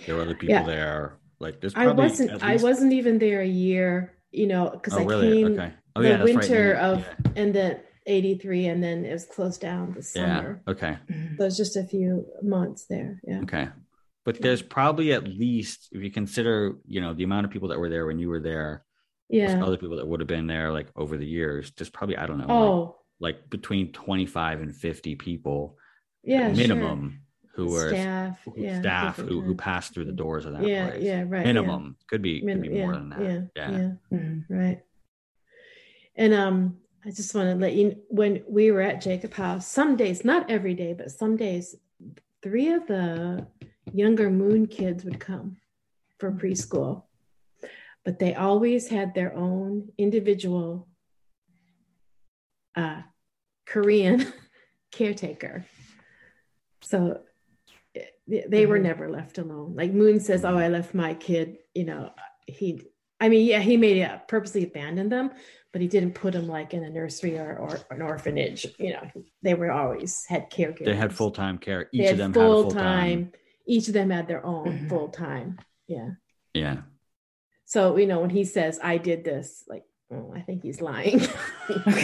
There 0.05 0.15
were 0.15 0.21
other 0.21 0.35
people 0.35 0.55
Yeah. 0.55 0.63
there. 0.63 1.17
Like 1.39 1.61
there's 1.61 1.75
I 1.75 1.87
wasn't, 1.87 2.31
at 2.31 2.43
I 2.43 2.55
wasn't 2.57 2.93
even 2.93 3.19
there 3.19 3.41
a 3.41 3.47
year, 3.47 4.13
you 4.31 4.47
know, 4.47 4.69
because 4.69 4.93
Oh, 4.93 4.99
I 5.01 5.03
really? 5.05 5.43
came 5.43 5.53
okay. 5.59 5.73
Oh, 5.95 6.01
the 6.01 6.07
yeah, 6.09 6.17
that's 6.17 6.27
right. 6.33 6.35
winter 6.49 6.73
of, 6.75 6.99
yeah. 6.99 7.31
and 7.35 7.53
then 7.53 7.79
83, 8.07 8.67
and 8.67 8.83
then 8.83 9.05
it 9.05 9.11
was 9.13 9.25
closed 9.25 9.61
down 9.61 9.91
the 9.93 9.99
Yeah. 10.15 10.37
summer. 10.37 10.61
Okay. 10.67 10.97
So 11.09 11.43
it 11.43 11.45
was 11.45 11.57
just 11.57 11.75
a 11.75 11.83
few 11.83 12.25
months 12.41 12.85
there. 12.85 13.19
Yeah. 13.27 13.41
Okay. 13.41 13.67
But 14.25 14.41
there's 14.41 14.61
probably 14.61 15.13
at 15.13 15.27
least, 15.27 15.89
if 15.91 16.01
you 16.01 16.11
consider, 16.11 16.77
you 16.87 16.99
know, 17.01 17.13
the 17.13 17.23
amount 17.23 17.45
of 17.45 17.51
people 17.51 17.69
that 17.69 17.79
were 17.79 17.89
there 17.89 18.05
when 18.05 18.17
you 18.19 18.29
were 18.29 18.39
there, 18.39 18.83
Yeah. 19.29 19.63
other 19.63 19.77
people 19.77 19.97
that 19.97 20.07
would 20.07 20.19
have 20.19 20.27
been 20.27 20.47
there 20.47 20.71
like 20.71 20.87
over 20.95 21.17
the 21.17 21.25
years, 21.27 21.71
there's 21.77 21.89
probably, 21.89 22.17
I 22.17 22.25
don't 22.27 22.37
know, 22.39 22.45
like, 22.47 22.57
Oh, 22.59 22.95
like 23.19 23.49
between 23.49 23.91
25 23.91 24.61
and 24.61 24.75
50 24.75 25.15
people 25.15 25.77
yeah. 26.23 26.51
minimum 26.51 27.21
who 27.55 27.67
were 27.71 27.89
staff. 27.89 28.41
who- 28.43 28.53
yeah, 28.57 28.79
staff 28.79 29.15
who, 29.17 29.41
who 29.41 29.55
passed 29.55 29.93
through 29.93 30.05
the 30.05 30.11
doors 30.11 30.45
of 30.45 30.53
that 30.53 30.67
Yeah, 30.67 30.89
place. 30.89 31.03
yeah, 31.03 31.23
right. 31.27 31.45
Minimum. 31.45 31.95
Could 32.07 32.21
be, 32.21 32.41
Yeah. 32.43 32.53
could 32.53 32.61
be 32.61 32.69
yeah, 32.69 32.83
more 32.83 32.93
than 32.95 33.09
that. 33.09 33.21
Yeah, 33.21 33.41
Yeah. 33.55 33.71
yeah, 33.71 33.91
Mhm. 34.17 34.45
right. 34.49 34.81
And 36.17 36.33
um, 36.33 36.77
I 37.05 37.11
just 37.11 37.33
want 37.33 37.49
to 37.49 37.55
let 37.55 37.73
you 37.73 38.01
when 38.09 38.43
we 38.47 38.71
were 38.71 38.81
at 38.81 39.01
Jacob 39.01 39.33
House, 39.33 39.67
some 39.67 39.95
days, 39.95 40.25
not 40.25 40.49
every 40.49 40.73
day, 40.73 40.93
but 40.93 41.11
some 41.11 41.37
days, 41.37 41.75
three 42.43 42.69
of 42.73 42.87
the 42.87 43.47
younger 43.93 44.29
Moon 44.29 44.67
kids 44.67 45.03
would 45.05 45.19
come 45.19 45.57
for 46.19 46.31
preschool, 46.31 47.03
but 48.03 48.19
they 48.19 48.33
always 48.35 48.87
had 48.89 49.13
their 49.13 49.33
own 49.35 49.89
individual 49.97 50.87
uh, 52.75 53.01
Korean 53.65 54.25
caretaker. 54.91 55.65
So 56.81 57.21
they 58.27 58.45
they 58.47 58.65
were 58.65 58.79
never 58.79 59.09
left 59.09 59.37
alone. 59.37 59.75
Like 59.75 59.91
Moon 59.93 60.19
says, 60.19 60.43
"Oh, 60.45 60.57
I 60.57 60.67
left 60.69 60.93
my 60.93 61.13
kid." 61.13 61.57
You 61.73 61.85
know, 61.85 62.11
he. 62.47 62.81
I 63.19 63.29
mean, 63.29 63.45
yeah, 63.47 63.59
he 63.59 63.77
made 63.77 63.97
have 63.97 64.27
purposely 64.27 64.63
abandoned 64.65 65.11
them, 65.11 65.31
but 65.71 65.81
he 65.81 65.87
didn't 65.87 66.15
put 66.15 66.33
them 66.33 66.47
like 66.47 66.73
in 66.73 66.83
a 66.83 66.89
nursery 66.89 67.37
or, 67.37 67.55
or 67.57 67.79
an 67.89 68.01
orphanage. 68.01 68.65
You 68.77 68.93
know, 68.93 69.09
they 69.41 69.53
were 69.53 69.71
always 69.71 70.25
had 70.27 70.51
caregivers. 70.51 70.85
They 70.85 70.95
had 70.95 71.13
full 71.15 71.31
time 71.31 71.57
care. 71.57 71.87
Each 71.93 72.01
of 72.01 72.07
had 72.09 72.17
them 72.17 72.33
had 72.33 72.41
full 72.41 72.61
full 72.63 72.71
time. 72.71 72.83
time. 72.83 73.31
Each 73.65 73.87
of 73.87 73.93
them 73.93 74.09
had 74.09 74.27
their 74.27 74.45
own 74.45 74.67
Mhm. 74.79 74.89
full 74.89 75.07
time. 75.09 75.59
Yeah. 75.87 76.09
Yeah. 76.53 76.81
So 77.65 77.97
you 77.97 78.05
know, 78.05 78.19
when 78.19 78.29
he 78.31 78.43
says, 78.43 78.79
"I 78.83 78.97
did 78.97 79.23
this," 79.23 79.63
like, 79.67 79.83
oh, 80.11 80.33
I 80.35 80.41
think 80.41 80.61
he's 80.63 80.81
lying. 80.81 81.21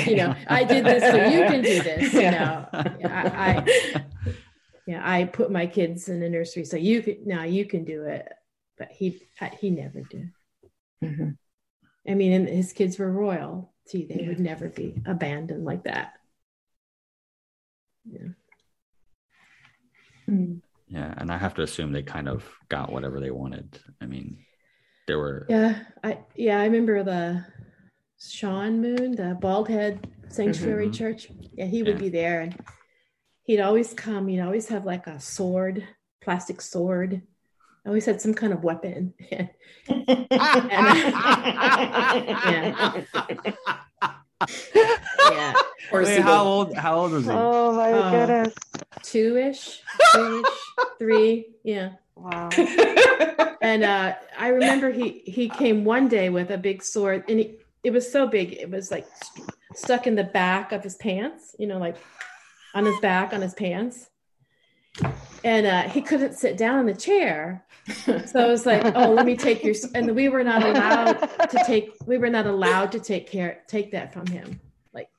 You 0.07 0.15
know, 0.15 0.35
I 0.48 0.64
did 0.64 0.84
this, 0.85 1.03
so 1.03 1.15
you 1.15 1.45
can 1.45 1.61
do 1.61 1.84
this. 1.84 2.14
You 2.14 2.31
know, 2.38 2.68
I, 2.73 3.64
I 3.65 4.03
yeah, 4.88 5.02
I 5.03 5.26
put 5.26 5.52
my 5.52 5.68
kids 5.68 6.10
in 6.10 6.20
the 6.20 6.30
nursery, 6.30 6.66
so 6.66 6.78
you 6.78 7.02
could 7.02 7.26
now 7.26 7.44
you 7.44 7.66
can 7.66 7.84
do 7.86 8.03
it. 8.06 8.28
But 8.78 8.91
he 8.91 9.22
he 9.60 9.70
never 9.70 10.02
did. 10.02 10.32
Mhm. 11.03 11.38
I 12.08 12.14
mean, 12.16 12.32
and 12.34 12.48
his 12.48 12.74
kids 12.74 12.98
were 12.98 13.12
royal. 13.12 13.74
See, 13.86 14.06
they 14.06 14.22
Yeah. 14.22 14.28
would 14.30 14.40
never 14.40 14.70
be 14.70 14.95
abandoned 15.06 15.66
like 15.66 15.84
that. 15.84 16.14
Yeah. 18.06 18.30
Mhm. 20.30 20.62
Yeah. 20.88 21.14
And 21.18 21.32
I 21.32 21.38
have 21.38 21.53
to 21.56 21.62
assume 21.62 21.91
they 21.91 22.03
kind 22.03 22.28
of 22.28 22.44
got 22.70 22.91
whatever 22.91 23.20
they 23.20 23.32
wanted. 23.32 23.80
I 24.02 24.06
mean, 24.06 24.45
there 25.08 25.20
were, 25.20 25.45
Yeah, 25.49 25.84
I 26.03 26.20
yeah, 26.36 26.60
I 26.60 26.66
remember 26.66 27.03
the 27.03 27.45
Sean 28.20 28.82
Moon, 28.82 29.12
the 29.16 29.38
bald 29.40 29.68
head 29.68 30.08
sanctuary 30.30 30.90
Mhm. 30.90 30.94
church. 30.94 31.30
Yeah, 31.53 31.66
he 31.66 31.84
would 31.84 31.95
Yeah. 31.95 31.99
be 31.99 32.10
there 32.10 32.41
and 32.41 32.56
he'd 33.52 33.60
always 33.60 33.94
come, 33.94 34.30
he'd 34.30 34.40
always 34.40 34.69
have 34.69 34.86
like 34.86 35.07
a 35.07 35.19
sword, 35.19 35.86
plastic 36.22 36.61
sword. 36.61 37.22
I 37.86 37.90
Always 37.90 38.06
had 38.06 38.22
some 38.22 38.34
kind 38.34 38.53
of 38.53 38.64
weapon. 38.64 39.14
yeah. 39.30 39.48
Or 45.91 46.03
Wait, 46.03 46.22
how 46.22 46.44
old, 46.45 46.73
how 46.76 46.95
old 46.98 47.11
was 47.11 47.26
he? 47.26 47.32
Oh 47.32 47.73
my 47.73 47.91
Oh. 47.91 48.11
goodness. 48.11 48.53
Two-ish, 49.03 49.82
two-ish, 50.14 50.45
three. 50.98 51.48
Yeah. 51.64 51.94
Wow. 52.15 52.49
and 53.61 53.84
uh, 53.84 54.15
I 54.40 54.48
remember 54.49 54.91
he 54.91 55.22
he 55.26 55.49
came 55.49 55.84
one 55.84 56.07
day 56.07 56.30
with 56.30 56.52
a 56.52 56.57
big 56.57 56.82
sword, 56.84 57.26
and 57.28 57.40
he, 57.40 57.56
it 57.84 57.91
was 57.91 58.10
so 58.10 58.28
big, 58.28 58.53
it 58.53 58.69
was 58.69 58.90
like 58.91 59.06
st- 59.23 59.49
stuck 59.76 60.07
in 60.07 60.15
the 60.15 60.23
back 60.23 60.72
of 60.72 60.84
his 60.84 60.95
pants, 60.95 61.56
you 61.60 61.68
know, 61.68 61.78
like 61.80 61.98
on 62.73 62.85
his 62.85 62.99
back 62.99 63.34
on 63.34 63.41
his 63.41 63.53
pants. 63.53 64.10
and 65.43 65.65
uh, 65.65 65.84
he 65.89 66.02
couldn't 66.02 66.34
sit 66.34 66.57
down 66.57 66.80
in 66.80 66.85
the 66.85 66.93
chair. 66.93 67.65
So 68.27 68.39
I 68.39 68.48
was 68.48 68.65
like, 68.65 68.84
"Oh, 68.95 69.11
let 69.11 69.26
me 69.26 69.35
take 69.35 69.64
your." 69.64 69.73
And 69.95 70.15
we 70.15 70.30
were 70.30 70.43
not 70.43 70.64
allowed 70.64 71.14
to 71.49 71.64
take. 71.65 71.93
We 72.06 72.18
were 72.18 72.30
not 72.30 72.45
allowed 72.45 72.91
to 72.91 72.99
take 72.99 73.27
care 73.30 73.64
take 73.68 73.91
that 73.91 74.14
from 74.14 74.27
him. 74.27 74.60
Like, 74.93 75.10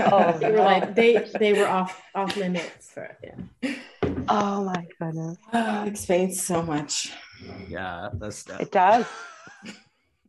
oh, 0.00 0.36
they 0.38 0.50
were 0.50 0.58
like 0.58 0.94
they 0.94 1.26
they 1.38 1.52
were 1.54 1.66
off 1.66 2.02
off 2.14 2.36
limits 2.36 2.90
for 2.90 3.16
yeah. 3.24 3.74
Oh 4.28 4.64
my 4.64 4.86
goodness. 5.00 5.38
Oh, 5.52 5.84
explains 5.84 6.42
so 6.42 6.62
much. 6.62 7.12
Yeah, 7.68 8.10
that's 8.14 8.42
that. 8.44 8.60
It 8.60 8.72
does. 8.72 9.06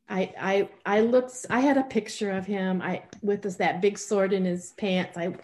I 0.10 0.34
I 0.40 0.70
I 0.86 1.02
looked. 1.02 1.46
I 1.50 1.60
had 1.60 1.78
a 1.78 1.84
picture 1.84 2.32
of 2.32 2.46
him. 2.46 2.82
I 2.82 3.04
with 3.22 3.42
this 3.42 3.58
that 3.58 3.82
big 3.82 3.98
sword 3.98 4.32
in 4.32 4.46
his 4.46 4.72
pants. 4.78 5.18
I 5.18 5.36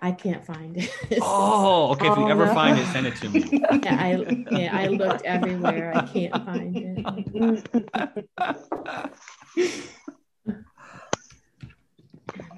I 0.00 0.12
can't 0.12 0.44
find 0.44 0.76
it. 0.76 0.90
Oh, 1.22 1.92
okay. 1.92 2.08
If 2.08 2.16
you 2.18 2.24
Oh, 2.24 2.28
ever 2.28 2.46
no. 2.46 2.54
find 2.54 2.78
it, 2.78 2.86
send 2.88 3.06
it 3.06 3.16
to 3.16 3.28
me. 3.28 3.40
yeah, 3.84 3.96
I 3.98 4.56
yeah 4.56 4.70
I 4.76 4.88
looked 4.88 5.24
everywhere. 5.24 5.92
I 5.94 6.00
can't 6.06 6.44
find 6.44 6.76
it. 6.76 8.14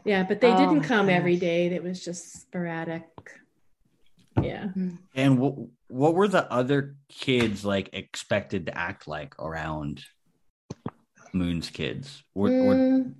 Yeah, 0.04 0.22
but 0.22 0.40
they 0.40 0.52
Oh, 0.52 0.56
didn't 0.56 0.82
come 0.82 1.08
every 1.08 1.34
goodness. 1.34 1.50
day. 1.50 1.66
It 1.66 1.82
was 1.82 2.04
just 2.04 2.32
sporadic. 2.40 3.02
Yeah. 4.40 4.68
And 5.14 5.38
what 5.40 5.54
what 5.88 6.14
were 6.14 6.28
the 6.28 6.50
other 6.50 6.96
kids 7.08 7.64
like 7.64 7.90
expected 7.92 8.66
to 8.66 8.78
act 8.78 9.08
like 9.08 9.34
around 9.40 10.04
Moon's 11.32 11.70
kids? 11.70 12.22
Were, 12.34 12.50
were, 12.62 12.74
Mm, 12.76 13.14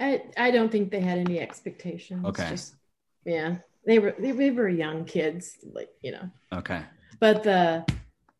I 0.00 0.22
I 0.36 0.50
don't 0.50 0.72
think 0.72 0.90
they 0.90 1.00
had 1.00 1.18
any 1.18 1.38
expectations. 1.38 2.26
Okay. 2.26 2.48
Just, 2.50 2.74
yeah, 3.24 3.56
they 3.86 3.98
were 3.98 4.14
they, 4.18 4.32
we 4.32 4.50
were 4.50 4.68
young 4.68 5.04
kids, 5.04 5.56
like 5.72 5.90
you 6.02 6.12
know. 6.12 6.30
okay. 6.52 6.82
But 7.20 7.42
the 7.42 7.84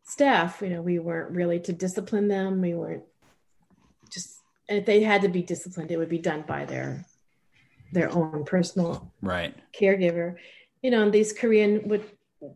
staff, 0.03 0.61
you 0.61 0.69
know, 0.69 0.81
we 0.81 0.99
weren't 0.99 1.31
really 1.31 1.59
to 1.61 1.73
discipline 1.73 2.27
them. 2.27 2.61
We 2.61 2.73
weren't 2.73 3.03
just 4.11 4.39
if 4.67 4.85
they 4.85 5.01
had 5.03 5.23
to 5.23 5.29
be 5.29 5.41
disciplined, 5.41 5.91
it 5.91 5.97
would 5.97 6.09
be 6.09 6.19
done 6.19 6.43
by 6.47 6.65
their 6.65 7.05
their 7.91 8.11
own 8.11 8.45
personal 8.45 9.11
Right. 9.21 9.55
caregiver. 9.79 10.35
You 10.81 10.91
know, 10.91 11.03
and 11.03 11.11
these 11.13 11.33
Korean 11.33 11.87
would 11.89 12.05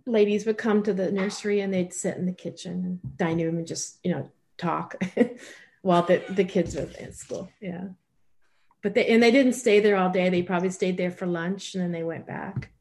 ladies 0.06 0.46
would 0.46 0.58
come 0.58 0.84
to 0.84 0.94
the 0.94 1.12
nursery 1.12 1.60
and 1.60 1.74
they'd 1.74 1.94
sit 1.94 2.18
in 2.18 2.26
the 2.26 2.34
kitchen 2.34 2.72
and 3.04 3.18
dining 3.18 3.46
room 3.46 3.58
and 3.58 3.68
just, 3.68 4.00
you 4.04 4.12
know, 4.12 4.32
talk 4.58 4.96
while 5.82 6.04
the, 6.04 6.24
the 6.30 6.46
kids 6.46 6.76
were 6.76 6.88
in 7.00 7.12
school. 7.14 7.50
Yeah. 7.60 7.88
But 8.84 8.94
they 8.94 9.08
and 9.08 9.24
they 9.24 9.32
didn't 9.32 9.54
stay 9.54 9.80
there 9.80 9.96
all 9.96 10.10
day. 10.10 10.30
They 10.30 10.44
probably 10.44 10.70
stayed 10.70 10.98
there 10.98 11.12
for 11.12 11.26
lunch 11.26 11.74
and 11.74 11.82
then 11.84 11.92
they 11.92 12.04
went 12.04 12.28
back. 12.28 12.72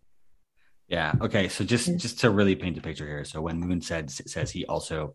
Yeah. 0.88 1.14
Okay. 1.20 1.48
So 1.48 1.64
just 1.64 1.88
Yeah. 1.88 1.96
just 1.96 2.20
to 2.20 2.30
really 2.30 2.56
paint 2.56 2.74
the 2.74 2.82
picture 2.82 3.06
here. 3.06 3.24
So 3.24 3.40
when 3.40 3.60
Moon 3.60 3.80
said 3.80 4.10
says 4.10 4.50
he 4.50 4.66
also 4.66 5.14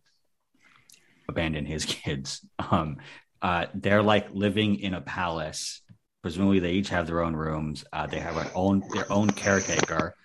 abandoned 1.27 1.67
his 1.67 1.85
kids, 2.03 2.45
um, 2.71 2.97
uh, 3.41 3.67
they're 3.75 4.01
like 4.01 4.27
living 4.31 4.79
in 4.79 4.93
a 4.93 5.01
palace. 5.01 5.81
Presumably, 6.23 6.59
they 6.59 6.71
each 6.71 6.89
have 6.89 7.05
their 7.05 7.21
own 7.21 7.35
rooms. 7.35 7.85
Uh, 7.93 8.07
they 8.07 8.19
have 8.19 8.35
their 8.35 8.51
own 8.55 8.81
their 8.93 9.11
own 9.11 9.29
caretaker, 9.29 10.15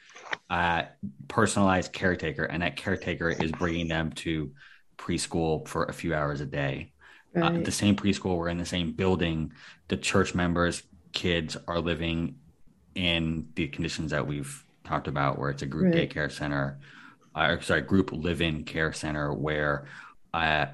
uh, 0.48 0.84
personalized 1.28 1.93
caretaker, 1.93 2.44
and 2.44 2.62
that 2.62 2.76
caretaker 2.76 3.28
is 3.30 3.52
bringing 3.52 3.89
them 3.89 4.12
to 4.12 4.52
preschool 4.97 5.66
for 5.66 5.84
a 5.84 5.93
few 5.93 6.14
hours 6.14 6.40
a 6.40 6.47
day. 6.47 6.91
Uh, 7.34 7.59
the 7.60 7.72
same 7.72 7.96
preschool, 7.96 8.36
we're 8.36 8.48
in 8.48 8.59
the 8.59 8.66
same 8.66 8.92
building. 8.92 9.52
The 9.88 9.96
church 9.96 10.34
members' 10.34 10.82
kids 11.12 11.56
are 11.66 11.80
living 11.80 12.36
in 12.94 13.48
the 13.54 13.68
conditions 13.68 14.10
that 14.10 14.26
we've 14.26 14.64
talked 14.84 15.09
about, 15.09 15.38
where 15.38 15.50
it's 15.50 15.62
a 15.62 15.66
group 15.66 15.94
Right. 15.94 16.10
daycare 16.10 16.30
center, 16.30 16.78
uh, 17.34 17.46
or 17.50 17.62
sorry, 17.62 17.80
group 17.82 18.12
live-in 18.12 18.64
care 18.64 18.92
center, 18.92 19.32
where, 19.32 19.86
uh, 20.34 20.66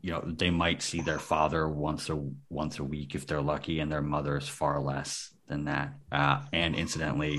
you 0.00 0.12
know, 0.12 0.20
they 0.24 0.50
might 0.50 0.82
see 0.82 1.00
their 1.00 1.18
father 1.18 1.68
once 1.68 2.08
a 2.10 2.16
once 2.50 2.78
a 2.78 2.84
week 2.84 3.14
if 3.14 3.26
they're 3.26 3.40
lucky, 3.42 3.80
and 3.80 3.90
their 3.90 4.02
mother's 4.02 4.48
far 4.48 4.80
less 4.80 5.32
than 5.48 5.64
that. 5.64 5.94
Uh, 6.12 6.42
and 6.52 6.74
incidentally, 6.76 7.38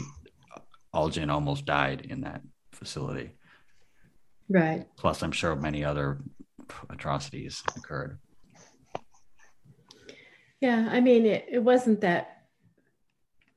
Algin 0.94 1.30
almost 1.32 1.66
died 1.66 2.02
in 2.10 2.22
that 2.22 2.41
facility. 2.72 3.32
right. 4.49 4.86
Plus, 4.98 5.24
I'm 5.24 5.32
sure 5.32 5.56
many 5.56 5.84
other 5.86 6.20
atrocities 6.90 7.64
occurred. 7.78 8.20
Yeah, 10.61 10.88
I 10.91 10.99
mean, 11.02 11.26
it, 11.26 11.45
it 11.49 11.60
wasn't 11.60 12.02
that. 12.02 12.32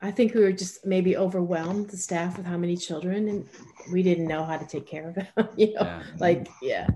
I 0.01 0.11
think 0.11 0.33
we 0.33 0.41
were 0.41 0.53
just 0.53 0.85
maybe 0.85 1.17
overwhelmed, 1.17 1.89
the 1.89 1.97
staff, 1.97 2.37
with 2.37 2.45
how 2.45 2.57
many 2.57 2.77
children, 2.77 3.27
and 3.27 3.45
we 3.91 4.01
didn't 4.03 4.27
know 4.27 4.45
how 4.45 4.57
to 4.57 4.65
take 4.65 4.87
care 4.87 5.09
of 5.09 5.15
them. 5.15 5.27
You 5.57 5.73
know, 5.73 5.81
Yeah. 5.81 6.03
like 6.19 6.47
yeah, 6.61 6.87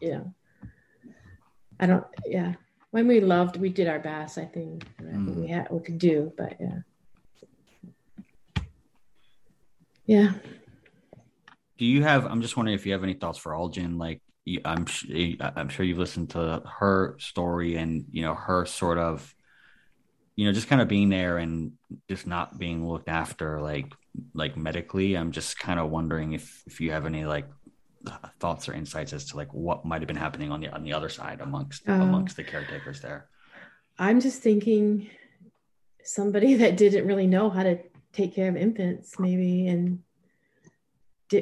yeah. 0.00 0.20
I 1.80 1.86
don't. 1.86 2.04
Yeah, 2.26 2.54
when 2.90 3.06
we 3.08 3.20
loved, 3.20 3.56
we 3.56 3.68
did 3.70 3.88
our 3.88 3.98
best. 3.98 4.38
I 4.38 4.44
think 4.44 4.84
whatever 4.98 5.18
Mm. 5.18 5.36
we 5.40 5.46
had, 5.48 5.68
we 5.70 5.80
could 5.80 5.98
do, 5.98 6.32
but 6.36 6.56
yeah, 6.60 6.78
yeah. 10.06 10.32
Do 11.78 11.84
you 11.86 12.02
have? 12.02 12.26
I'm 12.26 12.40
just 12.42 12.56
wondering 12.56 12.74
if 12.76 12.86
you 12.86 12.92
have 12.92 13.02
any 13.02 13.14
thoughts 13.14 13.38
for 13.38 13.52
Algin. 13.52 13.98
Like, 13.98 14.20
you, 14.20 14.23
I'm, 14.64 14.86
eh, 15.10 15.36
I'm 15.40 15.68
sure 15.68 15.84
you've 15.86 15.98
listened 15.98 16.30
to 16.30 16.62
her 16.78 17.16
story 17.18 17.76
and 17.76 18.04
you 18.10 18.22
know 18.22 18.34
her 18.34 18.66
sort 18.66 18.98
of, 18.98 19.34
you 20.36 20.46
know, 20.46 20.52
just 20.52 20.68
kind 20.68 20.82
of 20.82 20.88
being 20.88 21.08
there 21.08 21.38
and 21.38 21.72
just 22.08 22.26
not 22.26 22.58
being 22.58 22.86
looked 22.86 23.08
after, 23.08 23.60
like, 23.60 23.92
like 24.34 24.56
medically. 24.56 25.16
I'm 25.16 25.32
just 25.32 25.58
kind 25.58 25.80
of 25.80 25.90
wondering 25.90 26.32
if 26.34 26.62
if 26.66 26.80
you 26.80 26.92
have 26.92 27.06
any 27.06 27.24
like 27.24 27.46
thoughts 28.38 28.68
or 28.68 28.74
insights 28.74 29.12
as 29.12 29.24
to 29.26 29.36
like 29.36 29.52
what 29.54 29.84
might 29.86 30.02
have 30.02 30.06
been 30.06 30.16
happening 30.16 30.52
on 30.52 30.60
the 30.60 30.68
on 30.68 30.84
the 30.84 30.92
other 30.92 31.08
side 31.08 31.40
amongst 31.40 31.82
Oh. 31.88 31.94
amongst 31.94 32.36
the 32.36 32.44
caretakers 32.44 33.00
there. 33.00 33.28
I'm 33.98 34.20
just 34.20 34.42
thinking 34.42 35.08
somebody 36.02 36.54
that 36.62 36.76
didn't 36.76 37.06
really 37.06 37.26
know 37.26 37.48
how 37.48 37.62
to 37.62 37.78
take 38.12 38.34
care 38.34 38.48
of 38.48 38.56
infants, 38.56 39.18
maybe, 39.18 39.66
and 39.68 40.00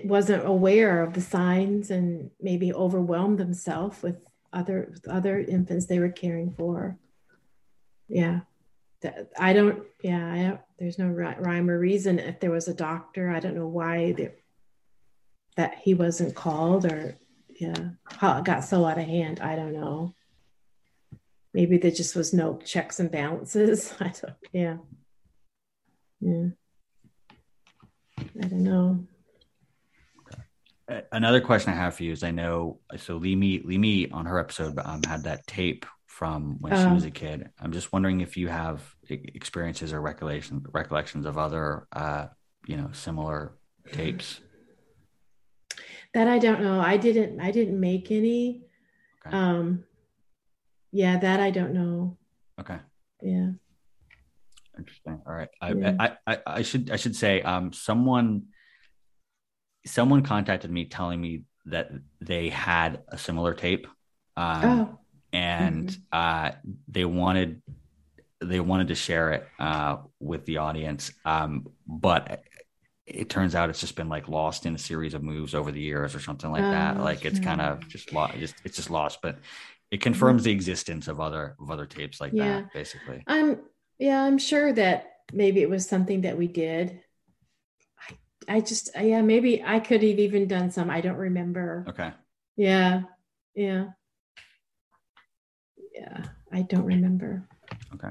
did, 0.01 0.09
wasn't 0.09 0.47
aware 0.47 1.03
of 1.03 1.15
the 1.15 1.21
signs 1.21 1.91
and 1.91 2.31
maybe 2.41 2.73
overwhelmed 2.73 3.39
themselves 3.39 4.03
with 4.03 4.17
other 4.53 4.89
with 4.91 5.09
other 5.09 5.41
infants 5.41 5.87
they 5.87 5.99
were 5.99 6.11
caring 6.11 6.53
for. 6.53 6.97
Yeah, 8.09 8.41
I 9.39 9.53
don't. 9.53 9.83
Yeah, 10.03 10.33
I 10.33 10.43
don't, 10.43 10.61
there's 10.79 10.99
no 10.99 11.07
rhyme 11.07 11.71
or 11.71 11.79
reason. 11.79 12.19
If 12.19 12.41
there 12.41 12.51
was 12.51 12.69
a 12.69 12.75
doctor, 12.75 13.31
I 13.31 13.41
don't 13.41 13.57
know 13.57 13.69
why 13.69 14.13
there, 14.13 14.35
that 15.57 15.79
he 15.83 15.95
wasn't 15.95 16.35
called 16.35 16.85
or 16.85 17.17
yeah, 17.49 17.91
how 18.05 18.39
it 18.39 18.45
got 18.45 18.65
so 18.65 18.85
out 18.85 18.99
of 18.99 19.05
hand. 19.05 19.41
I 19.41 19.57
don't 19.57 19.73
know 19.73 20.15
maybe 21.55 21.77
there 21.77 21.91
just 21.91 22.17
was 22.17 22.33
no 22.33 22.59
checks 22.65 23.01
and 23.01 23.11
balances. 23.11 23.95
I 24.01 24.05
don't, 24.05 24.37
yeah. 24.53 24.77
Yeah. 26.21 26.47
I 28.19 28.47
don't 28.47 28.63
know. 28.63 29.07
Another 31.13 31.41
question 31.41 31.73
I 31.73 31.77
have 31.77 31.95
for 31.95 32.05
you 32.05 32.13
is 32.13 32.23
I 32.23 32.31
know 32.31 32.81
so 32.97 33.17
Leamy 33.17 33.61
Leamy 33.65 34.11
on 34.11 34.27
her 34.27 34.39
episode 34.39 34.79
um, 34.85 35.03
had 35.03 35.25
that 35.25 35.47
tape 35.47 35.87
from 36.07 36.57
when 36.61 36.73
she 36.75 36.95
was 36.95 37.05
a 37.05 37.11
kid. 37.11 37.49
I'm 37.61 37.73
just 37.73 37.93
wondering 37.93 38.21
if 38.21 38.37
you 38.37 38.49
have 38.49 38.83
experiences 39.09 39.93
or 39.93 40.01
recollection 40.01 40.65
recollections 40.73 41.27
of 41.27 41.39
other 41.39 41.87
uh, 41.93 42.27
you 42.67 42.77
know 42.77 42.91
similar 42.93 43.57
tapes. 43.93 44.41
That 46.15 46.29
I 46.29 46.39
don't 46.39 46.61
know. 46.61 46.81
I 46.81 46.97
didn't 46.97 47.41
I 47.41 47.51
didn't 47.51 47.81
make 47.81 48.11
any. 48.11 48.63
Okay. 49.27 49.37
Um 49.37 49.85
yeah, 50.91 51.19
that 51.19 51.41
I 51.41 51.51
don't 51.51 51.73
know. 51.73 52.19
Okay, 52.61 52.79
Yeah. 53.23 53.53
interesting. 54.79 55.23
All 55.27 55.33
right, 55.33 55.49
I, 55.61 55.73
Yeah. 55.73 55.97
I, 55.99 56.17
I 56.27 56.39
I 56.47 56.63
should 56.63 56.91
I 56.91 56.97
should 56.97 57.17
say 57.17 57.41
um 57.43 57.73
someone 57.73 58.49
someone 59.87 60.23
contacted 60.23 60.71
me 60.71 60.85
telling 60.87 61.21
me 61.21 61.43
that 61.67 61.91
they 62.21 62.49
had 62.49 63.03
a 63.09 63.19
similar 63.19 63.55
tape. 63.55 63.87
Um, 64.37 64.65
oh. 64.65 64.99
and 65.33 65.97
uh, 66.11 66.53
they 66.89 67.05
wanted 67.05 67.63
they 68.41 68.61
wanted 68.61 68.89
to 68.89 68.95
share 68.95 69.33
it 69.33 69.47
uh, 69.61 69.99
with 70.19 70.45
the 70.47 70.57
audience, 70.57 71.13
um, 71.25 71.69
but 71.87 72.43
it 73.07 73.29
turns 73.29 73.55
out 73.55 73.69
it's 73.71 73.81
just 73.81 73.95
been 73.95 74.09
like 74.09 74.27
lost 74.29 74.65
in 74.67 74.75
a 74.75 74.79
series 74.79 75.15
of 75.15 75.23
moves 75.23 75.55
over 75.55 75.71
the 75.71 75.81
years 75.81 76.15
or 76.15 76.21
something 76.21 76.51
like 76.51 76.63
that. 76.63 76.97
Oh, 76.97 77.03
Like 77.05 77.25
it's 77.25 77.39
yeah. 77.39 77.45
kind 77.45 77.61
of 77.61 77.87
just 77.89 78.13
lost. 78.13 78.39
Just 78.39 78.55
it's 78.65 78.77
just 78.77 78.91
lost, 78.91 79.19
but 79.23 79.39
it 79.91 80.01
confirms 80.01 80.45
the 80.45 80.51
existence 80.51 81.09
of 81.09 81.21
other 81.21 81.55
of 81.61 81.71
other 81.71 81.87
tapes 81.87 82.21
like 82.21 82.33
Yeah. 82.33 82.63
that, 82.63 82.73
basically. 82.73 83.23
I'm 83.27 83.61
yeah, 83.99 84.23
I'm 84.23 84.39
sure 84.39 84.73
that 84.73 85.13
maybe 85.33 85.61
it 85.61 85.71
was 85.71 85.87
something 85.89 86.23
that 86.23 86.37
we 86.39 86.49
did. 86.49 87.01
I 88.49 88.57
I 88.57 88.61
just 88.61 88.91
yeah, 89.01 89.23
maybe 89.23 89.63
I 89.63 89.81
could 89.81 90.03
have 90.03 90.19
even 90.19 90.49
done 90.49 90.71
some. 90.71 90.91
I 90.91 91.01
don't 91.01 91.17
remember. 91.17 91.85
Okay, 91.89 92.13
Yeah. 92.57 93.03
Yeah. 93.55 93.89
Yeah. 95.95 96.25
I 96.53 96.63
don't 96.63 96.85
remember. 96.85 97.49
Okay. 97.95 98.11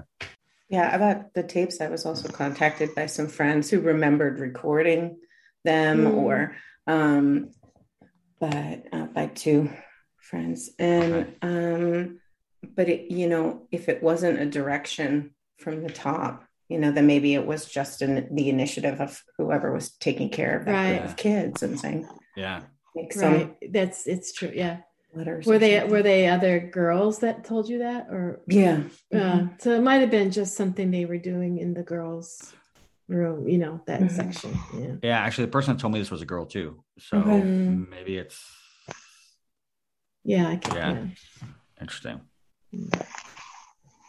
Yeah, 0.69 0.95
about 0.95 1.33
the 1.33 1.43
tapes, 1.43 1.81
I 1.81 1.89
was 1.89 2.05
also 2.05 2.29
contacted 2.29 2.95
by 2.95 3.07
some 3.07 3.27
friends 3.27 3.69
who 3.69 3.81
remembered 3.81 4.39
recording 4.39 5.17
them 5.63 6.05
Mm. 6.05 6.13
or 6.13 6.55
um, 6.87 7.51
but 8.39 8.85
uh, 8.91 9.05
by 9.07 9.27
two 9.27 9.69
friends. 10.17 10.69
And 10.79 11.13
Okay. 11.13 11.35
um, 11.41 12.19
but 12.75 12.89
it, 12.89 13.11
you 13.11 13.27
know, 13.27 13.67
if 13.71 13.89
it 13.89 14.01
wasn't 14.01 14.39
a 14.39 14.45
direction 14.45 15.35
from 15.57 15.83
the 15.83 15.89
top, 15.89 16.45
you 16.71 16.79
know, 16.79 16.91
then 16.91 17.05
maybe 17.05 17.33
it 17.35 17.45
was 17.45 17.65
just 17.65 18.01
in 18.01 18.33
the 18.33 18.49
initiative 18.49 19.01
of 19.01 19.21
whoever 19.37 19.71
was 19.73 19.91
taking 19.97 20.29
care 20.29 20.57
of 20.57 20.65
that 20.65 20.71
Right. 20.71 20.97
group 20.99 21.09
of 21.09 21.15
kids 21.17 21.61
and 21.63 21.79
saying, 21.79 22.07
Yeah. 22.35 22.61
make 22.95 23.13
some 23.13 23.33
right 23.33 23.57
that's 23.71 24.05
it's 24.07 24.33
true 24.33 24.51
yeah 24.53 24.77
letters. 25.13 25.45
were 25.45 25.57
they 25.59 25.73
something. 25.79 25.91
were 25.91 26.03
they 26.03 26.27
other 26.27 26.59
girls 26.59 27.19
that 27.19 27.43
told 27.45 27.69
you 27.69 27.79
that 27.79 28.07
or 28.09 28.41
Yeah. 28.47 28.83
uh, 29.13 29.17
Mhm. 29.17 29.61
so 29.61 29.71
it 29.71 29.81
might 29.81 30.01
have 30.03 30.11
been 30.11 30.29
just 30.31 30.55
something 30.55 30.91
they 30.91 31.05
were 31.05 31.17
doing 31.31 31.57
in 31.57 31.73
the 31.73 31.83
girls 31.83 32.53
room 33.07 33.47
you 33.47 33.57
know 33.57 33.81
that 33.87 34.01
Mhm. 34.01 34.11
section 34.11 34.51
yeah 34.81 34.95
Yeah. 35.09 35.19
Actually, 35.25 35.45
the 35.45 35.51
person 35.57 35.73
that 35.75 35.81
told 35.81 35.93
me 35.93 35.99
this 35.99 36.11
was 36.11 36.21
a 36.21 36.25
girl 36.33 36.45
too. 36.45 36.83
So 36.99 37.17
Okay. 37.17 37.41
Mm. 37.41 37.89
maybe 37.89 38.17
it's 38.17 38.39
yeah 40.23 40.47
i 40.49 40.55
can 40.57 40.75
Yeah. 40.75 40.91
yeah. 40.93 41.47
interesting. 41.81 42.21
Mm. 42.73 42.89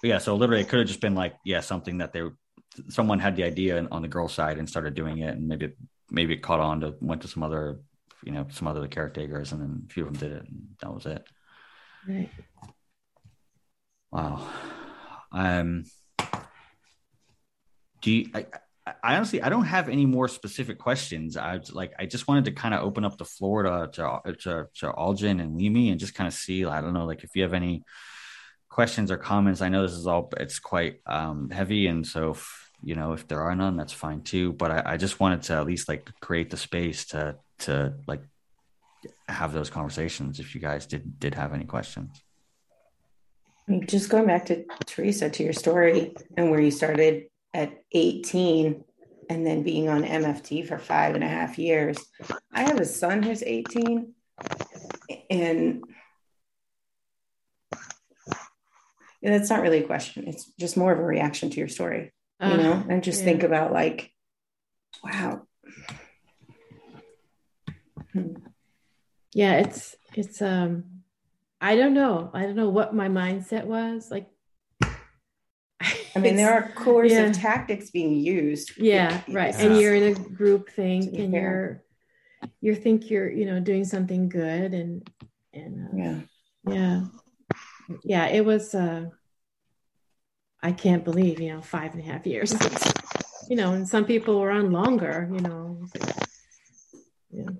But 0.02 0.09
yeah. 0.12 0.18
So 0.18 0.34
literally, 0.36 0.62
it 0.62 0.68
could 0.68 0.80
have 0.80 0.89
just 0.89 1.01
been 1.01 1.14
like, 1.14 1.34
yeah, 1.44 1.60
something 1.60 1.98
that 1.98 2.12
they, 2.12 2.22
someone 2.89 3.19
had 3.19 3.36
the 3.36 3.44
idea 3.44 3.86
on 3.90 4.03
the 4.03 4.09
girl 4.09 4.28
side 4.28 4.59
and 4.59 4.69
started 4.69 4.94
doing 4.94 5.19
it, 5.19 5.35
and 5.36 5.49
maybe 5.49 5.73
maybe 6.11 6.35
it 6.35 6.43
caught 6.43 6.61
on 6.61 6.81
to 6.81 6.94
went 7.01 7.23
to 7.23 7.28
some 7.28 7.43
other, 7.43 7.81
you 8.24 8.32
know, 8.32 8.47
some 8.51 8.69
other 8.69 8.86
caretakers, 8.89 9.53
and 9.53 9.61
then 9.61 9.82
a 9.86 9.93
few 9.93 10.07
of 10.07 10.12
them 10.12 10.28
did 10.28 10.36
it, 10.36 10.49
and 10.49 10.69
that 10.81 10.93
was 10.93 11.07
it. 11.07 11.27
right 12.09 12.31
Wow. 14.11 14.47
Um. 15.32 15.85
Do 18.03 18.11
you? 18.11 18.31
I, 18.35 18.47
I 18.86 18.94
I 19.03 19.16
honestly, 19.16 19.40
I 19.40 19.49
don't 19.49 19.65
have 19.65 19.89
any 19.89 20.07
more 20.07 20.27
specific 20.27 20.78
questions. 20.78 21.36
I 21.36 21.61
like, 21.70 21.93
I 22.01 22.07
just 22.07 22.27
wanted 22.27 22.47
to 22.47 22.53
kind 22.53 22.74
of 22.74 22.82
open 22.82 23.05
up 23.05 23.16
the 23.16 23.24
floor 23.24 23.62
to 23.62 23.89
to 23.93 24.35
to, 24.40 24.66
to 24.81 24.93
Algin 24.93 25.40
and 25.40 25.57
Leamy 25.57 25.90
and 25.90 26.01
just 26.01 26.15
kind 26.15 26.27
of 26.27 26.35
see. 26.35 26.65
I 26.65 26.81
don't 26.81 26.93
know, 26.93 27.07
like 27.07 27.23
if 27.23 27.36
you 27.36 27.43
have 27.43 27.55
any 27.55 27.85
questions 28.69 29.11
or 29.11 29.19
comments. 29.19 29.61
I 29.61 29.69
know 29.69 29.82
this 29.82 29.93
is 29.93 30.07
all 30.07 30.32
it's 30.39 30.59
quite 30.59 31.01
um, 31.07 31.51
heavy, 31.51 31.86
and 31.86 32.07
so 32.07 32.31
if, 32.31 32.61
you 32.82 32.94
know 32.94 33.12
if 33.12 33.28
there 33.28 33.40
are 33.40 33.54
none, 33.54 33.76
that's 33.76 33.92
fine 33.92 34.22
too. 34.22 34.52
But 34.52 34.70
I, 34.70 34.92
I 34.92 34.96
just 34.96 35.20
wanted 35.20 35.42
to 35.42 35.54
at 35.54 35.66
least 35.66 35.88
like 35.88 36.09
create 36.20 36.50
the 36.50 36.56
space 36.56 37.06
to 37.06 37.36
to 37.60 37.94
like 38.06 38.22
have 39.28 39.52
those 39.52 39.70
conversations. 39.70 40.40
If 40.40 40.54
you 40.54 40.60
guys 40.60 40.86
did 40.86 41.18
did 41.18 41.34
have 41.34 41.52
any 41.52 41.64
questions. 41.64 42.22
Just 43.86 44.10
going 44.10 44.26
back 44.26 44.46
to 44.46 44.64
Teresa 44.86 45.30
to 45.30 45.42
your 45.44 45.52
story 45.52 46.14
and 46.36 46.50
where 46.50 46.60
you 46.60 46.70
started 46.70 47.26
at 47.54 47.84
18 47.92 48.82
and 49.30 49.46
then 49.46 49.62
being 49.62 49.88
on 49.88 50.02
MFT 50.02 50.66
for 50.66 50.78
five 50.78 51.14
and 51.14 51.22
a 51.22 51.28
half 51.28 51.59
years. 51.59 51.96
I 52.52 52.62
have 52.62 52.80
a 52.80 52.84
son 52.84 53.22
who's 53.22 53.42
18 53.42 54.12
and 59.22 59.32
that's 59.32 59.50
not 59.50 59.62
really 59.62 59.78
a 59.78 59.86
question. 59.86 60.26
It's 60.26 60.50
just 60.59 60.76
more 60.76 60.92
of 60.92 60.98
a 60.98 61.04
reaction 61.04 61.50
to 61.50 61.59
your 61.59 61.68
story, 61.68 62.12
you 62.43 62.48
Uh, 62.48 62.56
know, 62.56 62.85
and 62.89 63.02
just 63.05 63.20
yeah. 63.20 63.24
think 63.27 63.43
about 63.44 63.73
like, 63.73 64.10
wow. 65.05 65.43
Hmm. 68.12 68.35
yeah 69.32 69.55
it's 69.60 69.97
it's 70.14 70.43
um 70.43 70.85
i 71.62 71.77
don't 71.77 71.94
know 71.94 72.31
i 72.35 72.43
don't 72.43 72.56
know 72.56 72.69
what 72.69 72.94
my 72.94 73.09
mindset 73.09 73.64
was 73.64 74.10
like 74.10 74.28
I 76.14 76.19
mean, 76.19 76.36
there 76.36 76.52
are 76.56 76.70
coercive 76.77 77.16
yeah. 77.28 77.32
tactics 77.32 77.90
being 77.90 78.14
used. 78.14 78.77
yeah 78.77 79.23
It- 79.27 79.32
right 79.35 79.55
and 79.55 79.81
you're 79.81 79.94
in 79.94 80.14
a 80.14 80.14
group 80.14 80.69
think 80.70 81.14
and 81.19 81.32
you're 81.32 81.82
you 82.60 82.74
think 82.74 83.09
you're 83.10 83.31
you 83.31 83.47
know 83.47 83.60
doing 83.60 83.85
something 83.86 84.28
good 84.28 84.74
and 84.74 85.09
and 85.55 85.73
uh, 85.89 85.97
yeah. 85.97 86.20
yeah 86.69 87.01
yeah 88.05 88.27
it 88.27 88.44
was 88.44 88.74
uh 88.74 89.06
i 90.62 90.72
can't 90.72 91.05
believe 91.05 91.40
you 91.40 91.52
know 91.52 91.60
five 91.62 91.93
and 91.94 92.01
a 92.02 92.05
half 92.12 92.26
years 92.26 92.55
you 93.48 93.56
know 93.56 93.72
and 93.72 93.89
some 93.89 94.05
people 94.05 94.39
were 94.40 94.51
on 94.51 94.70
longer 94.72 95.28
you 95.32 95.40
know 95.40 95.89
yeah 97.30 97.51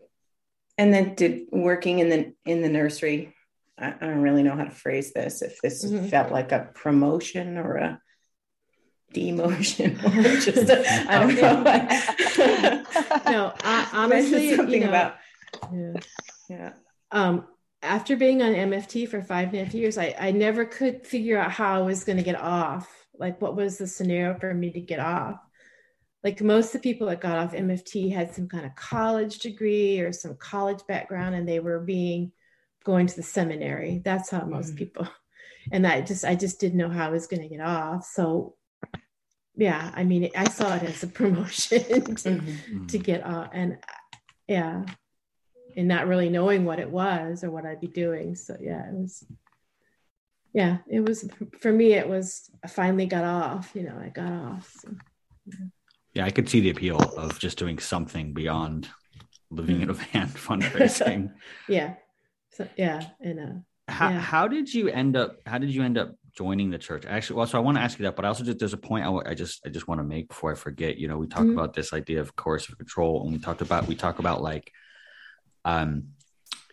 And 0.79 0.93
then 0.93 1.15
did 1.15 1.47
working 1.53 1.99
in 2.01 2.09
the 2.09 2.21
in 2.45 2.63
the 2.63 2.69
nursery. 2.69 3.35
I, 3.79 3.89
I 4.01 4.07
don't 4.09 4.23
really 4.23 4.43
know 4.43 4.57
how 4.57 4.65
to 4.65 4.71
phrase 4.85 5.13
this. 5.13 5.43
If 5.43 5.61
this 5.63 5.85
Mhm. 5.85 6.09
felt 6.11 6.33
like 6.33 6.51
a 6.53 6.71
promotion 6.75 7.59
or 7.59 7.77
a 7.77 8.01
demotion 9.15 9.91
or 10.09 10.41
just 10.47 10.71
I 10.71 11.05
I 11.13 11.15
don't 11.21 11.37
know. 11.37 11.63
no 13.31 13.53
I, 13.63 13.89
honestly 13.93 14.49
you 14.51 14.57
something 14.57 14.83
know, 14.83 14.89
about 14.89 15.15
yeah. 15.73 15.95
yeah. 16.49 16.73
um 17.11 17.47
after 17.83 18.17
being 18.17 18.43
on 18.43 18.53
mft 18.53 19.09
for 19.09 19.23
five 19.23 19.49
and 19.49 19.57
a 19.59 19.65
half 19.65 19.75
years 19.75 19.99
i 19.99 20.15
i 20.19 20.31
never 20.31 20.65
could 20.65 21.07
figure 21.07 21.39
out 21.39 21.51
how 21.51 21.75
i 21.79 21.83
was 21.83 22.05
going 22.05 22.19
to 22.19 22.25
get 22.25 22.41
off. 22.41 22.89
Like 23.19 23.41
what 23.43 23.57
was 23.57 23.79
the 23.79 23.87
scenario 23.87 24.39
for 24.39 24.55
me 24.55 24.71
to 24.71 24.81
get 24.81 24.99
off? 24.99 25.37
Like 26.25 26.41
most 26.41 26.75
of 26.75 26.81
the 26.81 26.89
people 26.93 27.09
that 27.09 27.21
got 27.21 27.39
off 27.39 27.53
mft 27.53 28.13
had 28.13 28.35
some 28.35 28.49
kind 28.49 28.65
of 28.65 28.75
college 28.75 29.39
degree 29.41 30.01
or 30.01 30.13
some 30.13 30.37
college 30.37 30.81
background 30.89 31.35
and 31.35 31.47
they 31.49 31.61
were 31.61 31.81
being 31.81 32.33
going 32.85 33.07
to 33.07 33.17
the 33.17 33.23
seminary. 33.23 34.01
That's 34.05 34.31
how 34.31 34.45
most 34.45 34.75
Mhm. 34.75 34.79
people 34.79 35.09
and 35.73 35.87
i 35.87 36.01
just 36.01 36.25
i 36.25 36.35
just 36.35 36.59
didn't 36.61 36.79
know 36.79 36.89
how 36.89 37.07
i 37.07 37.11
was 37.11 37.27
going 37.27 37.43
to 37.43 37.49
get 37.49 37.61
off. 37.61 38.05
So 38.07 38.57
yeah 39.57 39.93
i 39.95 40.03
mean 40.03 40.31
i 40.35 40.49
saw 40.49 40.75
it 40.77 40.83
as 40.83 41.03
a 41.03 41.07
promotion 41.21 41.81
to, 42.17 42.31
Mhm. 42.31 42.89
to 42.89 42.99
get 42.99 43.25
off 43.25 43.51
and 43.53 43.79
yeah 44.49 44.85
and 45.77 45.89
not 45.89 46.07
really 46.07 46.29
knowing 46.29 46.65
what 46.65 46.79
it 46.79 46.91
was 46.91 47.43
or 47.45 47.51
what 47.51 47.65
i'd 47.67 47.81
be 47.81 47.87
doing 47.89 48.35
so 48.35 48.57
yeah 48.61 48.89
it 48.89 48.95
was 48.95 49.25
yeah 50.53 50.79
it 50.89 51.01
was 51.01 51.29
for 51.61 51.73
me 51.73 51.93
it 51.95 52.09
was 52.09 52.51
i 52.65 52.69
finally 52.69 53.07
got 53.07 53.25
off 53.25 53.71
you 53.75 53.83
know 53.83 53.99
i 54.03 54.09
got 54.09 54.33
off 54.33 54.71
so. 54.81 54.89
Yeah, 56.15 56.27
I 56.27 56.31
could 56.31 56.47
see 56.47 56.61
the 56.61 56.69
appeal 56.69 56.99
of 57.17 57.39
just 57.39 57.57
doing 57.57 57.79
something 57.79 58.35
beyond 58.35 58.89
living 59.51 59.81
in 59.81 59.89
a 59.89 59.95
van 59.95 60.29
fundraising. 60.47 61.33
yeah 61.69 61.95
so 62.51 62.69
yeah 62.77 63.01
and 63.21 63.41
uh 63.41 63.53
how, 63.89 64.11
Yeah. 64.11 64.21
how 64.21 64.47
did 64.49 64.73
you 64.73 64.89
end 64.89 65.17
up 65.17 65.37
how 65.47 65.57
did 65.59 65.71
you 65.75 65.83
end 65.83 65.97
up 65.99 66.15
joining 66.37 66.71
the 66.71 66.79
church 66.79 67.05
actually 67.07 67.37
well 67.37 67.47
so 67.47 67.59
i 67.59 67.61
want 67.63 67.77
to 67.79 67.83
ask 67.83 67.99
you 67.99 68.05
that 68.05 68.15
but 68.17 68.25
i 68.25 68.29
also 68.29 68.45
just 68.45 68.59
there's 68.59 68.73
a 68.73 68.79
point 68.79 69.05
i, 69.05 69.31
I 69.31 69.35
just 69.35 69.67
i 69.67 69.71
just 69.71 69.89
want 69.89 69.99
to 70.01 70.05
make 70.05 70.29
before 70.29 70.53
i 70.53 70.55
forget 70.55 70.97
you 70.99 71.09
know 71.09 71.17
we 71.19 71.27
talked 71.27 71.49
Mhm. 71.49 71.53
about 71.55 71.75
this 71.75 71.93
idea 71.95 72.21
of 72.21 72.37
coercive 72.37 72.77
control 72.79 73.23
and 73.23 73.33
we 73.33 73.39
talked 73.39 73.61
about 73.63 73.87
we 73.89 73.95
talk 73.95 74.19
about 74.19 74.43
like 74.43 74.71
um 75.65 76.05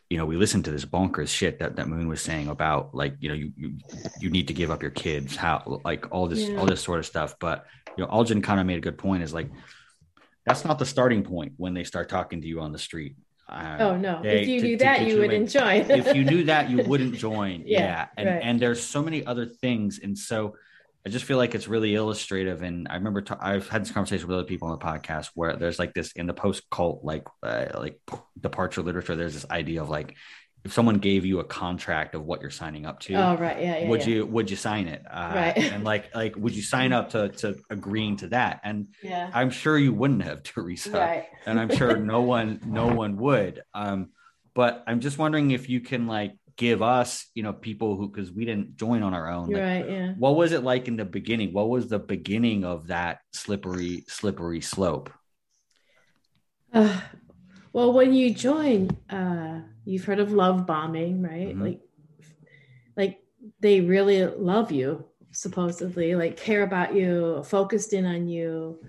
you 0.09 0.17
know 0.17 0.25
we 0.25 0.35
listened 0.37 0.65
to 0.65 0.71
this 0.71 0.85
bonkers 0.85 1.27
shit 1.29 1.59
that 1.59 1.75
that 1.75 1.87
moon 1.87 2.07
was 2.07 2.21
saying 2.21 2.47
about 2.47 2.95
like 2.95 3.15
you 3.19 3.29
know 3.29 3.35
you 3.35 3.51
you, 3.55 3.73
you 4.19 4.29
need 4.31 4.47
to 4.47 4.53
give 4.53 4.71
up 4.71 4.81
your 4.81 4.91
kids 4.91 5.35
how 5.35 5.81
like 5.85 6.07
all 6.11 6.27
this 6.27 6.39
Yeah. 6.49 6.57
all 6.57 6.65
this 6.65 6.81
sort 6.81 6.99
of 6.99 7.05
stuff. 7.05 7.35
But 7.39 7.65
you 7.97 8.03
know 8.03 8.09
algin 8.11 8.41
kind 8.43 8.59
of 8.59 8.65
made 8.65 8.77
a 8.77 8.81
good 8.81 8.97
point 8.97 9.21
is 9.23 9.33
like 9.33 9.49
that's 10.45 10.65
not 10.65 10.79
the 10.79 10.85
starting 10.85 11.23
point 11.23 11.53
when 11.57 11.73
they 11.75 11.83
start 11.83 12.09
talking 12.09 12.41
to 12.41 12.47
you 12.47 12.59
on 12.61 12.71
the 12.71 12.79
street. 12.79 13.15
Uh, 13.47 13.77
oh 13.79 13.97
no. 13.97 14.21
they- 14.23 14.41
if 14.41 14.47
you 14.47 14.59
to- 14.61 14.65
knew 14.67 14.77
to 14.77 14.83
that 14.85 14.99
get 14.99 15.07
you 15.07 15.17
would 15.19 15.33
enjoy. 15.33 15.73
If 15.87 16.15
you 16.15 16.23
knew 16.23 16.43
that 16.45 16.69
you 16.71 16.83
wouldn't 16.89 17.13
join. 17.15 17.63
Yeah, 17.65 17.79
Yeah, 17.79 18.07
and 18.17 18.29
right. 18.29 18.41
and 18.43 18.59
there's 18.59 18.81
so 18.83 19.03
many 19.03 19.23
other 19.25 19.45
things 19.45 19.99
and 20.01 20.17
so 20.17 20.55
i 21.09 21.11
just 21.11 21.25
feel 21.25 21.37
like 21.37 21.55
it's 21.55 21.67
really 21.67 21.95
illustrative 21.95 22.61
and 22.61 22.87
i 22.89 22.95
remember 22.95 23.23
i 23.39 23.55
i've 23.55 23.67
had 23.67 23.81
this 23.81 23.91
conversation 23.91 24.27
with 24.27 24.37
other 24.37 24.47
people 24.47 24.67
on 24.67 24.77
the 24.77 24.85
podcast 24.85 25.29
where 25.33 25.55
there's 25.55 25.79
like 25.79 25.93
this 25.93 26.11
in 26.13 26.27
the 26.27 26.33
post 26.33 26.63
cult 26.69 27.03
like 27.03 27.25
uh, 27.43 27.65
like 27.75 27.99
departure 28.39 28.81
literature 28.81 29.15
there's 29.15 29.33
this 29.33 29.49
idea 29.49 29.81
of 29.81 29.89
like 29.89 30.15
if 30.65 30.73
someone 30.73 30.97
gave 30.97 31.25
you 31.25 31.39
a 31.39 31.43
contract 31.43 32.15
of 32.15 32.25
what 32.25 32.41
you're 32.41 32.49
signing 32.49 32.85
up 32.85 32.99
to 32.99 33.13
oh 33.13 33.35
right 33.37 33.61
yeah, 33.61 33.79
yeah 33.79 33.89
would 33.89 34.01
yeah. 34.01 34.15
you 34.15 34.25
would 34.25 34.49
you 34.49 34.57
sign 34.57 34.87
it 34.87 35.01
uh, 35.09 35.31
Right. 35.33 35.57
and 35.73 35.83
like 35.83 36.13
like 36.13 36.35
would 36.35 36.53
you 36.53 36.61
sign 36.61 36.91
up 36.93 37.11
to 37.11 37.29
to 37.29 37.55
agreeing 37.69 38.17
to 38.17 38.27
that 38.27 38.59
and 38.63 38.89
yeah 39.01 39.31
i'm 39.33 39.49
sure 39.49 39.77
you 39.77 39.93
wouldn't 39.93 40.23
have 40.23 40.43
teresa 40.51 40.91
right 40.91 41.25
and 41.45 41.59
I'm 41.59 41.75
sure 41.75 41.97
no 42.13 42.21
one 42.21 42.61
no 42.65 42.87
one 42.87 43.17
would. 43.17 43.61
Um, 43.73 44.09
but 44.53 44.83
I'm 44.87 44.99
just 44.99 45.17
wondering 45.17 45.51
if 45.51 45.69
you 45.69 45.79
can 45.81 46.07
like 46.07 46.33
give 46.59 46.81
us, 46.81 47.25
you 47.33 47.41
know, 47.41 47.53
people 47.53 47.95
who 47.95 48.09
because 48.09 48.31
we 48.31 48.43
didn't 48.43 48.75
join 48.75 49.01
on 49.01 49.13
our 49.13 49.31
own. 49.31 49.49
like, 49.49 49.63
right 49.63 49.89
yeah 49.89 50.13
What 50.19 50.35
was 50.35 50.51
it 50.51 50.61
like 50.63 50.87
in 50.89 50.97
the 50.97 51.05
beginning? 51.05 51.53
What 51.53 51.69
was 51.69 51.87
the 51.87 51.99
beginning 51.99 52.65
of 52.65 52.87
that 52.87 53.19
slippery 53.31 54.03
slippery 54.07 54.61
slope? 54.61 55.09
Uh, 56.73 56.99
well, 57.71 57.93
when 57.93 58.13
you 58.13 58.33
join, 58.33 58.89
uh, 59.09 59.61
you've 59.85 60.03
heard 60.03 60.19
of 60.19 60.31
love 60.33 60.67
bombing, 60.67 61.21
right? 61.23 61.55
Mhm. 61.55 61.61
Like, 61.61 61.81
like 62.97 63.23
they 63.61 63.81
really 63.81 64.25
love 64.25 64.71
you, 64.71 65.05
supposedly, 65.31 66.13
like 66.15 66.35
care 66.37 66.63
about 66.63 66.93
you, 66.93 67.41
focused 67.43 67.93
in 67.93 68.05
on 68.05 68.27
you. 68.27 68.79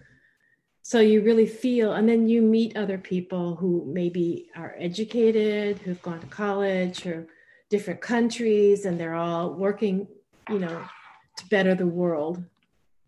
So 0.82 0.98
you 0.98 1.22
really 1.22 1.46
feel, 1.46 1.92
and 1.92 2.08
then 2.08 2.26
you 2.26 2.42
meet 2.42 2.76
other 2.76 2.98
people 2.98 3.54
who 3.54 3.84
maybe 3.86 4.50
are 4.56 4.74
educated, 4.78 5.78
who've 5.78 6.02
gone 6.02 6.20
to 6.20 6.26
college 6.26 7.06
or 7.06 7.28
different 7.70 8.00
countries, 8.00 8.84
and 8.84 9.00
they're 9.00 9.14
all 9.14 9.54
working, 9.54 10.06
you 10.48 10.58
know, 10.58 10.84
to 11.36 11.46
better 11.48 11.74
the 11.74 11.86
world. 11.86 12.42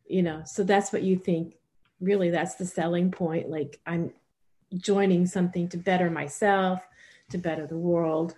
You 0.06 0.22
know, 0.22 0.42
so 0.46 0.64
that's 0.64 0.92
what 0.92 1.02
you 1.02 1.16
think. 1.16 1.56
Really, 2.00 2.30
that's 2.30 2.54
the 2.54 2.66
selling 2.66 3.10
point. 3.10 3.50
Like 3.50 3.80
I'm 3.86 4.12
joining 4.76 5.26
something 5.26 5.68
to 5.68 5.76
better 5.76 6.10
myself 6.10 6.80
to 7.32 7.38
better 7.38 7.66
the 7.66 7.76
world. 7.76 8.36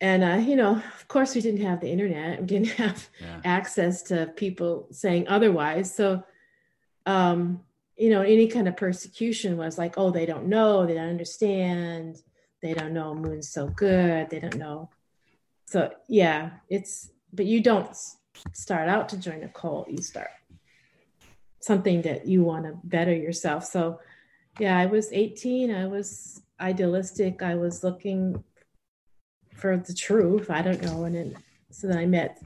And 0.00 0.24
uh, 0.24 0.44
you 0.44 0.56
know, 0.56 0.72
of 0.72 1.08
course, 1.08 1.34
we 1.34 1.40
didn't 1.40 1.62
have 1.62 1.80
the 1.80 1.90
internet. 1.90 2.40
We 2.40 2.46
didn't 2.46 2.68
have 2.82 3.08
yeah. 3.20 3.40
access 3.44 4.02
to 4.04 4.32
people 4.36 4.88
saying 4.90 5.28
otherwise. 5.28 5.94
So, 5.94 6.24
um, 7.06 7.60
you 7.96 8.10
know, 8.10 8.22
any 8.22 8.48
kind 8.48 8.66
of 8.66 8.76
persecution 8.76 9.56
was 9.56 9.78
like, 9.78 9.94
oh, 9.96 10.10
they 10.10 10.26
don't 10.26 10.48
know, 10.48 10.84
they 10.84 10.94
don't 10.94 11.08
understand, 11.08 12.20
they 12.64 12.72
don't 12.74 12.94
know 12.94 13.14
Moon's 13.14 13.50
so 13.50 13.68
good, 13.68 14.30
they 14.30 14.40
don't 14.40 14.56
know. 14.56 14.88
So 15.66 15.92
yeah, 16.08 16.50
it's 16.68 17.10
but 17.32 17.46
you 17.46 17.60
don't 17.60 17.94
start 18.52 18.88
out 18.88 19.08
to 19.10 19.18
join 19.18 19.42
a 19.42 19.48
cult. 19.48 19.90
You 19.90 19.98
start 19.98 20.30
something 21.60 22.02
that 22.02 22.26
you 22.26 22.42
want 22.42 22.64
to 22.64 22.78
better 22.84 23.14
yourself. 23.14 23.64
So 23.64 24.00
yeah, 24.58 24.78
I 24.78 24.86
was 24.86 25.12
18. 25.12 25.74
I 25.74 25.86
was 25.86 26.42
idealistic. 26.60 27.42
I 27.42 27.54
was 27.54 27.84
looking 27.84 28.42
for 29.52 29.76
the 29.76 29.94
truth. 29.94 30.50
I 30.50 30.62
don't 30.62 30.82
know. 30.82 31.04
And 31.04 31.14
then, 31.14 31.36
so 31.70 31.88
then 31.88 31.98
I 31.98 32.06
met, 32.06 32.42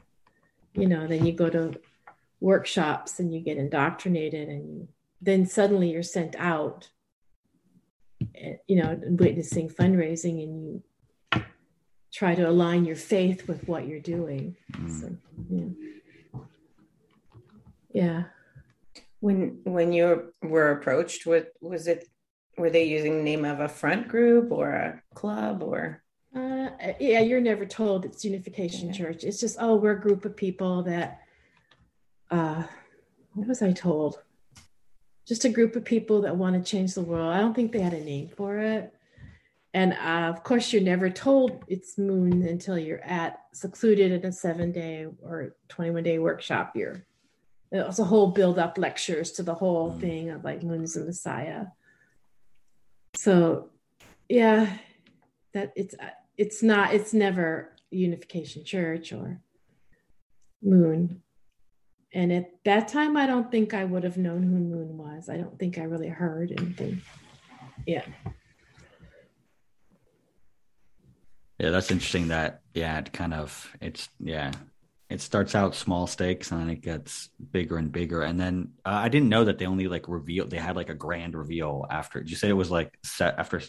you 0.73 0.87
know, 0.87 1.07
then 1.07 1.25
you 1.25 1.33
go 1.33 1.49
to 1.49 1.79
workshops 2.39 3.19
and 3.19 3.33
you 3.33 3.39
get 3.39 3.57
indoctrinated 3.57 4.49
and 4.49 4.87
then 5.21 5.45
suddenly 5.45 5.91
you're 5.91 6.03
sent 6.03 6.35
out, 6.37 6.89
you 8.67 8.75
know, 8.75 8.99
witnessing 9.03 9.69
fundraising 9.69 10.43
and 10.43 10.63
you 10.65 10.83
try 12.11 12.35
to 12.35 12.47
align 12.47 12.85
your 12.85 12.95
faith 12.95 13.47
with 13.47 13.67
what 13.67 13.87
you're 13.87 13.99
doing. 13.99 14.55
Mm. 14.73 14.99
So, 14.99 15.15
yeah. 15.49 16.41
Yeah. 17.91 18.23
When 19.19 19.59
when 19.63 19.91
you 19.91 20.31
were 20.41 20.71
approached, 20.71 21.25
what 21.25 21.51
was 21.61 21.87
it? 21.87 22.07
Were 22.57 22.69
they 22.69 22.83
using 22.85 23.17
the 23.17 23.23
name 23.23 23.45
of 23.45 23.59
a 23.59 23.67
front 23.67 24.07
group 24.07 24.51
or 24.51 24.71
a 24.71 25.01
club 25.13 25.63
or? 25.63 26.03
Uh, 26.35 26.69
yeah, 26.99 27.19
you're 27.19 27.41
never 27.41 27.65
told 27.65 28.05
it's 28.05 28.23
Unification 28.23 28.87
yeah. 28.89 28.93
Church. 28.93 29.23
It's 29.23 29.39
just 29.39 29.57
oh, 29.59 29.75
we're 29.75 29.97
a 29.97 30.01
group 30.01 30.25
of 30.25 30.35
people 30.35 30.83
that. 30.83 31.21
Uh, 32.31 32.63
what 33.33 33.47
was 33.47 33.61
I 33.61 33.71
told? 33.71 34.19
Just 35.29 35.45
a 35.45 35.49
group 35.49 35.77
of 35.77 35.85
people 35.85 36.23
that 36.23 36.35
want 36.35 36.55
to 36.57 36.69
change 36.69 36.93
the 36.93 37.01
world. 37.01 37.31
I 37.31 37.39
don't 37.39 37.53
think 37.53 37.71
they 37.71 37.79
had 37.79 37.93
a 37.93 38.03
name 38.03 38.27
for 38.35 38.57
it 38.57 38.93
and 39.73 39.93
uh, 39.93 40.29
of 40.29 40.43
course 40.43 40.73
you're 40.73 40.81
never 40.81 41.09
told 41.09 41.63
it's 41.67 41.97
moon 41.97 42.43
until 42.43 42.77
you're 42.77 43.03
at 43.03 43.39
secluded 43.53 44.11
in 44.11 44.25
a 44.25 44.31
seven 44.31 44.71
day 44.71 45.05
or 45.21 45.55
21 45.69 46.03
day 46.03 46.19
workshop 46.19 46.71
you're 46.75 47.03
it's 47.71 47.99
a 47.99 48.03
whole 48.03 48.31
build 48.31 48.57
up 48.57 48.77
lectures 48.77 49.31
to 49.31 49.43
the 49.43 49.53
whole 49.53 49.91
mm. 49.91 50.01
thing 50.01 50.29
of 50.31 50.43
like 50.43 50.63
moon's 50.63 50.93
the 50.93 51.05
messiah 51.05 51.65
so 53.15 53.69
yeah 54.27 54.77
that 55.53 55.71
it's 55.75 55.93
uh, 55.95 56.09
it's 56.37 56.63
not 56.63 56.93
it's 56.93 57.13
never 57.13 57.75
unification 57.91 58.63
church 58.63 59.13
or 59.13 59.39
moon 60.63 61.21
and 62.13 62.31
at 62.31 62.49
that 62.65 62.87
time 62.87 63.15
i 63.15 63.25
don't 63.25 63.51
think 63.51 63.73
i 63.73 63.83
would 63.83 64.03
have 64.03 64.17
known 64.17 64.43
who 64.43 64.57
moon 64.57 64.97
was 64.97 65.29
i 65.29 65.37
don't 65.37 65.57
think 65.59 65.77
i 65.77 65.83
really 65.83 66.07
heard 66.07 66.51
anything 66.51 67.01
yeah 67.85 68.03
Yeah, 71.59 71.71
that's 71.71 71.91
interesting. 71.91 72.29
That 72.29 72.61
yeah, 72.73 72.97
it 72.99 73.11
kind 73.11 73.33
of 73.33 73.69
it's 73.81 74.07
yeah, 74.19 74.51
it 75.09 75.19
starts 75.19 75.55
out 75.55 75.75
small 75.75 76.07
stakes 76.07 76.51
and 76.51 76.61
then 76.61 76.69
it 76.69 76.81
gets 76.81 77.29
bigger 77.51 77.77
and 77.77 77.91
bigger. 77.91 78.21
And 78.21 78.39
then 78.39 78.71
uh, 78.85 78.91
I 78.91 79.09
didn't 79.09 79.29
know 79.29 79.43
that 79.43 79.57
they 79.57 79.65
only 79.65 79.89
like 79.89 80.07
revealed 80.07 80.49
they 80.49 80.57
had 80.57 80.77
like 80.77 80.89
a 80.89 80.95
grand 80.95 81.35
reveal 81.35 81.85
after. 81.89 82.21
Did 82.21 82.29
you 82.29 82.37
say 82.37 82.47
it 82.47 82.53
was 82.53 82.71
like 82.71 82.97
set 83.03 83.37
after? 83.37 83.61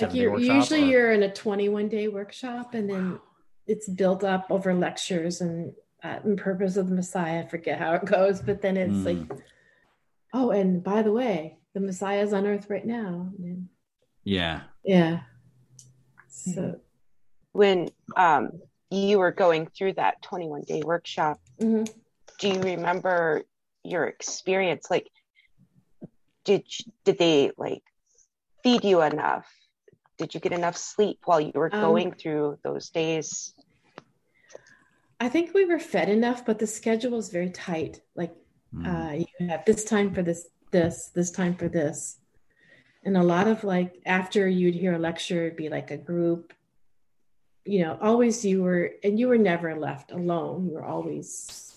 Like 0.00 0.14
you're, 0.14 0.36
usually 0.36 0.82
or? 0.82 0.86
you're 0.86 1.12
in 1.12 1.22
a 1.22 1.32
21 1.32 1.88
day 1.88 2.08
workshop 2.08 2.74
and 2.74 2.90
then 2.90 3.20
it's 3.68 3.88
built 3.88 4.24
up 4.24 4.48
over 4.50 4.74
lectures 4.74 5.40
and 5.40 5.74
uh, 6.02 6.18
in 6.24 6.36
purpose 6.36 6.76
of 6.76 6.88
the 6.88 6.94
Messiah. 6.94 7.40
I 7.40 7.46
forget 7.46 7.78
how 7.78 7.94
it 7.94 8.04
goes, 8.04 8.40
but 8.40 8.62
then 8.62 8.76
it's 8.76 8.92
mm. 8.92 9.04
like, 9.04 9.40
oh, 10.32 10.50
and 10.50 10.82
by 10.82 11.02
the 11.02 11.12
way, 11.12 11.58
the 11.74 11.80
Messiah 11.80 12.22
is 12.22 12.32
on 12.32 12.46
earth 12.46 12.70
right 12.70 12.86
now. 12.86 13.30
Yeah. 14.24 14.62
Yeah. 14.84 15.20
So 16.28 16.80
when 17.52 17.88
um, 18.16 18.50
you 18.90 19.18
were 19.18 19.32
going 19.32 19.66
through 19.66 19.94
that 19.94 20.20
21 20.22 20.62
day 20.62 20.82
workshop 20.84 21.40
mm-hmm. 21.60 21.84
do 22.38 22.48
you 22.48 22.60
remember 22.60 23.42
your 23.82 24.04
experience 24.04 24.86
like 24.90 25.08
did 26.44 26.64
did 27.04 27.18
they 27.18 27.50
like 27.56 27.82
feed 28.62 28.84
you 28.84 29.02
enough 29.02 29.46
did 30.18 30.34
you 30.34 30.40
get 30.40 30.52
enough 30.52 30.76
sleep 30.76 31.18
while 31.24 31.40
you 31.40 31.52
were 31.54 31.74
um, 31.74 31.80
going 31.80 32.06
um, 32.08 32.12
through 32.12 32.58
those 32.62 32.90
days 32.90 33.54
i 35.20 35.28
think 35.28 35.54
we 35.54 35.64
were 35.64 35.78
fed 35.78 36.08
enough 36.08 36.44
but 36.44 36.58
the 36.58 36.66
schedule 36.66 37.12
was 37.12 37.28
very 37.28 37.50
tight 37.50 38.00
like 38.14 38.34
mm. 38.74 38.86
uh, 38.86 39.24
you 39.38 39.48
have 39.48 39.64
this 39.64 39.84
time 39.84 40.12
for 40.12 40.22
this 40.22 40.48
this 40.70 41.10
this 41.14 41.30
time 41.30 41.54
for 41.54 41.68
this 41.68 42.18
and 43.04 43.16
a 43.16 43.22
lot 43.22 43.46
of 43.46 43.64
like 43.64 44.00
after 44.06 44.48
you'd 44.48 44.74
hear 44.74 44.94
a 44.94 44.98
lecture 44.98 45.46
it'd 45.46 45.56
be 45.56 45.68
like 45.68 45.90
a 45.90 45.96
group 45.96 46.52
you 47.66 47.80
know, 47.80 47.98
always 48.00 48.44
you 48.44 48.62
were, 48.62 48.92
and 49.02 49.18
you 49.18 49.28
were 49.28 49.38
never 49.38 49.74
left 49.74 50.12
alone. 50.12 50.66
You 50.66 50.74
were 50.74 50.84
always 50.84 51.74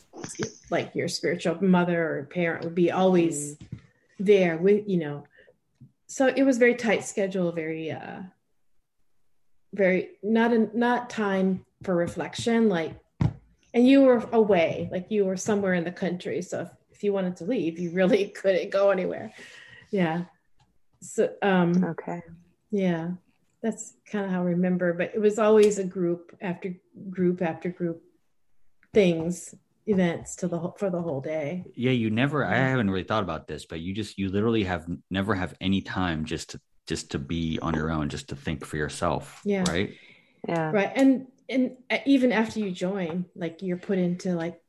like 0.69 0.93
your 0.93 1.07
spiritual 1.07 1.61
mother 1.63 2.19
or 2.19 2.23
parent 2.25 2.63
would 2.63 2.75
be 2.75 2.91
always 2.91 3.57
there 4.19 4.57
with, 4.57 4.87
you 4.87 4.97
know. 4.97 5.23
So 6.07 6.27
it 6.27 6.43
was 6.43 6.57
very 6.57 6.75
tight 6.75 7.03
schedule, 7.03 7.51
very, 7.51 7.91
uh, 7.91 8.21
very 9.73 10.11
not 10.23 10.53
a, 10.53 10.69
not 10.77 11.09
time 11.09 11.65
for 11.83 11.95
reflection. 11.95 12.69
Like, 12.69 12.93
and 13.73 13.87
you 13.87 14.01
were 14.01 14.27
away, 14.31 14.89
like 14.91 15.07
you 15.09 15.25
were 15.25 15.37
somewhere 15.37 15.73
in 15.73 15.83
the 15.83 15.91
country. 15.91 16.41
So 16.41 16.61
if, 16.61 16.69
if 16.91 17.03
you 17.03 17.13
wanted 17.13 17.35
to 17.37 17.45
leave, 17.45 17.79
you 17.79 17.91
really 17.91 18.27
couldn't 18.41 18.71
go 18.71 18.91
anywhere. 18.91 19.33
Yeah. 19.91 20.25
So, 21.01 21.29
um, 21.41 21.83
okay. 21.83 22.21
Yeah 22.71 23.11
that's 23.61 23.95
kind 24.09 24.25
of 24.25 24.31
how 24.31 24.41
I 24.41 24.45
remember, 24.45 24.93
but 24.93 25.11
it 25.13 25.19
was 25.19 25.37
always 25.37 25.79
a 25.79 25.83
group 25.83 26.35
after 26.41 26.75
group 27.09 27.41
after 27.41 27.69
group 27.69 28.01
things 28.93 29.53
events 29.85 30.35
to 30.37 30.47
the 30.47 30.71
for 30.77 30.89
the 30.89 31.01
whole 31.01 31.21
day. 31.21 31.65
Yeah, 31.75 31.91
you 31.91 32.09
never 32.09 32.45
I 32.45 32.55
haven't 32.55 32.89
really 32.89 33.03
thought 33.03 33.23
about 33.23 33.47
this, 33.47 33.65
but 33.65 33.81
you 33.81 33.93
just 33.93 34.17
you 34.17 34.29
literally 34.29 34.63
have 34.63 34.87
never 35.09 35.35
have 35.35 35.55
any 35.59 35.81
time 35.81 36.25
just 36.25 36.51
to 36.51 36.61
just 36.87 37.11
to 37.11 37.19
be 37.19 37.59
on 37.61 37.75
your 37.75 37.91
own, 37.91 38.09
just 38.09 38.29
to 38.29 38.35
think 38.35 38.65
for 38.65 38.77
yourself. 38.77 39.41
Yeah. 39.43 39.69
Right? 39.69 39.93
Yeah. 40.47 40.71
Right. 40.71 40.91
And 40.95 41.27
and 41.49 41.77
uh, 41.89 41.97
even 42.05 42.31
after 42.31 42.59
you 42.59 42.71
join, 42.71 43.25
like 43.35 43.61
you're 43.61 43.77
put 43.77 43.97
into 43.97 44.33
like 44.33 44.61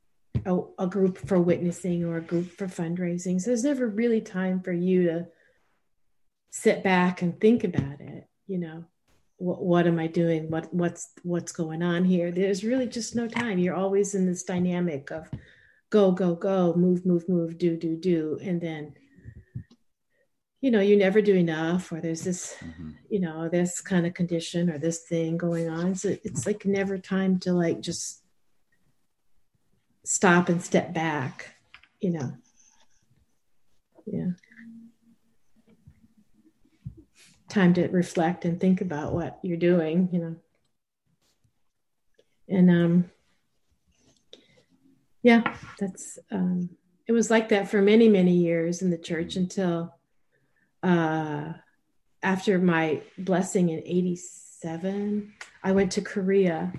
a, 0.47 0.59
a 0.79 0.87
group 0.87 1.19
for 1.19 1.39
witnessing 1.39 2.05
or 2.05 2.17
a 2.17 2.23
group 2.23 2.51
for 2.51 2.67
fundraising. 2.67 3.41
So 3.41 3.51
there's 3.51 3.65
never 3.65 3.87
really 3.87 4.21
time 4.21 4.61
for 4.61 4.73
you 4.73 5.05
to 5.05 5.27
sit 6.51 6.83
back 6.83 7.23
and 7.23 7.39
think 7.41 7.65
about 7.65 8.01
it 8.01 8.31
you 8.51 8.59
know. 8.59 8.85
What, 9.37 9.63
what 9.63 9.87
am 9.87 9.99
i 9.99 10.07
doing? 10.07 10.51
What 10.51 10.75
what's 10.75 11.13
what's 11.23 11.53
going 11.53 11.83
on 11.83 12.05
here? 12.05 12.31
There's 12.31 12.65
really 12.65 12.87
just 12.87 13.17
no 13.17 13.27
time. 13.27 13.59
You're 13.59 13.77
always 13.77 14.15
in 14.15 14.27
this 14.27 14.43
dynamic 14.43 15.11
of 15.11 15.31
go 15.89 16.11
go 16.13 16.35
go 16.35 16.75
move 16.77 17.07
move 17.07 17.27
move 17.27 17.57
do 17.57 17.77
do 17.77 17.97
do. 17.97 18.39
And 18.43 18.61
then 18.61 18.93
you 20.61 20.71
know 20.71 20.81
you 20.81 20.97
never 20.97 21.23
do 21.23 21.35
enough 21.35 21.91
or 21.91 22.01
there's 22.01 22.23
this 22.23 22.57
mm-hmm. 22.61 22.91
you 23.09 23.21
know 23.21 23.49
this 23.49 23.81
kind 23.81 24.07
of 24.07 24.15
condition 24.15 24.71
or 24.71 24.79
this 24.79 25.01
thing 25.01 25.37
going 25.37 25.69
on 25.69 25.95
so 25.95 26.17
it's 26.25 26.47
like 26.47 26.65
never 26.67 26.99
time 26.99 27.39
to 27.39 27.53
like 27.53 27.81
just 27.81 28.23
stop 30.05 30.49
and 30.49 30.63
step 30.63 30.93
back 30.93 31.55
you 32.01 32.11
know 32.11 32.33
yeah 34.07 34.31
time 37.51 37.75
to 37.75 37.89
reflect 37.89 38.45
and 38.45 38.59
think 38.59 38.81
about 38.81 39.13
what 39.13 39.39
you're 39.43 39.59
doing, 39.59 40.09
you 40.13 40.21
know. 40.21 40.37
And 42.49 42.71
um, 42.71 43.11
yeah, 45.23 45.55
that's 45.79 46.19
um, 46.31 46.71
it 47.07 47.13
was 47.13 47.31
like 47.31 47.51
that 47.51 47.69
for 47.69 47.83
many 47.83 48.09
many 48.09 48.33
years 48.33 48.81
in 48.83 48.91
the 48.91 48.99
church 48.99 49.37
until 49.37 49.95
uh, 50.83 51.53
after 52.23 52.59
my 52.59 53.03
blessing 53.19 53.71
in 53.71 53.83
'87. 53.85 55.33
I 55.63 55.73
went 55.73 55.93
to 55.93 56.03
Korea. 56.03 56.73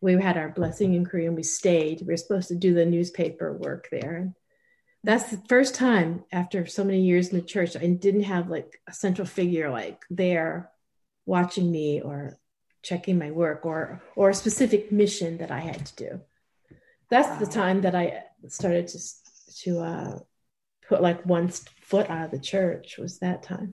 We 0.00 0.14
had 0.20 0.36
our 0.36 0.48
blessing 0.48 0.94
in 0.94 1.06
Korea 1.06 1.28
and 1.28 1.36
we 1.36 1.44
stayed. 1.44 2.00
We 2.00 2.08
were 2.08 2.16
supposed 2.16 2.48
to 2.48 2.54
do 2.54 2.74
the 2.74 2.84
newspaper 2.84 3.52
work 3.52 3.88
there 3.90 4.34
that's 5.04 5.30
the 5.30 5.42
first 5.48 5.74
time 5.74 6.24
after 6.30 6.66
so 6.66 6.84
many 6.84 7.00
years 7.00 7.28
in 7.28 7.36
the 7.36 7.44
church 7.44 7.76
i 7.76 7.86
didn't 7.86 8.22
have 8.22 8.48
like 8.48 8.80
a 8.86 8.92
central 8.92 9.26
figure 9.26 9.70
like 9.70 10.04
there 10.10 10.70
watching 11.26 11.70
me 11.70 12.00
or 12.00 12.38
checking 12.82 13.18
my 13.18 13.30
work 13.30 13.64
or 13.64 14.02
or 14.16 14.30
a 14.30 14.34
specific 14.34 14.92
mission 14.92 15.38
that 15.38 15.50
i 15.50 15.58
had 15.58 15.84
to 15.86 15.96
do 15.96 16.20
that's 17.10 17.38
the 17.38 17.46
time 17.46 17.80
that 17.82 17.94
i 17.94 18.22
started 18.48 18.86
to 18.88 18.98
to 19.54 19.80
uh, 19.80 20.18
put 20.92 21.00
like 21.00 21.24
one 21.24 21.48
foot 21.48 22.10
out 22.10 22.26
of 22.26 22.30
the 22.30 22.38
church 22.38 22.98
was 22.98 23.18
that 23.20 23.42
time 23.42 23.72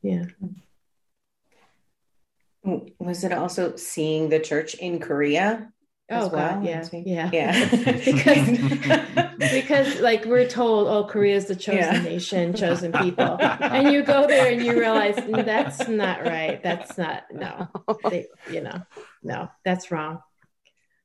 yeah. 0.00 0.24
Was 2.98 3.24
it 3.24 3.32
also 3.32 3.76
seeing 3.76 4.28
the 4.28 4.38
church 4.38 4.74
in 4.74 4.98
Korea? 4.98 5.72
Oh 6.10 6.26
as 6.26 6.32
well? 6.32 6.54
God, 6.54 6.64
yeah, 6.64 6.88
yeah, 6.92 7.30
Yeah. 7.32 7.70
because 8.04 8.48
because 9.52 10.00
like 10.00 10.24
we're 10.24 10.48
told, 10.48 10.88
oh, 10.88 11.04
Korea's 11.04 11.46
the 11.46 11.56
chosen 11.56 11.78
Yeah. 11.78 12.02
nation, 12.02 12.54
chosen 12.54 12.92
people, 12.92 13.38
and 13.40 13.90
you 13.90 14.02
go 14.02 14.26
there 14.26 14.52
and 14.52 14.64
you 14.64 14.78
realize 14.78 15.16
"Mm, 15.16 15.44
that's 15.44 15.88
not 15.88 16.22
right. 16.24 16.62
That's 16.62 16.96
not 16.98 17.24
no, 17.32 17.68
they, 18.10 18.26
you 18.48 18.60
know, 18.60 18.82
no, 19.22 19.48
that's 19.64 19.90
wrong. 19.90 20.20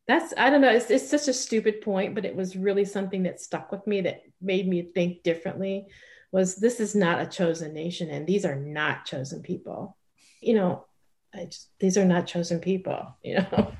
That's 0.07 0.33
I 0.37 0.49
don't 0.49 0.61
know. 0.61 0.71
It's 0.71 0.89
it's 0.89 1.09
such 1.09 1.27
a 1.27 1.33
stupid 1.33 1.81
point, 1.81 2.15
but 2.15 2.23
it 2.25 2.35
was 2.35 2.55
really 2.55 2.85
something 2.85 3.23
that 3.23 3.41
stuck 3.41 3.71
with 3.71 3.85
me 3.85 4.01
that 4.01 4.21
made 4.41 4.67
me 4.67 4.83
think 4.93 5.23
differently. 5.23 5.87
Was 6.31 6.55
this 6.55 6.79
is 6.79 6.95
not 6.95 7.21
a 7.21 7.25
chosen 7.25 7.73
nation, 7.73 8.09
and 8.09 8.25
these 8.25 8.45
are 8.45 8.55
not 8.55 9.05
chosen 9.05 9.41
people. 9.41 9.97
You 10.41 10.55
know, 10.55 10.85
I 11.33 11.45
just 11.45 11.69
these 11.79 11.97
are 11.97 12.05
not 12.05 12.25
chosen 12.27 12.59
people. 12.59 13.15
You 13.23 13.35
know, 13.39 13.73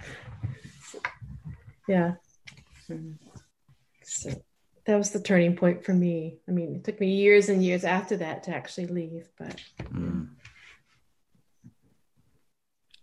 yeah. 1.88 2.14
Mhm. 2.90 3.16
So 4.04 4.30
that 4.86 4.98
was 4.98 5.12
the 5.12 5.22
turning 5.22 5.56
point 5.56 5.84
for 5.86 5.94
me. 5.94 6.38
I 6.48 6.52
mean, 6.52 6.76
it 6.76 6.84
took 6.84 7.00
me 7.00 7.08
years 7.16 7.48
and 7.50 7.64
years 7.64 7.84
after 7.86 8.18
that 8.18 8.44
to 8.44 8.52
actually 8.56 8.88
leave, 8.88 9.30
but 9.38 9.56
Mm. 9.94 10.30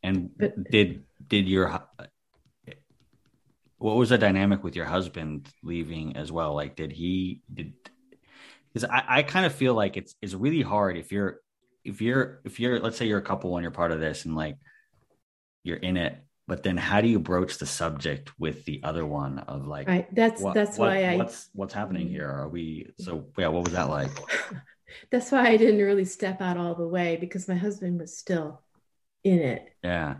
And 0.03 0.31
But- 0.37 0.71
did 0.71 1.05
did 1.29 1.49
your 1.49 1.69
hu- 1.69 2.05
what 3.79 3.97
was 3.97 4.09
the 4.11 4.19
dynamic 4.19 4.63
with 4.65 4.77
your 4.77 4.85
husband 4.87 5.49
leaving 5.63 6.17
as 6.17 6.31
well? 6.33 6.55
Like, 6.55 6.77
did 6.77 6.93
he 6.93 7.43
did? 7.53 7.75
Because 8.73 8.89
I, 8.89 9.05
I 9.09 9.23
kind 9.23 9.47
of 9.47 9.55
feel 9.55 9.75
like 9.75 9.97
it's 9.97 10.15
it's 10.23 10.35
really 10.35 10.63
hard 10.63 10.97
if 10.97 11.13
you're 11.13 11.41
if 11.85 12.01
you're 12.01 12.41
if 12.45 12.59
you're 12.61 12.81
let's 12.81 12.97
say 12.97 13.07
you're 13.07 13.19
a 13.19 13.23
couple 13.23 13.57
and 13.57 13.63
you're 13.63 13.71
part 13.71 13.93
of 13.93 14.01
this 14.01 14.25
and 14.25 14.35
like 14.35 14.57
you're 15.63 15.77
in 15.77 15.97
it, 15.97 16.17
but 16.47 16.63
then 16.63 16.77
how 16.77 17.01
do 17.01 17.09
you 17.09 17.19
broach 17.19 17.59
the 17.59 17.67
subject 17.67 18.33
with 18.39 18.65
the 18.65 18.81
other 18.83 19.07
one 19.07 19.39
of 19.41 19.67
like 19.67 19.89
right. 19.89 20.15
That's 20.15 20.41
what- 20.41 20.55
that's 20.55 20.77
what- 20.79 20.89
why 20.89 21.05
I 21.05 21.17
what's 21.17 21.49
what's 21.53 21.75
happening 21.75 22.09
here? 22.09 22.29
Are 22.29 22.49
we 22.49 22.91
so 22.99 23.27
yeah? 23.39 23.49
What 23.49 23.65
was 23.65 23.73
that 23.75 23.89
like? 23.89 24.11
that's 25.11 25.31
why 25.33 25.47
I 25.49 25.57
didn't 25.57 25.81
really 25.81 26.05
step 26.05 26.41
out 26.41 26.57
all 26.57 26.75
the 26.75 26.87
way 26.89 27.17
because 27.21 27.49
my 27.49 27.57
husband 27.57 28.01
was 28.01 28.17
still 28.17 28.63
in 29.25 29.41
it. 29.41 29.69
Yeah, 29.83 30.17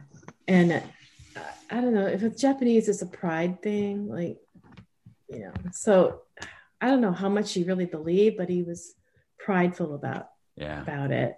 And 0.49 0.83
I 1.71 1.81
don't 1.81 1.95
know 1.95 2.07
if 2.07 2.23
it's 2.23 2.41
Japanese, 2.41 2.89
it's 2.89 3.03
a 3.03 3.07
pride 3.07 3.63
thing. 3.63 4.09
Like, 4.09 4.39
you 5.29 5.41
know, 5.41 5.53
so 5.73 6.23
I 6.81 6.89
don't 6.89 7.01
know 7.01 7.13
how 7.13 7.29
much 7.29 7.53
he 7.53 7.65
really 7.65 7.87
believed, 7.87 8.37
but 8.37 8.49
he 8.49 8.63
was 8.63 8.95
prideful 9.39 9.95
about 9.95 10.29
yeah, 10.57 10.83
about 10.83 11.11
it. 11.11 11.37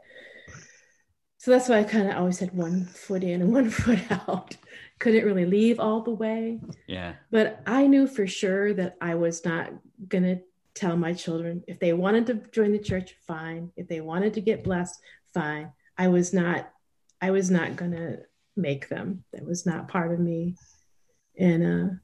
So 1.39 1.53
that's 1.53 1.69
why 1.69 1.79
I 1.79 1.85
kind 1.85 2.09
of 2.09 2.17
always 2.17 2.39
had 2.41 2.53
one 2.55 2.85
foot 2.87 3.23
in 3.23 3.41
and 3.41 3.53
one 3.61 3.71
foot 3.71 4.01
out. 4.11 4.57
Couldn't 4.99 5.25
really 5.25 5.45
leave 5.45 5.79
all 5.79 6.01
the 6.01 6.11
way. 6.11 6.61
yeah, 6.87 7.15
But 7.31 7.61
I 7.67 7.87
knew 7.87 8.07
for 8.07 8.27
sure 8.27 8.73
that 8.75 8.97
I 9.01 9.15
was 9.15 9.45
not 9.45 9.71
to 10.37 10.41
tell 10.75 10.97
my 10.97 11.13
children 11.13 11.63
if 11.69 11.79
they 11.79 11.93
wanted 11.93 12.27
to 12.27 12.35
join 12.51 12.73
the 12.73 12.79
church, 12.79 13.15
fine. 13.27 13.71
If 13.77 13.89
they 13.89 14.01
wanted 14.01 14.35
to 14.35 14.41
get 14.41 14.65
blessed, 14.65 14.99
fine. 15.33 15.73
I 15.99 16.09
was 16.09 16.33
not, 16.33 16.71
I 17.21 17.31
was 17.31 17.51
not 17.51 17.77
to 17.93 18.23
make 18.57 18.89
them. 18.89 19.25
That 19.33 19.45
was 19.45 19.67
not 19.67 19.89
part 19.89 20.13
of 20.13 20.21
me. 20.21 20.55
And, 21.39 21.63
uh, 21.65 21.95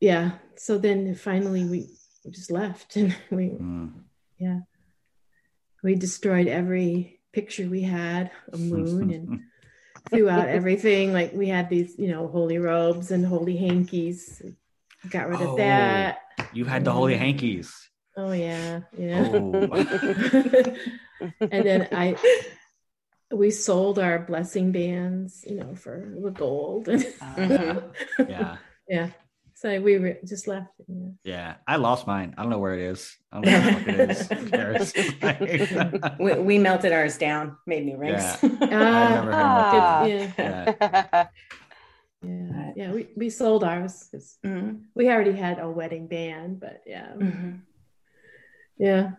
yeah. 0.00 0.32
So 0.56 0.78
then 0.78 1.14
finally 1.14 1.64
we 1.64 1.88
just 2.30 2.50
left 2.50 2.96
and 2.96 3.14
we, 3.30 3.50
Mm. 3.50 3.92
yeah, 4.38 4.60
we 5.82 5.94
destroyed 5.94 6.46
every 6.48 7.20
picture 7.32 7.68
we 7.68 7.82
had 7.82 8.30
of 8.52 8.60
moon 8.60 9.10
and 9.10 9.40
threw 10.10 10.28
out 10.28 10.48
everything. 10.48 11.12
Like 11.12 11.32
we 11.32 11.48
had 11.48 11.68
these, 11.68 11.98
you 11.98 12.08
know, 12.08 12.28
holy 12.28 12.58
robes 12.58 13.10
and 13.10 13.24
holy 13.26 13.56
hankies. 13.56 14.42
Got 15.10 15.28
rid 15.28 15.40
Oh. 15.40 15.52
of 15.52 15.56
that. 15.58 16.18
you 16.52 16.64
had 16.64 16.84
the 16.84 16.92
holy 16.92 17.16
hankies. 17.16 17.72
Oh 18.16 18.32
yeah, 18.32 18.80
yeah. 18.98 19.28
Oh. 19.32 19.52
and 21.40 21.66
then 21.66 21.88
I, 21.92 22.14
we 23.32 23.50
sold 23.50 23.98
our 23.98 24.18
blessing 24.20 24.72
bands, 24.72 25.44
you 25.48 25.56
know, 25.56 25.74
for 25.74 26.14
the 26.22 26.30
gold. 26.30 26.86
Mhm. 26.88 27.92
yeah. 28.28 28.58
yeah. 28.88 29.08
So 29.54 29.80
we 29.80 29.98
were 29.98 30.16
just 30.26 30.48
left. 30.48 30.68
Yeah. 30.88 31.08
Yeah, 31.24 31.54
I 31.66 31.76
lost 31.76 32.06
mine. 32.06 32.34
I 32.36 32.42
don't 32.42 32.50
know 32.50 32.58
where 32.58 32.74
it 32.74 32.80
is. 32.80 33.16
I 33.30 33.40
don't 33.40 33.44
know 33.46 33.60
where 33.60 34.72
it 34.72 34.80
is. 34.80 34.88
We, 36.18 36.34
we 36.34 36.58
melted 36.58 36.92
ours 36.92 37.16
down, 37.18 37.56
made 37.66 37.84
new 37.86 37.96
rings. 37.96 38.22
Yeah. 38.22 38.36
I 38.70 39.16
remember 39.18 39.32
Ah, 39.34 40.00
good- 40.02 40.34
yeah, 40.38 41.26
yeah, 42.24 42.72
yeah. 42.76 42.92
We, 42.92 43.08
we 43.16 43.30
sold 43.30 43.64
ours 43.64 44.08
'cause 44.10 44.38
Mhm. 44.44 44.82
we 44.94 45.08
already 45.08 45.32
had 45.32 45.58
a 45.58 45.68
wedding 45.70 46.06
band, 46.08 46.60
but 46.60 46.82
yeah, 46.86 47.12
Mhm. 47.16 47.60
yeah. 48.78 49.12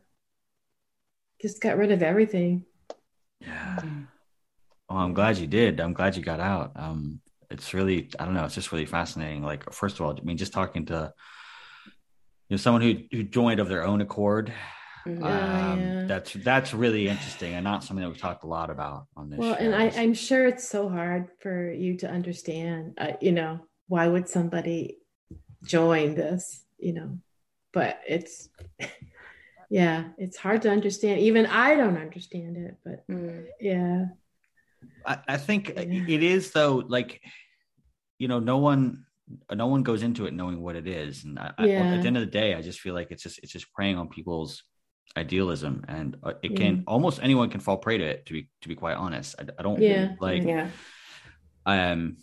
Just 1.41 1.61
got 1.61 1.77
rid 1.77 1.91
of 1.91 2.01
everything. 2.03 2.65
Yeah. 3.45 3.79
Well, 4.89 4.99
I'm 4.99 5.13
glad 5.13 5.37
you 5.37 5.47
did. 5.47 5.79
I'm 5.79 5.93
glad 5.93 6.15
you 6.15 6.23
got 6.23 6.39
out. 6.39 6.71
Um, 6.75 7.21
it's 7.49 7.73
really, 7.73 8.09
I 8.19 8.25
don't 8.25 8.33
know, 8.33 8.45
it's 8.45 8.55
just 8.55 8.71
really 8.71 8.85
fascinating. 8.85 9.43
Like, 9.43 9.71
first 9.71 9.95
of 9.95 10.05
all, 10.05 10.17
I 10.17 10.21
mean, 10.23 10.37
just 10.37 10.53
talking 10.53 10.85
to 10.87 11.13
you 12.49 12.55
know 12.55 12.57
someone 12.57 12.81
who 12.81 12.97
who 13.11 13.23
joined 13.23 13.59
of 13.59 13.69
their 13.69 13.83
own 13.85 14.01
accord. 14.01 14.53
Mhm. 15.07 15.21
Oh, 15.21 15.27
um, 15.27 15.81
yeah. 15.81 16.05
That's 16.07 16.33
that's 16.33 16.73
really 16.73 17.07
interesting 17.07 17.53
and 17.53 17.63
not 17.63 17.83
something 17.83 18.03
that 18.03 18.09
we've 18.09 18.17
talked 18.21 18.43
a 18.43 18.47
lot 18.47 18.69
about 18.69 19.07
on 19.17 19.29
this. 19.29 19.39
Well, 19.39 19.55
show. 19.55 19.59
and 19.59 19.75
I, 19.75 19.87
I'm 19.89 20.13
sure 20.13 20.47
it's 20.47 20.67
so 20.67 20.89
hard 20.89 21.29
for 21.39 21.71
you 21.71 21.97
to 21.97 22.09
understand. 22.09 22.93
Uh, 22.97 23.13
you 23.21 23.31
know, 23.31 23.59
why 23.87 24.07
would 24.07 24.29
somebody 24.29 24.97
join 25.65 26.15
this? 26.15 26.63
You 26.77 26.93
know, 26.93 27.17
but 27.73 27.99
it's, 28.07 28.49
yeah, 29.73 30.09
it's 30.17 30.37
hard 30.37 30.61
to 30.61 30.69
understand. 30.69 31.19
Even 31.19 31.45
I 31.47 31.75
don't 31.75 31.97
understand 31.97 32.57
it, 32.57 32.75
but 32.85 33.03
Mhm. 33.09 33.45
yeah, 33.59 34.05
I, 35.05 35.17
I 35.27 35.37
think 35.37 35.69
Yeah. 35.69 35.83
it 36.15 36.23
is 36.23 36.51
though. 36.51 36.83
Like, 36.87 37.21
you 38.19 38.27
know, 38.27 38.39
no 38.39 38.57
one 38.59 39.05
no 39.51 39.67
one 39.67 39.83
goes 39.83 40.03
into 40.03 40.25
it 40.27 40.33
knowing 40.33 40.61
what 40.61 40.75
it 40.75 40.87
is, 40.87 41.23
and 41.23 41.39
I, 41.39 41.51
I- 41.57 41.69
at 41.69 42.01
the 42.01 42.07
end 42.07 42.17
of 42.17 42.25
the 42.25 42.31
day, 42.41 42.53
I 42.53 42.61
just 42.61 42.79
feel 42.81 42.93
like 42.93 43.09
it's 43.11 43.23
just 43.23 43.39
it's 43.41 43.51
just 43.51 43.73
preying 43.73 43.97
on 43.97 44.09
people's 44.09 44.63
idealism, 45.17 45.85
and 45.87 46.17
uh, 46.23 46.33
it 46.43 46.55
can 46.55 46.75
Yeah. 46.75 46.81
almost 46.87 47.19
anyone 47.23 47.49
can 47.49 47.59
fall 47.59 47.77
prey 47.77 47.97
to 47.97 48.05
it. 48.05 48.25
To 48.27 48.33
be 48.33 48.49
to 48.61 48.67
be 48.69 48.75
quite 48.75 48.95
honest, 48.97 49.35
I, 49.39 49.43
I 49.57 49.63
don't 49.63 49.81
Yeah. 49.81 50.15
like 50.19 50.43
Yeah. 50.43 50.69
um 51.65 52.17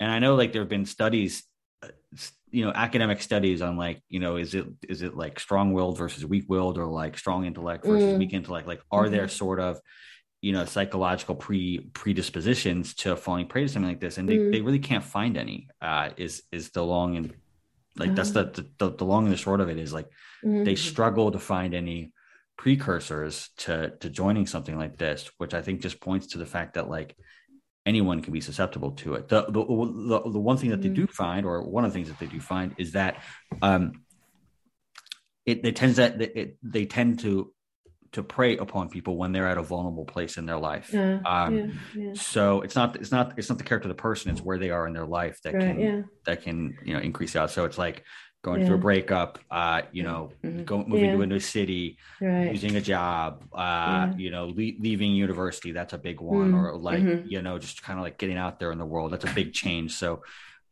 and 0.00 0.10
i 0.10 0.18
know 0.18 0.34
like 0.34 0.52
there 0.52 0.62
have 0.62 0.70
been 0.70 0.86
studies 0.86 1.44
uh, 1.84 1.88
s- 2.14 2.32
you 2.50 2.64
know 2.64 2.72
academic 2.74 3.22
studies 3.22 3.62
on 3.62 3.76
like 3.76 4.02
you 4.08 4.20
know 4.20 4.36
is 4.36 4.54
it 4.54 4.66
is 4.88 5.02
it 5.02 5.16
like 5.16 5.38
strong-willed 5.38 5.96
versus 5.98 6.24
weak-willed 6.26 6.78
or 6.78 6.86
like 6.86 7.16
strong 7.16 7.44
intellect 7.44 7.86
versus 7.86 8.12
Mm. 8.12 8.18
weak 8.18 8.32
intellect 8.32 8.66
like 8.66 8.82
are 8.90 9.08
there 9.08 9.28
sort 9.28 9.60
of 9.60 9.80
you 10.42 10.52
know 10.52 10.64
psychological 10.64 11.34
pre 11.34 11.80
predispositions 11.92 12.94
to 12.94 13.16
falling 13.16 13.46
prey 13.46 13.62
to 13.62 13.68
something 13.68 13.88
like 13.88 14.00
this 14.00 14.18
and 14.18 14.28
they, 14.28 14.38
Mm. 14.38 14.52
they 14.52 14.60
really 14.62 14.78
can't 14.78 15.04
find 15.04 15.36
any 15.36 15.68
uh 15.80 16.10
is 16.16 16.42
is 16.50 16.70
the 16.70 16.82
long 16.84 17.16
and 17.16 17.34
like 17.96 18.14
that's 18.14 18.30
the, 18.30 18.44
the 18.78 18.90
the 18.90 19.04
long 19.04 19.24
and 19.24 19.32
the 19.32 19.36
short 19.36 19.60
of 19.60 19.68
it 19.68 19.78
is 19.78 19.92
like 19.92 20.08
Mhm. 20.44 20.64
they 20.64 20.74
struggle 20.76 21.30
to 21.32 21.38
find 21.38 21.74
any 21.74 22.12
precursors 22.56 23.50
to 23.58 23.90
to 24.00 24.10
joining 24.10 24.46
something 24.46 24.76
like 24.78 24.96
this 24.96 25.30
which 25.38 25.54
i 25.54 25.62
think 25.62 25.80
just 25.82 26.00
points 26.00 26.26
to 26.28 26.38
the 26.38 26.46
fact 26.46 26.74
that 26.74 26.88
like 26.88 27.16
anyone 27.86 28.20
can 28.22 28.32
be 28.32 28.40
susceptible 28.40 28.92
to 28.92 29.14
it. 29.14 29.28
The 29.28 29.46
the, 29.46 29.64
the, 29.64 30.30
the 30.30 30.38
one 30.38 30.56
thing 30.56 30.70
that 30.70 30.82
they 30.82 30.88
do 30.88 31.06
find 31.06 31.46
or 31.46 31.62
one 31.62 31.84
of 31.84 31.92
the 31.92 31.94
things 31.94 32.08
that 32.08 32.18
they 32.18 32.26
do 32.26 32.40
find 32.40 32.74
is 32.78 32.92
that 32.92 33.22
um 33.62 34.04
it, 35.46 35.64
it 35.64 35.76
tends 35.76 35.96
that 35.96 36.20
it, 36.20 36.58
they 36.62 36.86
tend 36.86 37.20
to 37.20 37.52
to 38.12 38.22
prey 38.22 38.56
upon 38.56 38.88
people 38.88 39.16
when 39.16 39.32
they're 39.32 39.46
at 39.46 39.56
a 39.56 39.62
vulnerable 39.62 40.04
place 40.04 40.36
in 40.36 40.44
their 40.44 40.58
life. 40.58 40.94
Uh, 40.94 41.20
um 41.24 41.56
yeah, 41.56 41.66
yeah, 41.96 42.12
so 42.14 42.60
it's 42.60 42.74
not 42.74 42.96
it's 42.96 43.12
not 43.12 43.38
it's 43.38 43.48
not 43.48 43.58
the 43.58 43.64
character 43.64 43.88
of 43.88 43.96
the 43.96 44.02
person 44.02 44.30
it's 44.30 44.42
where 44.42 44.58
they 44.58 44.70
are 44.70 44.86
in 44.86 44.92
their 44.92 45.06
life 45.06 45.38
that 45.42 45.54
right, 45.54 45.62
can 45.62 45.80
yeah, 45.80 46.02
that 46.26 46.42
can 46.42 46.76
you 46.84 46.92
know 46.92 47.00
increase 47.00 47.36
out 47.36 47.50
so 47.50 47.64
it's 47.64 47.78
like 47.78 48.04
going 48.42 48.64
through 48.64 48.76
a 48.76 48.78
breakup 48.78 49.38
uh 49.50 49.82
you 49.92 50.02
know 50.02 50.30
Mhm. 50.42 50.64
go 50.64 50.78
moving 50.84 51.10
Yeah. 51.10 51.16
to 51.16 51.22
a 51.22 51.26
new 51.26 51.40
city 51.40 51.98
right, 52.20 52.50
losing 52.50 52.76
a 52.76 52.80
job 52.80 53.44
uh 53.52 54.08
Yeah. 54.10 54.16
you 54.16 54.30
know 54.30 54.46
le- 54.46 54.78
leaving 54.80 55.12
university 55.14 55.72
that's 55.72 55.92
a 55.92 55.98
big 55.98 56.20
one 56.20 56.52
Mm. 56.52 56.58
or 56.58 56.76
like 56.78 57.02
Mhm. 57.02 57.30
you 57.30 57.42
know 57.42 57.58
just 57.58 57.82
kind 57.82 57.98
of 57.98 58.02
like 58.02 58.16
getting 58.18 58.38
out 58.38 58.58
there 58.58 58.72
in 58.72 58.78
the 58.78 58.86
world 58.86 59.12
that's 59.12 59.24
a 59.24 59.34
big 59.34 59.52
change 59.52 59.92
so 59.92 60.22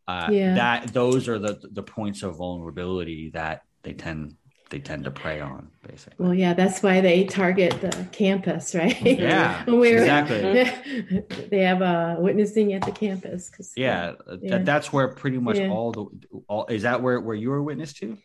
uh 0.07 0.29
Yeah. 0.33 0.55
that 0.55 0.93
those 0.95 1.29
are 1.29 1.39
the 1.39 1.61
the 1.71 1.83
points 1.83 2.23
of 2.23 2.37
vulnerability 2.37 3.31
that 3.31 3.63
they 3.83 3.93
tend 3.93 4.37
they 4.71 4.79
tend 4.79 5.05
to 5.05 5.11
prey 5.11 5.41
on 5.41 5.69
basically 5.87 6.17
Well, 6.19 6.35
yeah, 6.35 6.53
that's 6.55 6.83
why 6.83 7.01
they 7.01 7.25
target 7.25 7.81
the 7.81 8.07
campus, 8.13 8.75
right? 8.75 9.01
yeah 9.03 9.65
we 9.67 9.73
were- 9.95 9.99
exactly 9.99 10.41
they 11.51 11.59
have 11.65 11.83
uh, 11.83 12.17
witnessing 12.19 12.73
at 12.75 12.83
the 12.85 12.93
campus. 12.93 13.49
'cause, 13.51 13.73
yeah, 13.77 14.13
Yeah. 14.43 14.51
That, 14.51 14.65
that's 14.67 14.93
where 14.93 15.09
pretty 15.09 15.39
much 15.39 15.59
Yeah. 15.59 15.71
all 15.71 15.93
the 15.93 16.07
all 16.49 16.67
is 16.67 16.83
that 16.83 17.03
where 17.03 17.21
where 17.21 17.37
you 17.37 17.51
were 17.51 17.63
witness 17.63 17.93
to 17.95 18.19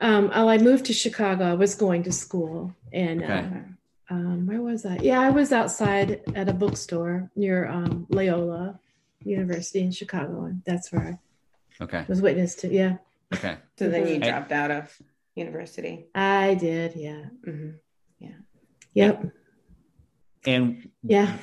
Um, 0.00 0.28
well, 0.30 0.48
I 0.48 0.58
moved 0.58 0.86
to 0.86 0.92
Chicago. 0.92 1.44
I 1.44 1.54
was 1.54 1.74
going 1.76 2.02
to 2.04 2.12
school, 2.12 2.74
and 2.92 3.22
Okay. 3.22 3.44
uh, 4.10 4.14
um, 4.14 4.46
where 4.48 4.60
was 4.60 4.84
I? 4.84 4.96
Yeah, 4.96 5.20
I 5.20 5.30
was 5.30 5.52
outside 5.52 6.08
at 6.34 6.48
a 6.48 6.52
bookstore 6.52 7.30
near 7.36 7.68
um, 7.68 8.06
Loyola 8.10 8.80
University 9.24 9.80
in 9.80 9.92
Chicago, 9.92 10.46
and 10.46 10.60
that's 10.66 10.90
where 10.92 11.06
I 11.10 11.84
Okay. 11.84 12.04
was 12.08 12.20
witness 12.20 12.56
to. 12.56 12.66
Yeah, 12.68 12.96
Okay. 13.34 13.56
So 13.78 13.88
then 13.88 14.02
you 14.08 14.16
Mhm. 14.18 14.24
dropped 14.28 14.50
out 14.52 14.70
of 14.72 14.84
university. 15.34 16.06
I 16.14 16.54
did. 16.54 16.94
Yeah. 16.96 17.24
hmm 17.44 17.70
Yeah. 18.18 18.34
Yep. 18.94 19.24
And 20.46 20.88
Yeah. 21.02 21.36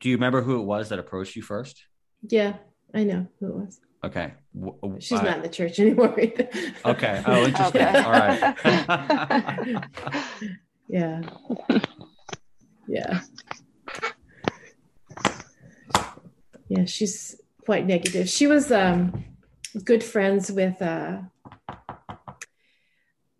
do 0.00 0.08
you 0.08 0.16
remember 0.16 0.42
who 0.42 0.60
it 0.60 0.64
was 0.64 0.88
that 0.90 0.98
approached 0.98 1.36
you 1.36 1.42
first? 1.42 1.84
Yeah. 2.28 2.54
I 2.94 3.04
know 3.04 3.26
who 3.40 3.46
it 3.48 3.54
was. 3.54 3.80
Okay. 4.04 4.32
W- 4.54 4.76
w- 4.80 5.00
She's 5.00 5.18
uh, 5.18 5.22
not 5.22 5.36
in 5.38 5.42
the 5.42 5.48
church 5.48 5.78
anymore. 5.84 6.18
Either. 6.18 6.48
Okay. 6.84 7.22
Oh, 7.26 7.44
interesting. 7.46 7.82
Okay. 7.82 7.98
All 8.02 8.12
right. 8.12 9.84
Yeah. 10.92 11.22
Yeah. 12.88 13.20
Yeah, 16.68 16.84
she's 16.84 17.40
quite 17.64 17.86
negative. 17.86 18.28
She 18.28 18.46
was 18.48 18.72
um 18.72 19.24
good 19.84 20.02
friends 20.02 20.50
with 20.50 20.80
uh 20.82 21.18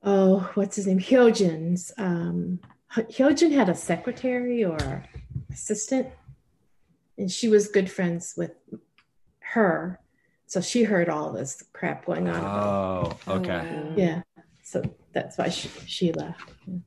oh, 0.02 0.50
what's 0.54 0.76
his 0.76 0.86
name? 0.86 0.98
Hyojin's. 1.00 1.92
Um 1.96 2.60
Hyojin 2.92 3.52
had 3.52 3.68
a 3.68 3.74
secretary 3.74 4.64
or 4.64 5.04
assistant, 5.52 6.08
and 7.16 7.30
she 7.30 7.48
was 7.48 7.68
good 7.68 7.90
friends 7.90 8.34
with 8.36 8.52
her. 9.40 10.00
So 10.46 10.60
she 10.60 10.82
heard 10.82 11.08
all 11.08 11.32
this 11.32 11.62
crap 11.72 12.06
going 12.06 12.28
on. 12.28 12.44
oh, 12.44 13.16
okay. 13.28 13.60
wow. 13.60 13.94
Yeah. 13.96 14.22
So 14.64 14.82
that's 15.12 15.38
why 15.38 15.48
she, 15.48 15.68
she 15.86 16.12
left. 16.12 16.42
Yeah. 16.66 16.78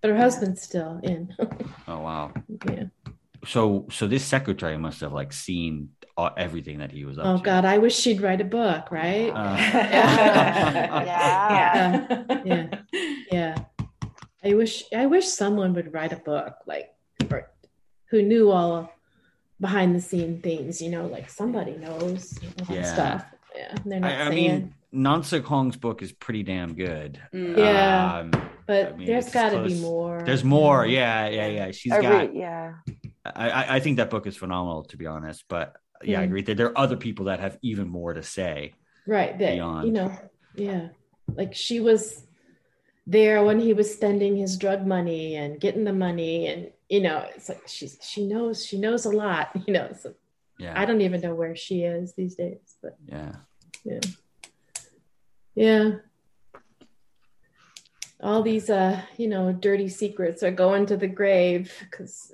But 0.00 0.10
her 0.10 0.16
husband's 0.16 0.62
still 0.62 1.00
in. 1.02 1.34
Oh, 1.86 2.00
wow. 2.00 2.32
yeah. 2.66 2.84
So, 3.46 3.86
so 3.90 4.06
this 4.06 4.24
secretary 4.24 4.76
must 4.78 5.00
have 5.00 5.12
like 5.12 5.32
seen 5.32 5.90
everything 6.36 6.78
that 6.78 6.92
he 6.92 7.04
was 7.04 7.18
up 7.18 7.26
Oh 7.26 7.36
to. 7.38 7.42
God, 7.42 7.64
I 7.64 7.78
wish 7.78 7.96
she'd 7.96 8.20
write 8.20 8.40
a 8.40 8.44
book, 8.44 8.90
right? 8.90 9.30
Uh, 9.30 9.56
Yeah. 11.04 12.24
Yeah. 12.44 12.68
yeah. 13.32 13.54
I 14.44 14.54
wish 14.54 14.84
I 14.94 15.06
wish 15.06 15.26
someone 15.26 15.72
would 15.74 15.92
write 15.94 16.12
a 16.12 16.16
book 16.16 16.54
like 16.66 16.90
or 17.30 17.50
who 18.10 18.22
knew 18.22 18.50
all 18.50 18.92
behind 19.60 19.94
the 19.96 20.00
scene 20.00 20.40
things, 20.42 20.82
you 20.82 20.90
know, 20.90 21.06
like 21.06 21.30
somebody 21.30 21.76
knows 21.76 22.38
Yeah. 22.68 22.82
stuff. 22.82 23.24
Yeah. 23.56 23.74
They're 23.84 24.00
not 24.00 24.10
I, 24.12 24.26
I 24.26 24.28
saying 24.30 24.72
mean, 24.92 25.04
Nansook 25.04 25.44
Hong's 25.44 25.76
book 25.76 26.02
is 26.02 26.12
pretty 26.12 26.42
damn 26.42 26.74
good. 26.74 27.20
Mm. 27.34 27.56
Yeah. 27.56 28.18
Um, 28.18 28.30
but 28.66 28.92
I 28.92 28.96
mean, 28.96 29.06
there's 29.06 29.26
it's 29.26 29.34
gotta 29.34 29.62
be 29.62 29.74
more. 29.80 30.22
there's 30.24 30.44
more. 30.44 30.86
Yeah, 30.86 31.28
yeah, 31.28 31.46
yeah. 31.48 31.70
She's 31.70 31.92
I 31.92 32.00
got. 32.02 32.10
read, 32.12 32.30
yeah. 32.34 32.74
I, 33.24 33.76
I- 33.76 33.80
think 33.80 33.96
that 33.96 34.10
book 34.10 34.26
is 34.26 34.36
phenomenal, 34.36 34.84
to 34.84 34.96
be 34.96 35.06
honest. 35.06 35.44
But 35.48 35.76
yeah, 36.02 36.20
I 36.20 36.22
Mm. 36.22 36.26
agree. 36.26 36.42
There, 36.42 36.54
there 36.54 36.66
are 36.68 36.78
other 36.78 36.96
people 36.96 37.26
that 37.26 37.40
have 37.40 37.58
even 37.62 37.88
more 37.88 38.12
to 38.12 38.22
say. 38.22 38.74
right 39.06 39.38
that 39.38 39.52
beyond. 39.54 39.86
you 39.86 39.92
know 39.92 40.10
yeah 40.54 40.88
like 41.36 41.54
she 41.54 41.80
was 41.80 42.24
there 43.06 43.44
when 43.44 43.58
he 43.60 43.72
was 43.74 43.92
spending 43.92 44.34
his 44.36 44.56
drug 44.56 44.86
money 44.86 45.34
and 45.36 45.60
getting 45.60 45.84
the 45.84 45.92
money 45.92 46.46
and 46.46 46.70
you 46.88 47.00
know 47.02 47.18
it's 47.34 47.48
like 47.50 47.62
she's 47.66 47.98
she 48.02 48.24
knows 48.26 48.64
she 48.64 48.78
knows 48.78 49.04
a 49.04 49.10
lot 49.10 49.50
you 49.66 49.72
know 49.74 49.88
so 50.00 50.14
Yeah, 50.58 50.72
i 50.80 50.84
don't 50.86 51.00
even 51.02 51.20
know 51.20 51.34
where 51.34 51.56
she 51.56 51.82
is 51.82 52.14
these 52.14 52.34
days 52.36 52.76
but 52.82 52.96
yeah, 53.06 53.34
yeah 53.84 54.00
yeah 55.54 55.90
all 58.20 58.42
these 58.42 58.70
uh 58.70 59.00
you 59.18 59.28
know 59.28 59.52
dirty 59.52 59.88
secrets 59.88 60.42
are 60.42 60.50
going 60.64 60.86
to 60.86 60.96
the 60.96 61.08
grave 61.08 61.72
because 61.80 62.32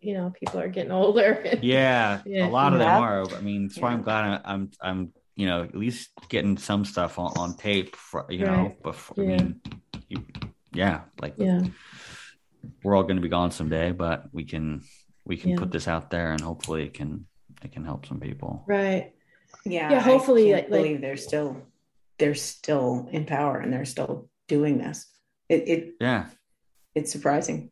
you 0.00 0.14
know 0.14 0.32
people 0.38 0.60
are 0.60 0.68
getting 0.68 0.92
older 1.02 1.44
yeah. 1.62 2.20
Yeah. 2.24 2.46
A 2.46 2.50
lot 2.50 2.72
of 2.72 2.80
Yeah. 2.80 2.94
them 2.94 3.02
are. 3.02 3.34
I 3.34 3.40
mean, 3.40 3.68
that's 3.68 3.78
why 3.78 3.90
I'm 3.92 4.02
glad 4.02 4.24
I- 4.44 4.52
I'm, 4.52 4.70
I'm, 4.80 5.12
you 5.36 5.46
know, 5.46 5.62
at 5.62 5.74
least 5.74 6.10
getting 6.28 6.56
some 6.58 6.84
stuff 6.84 7.18
on, 7.18 7.32
on 7.36 7.56
tape. 7.56 7.96
For, 7.96 8.26
you 8.28 8.44
know, 8.44 8.52
Right. 8.52 8.82
before. 8.82 9.24
I 9.24 9.28
Yeah. 9.28 9.36
mean, 9.36 9.60
you, 10.08 10.24
yeah, 10.72 11.00
like 11.20 11.34
yeah 11.38 11.60
we're 12.82 12.94
all 12.94 13.02
going 13.04 13.16
to 13.16 13.22
be 13.22 13.28
gone 13.28 13.50
someday, 13.50 13.90
but 13.90 14.24
we 14.32 14.44
can, 14.44 14.82
we 15.24 15.36
can 15.38 15.50
Yeah. 15.50 15.56
put 15.58 15.70
this 15.72 15.88
out 15.88 16.10
there, 16.10 16.32
and 16.32 16.40
hopefully 16.42 16.82
it 16.84 16.92
can, 16.94 17.26
it 17.64 17.72
can 17.72 17.84
help 17.84 18.04
some 18.06 18.20
people. 18.20 18.64
right 18.66 19.12
Yeah. 19.64 19.90
Yeah, 19.90 20.00
hopefully, 20.00 20.54
I 20.54 20.60
can't 20.60 20.70
like- 20.70 20.70
like- 20.80 20.82
believe 20.88 21.00
they're 21.00 21.16
still 21.16 21.56
they're 22.18 22.34
still 22.34 23.08
in 23.12 23.24
power 23.24 23.58
and 23.60 23.72
they're 23.72 23.86
still 23.86 24.28
doing 24.46 24.76
this. 24.76 25.06
It, 25.48 25.68
it 25.68 25.94
Yeah, 26.00 26.26
it's 26.94 27.10
surprising 27.10 27.70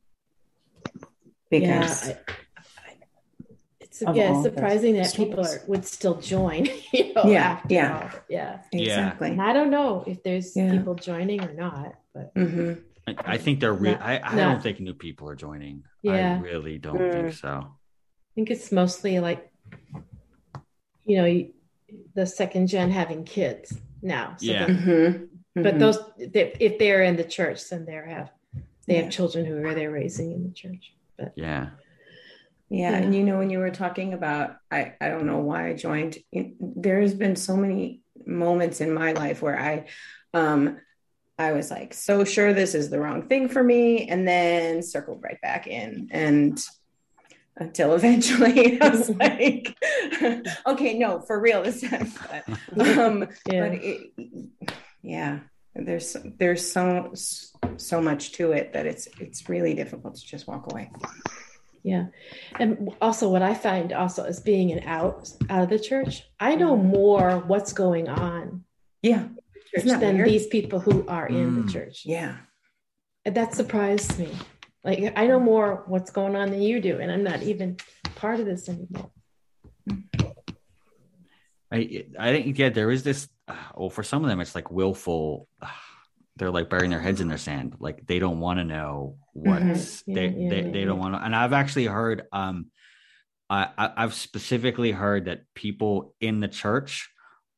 yeah 1.51 1.81
because 1.81 2.09
I, 2.09 2.11
I, 2.57 2.93
it's 3.81 4.03
yeah 4.03 4.09
all 4.09 4.15
it's 4.17 4.43
the 4.43 4.51
surprising 4.51 4.95
that 4.97 5.15
people 5.15 5.41
are, 5.41 5.61
would 5.67 5.85
still 5.87 6.17
join 6.21 6.67
you 6.93 7.15
know 7.15 7.25
Yeah, 7.25 7.61
after 7.63 7.75
yeah. 7.75 7.99
all. 8.15 8.21
yeah 8.29 8.61
exactly. 8.73 9.31
and 9.31 9.41
i 9.43 9.53
don't 9.53 9.71
know 9.71 10.05
if 10.07 10.23
there's 10.23 10.55
Yeah. 10.57 10.71
people 10.71 10.95
joining 10.95 11.41
or 11.43 11.53
not 11.55 11.95
but 12.15 12.33
hmm 12.37 12.73
I, 13.07 13.17
I 13.25 13.39
think 13.39 13.61
they're. 13.61 13.73
Re- 13.73 13.93
No, 13.93 13.99
I, 14.03 14.21
I 14.23 14.35
no. 14.37 14.49
don't 14.51 14.63
think 14.63 14.81
new 14.81 14.93
people 14.93 15.31
are 15.31 15.35
joining. 15.35 15.83
Yeah. 16.03 16.37
I 16.37 16.41
really 16.43 16.77
don't 16.77 16.99
Mm. 17.01 17.13
think 17.15 17.33
so. 17.33 17.49
i 17.49 18.31
think 18.35 18.51
it's 18.51 18.71
mostly 18.71 19.19
like 19.19 19.51
you 21.07 21.17
know 21.17 21.49
the 22.15 22.27
second 22.27 22.67
gen 22.67 22.91
having 22.91 23.25
kids 23.25 23.73
now 24.03 24.35
so 24.37 24.53
Yeah. 24.53 24.67
the- 24.67 24.73
hmm 24.75 25.63
but 25.63 25.79
those 25.79 25.99
they, 26.19 26.53
if 26.61 26.79
they're 26.79 27.03
in 27.03 27.17
the 27.17 27.25
church 27.25 27.67
then 27.71 27.87
they 27.87 27.95
have 27.95 28.31
they 28.87 28.97
Yeah. 28.97 29.03
have 29.03 29.11
children 29.11 29.47
who 29.47 29.57
are 29.67 29.75
they're 29.75 29.91
raising 29.91 30.33
in 30.33 30.43
the 30.45 30.53
church 30.53 30.93
but 31.19 31.33
Yeah. 31.37 31.71
Yeah, 32.71 32.91
Yeah. 32.91 32.97
and 32.99 33.15
you 33.15 33.25
know 33.25 33.39
when 33.39 33.51
you 33.51 33.59
were 33.59 33.71
talking 33.71 34.13
about 34.15 34.57
I 34.71 34.95
I 35.01 35.09
don't 35.09 35.27
know 35.27 35.39
why 35.39 35.69
I 35.69 35.75
joined. 35.75 36.19
There 36.61 37.01
has 37.01 37.15
been 37.15 37.37
so 37.37 37.57
many 37.57 38.03
moments 38.27 38.81
in 38.81 38.93
my 38.93 39.13
life 39.13 39.41
where 39.43 39.59
I 39.59 39.87
um 40.35 40.79
I 41.39 41.53
was 41.53 41.71
like 41.71 41.95
so 41.95 42.25
sure 42.25 42.53
this 42.53 42.75
is 42.75 42.91
the 42.91 43.01
wrong 43.01 43.29
thing 43.29 43.49
for 43.49 43.63
me 43.63 44.09
and 44.09 44.27
then 44.29 44.83
circled 44.83 45.23
right 45.23 45.41
back 45.41 45.67
in 45.67 46.09
and 46.11 46.61
until 47.57 47.95
eventually 48.01 48.81
I 48.81 48.89
was 48.89 49.09
like 49.27 49.77
okay 50.67 50.99
no 50.99 51.21
for 51.21 51.41
real 51.41 51.63
this 51.63 51.81
time 51.81 52.13
but, 52.77 52.99
um 52.99 53.29
yeah 53.47 53.61
but 53.69 53.73
it, 53.83 54.11
yeah 55.03 55.39
there's 55.87 56.17
there's 56.39 56.65
so 56.71 57.13
so 57.77 58.01
much 58.01 58.33
to 58.33 58.53
it 58.53 58.73
that 58.73 58.87
it's 58.87 59.09
it's 59.21 59.49
really 59.49 59.75
difficult 59.75 60.15
to 60.17 60.25
just 60.27 60.47
walk 60.47 60.73
away 60.73 60.91
Yeah. 61.85 62.07
And 62.59 62.91
also 63.01 63.29
what 63.31 63.43
I 63.43 63.55
find 63.55 63.93
also 63.93 64.25
is 64.25 64.41
being 64.41 64.73
an 64.73 64.81
out 64.85 65.31
out 65.49 65.63
of 65.63 65.71
the 65.71 65.79
church, 65.79 66.23
I 66.41 66.57
know 66.57 66.77
more 66.77 67.39
what's 67.47 67.73
going 67.73 68.09
on 68.09 68.65
yeah 69.03 69.29
the 69.73 69.81
church 69.83 70.01
than 70.01 70.17
weird? 70.17 70.29
these 70.29 70.47
people 70.49 70.81
who 70.81 71.07
are 71.07 71.27
in 71.29 71.47
Mm. 71.55 71.57
the 71.67 71.73
church. 71.73 72.03
yeah 72.05 72.37
And 73.25 73.35
that 73.37 73.55
surprised 73.55 74.19
me. 74.19 74.31
Like 74.85 75.13
I 75.17 75.27
know 75.31 75.41
more 75.41 75.85
what's 75.87 76.11
going 76.11 76.35
on 76.37 76.51
than 76.51 76.63
you 76.63 76.81
do, 76.81 76.99
and 77.01 77.11
I'm 77.13 77.23
not 77.25 77.43
even 77.43 77.77
part 78.17 78.41
of 78.41 78.47
this 78.47 78.69
anymore. 78.69 79.11
I 81.71 82.07
I 82.19 82.33
think 82.33 82.59
yeah, 82.59 82.71
there 82.71 82.91
is 82.91 83.03
this. 83.03 83.29
Well, 83.77 83.91
for 83.91 84.03
some 84.03 84.25
of 84.25 84.29
them, 84.29 84.41
it's 84.41 84.55
like 84.55 84.71
willful. 84.71 85.49
They're 86.37 86.51
like 86.53 86.71
burying 86.71 86.91
their 86.91 87.01
heads 87.01 87.21
in 87.21 87.27
their 87.27 87.37
sand. 87.39 87.75
Like 87.81 88.07
they 88.07 88.21
don't 88.21 88.39
want 88.39 88.61
to 88.61 88.65
know 88.65 89.17
what's 89.33 90.03
Mhm. 90.03 90.15
they 90.15 90.27
Yeah, 90.27 90.31
yeah, 90.37 90.51
they, 90.51 90.63
yeah, 90.67 90.71
they 90.73 90.85
don't 90.85 90.99
want 91.01 91.15
to. 91.15 91.21
And 91.25 91.35
I've 91.35 91.53
actually 91.53 91.87
heard. 91.87 92.23
Um, 92.33 92.67
I 93.51 93.71
I've 93.77 94.15
specifically 94.15 94.93
heard 94.93 95.25
that 95.25 95.41
people 95.55 96.15
in 96.21 96.39
the 96.39 96.47
church 96.49 97.11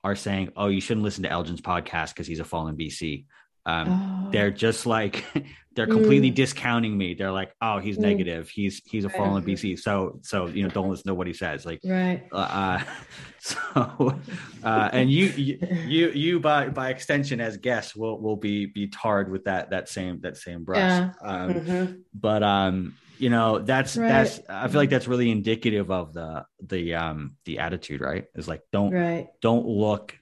are 0.03 0.15
saying, 0.17 0.53
"Oh, 0.57 0.69
you 0.69 0.81
shouldn't 0.81 1.05
listen 1.05 1.25
to 1.25 1.31
Algin's 1.31 1.61
podcast 1.61 2.11
because 2.11 2.27
he's 2.27 2.41
a 2.41 2.45
fallen 2.45 2.77
BC." 2.77 3.27
Um, 3.67 3.89
Oh, 3.91 4.29
they're 4.33 4.51
just 4.51 4.87
like 4.87 5.25
they're 5.77 5.87
completely 5.87 6.31
Mm. 6.31 6.35
discounting 6.35 6.97
me. 6.97 7.15
They're 7.15 7.33
like, 7.33 7.53
"Oh, 7.61 7.79
he's 7.79 7.99
Mm. 7.99 8.03
negative. 8.03 8.49
He's 8.49 8.83
he's 8.85 9.05
a 9.05 9.09
Right. 9.09 9.17
fallen 9.17 9.45
BC." 9.45 9.77
So 9.77 10.21
so 10.23 10.49
you 10.49 10.63
know, 10.63 10.71
don't 10.71 10.91
listen 10.91 11.09
to 11.09 11.15
what 11.15 11.27
he 11.27 11.33
says. 11.33 11.65
Like 11.67 11.81
right. 11.85 12.23
uh, 12.33 12.83
so 13.39 14.21
uh, 14.63 14.91
and 14.93 15.11
you, 15.11 15.27
you 15.37 15.59
you 15.87 16.11
you 16.11 16.41
by 16.41 16.69
by 16.69 16.91
extension 16.91 17.41
as 17.41 17.57
guests 17.57 17.97
will 17.97 18.21
will 18.21 18.37
be 18.37 18.67
be 18.67 18.89
tarred 18.89 19.31
with 19.31 19.45
that 19.45 19.71
that 19.71 19.89
same 19.89 20.21
that 20.21 20.37
same 20.37 20.65
brush 20.65 20.91
Yeah. 20.91 21.13
um, 21.25 21.51
Mhm. 21.55 22.03
but 22.15 22.43
um 22.43 22.97
you 23.19 23.31
know 23.31 23.59
that's 23.59 23.97
Right. 23.97 24.09
that's 24.09 24.41
i 24.49 24.67
feel 24.69 24.81
like 24.81 24.91
that's 24.91 25.07
really 25.09 25.31
indicative 25.31 25.91
of 25.91 26.13
the 26.15 26.45
the 26.67 26.95
um 26.95 27.37
the 27.45 27.59
attitude 27.59 28.01
right 28.01 28.25
is 28.35 28.49
like 28.49 28.63
don't 28.73 28.93
Right. 28.93 29.29
don't 29.43 29.67
look 29.67 30.17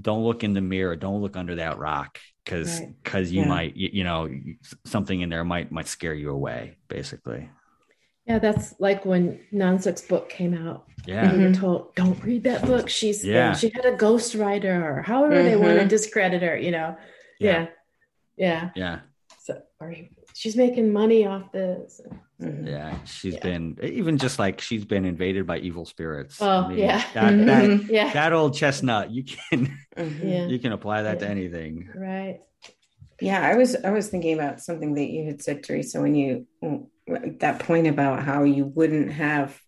don't 0.00 0.24
look 0.24 0.42
in 0.44 0.54
the 0.54 0.60
mirror 0.60 0.96
don't 0.96 1.20
look 1.22 1.36
under 1.36 1.56
that 1.56 1.78
rock 1.78 2.18
because 2.46 2.80
Right. 2.80 2.94
because 3.02 3.32
you 3.32 3.42
Yeah. 3.42 3.48
might 3.48 3.76
you, 3.76 3.90
you 3.92 4.04
know 4.04 4.30
something 4.84 5.20
in 5.20 5.28
there 5.28 5.44
might 5.44 5.70
might 5.72 5.88
scare 5.88 6.14
you 6.14 6.30
away 6.30 6.76
basically 6.88 7.50
Yeah, 8.26 8.38
that's 8.40 8.74
like 8.80 9.04
when 9.04 9.38
Nansook's 9.52 10.02
book 10.02 10.28
came 10.28 10.54
out. 10.54 10.86
yeah 11.06 11.28
And 11.28 11.32
We 11.38 11.44
were 11.44 11.50
mm-hmm. 11.50 11.60
told, 11.60 11.94
don't 11.94 12.20
read 12.24 12.42
that 12.44 12.62
book. 12.66 12.88
She's 12.88 13.24
Yeah. 13.24 13.52
she 13.52 13.70
had 13.74 13.84
a 13.84 13.96
ghostwriter 13.96 14.82
or 14.82 15.02
however 15.02 15.42
they 15.42 15.52
mm-hmm. 15.52 15.62
want 15.62 15.78
to 15.80 15.86
discredit 15.86 16.42
her, 16.42 16.56
you 16.56 16.72
know. 16.72 16.96
Yeah. 17.38 17.66
Yeah. 18.36 18.70
yeah 18.74 19.00
So 19.38 19.62
or 19.80 19.94
she's 20.36 20.56
making 20.56 20.92
money 20.92 21.26
off 21.26 21.50
this. 21.52 22.00
Mhm. 22.40 22.68
Yeah, 22.68 22.98
she's 23.04 23.34
Yeah. 23.34 23.40
been 23.40 23.78
even 23.82 24.18
just 24.18 24.38
like 24.38 24.60
she's 24.60 24.84
been 24.84 25.04
invaded 25.06 25.46
by 25.46 25.58
evil 25.58 25.86
spirits. 25.86 26.36
Oh, 26.40 26.68
yeah. 26.70 27.02
that, 27.14 27.32
Mhm. 27.32 27.46
that 27.46 27.90
Yeah. 27.92 28.12
that 28.12 28.32
old 28.32 28.54
chestnut. 28.54 29.10
You 29.10 29.24
can 29.24 29.74
Mhm. 29.96 30.22
Yeah. 30.24 30.46
you 30.46 30.58
can 30.58 30.72
apply 30.72 31.02
that 31.02 31.20
to 31.20 31.28
anything. 31.28 31.88
Right. 31.94 32.40
Yeah, 33.20 33.40
I 33.40 33.56
was 33.56 33.74
I 33.76 33.90
was 33.90 34.08
thinking 34.08 34.34
about 34.34 34.60
something 34.60 34.94
that 34.94 35.08
you 35.10 35.24
had 35.24 35.40
said, 35.42 35.62
Teresa, 35.62 36.00
when 36.02 36.14
you 36.14 36.46
that 37.40 37.60
point 37.60 37.86
about 37.86 38.22
how 38.24 38.42
you 38.44 38.66
wouldn't 38.66 39.12
have 39.12 39.58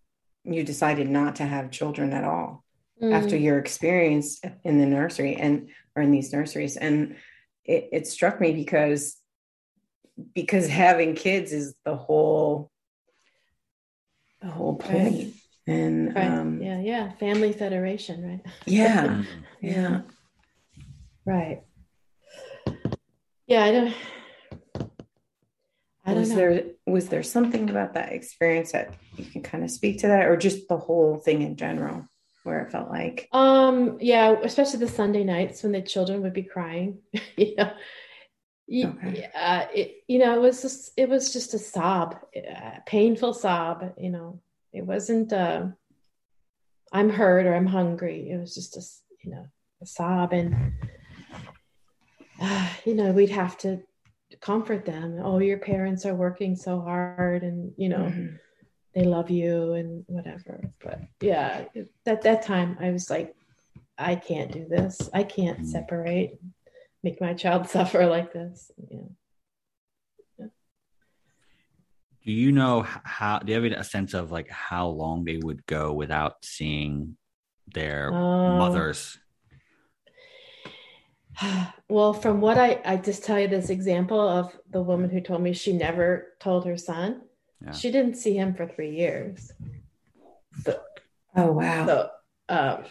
you 0.45 0.63
decided 0.65 1.09
not 1.09 1.37
to 1.37 1.45
have 1.45 1.71
children 1.71 2.13
at 2.13 2.25
all 2.25 2.65
after 3.03 3.37
Mm. 3.37 3.43
your 3.43 3.59
experience 3.59 4.41
in 4.65 4.79
the 4.79 4.87
nursery 4.87 5.37
and 5.37 5.69
or 5.95 6.03
in 6.03 6.11
these 6.11 6.33
nurseries, 6.33 6.77
and 6.77 7.17
it, 7.65 7.89
it 7.93 8.07
struck 8.07 8.41
me 8.41 8.53
because 8.53 9.18
because 10.35 10.67
having 10.69 11.15
kids 11.15 11.53
is 11.53 11.75
the 11.85 11.97
whole 11.97 12.71
the 14.41 14.49
whole 14.49 14.75
Right. 14.85 14.91
point. 14.91 15.35
And 15.67 16.15
Right. 16.15 16.27
um, 16.27 16.63
yeah. 16.63 16.81
Yeah. 16.81 17.13
Family 17.13 17.53
Federation. 17.53 18.25
Right. 18.27 18.41
yeah, 18.67 19.05
Mm. 19.23 19.27
yeah. 19.61 20.01
Right. 21.27 21.63
Yeah. 23.47 23.65
I 23.65 23.73
don't. 23.73 23.95
I 26.05 26.13
don't 26.13 26.21
was 26.21 26.31
know. 26.31 26.37
there 26.37 26.65
was 26.87 27.09
there 27.09 27.23
something 27.23 27.69
about 27.69 27.95
that 27.95 28.13
experience 28.13 28.73
that 28.73 28.95
you 29.17 29.25
can 29.27 29.43
kind 29.43 29.63
of 29.63 29.71
speak 29.71 29.99
to 30.01 30.07
that 30.09 30.27
or 30.27 30.37
just 30.39 30.67
the 30.69 30.77
whole 30.79 31.17
thing 31.17 31.43
in 31.43 31.57
general 31.57 32.07
where 32.45 32.61
it 32.63 32.73
felt 32.73 32.89
like 32.89 33.29
Um, 33.33 33.99
yeah, 34.01 34.37
especially 34.43 34.79
the 34.79 34.89
Sunday 34.89 35.23
nights 35.25 35.63
when 35.63 35.73
the 35.73 35.83
children 35.83 36.23
would 36.23 36.33
be 36.33 36.45
crying. 36.45 36.99
you 37.37 37.57
know, 37.57 37.65
You- 37.65 37.71
Okay. 38.71 39.31
uh, 39.35 39.67
it, 39.75 40.03
you 40.09 40.19
know, 40.19 40.35
it 40.37 40.41
was 40.41 40.61
just, 40.63 40.93
it 40.97 41.09
was 41.09 41.33
just 41.33 41.55
a 41.55 41.59
sob, 41.59 42.17
a 42.37 42.81
painful 42.87 43.33
sob. 43.33 43.95
You 43.97 44.11
know, 44.11 44.41
it 44.73 44.85
wasn't, 44.85 45.33
uh, 45.33 45.67
I'm 46.93 47.11
hurt 47.11 47.47
or 47.47 47.55
I'm 47.55 47.67
hungry. 47.67 48.31
It 48.31 48.39
was 48.39 48.55
just 48.55 48.77
a, 48.77 48.83
you 49.25 49.31
know, 49.35 49.47
a 49.83 49.87
sob, 49.87 50.33
and 50.33 50.73
uh, 52.41 52.69
you 52.85 52.95
know, 52.95 53.11
we'd 53.13 53.31
have 53.31 53.57
to 53.59 53.81
comfort 54.41 54.85
them. 54.85 55.19
Oh, 55.23 55.39
your 55.39 55.59
parents 55.59 56.07
are 56.07 56.15
working 56.15 56.57
so 56.57 56.81
hard, 56.81 57.43
and 57.43 57.73
you 57.77 57.89
know, 57.89 58.05
Mhm. 58.05 58.39
they 58.95 59.05
love 59.05 59.31
you 59.31 59.73
and 59.75 60.05
whatever. 60.09 60.61
But 60.83 61.01
yeah, 61.21 61.67
at 62.07 62.23
that 62.23 62.43
time, 62.43 62.77
I 62.81 62.91
was 62.91 63.11
like, 63.11 63.35
I 63.99 64.15
can't 64.17 64.53
do 64.53 64.67
this. 64.67 65.11
I 65.13 65.25
can't 65.25 65.61
Mm. 65.61 65.67
separate, 65.67 66.41
make 67.03 67.21
my 67.21 67.35
child 67.35 67.69
suffer 67.77 68.07
like 68.07 68.33
this. 68.33 68.71
Yeah. 68.91 69.01
Do 72.25 72.33
you 72.33 72.53
know 72.53 72.83
how? 72.83 73.39
Do 73.39 73.53
you 73.53 73.63
have 73.63 73.73
a 73.81 73.85
sense 73.85 74.13
of 74.13 74.31
like 74.31 74.51
how 74.51 74.89
long 74.89 75.25
they 75.25 75.39
would 75.43 75.65
go 75.65 75.95
without 75.95 76.45
seeing 76.45 77.17
their 77.73 78.13
Oh. 78.13 78.59
mothers? 78.59 79.19
Well, 81.91 82.13
from 82.13 82.43
what 82.43 82.59
I, 82.59 82.83
I 82.85 82.97
just 82.99 83.25
tell 83.25 83.41
you 83.41 83.49
this 83.49 83.71
example 83.71 84.21
of 84.21 84.55
the 84.69 84.83
woman 84.83 85.09
who 85.09 85.23
told 85.23 85.41
me 85.41 85.55
she 85.55 85.73
never 85.73 86.35
told 86.39 86.67
her 86.67 86.77
son, 86.77 87.23
Yeah. 87.65 87.71
she 87.73 87.91
didn't 87.91 88.17
see 88.17 88.35
him 88.37 88.53
for 88.55 88.67
three 88.67 88.91
years. 88.95 89.53
So, 90.65 90.79
oh 91.37 91.53
wow 91.53 91.87
so 91.87 92.11
um, 92.51 92.85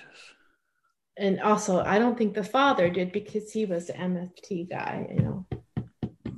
and 1.18 1.42
also, 1.42 1.82
I 1.82 2.00
don't 2.00 2.18
think 2.18 2.34
the 2.34 2.44
father 2.44 2.90
did 2.90 3.12
because 3.12 3.52
he 3.52 3.66
was 3.66 3.88
the 3.88 3.94
MFT 3.94 4.70
guy, 4.70 5.08
you 5.10 5.22
know. 5.22 5.46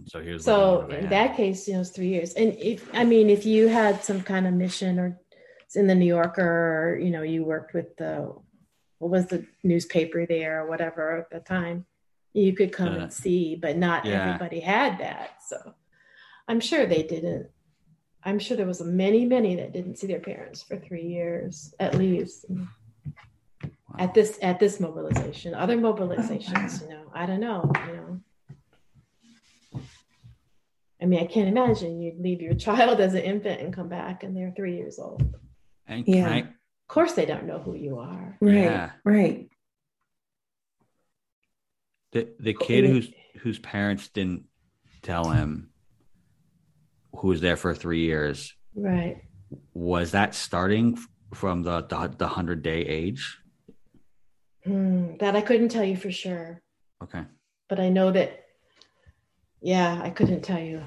So 0.05 0.21
here's 0.21 0.43
So 0.43 0.87
in 0.87 1.09
that 1.09 1.35
case, 1.35 1.67
you 1.67 1.75
know, 1.75 1.81
it's 1.81 1.91
three 1.91 2.07
years. 2.07 2.33
And 2.33 2.55
if 2.57 2.89
I 2.93 3.03
mean, 3.03 3.29
if 3.29 3.45
you 3.45 3.67
had 3.67 4.03
some 4.03 4.21
kind 4.21 4.47
of 4.47 4.53
mission 4.53 4.99
or 4.99 5.19
it's 5.65 5.75
in 5.75 5.85
the 5.85 5.95
New 5.95 6.05
Yorker, 6.05 6.93
or 6.95 6.99
you 6.99 7.11
know, 7.11 7.21
you 7.21 7.43
worked 7.43 7.73
with 7.73 7.95
the 7.97 8.33
what 8.97 9.11
was 9.11 9.27
the 9.27 9.45
newspaper 9.63 10.25
there 10.25 10.63
or 10.63 10.69
whatever 10.69 11.17
at 11.19 11.29
the 11.29 11.39
time, 11.39 11.85
you 12.33 12.53
could 12.53 12.71
come 12.71 12.89
Uh, 12.89 12.99
and 13.01 13.13
see, 13.13 13.55
but 13.55 13.77
not 13.77 14.05
yeah. 14.05 14.25
everybody 14.25 14.59
had 14.59 14.99
that. 14.99 15.43
So 15.45 15.75
I'm 16.47 16.59
sure 16.59 16.85
they 16.85 17.03
didn't. 17.03 17.47
I'm 18.23 18.39
sure 18.39 18.57
there 18.57 18.65
was 18.65 18.81
many, 18.81 19.25
many 19.25 19.55
that 19.55 19.71
didn't 19.71 19.97
see 19.97 20.07
their 20.07 20.19
parents 20.19 20.61
for 20.61 20.77
three 20.77 21.05
years 21.05 21.73
at 21.79 21.95
least. 21.95 22.45
At 23.97 24.13
this 24.13 24.37
at 24.41 24.59
this 24.59 24.79
mobilization, 24.79 25.53
other 25.55 25.73
oh, 25.73 25.93
mobilizations, 25.93 26.81
you 26.83 26.89
know, 26.89 27.03
I 27.13 27.25
don't 27.25 27.39
know, 27.39 27.71
you 27.87 27.93
know. 27.95 28.21
I 31.01 31.05
mean, 31.05 31.19
I 31.21 31.25
can't 31.25 31.47
imagine 31.47 32.01
you'd 32.01 32.19
leave 32.19 32.41
your 32.41 32.53
child 32.67 32.99
as 32.99 33.13
an 33.13 33.21
infant 33.21 33.61
and 33.61 33.73
come 33.73 33.89
back 33.89 34.23
and 34.23 34.35
they're 34.35 34.53
three 34.55 34.75
years 34.77 34.99
old. 34.99 35.23
And 35.87 36.07
Yeah. 36.07 36.29
I- 36.29 36.53
course, 36.87 37.13
they 37.13 37.25
don't 37.25 37.45
know 37.45 37.59
who 37.59 37.75
you 37.75 37.99
are. 37.99 38.37
right 38.41 38.53
Yeah. 38.55 38.91
right 39.03 39.49
the 42.11 42.27
the 42.39 42.53
kid 42.53 42.85
whose 42.85 43.11
whose 43.41 43.59
parents 43.59 44.07
didn't 44.09 44.45
tell 45.03 45.29
him 45.29 45.69
who 47.15 47.27
was 47.27 47.41
there 47.41 47.55
for 47.57 47.75
three 47.75 48.01
years 48.01 48.55
Right. 48.75 49.21
was 49.73 50.11
that 50.11 50.33
starting 50.35 50.97
from 51.33 51.61
the 51.63 51.81
the, 51.83 52.15
the 52.17 52.27
hundred 52.27 52.63
day 52.63 52.81
age? 52.81 53.37
Hmm, 54.65 55.15
that 55.19 55.35
I 55.35 55.41
couldn't 55.41 55.69
tell 55.69 55.83
you 55.85 55.95
for 55.97 56.11
sure, 56.11 56.61
Okay. 57.03 57.23
but 57.69 57.79
I 57.79 57.89
know 57.89 58.11
that. 58.11 58.45
Yeah, 59.61 59.99
I 60.01 60.09
couldn't 60.09 60.41
tell 60.41 60.59
you 60.59 60.83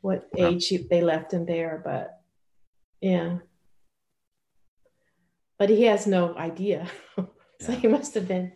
what 0.00 0.28
Wow. 0.32 0.48
age 0.48 0.68
he- 0.68 0.86
they 0.90 1.02
left 1.02 1.32
him 1.32 1.46
there, 1.46 1.80
but 1.84 2.20
yeah. 3.00 3.38
But 5.58 5.70
he 5.70 5.82
has 5.84 6.06
no 6.06 6.34
idea, 6.36 6.86
so 7.16 7.28
Yeah. 7.72 7.74
he 7.74 7.88
must 7.88 8.14
have 8.14 8.28
been. 8.28 8.52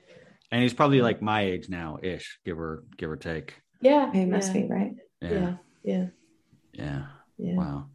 And 0.50 0.62
he's 0.62 0.74
probably 0.74 1.00
like 1.00 1.22
my 1.22 1.42
age 1.42 1.68
now, 1.68 1.98
ish, 2.02 2.38
give 2.44 2.58
or 2.60 2.84
give 2.96 3.10
or 3.10 3.16
take. 3.16 3.60
Yeah, 3.80 4.12
it 4.14 4.26
must 4.28 4.54
yeah, 4.54 4.60
be 4.62 4.68
right 4.68 4.92
Yeah. 5.20 5.30
Yeah, 5.30 5.56
yeah, 5.82 6.06
Yeah. 6.72 7.06
yeah. 7.38 7.54
Wow. 7.56 7.88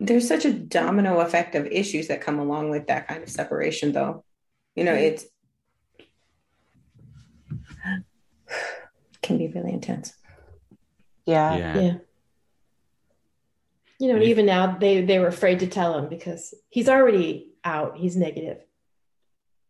there's 0.00 0.26
such 0.26 0.46
a 0.46 0.52
domino 0.52 1.20
effect 1.20 1.54
of 1.54 1.66
issues 1.66 2.08
that 2.08 2.22
come 2.22 2.38
along 2.38 2.70
with 2.70 2.86
that 2.86 3.06
kind 3.06 3.22
of 3.22 3.28
separation 3.28 3.92
though 3.92 4.24
you 4.76 4.84
know 4.84 4.94
it's 4.94 5.24
can 9.22 9.38
be 9.38 9.48
really 9.48 9.72
intense. 9.72 10.14
Yeah. 11.26 11.56
Yeah. 11.56 11.80
yeah. 11.80 11.94
You 13.98 14.08
know 14.08 14.14
And 14.14 14.22
if- 14.22 14.28
even 14.30 14.46
now 14.46 14.76
they 14.78 15.04
they 15.04 15.18
were 15.18 15.28
afraid 15.28 15.60
to 15.60 15.66
tell 15.66 15.96
him 15.98 16.08
because 16.08 16.54
he's 16.70 16.88
already 16.88 17.52
out. 17.64 17.96
He's 17.96 18.16
negative. 18.16 18.58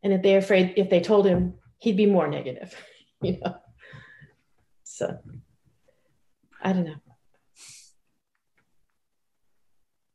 And 0.03 0.13
if 0.13 0.23
they're 0.23 0.39
afraid 0.39 0.75
if 0.77 0.89
they 0.89 1.01
told 1.01 1.27
him 1.27 1.55
he'd 1.79 1.97
be 1.97 2.07
more 2.07 2.29
negative 2.29 2.75
you 3.23 3.39
know? 3.41 3.57
So 4.85 5.19
i 6.63 6.73
don't 6.73 6.85
know 6.85 6.95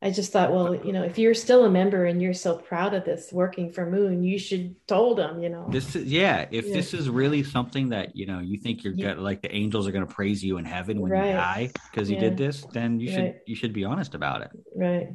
i 0.06 0.10
just 0.20 0.32
thought 0.34 0.50
well 0.56 0.70
you 0.88 0.94
know 0.96 1.04
if 1.12 1.16
you're 1.22 1.34
still 1.34 1.62
a 1.66 1.70
member 1.82 2.02
and 2.10 2.22
you're 2.22 2.40
so 2.48 2.52
proud 2.70 2.94
of 2.94 3.04
this 3.10 3.24
working 3.42 3.68
for 3.76 3.84
moon 3.98 4.24
you 4.24 4.38
should 4.48 4.68
told 4.88 5.18
them, 5.18 5.34
you 5.44 5.50
know 5.50 5.66
This 5.78 5.96
is 5.96 6.06
yeah. 6.20 6.38
If 6.60 6.66
Yeah. 6.68 6.74
this 6.78 6.90
is 7.00 7.10
really 7.22 7.42
something 7.56 7.86
that 7.96 8.08
you 8.20 8.26
know 8.30 8.40
you 8.50 8.58
think 8.66 8.76
you're 8.84 8.94
You- 9.00 9.06
good, 9.08 9.18
like 9.30 9.40
the 9.42 9.54
angels 9.62 9.84
are 9.88 9.94
going 9.98 10.08
to 10.10 10.14
praise 10.20 10.40
you 10.48 10.54
in 10.62 10.66
heaven 10.76 10.96
when 11.02 11.12
Right. 11.12 11.30
you 11.32 11.34
die 11.52 11.66
because 11.90 12.08
you 12.12 12.18
Yeah. 12.18 12.28
did 12.28 12.38
this, 12.38 12.58
then 12.78 12.90
you 13.02 13.10
should 13.14 13.24
Right. 13.30 13.36
you 13.50 13.56
should 13.60 13.74
be 13.74 13.84
honest 13.92 14.14
about 14.22 14.40
it. 14.46 14.52
right 14.86 15.08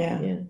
yeah 0.00 0.16
yeah 0.28 0.40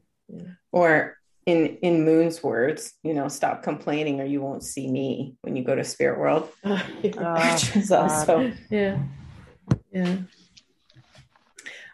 or 0.78 1.16
in 1.46 1.58
in 1.88 1.94
moon's 2.10 2.38
words 2.50 2.80
you 3.02 3.14
know 3.18 3.26
stop 3.38 3.56
complaining 3.70 4.16
or 4.20 4.26
you 4.34 4.40
won't 4.46 4.62
see 4.72 4.86
me 4.98 5.34
when 5.42 5.52
you 5.56 5.62
go 5.70 5.74
to 5.80 5.82
spirit 5.94 6.16
world 6.22 6.44
Uh, 6.62 6.78
Oh, 7.18 7.34
which 7.40 7.64
is 7.80 7.90
also 7.90 8.34
Yeah. 8.70 8.94
Yeah. 9.98 10.16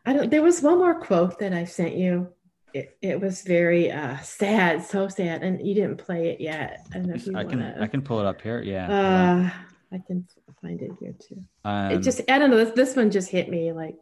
I 0.07 0.13
don't 0.13 0.31
there 0.31 0.43
was 0.43 0.63
one 0.63 0.79
more 0.79 0.95
quote 1.01 1.39
that 1.41 1.53
I 1.53 1.65
sent 1.65 1.97
you. 1.97 2.29
It, 2.73 2.97
it 3.01 3.21
was 3.21 3.43
very 3.43 3.91
uh 3.91 4.19
sad, 4.19 4.85
so 4.85 5.09
sad, 5.09 5.43
and 5.43 5.67
you 5.67 5.75
didn't 5.75 5.97
play 5.97 6.29
it 6.31 6.41
yet. 6.41 6.87
I 6.93 6.99
don't 6.99 7.07
know 7.09 7.15
if 7.15 7.27
you 7.27 7.37
I 7.37 7.45
can 7.45 7.59
wanna 7.61 7.77
I 7.81 7.87
can 7.87 8.03
pull 8.03 8.21
it 8.21 8.27
up 8.27 8.41
here. 8.41 8.63
Yeah. 8.63 8.87
uh 8.89 9.51
I 9.93 9.99
can 10.07 10.27
find 10.61 10.81
it 10.83 10.91
here 11.01 11.15
too. 11.19 11.41
Um, 11.65 11.93
it 11.93 11.99
just 11.99 12.21
I 12.29 12.39
don't 12.39 12.51
know, 12.51 12.57
this, 12.65 12.75
this 12.75 12.97
one 12.97 13.11
just 13.11 13.31
hit 13.31 13.49
me 13.49 13.73
like 13.73 13.97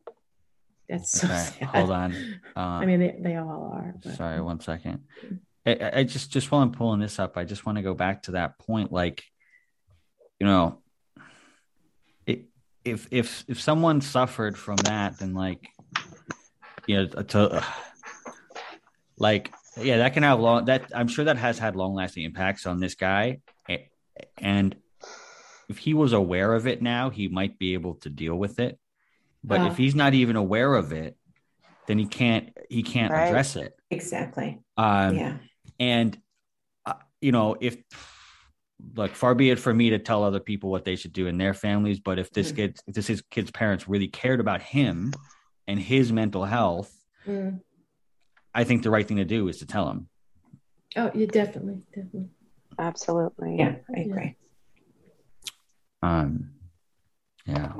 that's 0.89 1.11
so 1.21 1.27
okay. 1.27 1.37
sad. 1.37 1.69
Hold 1.69 1.91
on. 1.91 2.15
Uh, 2.57 2.61
I 2.61 2.87
mean 2.87 3.01
they, 3.01 3.17
they 3.19 3.37
all 3.37 3.73
are. 3.75 3.95
But, 4.05 4.15
sorry, 4.15 4.41
one 4.41 4.61
second. 4.61 5.01
I, 5.67 5.73
I- 5.73 5.99
I 6.01 6.05
just 6.05 6.31
just 6.31 6.51
while 6.53 6.63
I'm 6.63 6.71
pulling 6.73 7.01
this 7.01 7.19
up, 7.19 7.37
I 7.37 7.45
just 7.45 7.67
want 7.67 7.77
to 7.79 7.83
go 7.83 7.95
back 7.95 8.25
to 8.25 8.33
that 8.33 8.59
point. 8.59 8.93
Like, 8.93 9.25
you 10.39 10.47
know, 10.47 10.79
it, 12.27 12.45
if 12.85 13.09
if 13.11 13.45
if 13.49 13.61
someone 13.61 14.01
suffered 14.01 14.57
from 14.59 14.77
that, 14.77 15.19
then 15.19 15.35
like, 15.35 15.67
you 16.87 16.97
know, 16.97 17.07
to 17.07 17.65
like, 19.19 19.53
yeah, 19.81 19.99
that 19.99 20.15
can 20.15 20.23
have 20.23 20.41
long. 20.41 20.67
That 20.67 20.91
I'm 20.95 21.09
sure 21.09 21.25
that 21.27 21.37
has 21.37 21.59
had 21.59 21.77
long 21.77 21.95
lasting 21.95 22.25
impacts 22.25 22.67
on 22.67 22.81
this 22.81 22.95
guy, 22.95 23.41
and 24.39 24.77
if 25.69 25.79
he 25.79 25.95
was 25.95 26.13
aware 26.13 26.53
of 26.55 26.67
it 26.67 26.83
now, 26.83 27.11
he 27.11 27.29
might 27.29 27.59
be 27.59 27.75
able 27.75 27.95
to 27.97 28.11
deal 28.11 28.35
with 28.35 28.59
it. 28.61 28.79
But 29.43 29.61
Oh. 29.61 29.67
if 29.67 29.77
he's 29.77 29.95
not 29.95 30.15
even 30.15 30.37
aware 30.37 30.75
of 30.75 30.93
it, 30.93 31.17
then 31.87 31.99
he 31.99 32.07
can't 32.07 32.51
he 32.71 32.83
can't 32.83 33.13
Right. 33.13 33.27
address 33.27 33.57
it. 33.57 33.75
Exactly. 33.91 34.61
Um, 34.77 35.17
yeah. 35.17 35.39
And 35.81 36.19
uh, 36.87 36.95
you 37.21 37.33
know, 37.33 37.57
if 37.61 37.77
look, 38.95 39.13
far 39.13 39.35
be 39.35 39.51
it 39.51 39.59
for 39.59 39.73
me 39.73 39.91
to 39.91 39.99
tell 39.99 40.23
other 40.25 40.41
people 40.41 40.71
what 40.71 40.85
they 40.85 40.97
should 40.97 41.13
do 41.13 41.27
in 41.27 41.39
their 41.39 41.55
families, 41.55 42.01
but 42.01 42.19
if 42.19 42.31
this 42.31 42.53
Mhm. 42.53 42.57
kid, 42.57 42.79
if 42.87 42.95
this 42.95 43.07
his 43.07 43.23
kid's 43.23 43.51
parents 43.51 43.89
really 43.89 44.09
cared 44.09 44.41
about 44.41 44.63
him 44.63 45.13
and 45.67 45.79
his 45.81 46.13
mental 46.13 46.45
health, 46.45 46.93
Mm. 47.27 47.61
I 48.55 48.65
think 48.65 48.83
the 48.83 48.91
right 48.91 49.07
thing 49.09 49.17
to 49.17 49.25
do 49.25 49.49
is 49.49 49.59
to 49.59 49.67
tell 49.67 49.91
him. 49.91 50.09
Oh, 50.97 51.11
yeah, 51.15 51.27
definitely, 51.27 51.83
definitely. 51.95 52.29
Absolutely. 52.79 53.57
Yeah, 53.59 53.77
I 53.97 54.01
agree. 54.01 54.37
Um, 56.03 56.51
yeah. 57.47 57.73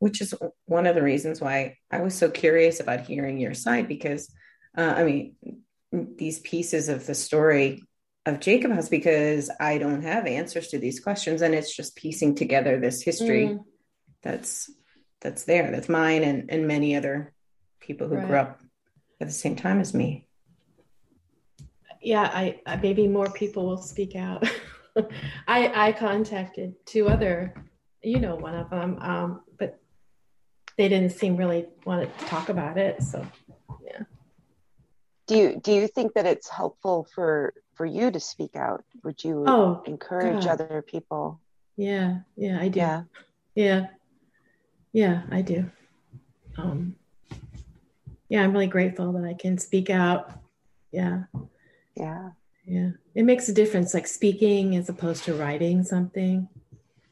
which 0.00 0.20
is 0.20 0.34
one 0.66 0.86
of 0.86 0.96
the 0.96 1.02
reasons 1.02 1.40
why 1.40 1.76
I 1.88 2.00
was 2.00 2.14
so 2.16 2.28
curious 2.28 2.80
about 2.80 3.02
hearing 3.06 3.38
your 3.38 3.54
side 3.54 3.86
because 3.86 4.34
uh, 4.76 4.94
I 4.96 5.04
mean 5.04 5.36
these 5.92 6.40
pieces 6.40 6.88
of 6.88 7.06
the 7.06 7.14
story 7.14 7.84
of 8.26 8.40
Jacob 8.40 8.72
House 8.72 8.88
because 8.88 9.48
I 9.60 9.78
don't 9.78 10.02
have 10.02 10.26
answers 10.26 10.68
to 10.68 10.78
these 10.80 10.98
questions 10.98 11.40
and 11.40 11.54
it's 11.54 11.72
just 11.74 11.94
piecing 11.94 12.34
together 12.34 12.80
this 12.80 13.00
history 13.02 13.46
Mm. 13.46 13.64
that's 14.22 14.68
that's 15.22 15.44
there 15.44 15.70
that's 15.70 15.88
mine 15.88 16.22
and 16.24 16.50
and 16.50 16.66
many 16.66 16.96
other 16.96 17.32
people 17.80 18.08
who 18.08 18.16
grew 18.26 18.36
up 18.36 18.60
at 19.20 19.26
the 19.28 19.32
same 19.32 19.56
time 19.56 19.80
as 19.80 19.94
me. 19.94 20.26
yeah 22.00 22.22
I, 22.32 22.60
I 22.66 22.76
maybe 22.76 23.06
more 23.08 23.30
people 23.30 23.66
will 23.66 23.82
speak 23.82 24.16
out 24.16 24.44
i 25.48 25.88
i 25.88 25.92
contacted 25.92 26.74
two 26.84 27.08
other 27.08 27.54
you 28.02 28.18
know 28.20 28.34
one 28.34 28.54
of 28.54 28.68
them 28.70 28.98
um 29.00 29.40
but 29.58 29.78
they 30.76 30.88
didn't 30.88 31.10
seem 31.12 31.36
really 31.36 31.66
want 31.86 32.18
to 32.18 32.24
talk 32.26 32.48
about 32.48 32.76
it 32.78 33.02
so 33.02 33.24
yeah 33.84 34.02
Do 35.28 35.36
you 35.36 35.60
do 35.62 35.72
you 35.72 35.86
think 35.86 36.14
that 36.14 36.26
it's 36.26 36.48
helpful 36.48 37.06
for 37.14 37.54
for 37.74 37.86
you 37.86 38.10
to 38.10 38.20
speak 38.20 38.54
out? 38.54 38.84
Would 39.02 39.24
you 39.24 39.44
oh 39.46 39.82
encourage 39.86 40.44
God. 40.44 40.60
other 40.60 40.82
people? 40.82 41.40
yeah 41.76 42.18
yeah 42.36 42.58
i 42.60 42.68
do 42.68 42.80
Yeah. 42.80 43.02
yeah 43.54 43.86
yeah 44.92 45.22
i 45.30 45.40
do 45.42 45.64
um 46.58 46.94
yeah 48.28 48.42
i'm 48.42 48.52
really 48.52 48.66
grateful 48.66 49.12
that 49.12 49.24
i 49.24 49.34
can 49.34 49.56
speak 49.58 49.88
out 49.90 50.32
yeah 50.90 51.24
Yeah. 51.96 52.30
yeah 52.66 52.90
it 53.14 53.24
makes 53.24 53.48
a 53.48 53.52
difference 53.54 53.94
like 53.94 54.06
speaking 54.06 54.76
as 54.76 54.88
opposed 54.88 55.24
to 55.24 55.34
writing 55.34 55.82
something 55.84 56.48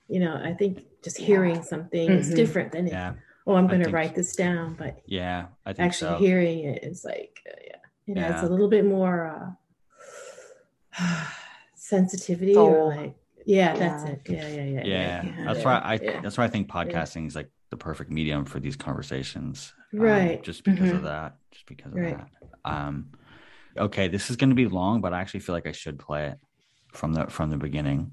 you 0.08 0.20
know 0.20 0.38
i 0.44 0.52
think 0.52 0.84
just 1.02 1.16
hearing 1.18 1.62
something 1.62 2.10
is 2.10 2.30
Mhm. 2.30 2.36
different 2.36 2.72
than 2.72 2.86
Yeah. 2.86 3.14
oh 3.46 3.54
i'm 3.54 3.66
going 3.66 3.82
to 3.82 3.90
write 3.90 4.14
this 4.14 4.36
down 4.36 4.74
but 4.74 5.00
Yeah. 5.06 5.46
I 5.64 5.72
think 5.72 5.86
actually 5.86 6.18
so. 6.18 6.18
hearing 6.18 6.58
it 6.64 6.84
is 6.84 7.04
like 7.04 7.40
uh, 7.48 7.56
yeah 7.66 7.76
it 8.06 8.18
adds 8.18 8.42
Yeah. 8.42 8.48
a 8.48 8.50
little 8.50 8.68
bit 8.68 8.84
more 8.84 9.16
uh 9.26 9.50
sensitivity 11.74 12.54
Soul. 12.54 12.68
or 12.68 12.96
like 12.96 13.14
yeah 13.46 13.74
that's 13.74 14.04
it 14.04 14.20
yeah 14.28 14.48
yeah 14.48 14.64
yeah 14.64 14.64
yeah, 14.84 14.84
yeah, 14.84 15.44
that's 15.46 15.58
yeah, 15.60 15.64
why 15.64 15.78
I 15.78 15.94
yeah. 16.02 16.20
that's 16.20 16.36
why 16.36 16.44
I 16.44 16.48
think 16.48 16.68
podcasting 16.68 17.26
is 17.26 17.34
like 17.34 17.50
the 17.70 17.76
perfect 17.76 18.10
medium 18.10 18.44
for 18.44 18.60
these 18.60 18.76
conversations. 18.76 19.72
um, 19.92 19.98
Right. 20.00 20.42
just 20.44 20.62
because 20.64 20.92
of 20.92 21.00
Mhm. 21.00 21.04
that. 21.04 21.36
Just 21.50 21.66
because 21.66 21.92
of 21.92 21.98
Right. 21.98 22.16
that. 22.16 22.28
Um 22.64 23.10
okay, 23.76 24.06
this 24.08 24.30
is 24.30 24.36
gonna 24.36 24.54
be 24.54 24.66
long, 24.68 25.00
but 25.00 25.12
I 25.12 25.20
actually 25.20 25.40
feel 25.40 25.54
like 25.54 25.66
I 25.66 25.72
should 25.72 25.98
play 25.98 26.26
it 26.28 26.38
from 26.92 27.12
the 27.12 27.26
from 27.26 27.50
the 27.50 27.56
beginning. 27.56 28.12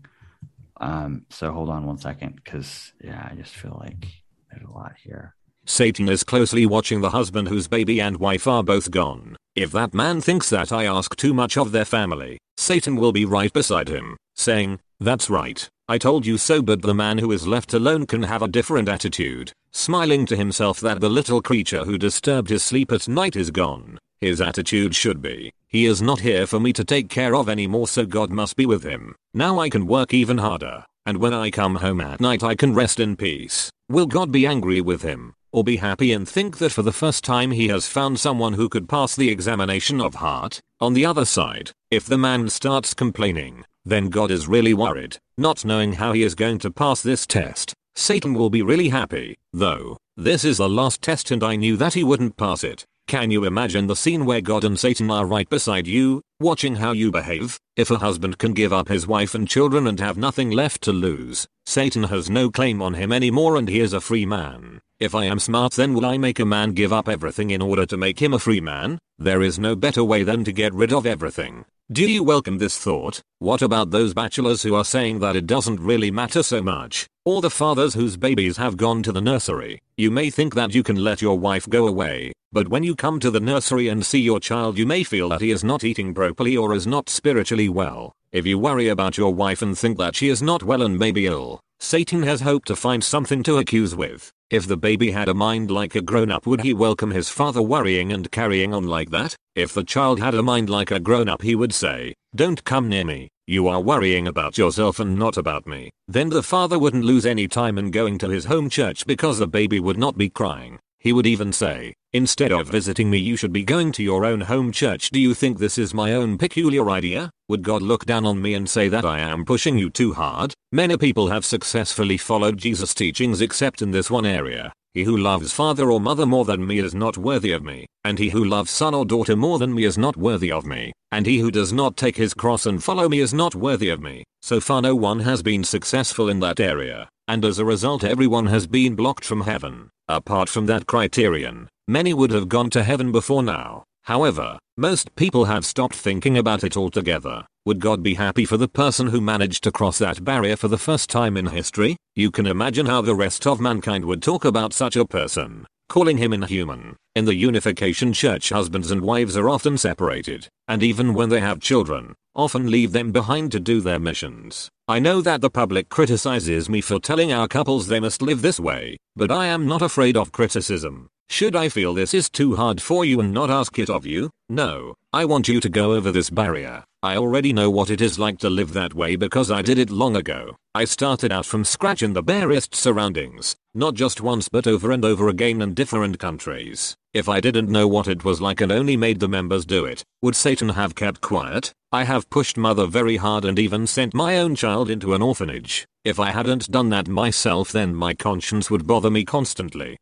Um 0.79 1.25
so 1.29 1.51
hold 1.51 1.69
on 1.69 1.85
one 1.85 1.97
second 1.97 2.35
because 2.35 2.93
yeah, 3.03 3.27
I 3.31 3.35
just 3.35 3.53
feel 3.55 3.77
like 3.79 4.07
there's 4.51 4.65
a 4.67 4.71
lot 4.71 4.93
here. 5.03 5.35
Satan 5.65 6.07
is 6.09 6.23
closely 6.23 6.65
watching 6.65 7.01
the 7.01 7.09
husband 7.11 7.49
whose 7.49 7.67
baby 7.67 7.99
and 7.99 8.17
wife 8.17 8.47
are 8.47 8.63
both 8.63 8.89
gone. 8.89 9.35
If 9.55 9.71
that 9.73 9.93
man 9.93 10.21
thinks 10.21 10.49
that 10.49 10.71
I 10.71 10.85
ask 10.85 11.15
too 11.15 11.34
much 11.34 11.57
of 11.57 11.71
their 11.71 11.85
family, 11.85 12.38
Satan 12.57 12.95
will 12.95 13.11
be 13.11 13.25
right 13.25 13.51
beside 13.51 13.89
him, 13.89 14.15
saying, 14.35 14.79
That's 14.99 15.29
right, 15.29 15.67
I 15.89 15.97
told 15.97 16.26
you 16.26 16.38
so. 16.38 16.61
But 16.61 16.81
the 16.81 16.93
man 16.93 17.18
who 17.18 17.31
is 17.31 17.47
left 17.47 17.73
alone 17.73 18.05
can 18.05 18.23
have 18.23 18.41
a 18.41 18.47
different 18.47 18.89
attitude, 18.89 19.53
smiling 19.72 20.26
to 20.26 20.35
himself 20.35 20.80
that 20.81 20.99
the 20.99 21.09
little 21.09 21.41
creature 21.41 21.85
who 21.85 21.97
disturbed 21.97 22.49
his 22.49 22.64
sleep 22.64 22.91
at 22.91 23.07
night 23.07 23.35
is 23.35 23.51
gone. 23.51 23.97
His 24.19 24.41
attitude 24.41 24.95
should 24.95 25.22
be, 25.22 25.51
He 25.68 25.85
is 25.85 26.01
not 26.01 26.22
here 26.22 26.47
for 26.47 26.59
me 26.59 26.73
to 26.73 26.84
take 26.84 27.09
care 27.09 27.35
of 27.35 27.47
anymore, 27.47 27.88
so 27.88 28.05
God 28.05 28.31
must 28.31 28.55
be 28.55 28.65
with 28.65 28.84
him. 28.84 29.15
Now 29.34 29.59
I 29.59 29.69
can 29.69 29.85
work 29.85 30.14
even 30.14 30.39
harder, 30.39 30.84
and 31.05 31.19
when 31.19 31.34
I 31.34 31.51
come 31.51 31.76
home 31.76 32.01
at 32.01 32.19
night, 32.19 32.43
I 32.43 32.55
can 32.55 32.73
rest 32.73 32.99
in 32.99 33.15
peace. 33.15 33.69
Will 33.88 34.07
God 34.07 34.31
be 34.31 34.47
angry 34.47 34.81
with 34.81 35.03
him? 35.03 35.34
or 35.53 35.64
be 35.64 35.77
happy 35.77 36.11
and 36.11 36.27
think 36.27 36.57
that 36.57 36.72
for 36.72 36.84
the 36.84 36.91
first 36.91 37.23
time 37.23 37.51
he 37.51 37.69
has 37.69 37.88
found 37.88 38.19
someone 38.19 38.53
who 38.53 38.69
could 38.69 38.89
pass 38.89 39.15
the 39.15 39.30
examination 39.30 40.01
of 40.01 40.15
heart. 40.15 40.59
On 40.80 40.93
the 40.93 41.05
other 41.05 41.26
side, 41.26 41.72
if 41.89 42.05
the 42.05 42.18
man 42.18 42.49
starts 42.49 42.93
complaining, 42.93 43.64
then 43.85 44.09
God 44.09 44.30
is 44.30 44.47
really 44.47 44.73
worried, 44.73 45.18
not 45.38 45.64
knowing 45.64 45.93
how 45.93 46.14
he 46.14 46.23
is 46.23 46.35
going 46.35 46.59
to 46.59 46.72
pass 46.72 47.01
this 47.01 47.27
test. 47.27 47.73
Satan 47.95 48.34
will 48.34 48.49
be 48.49 48.61
really 48.61 48.89
happy, 48.89 49.38
though. 49.53 49.97
This 50.15 50.43
is 50.43 50.57
the 50.57 50.69
last 50.69 51.01
test 51.01 51.31
and 51.31 51.43
I 51.43 51.55
knew 51.55 51.77
that 51.77 51.93
he 51.93 52.03
wouldn't 52.03 52.38
pass 52.38 52.64
it. 52.64 52.85
Can 53.07 53.31
you 53.31 53.45
imagine 53.45 53.88
the 53.88 53.95
scene 53.95 54.26
where 54.26 54.41
God 54.41 54.64
and 54.64 54.77
Satan 54.77 55.09
are 55.09 55.26
right 55.26 55.47
beside 55.47 55.88
you, 55.88 56.22
watching 56.39 56.76
how 56.76 56.91
you 56.91 57.11
behave? 57.11 57.57
If 57.76 57.89
a 57.89 57.99
husband 57.99 58.38
can 58.38 58.53
give 58.53 58.73
up 58.73 58.89
his 58.89 59.07
wife 59.07 59.34
and 59.34 59.47
children 59.47 59.88
and 59.88 59.99
have 59.99 60.18
nothing 60.18 60.49
left 60.49 60.81
to 60.84 60.91
lose, 60.91 61.47
Satan 61.65 62.03
has 62.03 62.30
no 62.30 62.51
claim 62.51 62.81
on 62.81 62.95
him 62.95 63.14
anymore 63.14 63.55
and 63.55 63.69
he 63.69 63.80
is 63.80 63.93
a 63.93 64.01
free 64.01 64.26
man. 64.26 64.81
If 64.99 65.14
I 65.14 65.26
am 65.26 65.38
smart 65.38 65.74
then 65.74 65.94
will 65.94 66.07
I 66.07 66.18
make 66.18 66.40
a 66.40 66.45
man 66.45 66.72
give 66.72 66.91
up 66.91 67.07
everything 67.07 67.52
in 67.52 67.61
order 67.61 67.86
to 67.86 67.98
make 67.98 68.19
him 68.19 68.34
a 68.34 68.40
free 68.40 68.60
man? 68.60 68.98
There 69.19 69.44
is 69.44 69.60
no 69.60 69.76
better 69.76 70.03
way 70.03 70.24
than 70.24 70.44
to 70.44 70.52
get 70.52 70.74
rid 70.74 70.91
of 70.91 71.06
everything. 71.06 71.65
Do 71.91 72.10
you 72.10 72.24
welcome 72.24 72.57
this 72.57 72.80
thought? 72.80 73.22
What 73.38 73.61
about 73.61 73.91
those 73.91 74.15
bachelors 74.15 74.64
who 74.64 74.74
are 74.74 74.84
saying 74.84 75.19
that 75.19 75.36
it 75.36 75.45
doesn't 75.45 75.80
really 75.80 76.10
matter 76.10 76.41
so 76.41 76.64
much? 76.64 77.06
Or 77.26 77.41
the 77.41 77.52
fathers 77.52 77.94
whose 77.94 78.18
babies 78.18 78.57
have 78.57 78.76
gone 78.76 79.03
to 79.03 79.11
the 79.11 79.22
nursery? 79.22 79.80
You 79.98 80.10
may 80.10 80.32
think 80.32 80.56
that 80.56 80.74
you 80.74 80.82
can 80.82 80.95
let 80.95 81.22
your 81.22 81.38
wife 81.38 81.69
go 81.69 81.86
away, 81.86 82.32
but 82.52 82.69
when 82.69 82.82
you 82.82 82.95
come 82.95 83.19
to 83.19 83.30
the 83.30 83.40
nursery 83.40 83.90
and 83.90 84.03
see 84.03 84.19
your 84.19 84.40
child 84.40 84.80
you 84.80 84.88
may 84.88 85.03
feel 85.03 85.30
that 85.30 85.41
he 85.41 85.52
is 85.52 85.64
not 85.64 85.84
eating 85.84 86.15
properly 86.15 86.57
or 86.57 86.74
is 86.74 86.88
not 86.88 87.07
spiritually 87.07 87.69
well. 87.69 88.14
If 88.32 88.48
you 88.48 88.57
worry 88.57 88.88
about 88.88 89.15
your 89.15 89.32
wife 89.32 89.61
and 89.61 89.78
think 89.78 89.99
that 89.99 90.15
she 90.15 90.30
is 90.30 90.41
not 90.41 90.64
well 90.64 90.82
and 90.82 90.98
may 90.98 91.11
be 91.11 91.28
ill, 91.28 91.60
Satan 91.80 92.24
has 92.24 92.41
hoped 92.41 92.68
to 92.69 92.76
find 92.76 93.03
something 93.03 93.44
to 93.44 93.60
accuse 93.60 93.95
with. 93.95 94.32
If 94.49 94.65
the 94.65 94.78
baby 94.78 95.11
had 95.11 95.28
a 95.28 95.34
mind 95.34 95.69
like 95.69 95.94
a 95.94 96.02
grown 96.02 96.32
up, 96.32 96.48
would 96.48 96.61
he 96.61 96.74
welcome 96.74 97.11
his 97.11 97.28
father 97.28 97.61
worrying 97.61 98.14
and 98.14 98.32
carrying 98.32 98.74
on 98.74 98.88
like 98.88 99.10
that? 99.10 99.36
If 99.57 99.74
the 99.74 99.84
child 99.84 100.22
had 100.22 100.34
a 100.36 100.41
mind 100.41 100.69
like 100.69 100.90
a 100.90 101.02
grown 101.02 101.28
up, 101.28 101.41
he 101.41 101.53
would 101.53 101.74
say, 101.74 102.14
Don't 102.34 102.64
come 102.64 102.88
near 102.88 103.03
me. 103.03 103.28
You 103.45 103.68
are 103.68 103.82
worrying 103.82 104.26
about 104.26 104.57
yourself 104.57 105.02
and 105.02 105.19
not 105.19 105.36
about 105.36 105.68
me. 105.68 105.90
Then 106.07 106.30
the 106.30 106.41
father 106.44 106.80
wouldn't 106.80 107.03
lose 107.03 107.26
any 107.26 107.49
time 107.49 107.78
in 107.78 107.91
going 107.91 108.18
to 108.19 108.30
his 108.30 108.45
home 108.45 108.69
church 108.69 109.06
because 109.06 109.38
the 109.38 109.48
baby 109.48 109.82
would 109.82 109.98
not 109.98 110.18
be 110.18 110.30
crying. 110.30 110.80
He 110.98 111.11
would 111.11 111.28
even 111.28 111.52
say, 111.52 111.94
Instead 112.13 112.53
of 112.53 112.69
visiting 112.69 113.09
me, 113.09 113.17
you 113.17 113.35
should 113.35 113.51
be 113.51 113.65
going 113.65 113.91
to 113.91 114.01
your 114.01 114.23
own 114.23 114.39
home 114.39 114.71
church. 114.71 115.09
Do 115.09 115.19
you 115.19 115.34
think 115.34 115.57
this 115.57 115.77
is 115.77 115.93
my 115.93 116.13
own 116.13 116.38
peculiar 116.38 116.89
idea? 116.89 117.29
Would 117.49 117.63
God 117.63 117.81
look 117.81 118.05
down 118.05 118.25
on 118.25 118.41
me 118.41 118.53
and 118.53 118.69
say 118.69 118.88
that 118.88 119.03
I 119.03 119.19
am 119.19 119.43
pushing 119.43 119.77
you 119.77 119.89
too 119.89 120.13
hard? 120.13 120.53
Many 120.71 120.95
people 120.95 121.27
have 121.27 121.43
successfully 121.43 122.15
followed 122.15 122.57
Jesus' 122.57 122.93
teachings 122.93 123.41
except 123.41 123.81
in 123.81 123.91
this 123.91 124.09
one 124.09 124.25
area. 124.25 124.71
He 124.93 125.03
who 125.03 125.17
loves 125.17 125.51
father 125.51 125.91
or 125.91 125.99
mother 125.99 126.25
more 126.25 126.45
than 126.45 126.65
me 126.65 126.79
is 126.79 126.95
not 126.95 127.17
worthy 127.17 127.51
of 127.51 127.61
me, 127.61 127.85
and 128.05 128.17
he 128.17 128.29
who 128.29 128.45
loves 128.45 128.71
son 128.71 128.95
or 128.95 129.05
daughter 129.05 129.35
more 129.35 129.59
than 129.59 129.75
me 129.75 129.84
is 129.84 129.97
not 129.97 130.15
worthy 130.15 130.51
of 130.51 130.65
me, 130.65 130.93
and 131.11 131.25
he 131.25 131.39
who 131.39 131.51
does 131.51 131.73
not 131.73 131.97
take 131.97 132.15
his 132.15 132.34
cross 132.34 132.65
and 132.65 132.81
follow 132.81 133.09
me 133.09 133.19
is 133.19 133.34
not 133.34 133.53
worthy 133.53 133.89
of 133.89 134.01
me. 134.01 134.23
So 134.41 134.61
far 134.61 134.81
no 134.81 134.95
one 134.95 135.19
has 135.19 135.43
been 135.43 135.65
successful 135.65 136.29
in 136.29 136.39
that 136.39 136.61
area, 136.61 137.09
and 137.28 137.44
as 137.44 137.60
a 137.60 137.66
result 137.66 138.04
everyone 138.04 138.48
has 138.48 138.68
been 138.68 138.95
blocked 138.95 139.26
from 139.26 139.41
heaven. 139.41 139.90
Apart 140.08 140.49
from 140.49 140.66
that 140.68 140.88
criterion, 140.88 141.68
many 141.88 142.14
would 142.14 142.32
have 142.32 142.49
gone 142.49 142.70
to 142.70 142.84
heaven 142.84 143.12
before 143.12 143.44
now. 143.44 143.84
However, 144.04 144.58
most 144.78 145.16
people 145.16 145.45
have 145.45 145.66
stopped 145.66 145.95
thinking 145.95 146.38
about 146.38 146.64
it 146.64 146.78
altogether. 146.78 147.45
Would 147.66 147.82
God 147.82 148.02
be 148.02 148.14
happy 148.14 148.45
for 148.45 148.56
the 148.56 148.70
person 148.70 149.08
who 149.08 149.20
managed 149.20 149.64
to 149.66 149.72
cross 149.72 149.98
that 149.98 150.24
barrier 150.24 150.56
for 150.56 150.70
the 150.70 150.78
first 150.78 151.10
time 151.10 151.36
in 151.36 151.48
history? 151.48 151.98
You 152.16 152.32
can 152.32 152.48
imagine 152.48 152.86
how 152.86 153.02
the 153.02 153.16
rest 153.16 153.45
of 153.45 153.60
mankind 153.60 154.06
would 154.06 154.22
talk 154.22 154.45
about 154.45 154.72
such 154.72 154.95
a 154.95 155.06
person, 155.06 155.68
calling 155.89 156.18
him 156.18 156.34
inhuman. 156.34 156.95
In 157.15 157.26
the 157.26 157.35
Unification 157.35 158.14
Church, 158.14 158.49
husbands 158.49 158.91
and 158.91 159.01
wives 159.01 159.35
are 159.35 159.49
often 159.49 159.77
separated, 159.77 160.47
and 160.68 160.84
even 160.84 161.14
when 161.14 161.30
they 161.30 161.39
have 161.39 161.59
children, 161.59 162.14
often 162.35 162.69
leave 162.69 162.91
them 162.91 163.11
behind 163.11 163.51
to 163.51 163.59
do 163.59 163.81
their 163.81 163.99
missions. 163.99 164.69
I 164.88 164.99
know 164.99 165.22
that 165.22 165.41
the 165.41 165.49
public 165.49 165.89
criticizes 165.89 166.69
me 166.69 166.81
for 166.81 166.99
telling 166.99 167.34
our 167.34 167.47
couples 167.47 167.88
they 167.88 167.99
must 167.99 168.22
live 168.22 168.41
this 168.41 168.59
way, 168.59 168.97
but 169.15 169.31
I 169.31 169.47
am 169.47 169.65
not 169.65 169.81
afraid 169.81 170.15
of 170.15 170.31
criticism. 170.31 171.09
Should 171.30 171.56
I 171.56 171.70
feel 171.70 171.94
this 171.94 172.14
is 172.14 172.30
too 172.30 172.56
hard 172.56 172.82
for 172.82 173.06
you 173.06 173.20
and 173.20 173.32
not 173.32 173.52
ask 173.52 173.78
it 173.78 173.90
of 173.90 174.06
you? 174.06 174.32
No, 174.49 174.95
I 175.14 175.26
want 175.26 175.48
you 175.48 175.60
to 175.60 175.70
go 175.70 175.94
over 175.94 176.12
this 176.12 176.30
barrier. 176.30 176.84
I 177.04 177.16
already 177.18 177.54
know 177.54 177.70
what 177.70 177.91
it 177.91 178.02
is 178.02 178.18
like 178.18 178.40
to 178.40 178.49
live 178.49 178.74
that 178.74 178.95
way 178.95 179.16
because 179.16 179.52
I 179.52 179.62
did 179.62 179.78
it 179.78 179.91
long 179.91 180.16
ago. 180.16 180.56
I 180.74 180.86
started 180.86 181.32
out 181.32 181.45
from 181.45 181.64
scratch 181.64 182.02
in 182.02 182.14
the 182.14 182.24
barest 182.24 182.74
surroundings, 182.74 183.56
not 183.76 183.94
just 183.94 184.20
once 184.20 184.49
but 184.49 184.66
over 184.66 184.91
and 184.91 185.06
over 185.06 185.28
again 185.28 185.62
in 185.62 185.76
different 185.76 186.18
countries. 186.18 186.95
If 187.14 187.30
I 187.30 187.40
didn't 187.40 187.70
know 187.70 187.88
what 187.88 188.08
it 188.08 188.24
was 188.26 188.41
like 188.41 188.62
and 188.62 188.72
only 188.72 188.98
made 188.98 189.20
the 189.20 189.28
members 189.28 189.66
do 189.66 189.86
it, 189.86 190.04
would 190.24 190.36
Satan 190.36 190.70
have 190.70 190.95
kept 190.95 191.22
quiet? 191.22 191.72
I 191.91 192.06
have 192.06 192.30
pushed 192.32 192.58
mother 192.58 192.88
very 192.88 193.18
hard 193.18 193.45
and 193.45 193.60
even 193.60 193.86
sent 193.86 194.16
my 194.16 194.40
own 194.40 194.56
child 194.56 194.90
into 194.90 195.14
an 195.14 195.22
orphanage. 195.22 195.86
If 196.04 196.20
I 196.20 196.32
hadn't 196.32 196.72
done 196.72 196.90
that 196.90 197.08
myself 197.08 197.72
then 197.72 197.94
my 197.94 198.14
conscience 198.16 198.72
would 198.72 198.88
bother 198.88 199.12
me 199.12 199.24
constantly. 199.24 199.98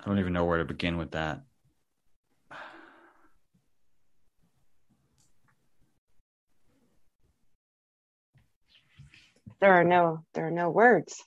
I 0.00 0.06
don't 0.06 0.18
even 0.18 0.32
know 0.32 0.46
where 0.46 0.58
to 0.58 0.64
begin 0.64 0.96
with 0.96 1.10
that. 1.12 1.42
there 9.60 9.74
are 9.74 9.84
no 9.84 10.24
there 10.34 10.46
are 10.46 10.50
no 10.50 10.70
words 10.70 11.22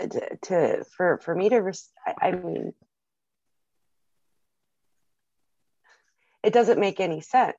uh, 0.00 0.06
to, 0.06 0.36
to 0.42 0.84
for 0.96 1.18
for 1.18 1.34
me 1.34 1.48
to 1.48 1.58
res- 1.58 1.90
I, 2.06 2.28
I 2.28 2.30
mean 2.32 2.72
it 6.42 6.52
doesn't 6.52 6.80
make 6.80 7.00
any 7.00 7.20
sense 7.20 7.56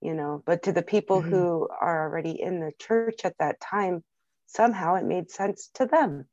you 0.00 0.14
know 0.14 0.42
but 0.44 0.64
to 0.64 0.72
the 0.72 0.82
people 0.82 1.20
mm-hmm. 1.20 1.30
who 1.30 1.68
are 1.80 2.08
already 2.08 2.40
in 2.40 2.60
the 2.60 2.72
church 2.78 3.20
at 3.24 3.38
that 3.38 3.60
time 3.60 4.04
somehow 4.46 4.96
it 4.96 5.04
made 5.04 5.30
sense 5.30 5.70
to 5.74 5.86
them 5.86 6.26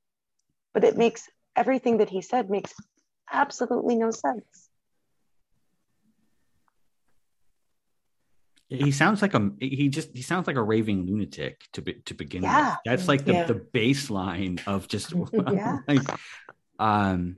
but 0.73 0.83
it 0.83 0.97
makes 0.97 1.29
everything 1.55 1.97
that 1.97 2.09
he 2.09 2.21
said 2.21 2.49
makes 2.49 2.73
absolutely 3.31 3.95
no 3.95 4.11
sense 4.11 4.69
he 8.69 8.91
sounds 8.91 9.21
like 9.21 9.33
a 9.35 9.51
he 9.59 9.87
just 9.87 10.09
he 10.15 10.21
sounds 10.23 10.47
like 10.47 10.55
a 10.55 10.63
raving 10.63 11.05
lunatic 11.05 11.61
to 11.73 11.81
be, 11.81 11.93
to 12.05 12.15
begin 12.15 12.41
yeah. 12.43 12.69
with. 12.71 12.77
That's 12.85 13.07
like 13.07 13.23
the, 13.25 13.33
Yeah. 13.33 13.45
the 13.45 13.53
baseline 13.55 14.65
of 14.65 14.87
just 14.87 15.13
Yeah. 15.33 15.79
like, 15.87 16.01
um 16.79 17.37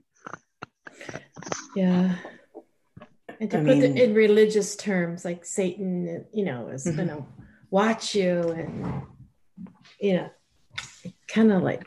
Yeah. 1.76 2.16
And 3.42 3.52
to 3.52 3.58
I 3.58 3.64
put 3.64 3.78
mean- 3.78 3.84
it 3.84 3.98
in 4.00 4.14
religious 4.14 4.78
terms, 4.78 5.26
like 5.26 5.46
Satan, 5.46 6.26
you 6.32 6.46
know, 6.46 6.70
is 6.70 6.86
Mhm. 6.86 6.96
gonna 6.98 7.26
watch 7.70 8.16
you 8.16 8.40
and 8.52 9.02
you 10.00 10.14
know, 10.14 10.30
kind 11.28 11.52
of 11.52 11.64
like 11.64 11.86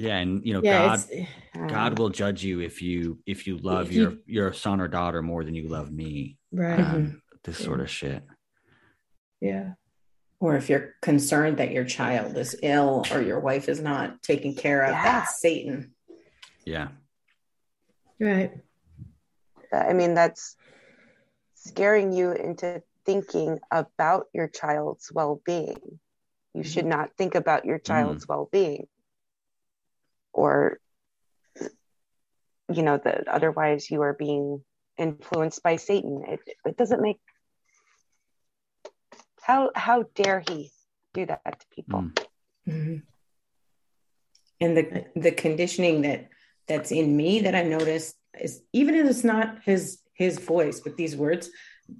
yeah, 0.00 0.16
and 0.16 0.44
you 0.44 0.54
know 0.54 0.62
yeah, 0.62 0.86
God 0.86 1.04
it's 1.10 1.72
God 1.72 1.98
will 1.98 2.08
judge 2.08 2.42
you 2.42 2.60
if 2.60 2.80
you 2.80 3.18
if 3.26 3.46
you 3.46 3.58
love 3.58 3.88
If 3.88 3.92
you- 3.92 4.02
your 4.02 4.14
your 4.26 4.52
son 4.52 4.80
or 4.80 4.88
daughter 4.88 5.22
more 5.22 5.44
than 5.44 5.54
you 5.54 5.68
love 5.68 5.90
me. 5.92 6.38
right. 6.52 6.80
Um, 6.80 6.86
mm-hmm. 6.86 7.16
this 7.44 7.60
Yeah. 7.60 7.66
sort 7.66 7.80
of 7.80 7.90
shit. 7.90 8.22
Yeah. 9.40 9.72
Or 10.40 10.56
if 10.56 10.70
you're 10.70 10.94
concerned 11.02 11.58
that 11.58 11.70
your 11.70 11.84
child 11.84 12.36
is 12.36 12.56
ill 12.62 13.04
or 13.12 13.20
your 13.20 13.40
wife 13.40 13.68
is 13.68 13.80
not 13.80 14.22
taken 14.22 14.54
care 14.54 14.82
of, 14.82 14.90
Yeah. 14.90 15.02
that's 15.02 15.40
Satan. 15.40 15.94
Yeah. 16.64 16.88
Right. 18.18 18.52
i 19.72 19.92
mean 19.92 20.14
that's 20.14 20.56
scaring 21.54 22.12
you 22.12 22.32
into 22.32 22.82
thinking 23.06 23.58
about 23.70 24.26
your 24.34 24.48
child's 24.48 25.10
well-being 25.12 25.80
you 26.54 26.62
mm-hmm. 26.62 26.62
should 26.62 26.86
not 26.86 27.16
think 27.16 27.34
about 27.34 27.64
your 27.64 27.78
mm. 27.78 27.84
child's 27.84 28.26
well-being 28.28 28.86
or 30.32 30.78
you 32.72 32.82
know 32.82 32.98
that 33.02 33.28
otherwise 33.28 33.90
you 33.90 34.02
are 34.02 34.14
being 34.14 34.62
influenced 34.98 35.62
by 35.62 35.76
satan 35.76 36.22
it, 36.28 36.40
it 36.64 36.76
doesn't 36.76 37.02
make 37.02 37.18
how 39.42 39.70
how 39.74 40.04
dare 40.14 40.42
he 40.48 40.70
do 41.14 41.26
that 41.26 41.42
to 41.44 41.66
people 41.74 42.00
Mm. 42.00 42.12
Mhm. 42.68 43.02
And 44.60 44.76
the 44.76 45.06
the 45.16 45.32
conditioning 45.32 46.02
that 46.02 46.28
that's 46.68 46.92
in 46.92 47.16
me 47.16 47.40
that 47.40 47.54
I 47.54 47.62
noticed 47.62 48.16
is 48.38 48.62
even 48.72 48.94
if 48.94 49.08
it's 49.08 49.24
not 49.24 49.62
his 49.64 50.00
his 50.14 50.38
voice, 50.38 50.80
but 50.80 50.96
these 50.96 51.16
words, 51.16 51.50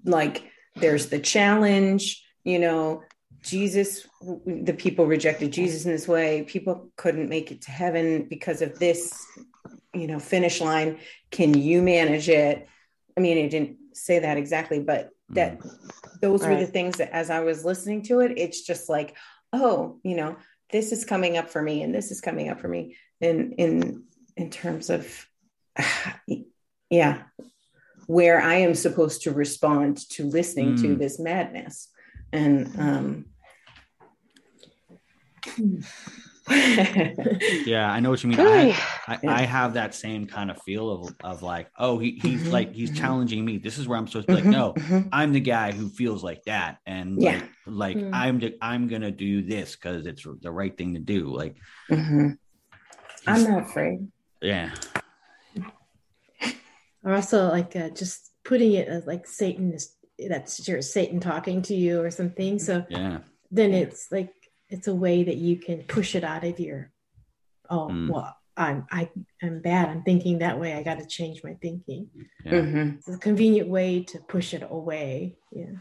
like 0.05 0.45
there's 0.77 1.09
the 1.09 1.19
challenge, 1.19 2.23
you 2.45 2.59
know, 2.59 3.03
Jesus, 3.43 4.07
the 4.21 4.75
people 4.77 5.07
rejected 5.07 5.53
Jesus 5.53 5.85
in 5.85 5.93
this 5.93 6.07
way. 6.07 6.45
People 6.47 6.91
couldn't 6.97 7.29
make 7.29 7.51
it 7.51 7.63
to 7.63 7.71
heaven 7.71 8.27
because 8.29 8.61
of 8.61 8.79
this, 8.79 9.27
you 9.95 10.07
know, 10.07 10.19
finish 10.19 10.61
line. 10.61 10.99
Can 11.31 11.55
you 11.55 11.81
manage 11.83 12.29
it? 12.29 12.69
I 13.17 13.21
mean, 13.21 13.39
it 13.39 13.51
didn't 13.51 13.79
say 13.95 14.19
that 14.21 14.37
exactly, 14.37 14.81
but 14.81 15.11
that 15.31 15.61
those 16.21 16.43
were 16.45 16.57
the 16.57 16.67
things 16.67 16.97
that 16.99 17.15
as 17.15 17.31
I 17.31 17.41
was 17.41 17.65
listening 17.65 18.03
to 18.05 18.21
it, 18.21 18.33
it's 18.37 18.63
just 18.63 18.89
like, 18.89 19.17
oh, 19.53 20.01
you 20.03 20.17
know, 20.17 20.37
this 20.73 20.93
is 20.93 21.05
coming 21.05 21.37
up 21.37 21.51
for 21.51 21.63
me 21.63 21.83
and 21.83 21.95
this 21.95 22.11
is 22.11 22.21
coming 22.21 22.49
up 22.49 22.61
for 22.61 22.69
me 22.69 22.97
in 23.21 23.53
in 23.53 24.05
in 24.37 24.51
terms 24.51 24.91
of 24.91 25.27
yeah 26.91 27.23
where 28.07 28.41
i 28.41 28.55
am 28.55 28.75
supposed 28.75 29.23
to 29.23 29.33
respond 29.33 29.97
to 30.11 30.25
listening 30.25 30.77
to 30.77 30.89
Mm. 30.95 30.99
this 30.99 31.19
madness 31.19 31.89
and 32.33 32.69
um 32.79 33.25
Yeah, 37.65 37.91
I 37.91 38.01
know 38.01 38.11
what 38.11 38.23
you 38.23 38.29
mean. 38.31 38.39
Really? 38.39 38.73
I, 38.73 38.85
I, 39.07 39.19
Yeah. 39.23 39.35
I 39.37 39.43
have 39.43 39.75
that 39.75 39.95
same 39.95 40.27
kind 40.27 40.51
of 40.51 40.61
feel 40.63 40.91
of, 40.91 41.15
of 41.23 41.43
like, 41.43 41.69
oh, 41.79 41.99
he, 41.99 42.13
he's 42.13 42.45
Mhm, 42.45 42.53
like 42.53 42.73
he's 42.75 42.91
mhm. 42.91 42.97
challenging 42.97 43.45
me. 43.45 43.59
This 43.59 43.79
is 43.79 43.87
where 43.89 43.99
I'm 43.99 44.07
supposed 44.07 44.29
to 44.29 44.35
be 44.37 44.41
like, 44.43 44.51
Mhm, 44.51 44.53
no, 44.53 44.75
mhm. 44.75 45.09
I'm 45.13 45.33
the 45.33 45.41
guy 45.41 45.73
who 45.73 45.89
feels 45.89 46.23
like 46.25 46.43
that, 46.47 46.79
and 46.87 47.21
Yeah. 47.21 47.43
like, 47.67 47.97
like 47.97 47.97
Mm. 47.99 48.11
I'm 48.13 48.39
the, 48.41 48.57
I'm 48.61 48.89
gonna 48.89 49.11
do 49.11 49.43
this 49.43 49.77
because 49.77 50.07
it's 50.07 50.25
the 50.41 50.51
right 50.51 50.77
thing 50.77 50.95
to 50.95 51.01
do. 51.01 51.35
Like, 51.35 51.57
Mhm. 51.91 52.37
i'm 53.27 53.45
not 53.45 53.63
afraid 53.65 54.09
yeah, 54.41 54.71
Or 57.05 57.15
also 57.15 57.49
like 57.49 57.77
uh, 57.77 57.91
just 57.91 58.31
putting 58.45 58.73
it 58.73 58.89
as 58.89 59.07
like 59.07 59.27
Satan 59.27 59.73
is 59.75 59.95
that's 60.29 60.67
your 60.69 60.83
Satan 60.83 61.21
talking 61.21 61.63
to 61.63 61.75
you 61.75 62.01
or 62.03 62.11
something. 62.11 62.59
So 62.59 62.85
yeah, 62.89 63.19
then 63.51 63.73
it's 63.73 64.11
like 64.11 64.33
it's 64.69 64.89
a 64.89 64.95
way 64.95 65.23
that 65.25 65.37
you 65.37 65.57
can 65.59 65.83
push 65.85 66.15
it 66.15 66.25
out 66.25 66.45
of 66.45 66.59
your 66.61 66.93
oh 67.69 67.89
Mm. 67.89 68.11
well 68.11 68.37
I'm 68.57 68.87
I 68.91 69.11
I'm 69.43 69.61
bad. 69.63 69.89
I'm 69.89 70.03
thinking 70.03 70.39
that 70.41 70.59
way. 70.61 70.75
I 70.75 70.83
got 70.83 70.99
to 70.99 71.07
change 71.07 71.43
my 71.43 71.55
thinking. 71.63 72.09
yeah. 72.45 72.53
Mhm. 72.53 72.99
It's 72.99 73.09
a 73.09 73.17
convenient 73.19 73.69
way 73.69 74.03
to 74.05 74.19
push 74.19 74.53
it 74.55 74.63
away. 74.69 75.37
Yeah. 75.53 75.77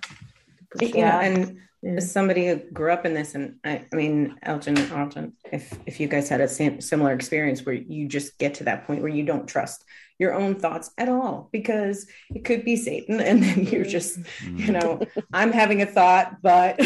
To 0.71 0.77
push 0.79 0.87
you 0.89 0.93
know 0.95 0.99
Yeah. 1.01 1.21
and 1.21 1.57
Yeah. 1.81 1.91
as 1.93 2.11
somebody 2.11 2.47
who 2.47 2.57
grew 2.73 2.91
up 2.91 3.05
in 3.05 3.13
this 3.13 3.35
and 3.35 3.55
I, 3.63 3.85
I 3.91 3.95
mean 3.95 4.35
elton 4.43 4.77
elton 4.91 5.33
if 5.51 5.73
if 5.85 5.99
you 6.01 6.07
guys 6.09 6.27
had 6.27 6.41
a 6.41 6.47
sim- 6.47 6.81
similar 6.81 7.13
experience 7.13 7.65
where 7.65 7.73
you 7.75 8.07
just 8.07 8.37
get 8.37 8.55
to 8.55 8.65
that 8.65 8.85
point 8.85 9.01
where 9.01 9.09
you 9.11 9.23
don't 9.23 9.47
trust 9.47 9.85
your 10.19 10.33
own 10.33 10.55
thoughts 10.55 10.91
at 10.97 11.07
all 11.07 11.47
because 11.53 12.05
it 12.35 12.43
could 12.43 12.65
be 12.65 12.75
satan 12.75 13.21
and 13.29 13.41
then 13.41 13.63
you're 13.65 13.85
just 13.85 14.17
you 14.17 14.67
Mm. 14.67 14.69
know 14.81 14.99
i'm 15.33 15.51
having 15.53 15.81
a 15.81 15.85
thought 15.85 16.41
but 16.41 16.77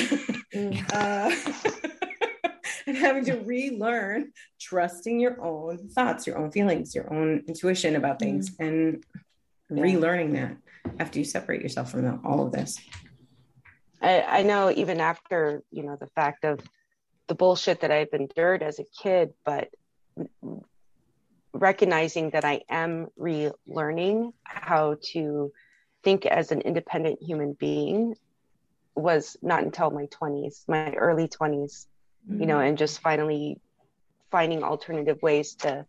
Mm. 0.54 0.78
uh, 0.94 1.32
and 2.86 2.96
having 2.96 3.26
to 3.26 3.34
relearn 3.38 4.32
trusting 4.62 5.20
your 5.20 5.42
own 5.42 5.90
thoughts 5.90 6.28
your 6.28 6.38
own 6.38 6.52
feelings 6.52 6.94
your 6.94 7.12
own 7.12 7.42
intuition 7.48 7.96
about 7.96 8.20
things 8.20 8.52
and 8.60 9.04
relearning 9.72 10.34
that 10.34 10.56
after 11.00 11.18
you 11.18 11.26
separate 11.26 11.62
yourself 11.64 11.90
from 11.90 12.04
the- 12.04 12.20
all 12.24 12.46
of 12.46 12.52
this 12.52 12.78
I, 14.04 14.22
I 14.22 14.44
know 14.44 14.72
even 14.72 15.00
after 15.00 15.64
you 15.72 15.84
know 15.84 15.98
the 16.00 16.08
fact 16.16 16.44
of 16.46 16.60
the 17.28 17.36
bullshit 17.36 17.82
that 17.82 17.92
I've 17.92 18.10
endured 18.14 18.62
as 18.62 18.80
a 18.80 18.86
kid, 19.02 19.34
but 19.46 19.70
recognizing 21.54 22.32
that 22.32 22.44
I 22.46 22.62
am 22.70 23.08
relearning 23.20 24.34
how 24.44 24.98
to 25.14 25.52
think 26.04 26.26
as 26.26 26.52
an 26.52 26.62
independent 26.62 27.20
human 27.22 27.54
being 27.54 28.16
was 28.96 29.38
not 29.42 29.64
until 29.64 29.90
my 29.90 30.08
20s, 30.08 30.64
my 30.68 30.94
early 30.94 31.28
20s, 31.28 31.86
you 32.28 32.46
know, 32.46 32.60
and 32.60 32.78
just 32.78 33.00
finally 33.02 33.60
finding 34.32 34.64
alternative 34.64 35.20
ways 35.22 35.56
to 35.56 35.86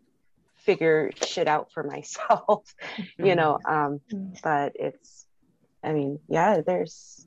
figure 0.57 1.11
shit 1.15 1.47
out 1.47 1.71
for 1.73 1.83
myself, 1.95 2.63
you 3.17 3.35
know. 3.35 3.59
Um, 3.67 3.99
Mm. 4.11 4.39
but 4.43 4.73
it's, 4.75 5.25
I 5.83 5.93
mean, 5.93 6.19
yeah, 6.27 6.61
there's, 6.65 7.25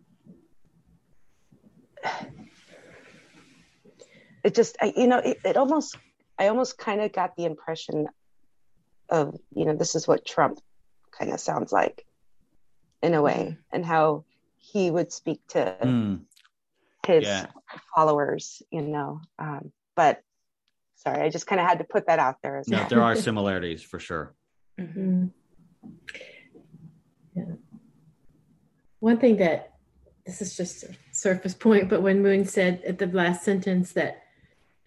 it 4.44 4.54
just, 4.54 4.76
I, 4.80 4.92
you 4.96 5.06
know, 5.06 5.18
it, 5.18 5.38
it 5.44 5.56
almost, 5.56 5.96
I 6.38 6.48
almost 6.48 6.78
kind 6.78 7.00
of 7.00 7.12
got 7.12 7.36
the 7.36 7.44
impression 7.44 8.06
of, 9.08 9.36
you 9.54 9.64
know, 9.64 9.74
this 9.74 9.94
is 9.94 10.06
what 10.06 10.24
Trump 10.24 10.58
kind 11.18 11.32
of 11.32 11.40
sounds 11.40 11.72
like 11.72 12.04
in 13.02 13.14
a 13.14 13.22
way, 13.22 13.56
and 13.72 13.84
how 13.84 14.24
he 14.58 14.90
would 14.90 15.12
speak 15.12 15.40
to 15.48 15.76
Mm, 15.82 16.22
his 17.06 17.24
yeah. 17.24 17.46
followers, 17.94 18.62
you 18.70 18.82
know. 18.82 19.20
Um, 19.38 19.72
but 19.94 20.20
sorry, 20.96 21.22
I 21.22 21.30
just 21.30 21.46
kind 21.46 21.60
of 21.60 21.66
had 21.66 21.78
to 21.78 21.84
put 21.84 22.06
that 22.06 22.18
out 22.18 22.36
there. 22.42 22.62
No, 22.66 22.84
there 22.88 23.02
are 23.02 23.16
similarities 23.28 23.82
for 23.82 23.98
sure. 23.98 24.34
Mm-hmm. 24.78 25.26
Yeah. 27.34 27.44
One 29.00 29.18
thing 29.18 29.36
that 29.38 29.74
this 30.26 30.42
is 30.42 30.56
just 30.56 30.82
a 30.84 30.94
surface 31.18 31.54
point, 31.54 31.88
but 31.88 32.02
when 32.02 32.22
Moon 32.22 32.44
said 32.44 32.82
at 32.86 32.98
the 32.98 33.06
last 33.06 33.44
sentence 33.44 33.92
that, 33.92 34.22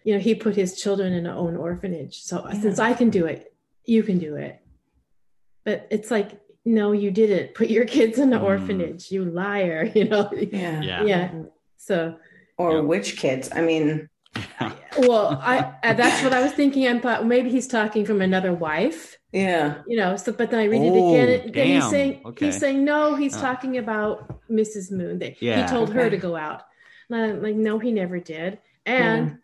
you 0.04 0.14
know, 0.14 0.20
he 0.20 0.34
put 0.34 0.56
his 0.56 0.80
children 0.80 1.12
in 1.12 1.26
an 1.26 1.32
own 1.32 1.56
orphanage. 1.56 2.22
So 2.22 2.46
yeah. 2.46 2.60
since 2.60 2.78
I 2.78 2.94
can 2.94 3.10
do 3.10 3.26
it, 3.26 3.54
you 3.84 4.02
can 4.02 4.18
do 4.18 4.36
it. 4.36 4.60
But 5.64 5.86
it's 5.90 6.10
like, 6.10 6.40
no, 6.64 6.92
you 6.92 7.10
didn't 7.10 7.54
put 7.54 7.70
your 7.70 7.84
kids 7.84 8.18
in 8.18 8.32
an 8.32 8.40
mm. 8.40 8.44
orphanage, 8.44 9.10
you 9.10 9.24
liar, 9.24 9.84
you 9.94 10.08
know? 10.08 10.30
Yeah. 10.32 10.80
Yeah. 10.82 11.04
yeah. 11.04 11.32
So, 11.76 12.16
or 12.56 12.76
yep. 12.76 12.84
which 12.84 13.16
kids? 13.16 13.48
I 13.52 13.62
mean, 13.62 14.08
well, 14.98 15.40
I 15.42 15.74
uh, 15.82 15.94
that's 15.94 16.22
what 16.22 16.32
I 16.32 16.42
was 16.42 16.52
thinking. 16.52 16.86
I 16.86 16.98
thought 16.98 17.26
maybe 17.26 17.50
he's 17.50 17.66
talking 17.66 18.04
from 18.04 18.20
another 18.20 18.52
wife. 18.52 19.18
Yeah. 19.32 19.82
You 19.86 19.96
know, 19.96 20.16
so 20.16 20.32
but 20.32 20.50
then 20.50 20.60
I 20.60 20.64
read 20.64 20.82
it 20.82 20.90
oh, 20.92 21.14
again. 21.14 21.46
And 21.46 21.54
he's 21.54 21.90
saying 21.90 22.20
okay. 22.24 22.46
he's 22.46 22.58
saying 22.58 22.84
no, 22.84 23.14
he's 23.14 23.36
uh. 23.36 23.40
talking 23.40 23.78
about 23.78 24.40
Mrs. 24.50 24.92
Moon. 24.92 25.18
That 25.18 25.40
yeah, 25.40 25.62
he 25.62 25.68
told 25.68 25.90
okay. 25.90 25.98
her 25.98 26.10
to 26.10 26.16
go 26.16 26.36
out. 26.36 26.62
And 27.10 27.20
I'm 27.20 27.42
like, 27.42 27.56
no, 27.56 27.78
he 27.78 27.92
never 27.92 28.20
did. 28.20 28.58
And 28.86 29.28
yeah. 29.28 29.34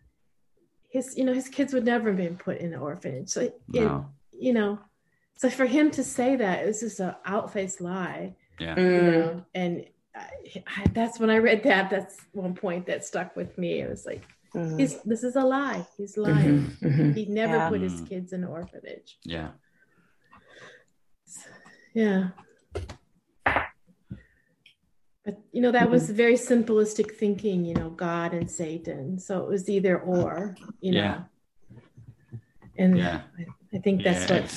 his, 0.89 1.17
you 1.17 1.23
know, 1.23 1.33
his 1.33 1.47
kids 1.47 1.73
would 1.73 1.85
never 1.85 2.09
have 2.09 2.17
been 2.17 2.37
put 2.37 2.57
in 2.57 2.73
an 2.73 2.79
orphanage. 2.79 3.29
So 3.29 3.51
no. 3.67 4.07
it, 4.31 4.43
you 4.43 4.53
know, 4.53 4.79
so 5.35 5.49
for 5.49 5.65
him 5.65 5.91
to 5.91 6.03
say 6.03 6.35
that, 6.35 6.63
it 6.63 6.67
was 6.67 6.81
just 6.81 6.99
an 6.99 7.15
outfaced 7.25 7.81
lie. 7.81 8.35
Yeah. 8.59 8.77
You 8.77 9.01
know, 9.01 9.45
and 9.53 9.85
I, 10.15 10.63
I, 10.67 10.85
that's 10.93 11.19
when 11.19 11.29
I 11.29 11.37
read 11.37 11.63
that. 11.63 11.89
That's 11.89 12.17
one 12.33 12.55
point 12.55 12.87
that 12.87 13.05
stuck 13.05 13.35
with 13.35 13.57
me. 13.57 13.81
It 13.81 13.89
was 13.89 14.05
like, 14.05 14.23
Mm-hmm. 14.55 14.79
He's 14.79 15.01
this 15.03 15.23
is 15.23 15.35
a 15.35 15.43
lie. 15.43 15.85
He's 15.97 16.17
lying. 16.17 16.61
Mm-hmm. 16.61 16.87
Mm-hmm. 16.87 17.11
He 17.13 17.25
never 17.25 17.55
yeah. 17.57 17.69
put 17.69 17.81
his 17.81 18.01
mm. 18.01 18.09
kids 18.09 18.33
in 18.33 18.43
an 18.43 18.49
orphanage. 18.49 19.17
Yeah. 19.23 19.49
Yeah. 21.93 22.29
But 25.25 25.37
you 25.51 25.61
know, 25.61 25.71
that 25.71 25.91
was 25.91 26.05
mm-hmm. 26.05 26.13
very 26.13 26.35
simplistic 26.35 27.15
thinking, 27.15 27.65
you 27.65 27.75
know, 27.75 27.89
God 27.89 28.33
and 28.33 28.49
Satan. 28.49 29.19
So 29.19 29.43
it 29.43 29.49
was 29.49 29.69
either 29.69 29.99
or, 29.99 30.55
you 30.81 30.93
know. 30.93 30.99
Yeah. 30.99 31.21
And 32.77 32.97
yeah. 32.97 33.21
I, 33.37 33.77
I 33.77 33.79
think 33.79 34.03
that's 34.03 34.29
yeah, 34.29 34.41
what 34.41 34.49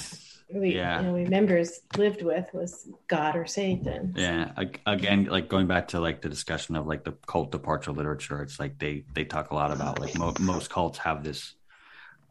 we 0.54 0.76
yeah. 0.76 1.00
you 1.00 1.06
know 1.06 1.12
we 1.14 1.24
members 1.24 1.80
lived 1.96 2.22
with 2.22 2.46
was 2.52 2.88
God 3.08 3.36
or 3.36 3.46
Satan. 3.46 4.14
Yeah, 4.16 4.52
again, 4.86 5.24
like 5.24 5.48
going 5.48 5.66
back 5.66 5.88
to 5.88 6.00
like 6.00 6.22
the 6.22 6.28
discussion 6.28 6.76
of 6.76 6.86
like 6.86 7.04
the 7.04 7.12
cult 7.26 7.52
departure 7.52 7.92
literature, 7.92 8.42
it's 8.42 8.58
like 8.60 8.78
they 8.78 9.04
they 9.14 9.24
talk 9.24 9.50
a 9.50 9.54
lot 9.54 9.70
about 9.70 9.98
like 9.98 10.16
mo- 10.16 10.34
most 10.40 10.70
cults 10.70 10.98
have 10.98 11.24
this, 11.24 11.54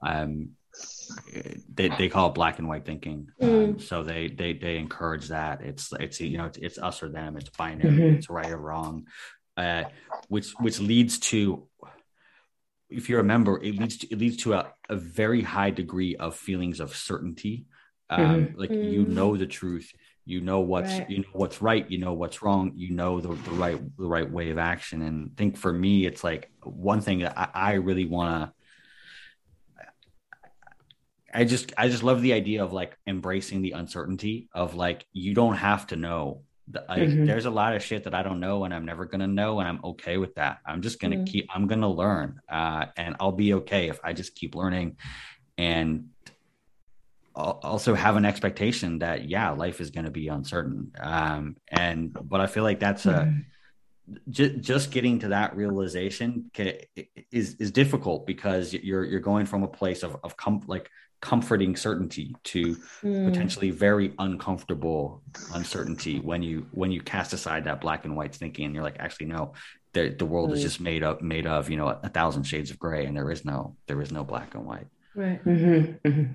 um, 0.02 0.52
they 1.74 1.90
they 1.90 2.10
call 2.10 2.30
it 2.30 2.36
black 2.36 2.60
and 2.60 2.68
white 2.68 2.86
thinking. 2.86 3.30
Um, 3.42 3.50
mm. 3.50 3.82
So 3.82 4.04
they 4.04 4.28
they 4.28 4.54
they 4.54 4.78
encourage 4.78 5.30
that 5.30 5.62
it's 5.62 5.94
it's 6.00 6.20
you 6.20 6.38
know 6.38 6.46
it's, 6.46 6.58
it's 6.58 6.78
us 6.78 7.04
or 7.04 7.10
them, 7.10 7.38
it's 7.38 7.50
binary, 7.50 7.92
mm-hmm. 7.92 8.16
it's 8.16 8.30
right 8.30 8.52
or 8.52 8.58
wrong, 8.58 9.08
uh, 9.58 9.86
which 10.28 10.52
which 10.60 10.80
leads 10.80 11.20
to 11.20 11.68
if 12.92 13.10
you 13.10 13.18
remember, 13.18 13.58
it 13.64 13.76
leads 13.76 13.98
to 13.98 14.08
it 14.12 14.20
leads 14.20 14.38
to 14.38 14.54
a, 14.54 14.74
a 14.90 14.96
very 14.96 15.42
high 15.42 15.72
degree 15.72 16.16
of 16.18 16.36
feelings 16.36 16.80
of 16.80 16.96
certainty 16.96 17.66
um, 18.12 18.20
mm-hmm. 18.20 18.60
like 18.60 18.70
mm-hmm. 18.70 18.90
you 18.90 19.06
know 19.06 19.36
the 19.36 19.48
truth 19.48 19.92
you 20.26 20.42
know 20.42 20.60
what's 20.60 20.92
right. 20.92 21.10
you 21.10 21.18
know 21.20 21.30
what's 21.34 21.62
right 21.62 21.90
you 21.90 21.98
know 21.98 22.14
what's 22.14 22.44
wrong 22.44 22.72
you 22.76 22.92
know 22.92 23.20
the, 23.20 23.30
the 23.30 23.52
right 23.52 23.98
the 23.98 24.06
right 24.06 24.30
way 24.30 24.52
of 24.52 24.60
action 24.60 25.02
and 25.02 25.32
I 25.32 25.38
think 25.38 25.58
for 25.58 25.74
me 25.74 26.06
it's 26.06 26.24
like 26.24 26.52
one 26.62 27.02
thing 27.02 27.20
that 27.20 27.38
i, 27.38 27.50
I 27.54 27.74
really 27.74 28.06
want 28.06 28.44
to 28.44 28.54
I 31.34 31.46
just 31.46 31.74
I 31.78 31.88
just 31.88 32.04
love 32.04 32.22
the 32.22 32.34
idea 32.34 32.64
of 32.64 32.74
like 32.74 32.98
embracing 33.08 33.62
the 33.62 33.72
uncertainty 33.72 34.50
of 34.54 34.76
like 34.76 35.06
you 35.14 35.34
don't 35.34 35.56
have 35.56 35.88
to 35.88 35.96
know. 35.96 36.42
Like, 36.74 37.04
mm-hmm. 37.04 37.26
There's 37.26 37.46
a 37.46 37.52
lot 37.52 37.76
of 37.76 37.84
shit 37.84 38.04
that 38.04 38.14
I 38.14 38.22
don't 38.22 38.40
know 38.40 38.66
and 38.66 38.74
I'm 38.74 38.86
never 38.86 39.06
gonna 39.06 39.28
know 39.28 39.60
and 39.60 39.68
I'm 39.68 39.80
okay 39.84 40.18
with 40.18 40.36
that. 40.36 40.60
I'm 40.66 40.82
just 40.82 41.00
gonna 41.00 41.18
mm-hmm. 41.18 41.26
keep 41.26 41.50
I'm 41.54 41.68
gonna 41.68 41.90
learn 41.90 42.42
uh, 42.50 42.88
and 42.98 43.16
I'll 43.20 43.32
be 43.32 43.54
okay 43.56 43.90
if 43.90 44.00
I 44.04 44.12
just 44.14 44.36
keep 44.36 44.56
learning 44.56 44.98
and 45.58 46.10
also 47.36 47.94
have 47.94 48.18
an 48.18 48.26
expectation 48.26 49.00
that 49.00 49.30
yeah 49.30 49.52
life 49.52 49.80
is 49.80 49.90
going 49.90 50.06
to 50.06 50.12
be 50.12 50.28
uncertain 50.28 50.92
um 51.00 51.56
and 51.70 52.16
but 52.24 52.42
i 52.42 52.48
feel 52.48 52.64
like 52.64 52.80
that's 52.80 53.06
a 53.06 53.14
mm-hmm. 53.14 54.14
just, 54.30 54.60
just 54.60 54.92
getting 54.92 55.20
to 55.20 55.30
that 55.30 55.56
realization 55.56 56.52
can, 56.54 56.74
is 57.32 57.56
is 57.60 57.72
difficult 57.72 58.26
because 58.28 58.74
you're 58.74 59.06
you're 59.06 59.20
going 59.20 59.46
from 59.46 59.64
a 59.64 59.68
place 59.68 60.04
of 60.04 60.18
of 60.24 60.36
com- 60.36 60.64
like 60.68 60.90
comforting 61.22 61.76
certainty 61.76 62.36
to 62.44 62.76
mm. 63.04 63.30
potentially 63.30 63.70
very 63.70 64.14
uncomfortable 64.18 65.22
uncertainty 65.54 66.20
when 66.20 66.42
you 66.42 66.66
when 66.72 66.92
you 66.92 67.00
cast 67.00 67.32
aside 67.32 67.64
that 67.64 67.80
black 67.80 68.06
and 68.06 68.18
white 68.18 68.34
thinking 68.34 68.66
and 68.66 68.74
you're 68.74 68.84
like 68.84 69.00
actually 69.00 69.28
no 69.28 69.54
the, 69.94 70.10
the 70.10 70.26
world 70.26 70.50
mm. 70.50 70.54
is 70.54 70.64
just 70.64 70.82
made 70.82 71.04
up 71.04 71.22
made 71.22 71.46
of 71.46 71.70
you 71.70 71.78
know 71.78 71.88
a, 71.88 72.00
a, 72.04 72.10
thousand 72.10 72.44
shades 72.44 72.72
of 72.72 72.80
gray 72.80 73.06
and 73.06 73.16
there 73.16 73.30
is 73.30 73.46
no 73.46 73.76
there 73.86 74.02
is 74.02 74.12
no 74.12 74.24
black 74.24 74.56
and 74.56 74.66
white 74.66 74.88
right 75.16 75.46
mm-hmm. 75.46 76.10
Mm-hmm. 76.10 76.32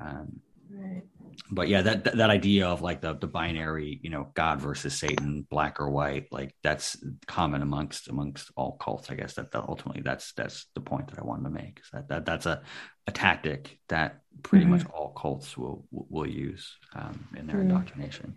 Um, 0.00 0.40
right. 0.70 1.02
But 1.50 1.68
yeah, 1.68 1.82
that, 1.82 2.16
that 2.16 2.30
idea 2.30 2.66
of 2.68 2.82
like 2.82 3.00
the 3.00 3.14
the 3.14 3.26
binary, 3.26 3.98
you 4.02 4.10
know, 4.10 4.28
God 4.34 4.60
versus 4.60 4.98
Satan, 4.98 5.46
black 5.48 5.80
or 5.80 5.90
white, 5.90 6.28
like 6.30 6.54
that's 6.62 7.02
common 7.26 7.62
amongst 7.62 8.08
amongst 8.08 8.50
all 8.56 8.72
cults. 8.72 9.10
I 9.10 9.14
guess 9.14 9.34
that, 9.34 9.50
that 9.52 9.64
ultimately 9.66 10.02
that's 10.02 10.32
that's 10.32 10.66
the 10.74 10.80
point 10.80 11.08
that 11.08 11.18
I 11.18 11.24
wanted 11.24 11.44
to 11.44 11.50
make. 11.50 11.80
Is 11.82 11.90
that, 11.92 12.08
that 12.08 12.26
that's 12.26 12.46
a, 12.46 12.62
a 13.06 13.12
tactic 13.12 13.78
that 13.88 14.20
pretty 14.42 14.64
mm-hmm. 14.64 14.74
much 14.74 14.86
all 14.86 15.12
cults 15.12 15.56
will 15.56 15.86
will 15.90 16.28
use 16.28 16.76
um, 16.94 17.26
in 17.36 17.46
their 17.46 17.56
mm-hmm. 17.56 17.70
indoctrination. 17.70 18.36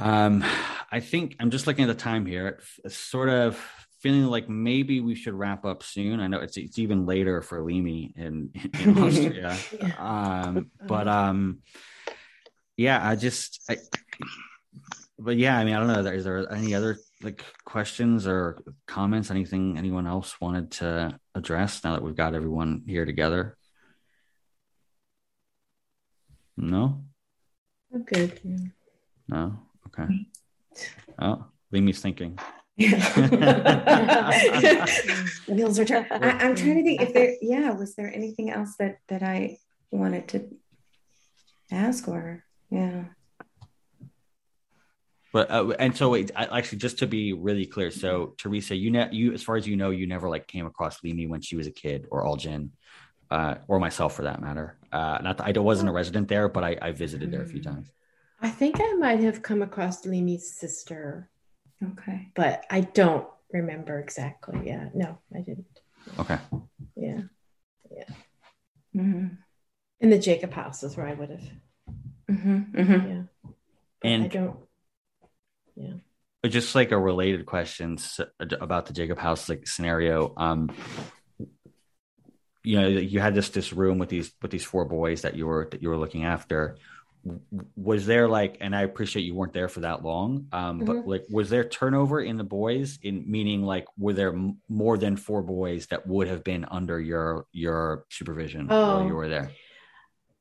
Um, 0.00 0.44
I 0.90 1.00
think 1.00 1.36
I'm 1.38 1.50
just 1.50 1.66
looking 1.66 1.84
at 1.84 1.88
the 1.88 2.02
time 2.02 2.26
here. 2.26 2.60
It's 2.84 2.96
sort 2.96 3.28
of 3.28 3.60
feeling 4.00 4.26
like 4.26 4.48
maybe 4.48 5.00
we 5.00 5.14
should 5.14 5.34
wrap 5.34 5.64
up 5.64 5.82
soon. 5.82 6.20
I 6.20 6.26
know 6.26 6.40
it's 6.40 6.56
it's 6.56 6.78
even 6.78 7.06
later 7.06 7.42
for 7.42 7.62
Leamy 7.62 8.12
in, 8.16 8.50
in 8.80 8.98
Austria. 9.02 9.56
um, 9.98 10.70
but 10.86 11.08
um, 11.08 11.60
yeah, 12.76 13.06
I 13.06 13.16
just 13.16 13.62
I, 13.68 13.78
but 15.18 15.36
yeah, 15.36 15.58
I 15.58 15.64
mean, 15.64 15.74
I 15.74 15.78
don't 15.78 16.04
know. 16.04 16.10
Is 16.10 16.24
there 16.24 16.52
any 16.52 16.74
other 16.74 16.98
like 17.22 17.42
questions 17.64 18.26
or 18.26 18.62
comments? 18.86 19.30
Anything 19.30 19.78
anyone 19.78 20.06
else 20.06 20.40
wanted 20.40 20.70
to 20.72 21.18
address 21.34 21.82
now 21.82 21.92
that 21.94 22.02
we've 22.02 22.16
got 22.16 22.34
everyone 22.34 22.82
here 22.86 23.06
together? 23.06 23.56
No. 26.56 27.04
I'm 27.92 28.02
good. 28.02 28.72
No. 29.28 29.58
Okay. 29.86 30.26
Oh, 31.18 31.46
Leamy's 31.70 32.00
thinking. 32.00 32.38
Wheels 35.48 35.78
return. 35.78 36.06
I, 36.10 36.44
am 36.44 36.54
trying 36.54 36.76
to 36.76 36.82
think 36.82 37.00
if 37.00 37.14
there, 37.14 37.34
yeah, 37.40 37.70
was 37.70 37.94
there 37.94 38.12
anything 38.12 38.50
else 38.50 38.76
that 38.78 38.98
that 39.08 39.22
I 39.22 39.56
wanted 39.90 40.28
to 40.28 40.54
ask 41.70 42.06
or 42.06 42.44
yeah. 42.70 43.04
But 45.32 45.50
uh, 45.50 45.70
and 45.78 45.96
so 45.96 46.10
wait, 46.10 46.32
I, 46.36 46.58
actually, 46.58 46.78
just 46.78 46.98
to 46.98 47.06
be 47.06 47.32
really 47.32 47.64
clear, 47.64 47.90
so 47.90 48.34
Teresa, 48.36 48.76
you 48.76 48.90
know, 48.90 49.08
you 49.10 49.32
as 49.32 49.42
far 49.42 49.56
as 49.56 49.66
you 49.66 49.76
know, 49.76 49.88
you 49.88 50.06
never 50.06 50.28
like 50.28 50.46
came 50.46 50.66
across 50.66 51.02
Leamy 51.02 51.26
when 51.26 51.40
she 51.40 51.56
was 51.56 51.66
a 51.66 51.72
kid, 51.72 52.06
or 52.10 52.24
Algin, 52.24 52.68
uh, 53.30 53.54
or 53.68 53.80
myself 53.80 54.14
for 54.14 54.24
that 54.24 54.42
matter. 54.42 54.76
Uh, 54.92 55.16
not 55.22 55.38
that 55.38 55.56
I 55.56 55.60
wasn't 55.60 55.88
a 55.88 55.92
resident 55.92 56.28
there, 56.28 56.50
but 56.50 56.62
I, 56.62 56.76
I 56.82 56.92
visited 56.92 57.30
there 57.30 57.42
a 57.42 57.46
few 57.46 57.62
times. 57.62 57.90
I 58.40 58.50
think 58.50 58.76
I 58.80 58.92
might 58.98 59.20
have 59.20 59.42
come 59.42 59.62
across 59.62 60.04
Leamy's 60.04 60.52
sister 60.52 61.30
Okay. 61.82 62.28
But 62.34 62.64
I 62.70 62.80
don't 62.80 63.26
remember 63.52 63.98
exactly. 63.98 64.60
Yeah. 64.64 64.88
No, 64.94 65.18
I 65.34 65.40
didn't. 65.40 65.66
Okay. 66.18 66.38
Yeah. 66.96 67.22
Yeah. 67.90 68.14
Mm-hmm. 68.94 69.26
In 70.00 70.10
the 70.10 70.18
Jacob 70.18 70.52
house 70.52 70.82
is 70.82 70.96
where 70.96 71.06
I 71.06 71.14
would 71.14 71.30
have. 71.30 71.50
Mm-hmm. 72.30 72.80
Mm-hmm. 72.80 73.10
Yeah. 73.10 73.22
But 74.00 74.08
and 74.08 74.24
I 74.24 74.28
don't. 74.28 74.56
Yeah. 75.74 75.94
But 76.42 76.50
just 76.52 76.74
like 76.74 76.92
a 76.92 76.98
related 76.98 77.46
question 77.46 77.98
about 78.38 78.86
the 78.86 78.92
Jacob 78.92 79.18
house 79.18 79.48
like 79.48 79.66
scenario. 79.66 80.32
Um, 80.36 80.70
you 82.62 82.80
know, 82.80 82.88
you 82.88 83.20
had 83.20 83.34
this 83.34 83.50
this 83.50 83.72
room 83.72 83.98
with 83.98 84.08
these 84.08 84.32
with 84.42 84.50
these 84.50 84.64
four 84.64 84.84
boys 84.84 85.22
that 85.22 85.36
you 85.36 85.46
were 85.46 85.68
that 85.70 85.82
you 85.82 85.88
were 85.88 85.96
looking 85.96 86.24
after 86.24 86.76
was 87.76 88.06
there 88.06 88.28
like 88.28 88.56
and 88.60 88.74
i 88.74 88.82
appreciate 88.82 89.22
you 89.22 89.34
weren't 89.34 89.52
there 89.52 89.68
for 89.68 89.80
that 89.80 90.04
long 90.04 90.46
um, 90.52 90.78
mm-hmm. 90.78 90.86
but 90.86 91.06
like 91.06 91.24
was 91.30 91.50
there 91.50 91.64
turnover 91.64 92.20
in 92.20 92.36
the 92.36 92.44
boys 92.44 92.98
in 93.02 93.24
meaning 93.30 93.62
like 93.62 93.86
were 93.98 94.12
there 94.12 94.32
m- 94.32 94.56
more 94.68 94.96
than 94.96 95.16
four 95.16 95.42
boys 95.42 95.86
that 95.86 96.06
would 96.06 96.28
have 96.28 96.44
been 96.44 96.64
under 96.70 97.00
your 97.00 97.46
your 97.52 98.04
supervision 98.10 98.66
oh, 98.70 98.98
while 98.98 99.06
you 99.06 99.14
were 99.14 99.28
there? 99.28 99.50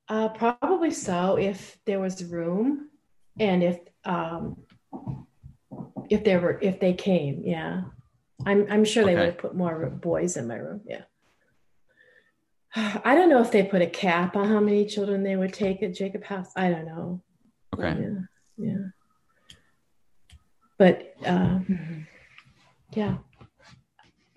uh, 0.10 0.30
probably 0.30 0.92
so 0.92 1.38
if 1.38 1.78
there 1.86 2.00
was 2.00 2.24
room 2.26 2.90
and 3.40 3.64
if 3.64 3.80
um 4.06 4.58
if 6.10 6.24
there 6.24 6.40
were 6.40 6.60
if 6.62 6.80
they 6.80 6.94
came 6.94 7.42
yeah. 7.46 7.84
I'm 8.46 8.68
i'm 8.70 8.86
sure 8.86 9.06
they 9.06 9.16
would 9.16 9.26
have 9.26 9.38
put 9.38 9.56
more 9.56 9.90
boys 9.90 10.38
in 10.38 10.48
my 10.48 10.56
room 10.56 10.82
yeah 10.86 11.02
I 13.04 13.16
don't 13.16 13.30
know 13.30 13.42
if 13.42 13.52
they 13.52 13.64
put 13.64 13.82
a 13.82 13.88
cap 13.88 14.36
on 14.36 14.48
how 14.50 14.60
many 14.60 14.86
children 14.86 15.24
they 15.24 15.36
would 15.36 15.54
take 15.54 15.82
at 15.84 15.94
Jacob 15.94 16.24
House. 16.24 16.50
I 16.56 16.70
don't 16.70 16.86
know. 16.86 17.22
Okay. 17.76 17.98
Yeah. 18.00 18.18
Yeah. 18.58 18.78
But 20.78 21.14
um, 21.26 22.06
yeah. 22.94 23.18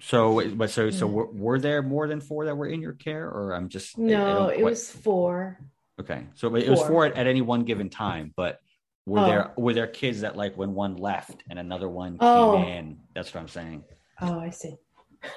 So, 0.00 0.48
but 0.54 0.70
so, 0.70 0.90
so 0.90 1.06
were, 1.06 1.26
were 1.26 1.58
there 1.58 1.82
more 1.82 2.06
than 2.06 2.20
four 2.20 2.44
that 2.46 2.54
were 2.56 2.68
in 2.68 2.80
your 2.80 2.92
care, 2.92 3.26
or 3.28 3.54
I'm 3.54 3.68
just 3.68 3.98
No, 3.98 4.46
it 4.48 4.54
quite- 4.60 4.64
was 4.64 4.90
four. 4.90 5.58
okay. 6.00 6.26
So 6.34 6.54
it 6.54 6.68
was 6.68 6.78
four. 6.80 6.88
four 6.88 7.06
at, 7.06 7.14
at 7.16 7.26
any 7.26 7.40
one 7.42 7.64
given 7.64 7.90
time, 7.90 8.32
but 8.36 8.60
were 9.06 9.18
Oh. 9.20 9.26
there 9.26 9.52
were 9.56 9.74
there 9.74 9.86
kids 9.88 10.20
that 10.20 10.36
like 10.36 10.56
when 10.56 10.72
one 10.74 10.96
left 10.96 11.42
and 11.50 11.58
another 11.58 11.88
one 11.88 12.16
Oh. 12.20 12.56
came 12.62 12.68
in? 12.68 12.98
That's 13.14 13.34
what 13.34 13.40
I'm 13.40 13.48
saying. 13.48 13.82
Oh, 14.20 14.38
I 14.38 14.50
see. 14.50 14.76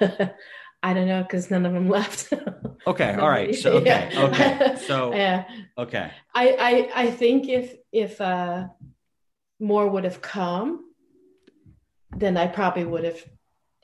I 0.82 0.94
don't 0.94 1.06
know 1.06 1.22
because 1.22 1.50
none 1.50 1.64
of 1.66 1.72
them 1.72 1.88
left. 1.98 2.32
Okay, 2.86 3.14
all 3.14 3.28
right. 3.28 3.54
So 3.54 3.74
okay, 3.74 4.08
Yeah. 4.12 4.22
okay. 4.24 4.76
So 4.86 5.14
yeah. 5.14 5.44
okay, 5.78 6.10
I, 6.34 6.90
I 6.94 7.02
I 7.04 7.10
think 7.10 7.48
if 7.48 7.74
if 7.92 8.20
uh 8.20 8.68
more 9.60 9.88
would 9.88 10.04
have 10.04 10.20
come, 10.20 10.84
then 12.16 12.36
I 12.36 12.46
probably 12.48 12.84
would 12.84 13.04
have 13.04 13.20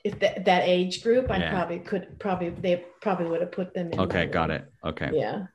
if 0.03 0.19
that 0.19 0.45
that 0.45 0.63
age 0.67 1.03
group, 1.03 1.31
I 1.31 1.37
Yeah. 1.37 1.51
probably 1.51 1.79
could 1.79 2.19
probably 2.19 2.49
they 2.49 2.83
probably 3.01 3.27
would 3.27 3.41
have 3.41 3.51
put 3.51 3.73
them 3.73 3.91
in. 3.93 3.99
okay, 4.01 4.25
got 4.25 4.49
room. 4.49 4.57
it. 4.59 4.87
Okay, 4.89 5.11
Yeah, 5.13 5.45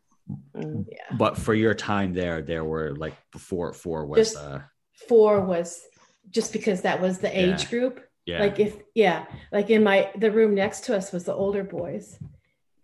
Mm. 0.57 0.87
yeah. 0.91 1.16
but 1.19 1.37
for 1.37 1.53
your 1.55 1.75
time 1.75 2.15
there, 2.15 2.41
there 2.41 2.65
were 2.65 2.95
like 2.97 3.15
before 3.33 3.73
four 3.75 4.07
was 4.07 4.19
Just- 4.19 4.37
uh 4.37 4.61
Four 5.09 5.41
was 5.41 5.83
just 6.31 6.53
because 6.53 6.83
that 6.83 7.01
was 7.03 7.19
the 7.19 7.29
age 7.39 7.69
group. 7.69 8.01
Yeah 8.26 8.40
Like 8.40 8.59
if 8.60 8.76
yeah, 8.94 9.26
like 9.52 9.70
in 9.70 9.82
my 9.84 10.10
the 10.16 10.30
room 10.30 10.55
next 10.55 10.84
to 10.84 10.96
us 10.96 11.12
was 11.12 11.24
the 11.24 11.34
older 11.34 11.64
boys, 11.64 12.18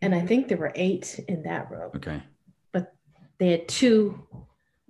and 0.03 0.15
I 0.15 0.21
think 0.27 0.49
there 0.49 0.59
were 0.59 0.73
eight 0.75 1.21
in 1.29 1.43
that 1.45 1.71
room. 1.71 1.91
okay 1.97 2.23
But 2.73 2.93
They 3.39 3.51
had 3.53 3.69
two 3.69 4.27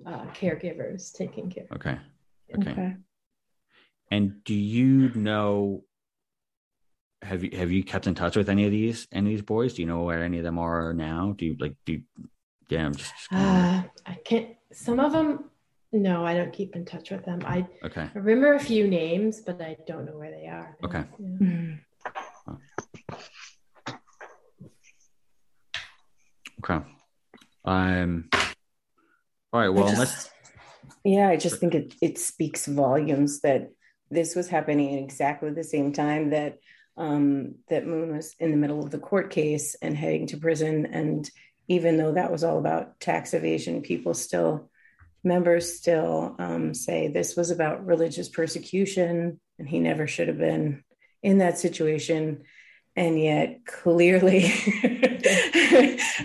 uh, 0.07 0.27
caregivers 0.35 1.13
taking 1.13 1.51
care. 1.51 1.67
okay 1.73 1.99
okay. 2.59 2.71
Okay. 2.73 2.97
And 4.11 4.43
do 4.45 4.55
you 4.55 5.11
know? 5.15 5.85
Have 7.23 7.45
you 7.45 7.57
have 7.57 7.71
you 7.71 7.85
kept 7.85 8.07
in 8.07 8.15
touch 8.15 8.35
with 8.35 8.49
any 8.49 8.65
of 8.65 8.73
these 8.73 9.07
any 9.13 9.31
of 9.31 9.37
these 9.37 9.43
boys? 9.43 9.75
Do 9.75 9.83
you 9.83 9.87
know 9.89 10.03
where 10.03 10.25
any 10.25 10.39
of 10.39 10.45
them 10.45 10.59
are 10.59 10.93
now? 10.95 11.35
Do 11.37 11.45
you 11.47 11.57
like 11.61 11.77
do? 11.85 11.93
You, 11.93 12.03
yeah, 12.71 12.87
I'm 12.87 12.95
just, 12.95 13.13
just 13.15 13.33
Uh, 13.33 13.83
I 14.07 14.15
can't. 14.25 14.57
Some 14.73 14.99
of 15.01 15.13
them, 15.13 15.50
no, 15.93 16.25
I 16.25 16.35
don't 16.35 16.53
keep 16.53 16.77
in 16.77 16.85
touch 16.85 17.11
with 17.11 17.25
them. 17.25 17.41
I 17.45 17.67
okay. 17.85 18.09
I 18.15 18.19
remember 18.19 18.55
a 18.55 18.61
few 18.61 18.87
names, 18.87 19.41
but 19.41 19.61
I 19.61 19.77
don't 19.87 20.05
know 20.05 20.17
where 20.19 20.31
they 20.31 20.47
are. 20.47 20.77
now. 20.83 20.89
Okay. 20.89 21.05
Yeah. 21.19 21.27
Mm. 21.47 21.79
Okay. 26.63 26.85
Um. 27.65 28.29
All 29.53 29.61
right. 29.61 29.69
Well, 29.69 29.89
just- 29.89 29.99
let's. 29.99 30.31
yeah, 31.05 31.29
I 31.29 31.37
just 31.37 31.59
think 31.59 31.75
it, 31.75 31.95
it 32.01 32.19
speaks 32.19 32.67
volumes 32.67 33.41
that 33.41 33.71
this 34.11 34.35
was 34.35 34.49
happening 34.49 34.97
at 34.97 35.03
exactly 35.03 35.51
the 35.51 35.65
same 35.65 35.93
time 35.93 36.31
that 36.31 36.59
um, 36.97 37.57
that 37.69 37.87
Moon 37.87 38.15
was 38.17 38.35
in 38.39 38.51
the 38.51 38.57
middle 38.57 38.83
of 38.83 38.91
the 38.91 38.99
court 38.99 39.31
case 39.31 39.75
and 39.81 39.97
heading 39.97 40.27
to 40.29 40.37
prison. 40.37 40.87
And 40.87 41.29
even 41.69 41.97
though 41.97 42.13
that 42.13 42.31
was 42.31 42.45
all 42.45 42.59
about 42.59 43.01
tax 43.01 43.33
evasion, 43.33 43.83
people 43.83 44.13
still 44.15 44.71
members 45.23 45.77
still 45.77 46.35
um, 46.39 46.75
say 46.75 47.09
this 47.09 47.37
was 47.37 47.51
about 47.51 47.87
religious 47.87 48.29
persecution, 48.29 49.41
and 49.59 49.69
he 49.69 49.79
never 49.79 50.07
should 50.07 50.29
have 50.29 50.39
been 50.39 50.85
in 51.23 51.39
that 51.39 51.59
situation. 51.59 52.43
And 52.97 53.21
yet, 53.21 53.65
clearly, 53.65 54.43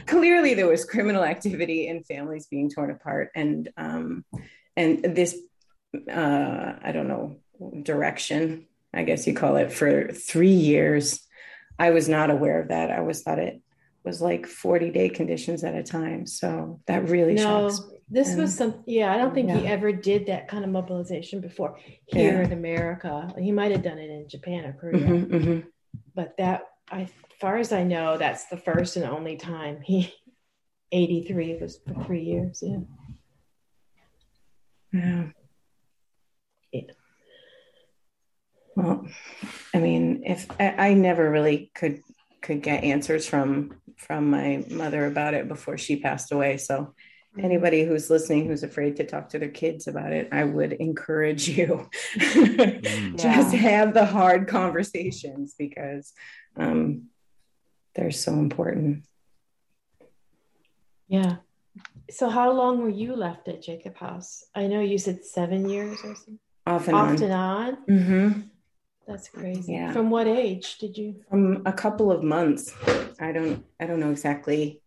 clearly, 0.08 0.56
there 0.56 0.68
was 0.68 0.84
criminal 0.84 1.24
activity 1.24 1.88
and 1.88 2.06
families 2.06 2.48
being 2.48 2.70
torn 2.70 2.90
apart, 2.90 3.30
and 3.36 3.70
um, 3.78 4.26
and 4.76 5.04
this, 5.16 5.38
uh, 6.12 6.74
I 6.82 6.92
don't 6.92 7.08
know, 7.08 7.38
direction, 7.84 8.66
I 8.94 9.04
guess 9.04 9.28
you 9.28 9.34
call 9.34 9.58
it, 9.58 9.72
for 9.72 10.12
three 10.12 10.54
years. 10.54 11.22
I 11.78 11.92
was 11.92 12.10
not 12.10 12.32
aware 12.32 12.62
of 12.62 12.70
that. 12.70 12.90
I 12.90 12.98
always 12.98 13.22
thought 13.22 13.40
it 13.40 13.62
was 14.04 14.20
like 14.22 14.48
forty 14.48 14.90
day 14.90 15.10
conditions 15.10 15.64
at 15.64 15.76
a 15.76 15.84
time. 15.84 16.26
So 16.26 16.82
that 16.88 17.10
really 17.10 17.36
No, 17.36 17.70
shocks. 17.70 17.82
This 18.10 18.30
Yeah. 18.30 18.38
was 18.38 18.56
some. 18.56 18.84
Yeah, 18.86 19.14
I 19.14 19.18
don't 19.18 19.34
think 19.34 19.49
he 19.52 19.65
ever 19.68 19.91
did 19.91 20.27
that 20.27 20.48
kind 20.48 20.64
of 20.64 20.69
mobilization 20.72 21.41
before 21.41 21.77
here 22.06 22.34
Yeah. 22.40 22.44
in 22.44 22.52
America. 22.53 23.34
He 23.38 23.52
might 23.52 23.72
have 23.72 23.82
done 23.84 23.98
it 23.98 24.10
in 24.10 24.27
Japan 24.30 24.65
or 24.65 24.73
Korea, 24.73 24.99
Mhm, 25.07 25.27
mhm. 25.30 25.68
but 26.14 26.38
that, 26.38 26.64
I, 26.91 27.02
as 27.02 27.11
far 27.40 27.57
as 27.57 27.72
I 27.73 27.84
know, 27.84 28.18
that's 28.18 28.45
the 28.45 28.57
first 28.57 28.95
and 28.95 29.06
only 29.06 29.38
time 29.38 29.82
he. 29.82 30.14
83 30.91 31.57
was 31.60 31.80
for 31.80 31.94
three 32.06 32.23
years. 32.23 32.64
Yeah. 32.65 32.77
Yeah. 34.94 35.26
Yeah. 36.72 36.82
Well, 38.76 39.07
I 39.73 39.80
mean, 39.80 40.23
if 40.26 40.45
I, 40.60 40.90
I 40.90 40.94
never 40.94 41.30
really 41.30 41.72
could 41.76 42.02
could 42.41 42.61
get 42.61 42.84
answers 42.84 43.27
from 43.27 43.82
from 43.98 44.30
my 44.30 44.64
mother 44.69 45.06
about 45.06 45.34
it 45.34 45.48
before 45.48 45.77
she 45.77 45.99
passed 45.99 46.32
away. 46.32 46.57
So 46.57 46.94
anybody 47.40 47.84
who's 47.84 48.10
listening 48.10 48.48
who's 48.48 48.64
afraid 48.64 48.95
to 48.98 49.06
talk 49.06 49.30
to 49.30 49.40
their 49.40 49.49
kids 49.49 49.88
about 49.88 50.12
it, 50.14 50.30
I 50.32 50.44
would 50.44 50.74
encourage 50.74 51.48
you 51.49 51.90
Mm. 52.18 53.18
just 53.18 53.53
Yeah. 53.53 53.60
have 53.60 53.94
the 53.94 54.06
hard 54.06 54.48
conversations 54.48 55.56
because 55.57 56.14
um, 56.57 57.10
they're 57.95 58.12
so 58.12 58.34
important. 58.34 59.03
Yeah. 61.07 61.38
So 62.10 62.30
how 62.30 62.52
long 62.52 62.82
were 62.82 62.90
you 62.90 63.16
left 63.16 63.48
at 63.48 63.62
Jacob 63.62 63.95
House? 63.98 64.44
I 64.56 64.68
know 64.68 64.80
you 64.82 64.98
said 64.98 65.26
seven 65.26 65.70
years 65.70 65.99
or 66.03 66.16
something. 66.16 66.40
Off 66.68 66.88
and 66.88 66.98
Off 66.98 67.10
on. 67.10 67.24
and 67.24 67.34
on. 67.34 67.74
hmm 67.88 68.41
That's 69.07 69.30
crazy. 69.30 69.74
Yeah. 69.74 69.91
From 69.91 70.10
what 70.10 70.26
age 70.28 70.78
did 70.80 70.98
you? 70.98 71.22
From 71.30 71.62
a 71.66 71.74
couple 71.74 72.12
of 72.12 72.24
months. 72.24 72.74
I 73.20 73.32
don't. 73.32 73.64
I 73.80 73.86
don't 73.86 73.99
know 73.99 74.12
exactly. 74.12 74.82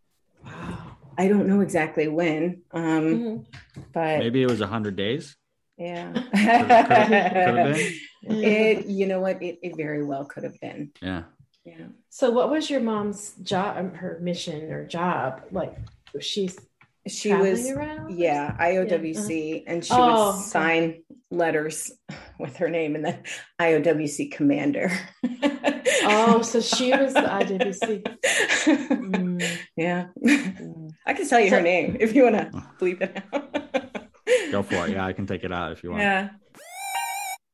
Wow. 0.44 0.87
I 1.18 1.26
don't 1.28 1.48
know 1.48 1.60
exactly 1.60 2.06
when. 2.08 2.62
Um, 2.72 2.84
Mhm. 3.04 3.46
but 3.92 4.18
Maybe 4.20 4.40
it 4.42 4.48
was 4.50 4.60
hundred 4.60 4.96
days. 4.96 5.36
Yeah. 5.76 6.12
Could 6.12 6.30
have 6.32 7.76
been. 7.76 7.92
It, 8.22 8.86
you 8.86 9.06
know 9.06 9.20
what? 9.20 9.42
It, 9.42 9.58
it 9.62 9.76
very 9.76 10.04
well 10.04 10.24
could 10.24 10.44
have 10.44 10.58
been. 10.60 10.90
Yeah. 11.02 11.24
Yeah. 11.64 11.86
So 12.08 12.30
what 12.30 12.50
was 12.50 12.70
your 12.70 12.80
mom's 12.80 13.34
job, 13.42 13.76
um, 13.76 13.94
her 13.94 14.18
mission 14.22 14.72
or 14.72 14.86
job? 14.86 15.42
Like 15.52 15.76
she's 16.20 16.56
she 17.06 17.28
She 17.30 17.34
was, 17.34 17.68
around? 17.70 18.18
yeah, 18.18 18.56
IOWC, 18.60 19.64
and 19.66 19.84
she 19.84 19.92
Oh, 19.94 20.32
would 20.36 20.44
sign 20.44 21.02
letters 21.30 21.90
with 22.38 22.56
her 22.56 22.68
name 22.70 22.94
and 22.96 23.04
then 23.04 23.22
IOWC 23.60 24.30
commander. 24.32 24.90
Oh, 26.10 26.42
so 26.42 26.60
she 26.60 26.90
was 26.92 27.12
the 27.14 27.20
IWC. 27.22 28.02
Mm. 28.68 29.58
Yeah. 29.76 30.06
Mm. 30.24 30.87
I 31.08 31.14
can 31.14 31.26
tell 31.26 31.40
you 31.40 31.50
her 31.50 31.62
name 31.62 31.96
if 32.00 32.14
you 32.14 32.24
want 32.24 32.36
to 32.36 32.50
bleep 32.78 33.00
it 33.00 33.22
out. 33.32 34.12
Go 34.52 34.62
for 34.62 34.86
it. 34.86 34.90
Yeah, 34.92 35.06
I 35.06 35.14
can 35.14 35.26
take 35.26 35.42
it 35.42 35.50
out 35.50 35.72
if 35.72 35.82
you 35.82 35.90
want. 35.90 36.02
Yeah. 36.02 36.28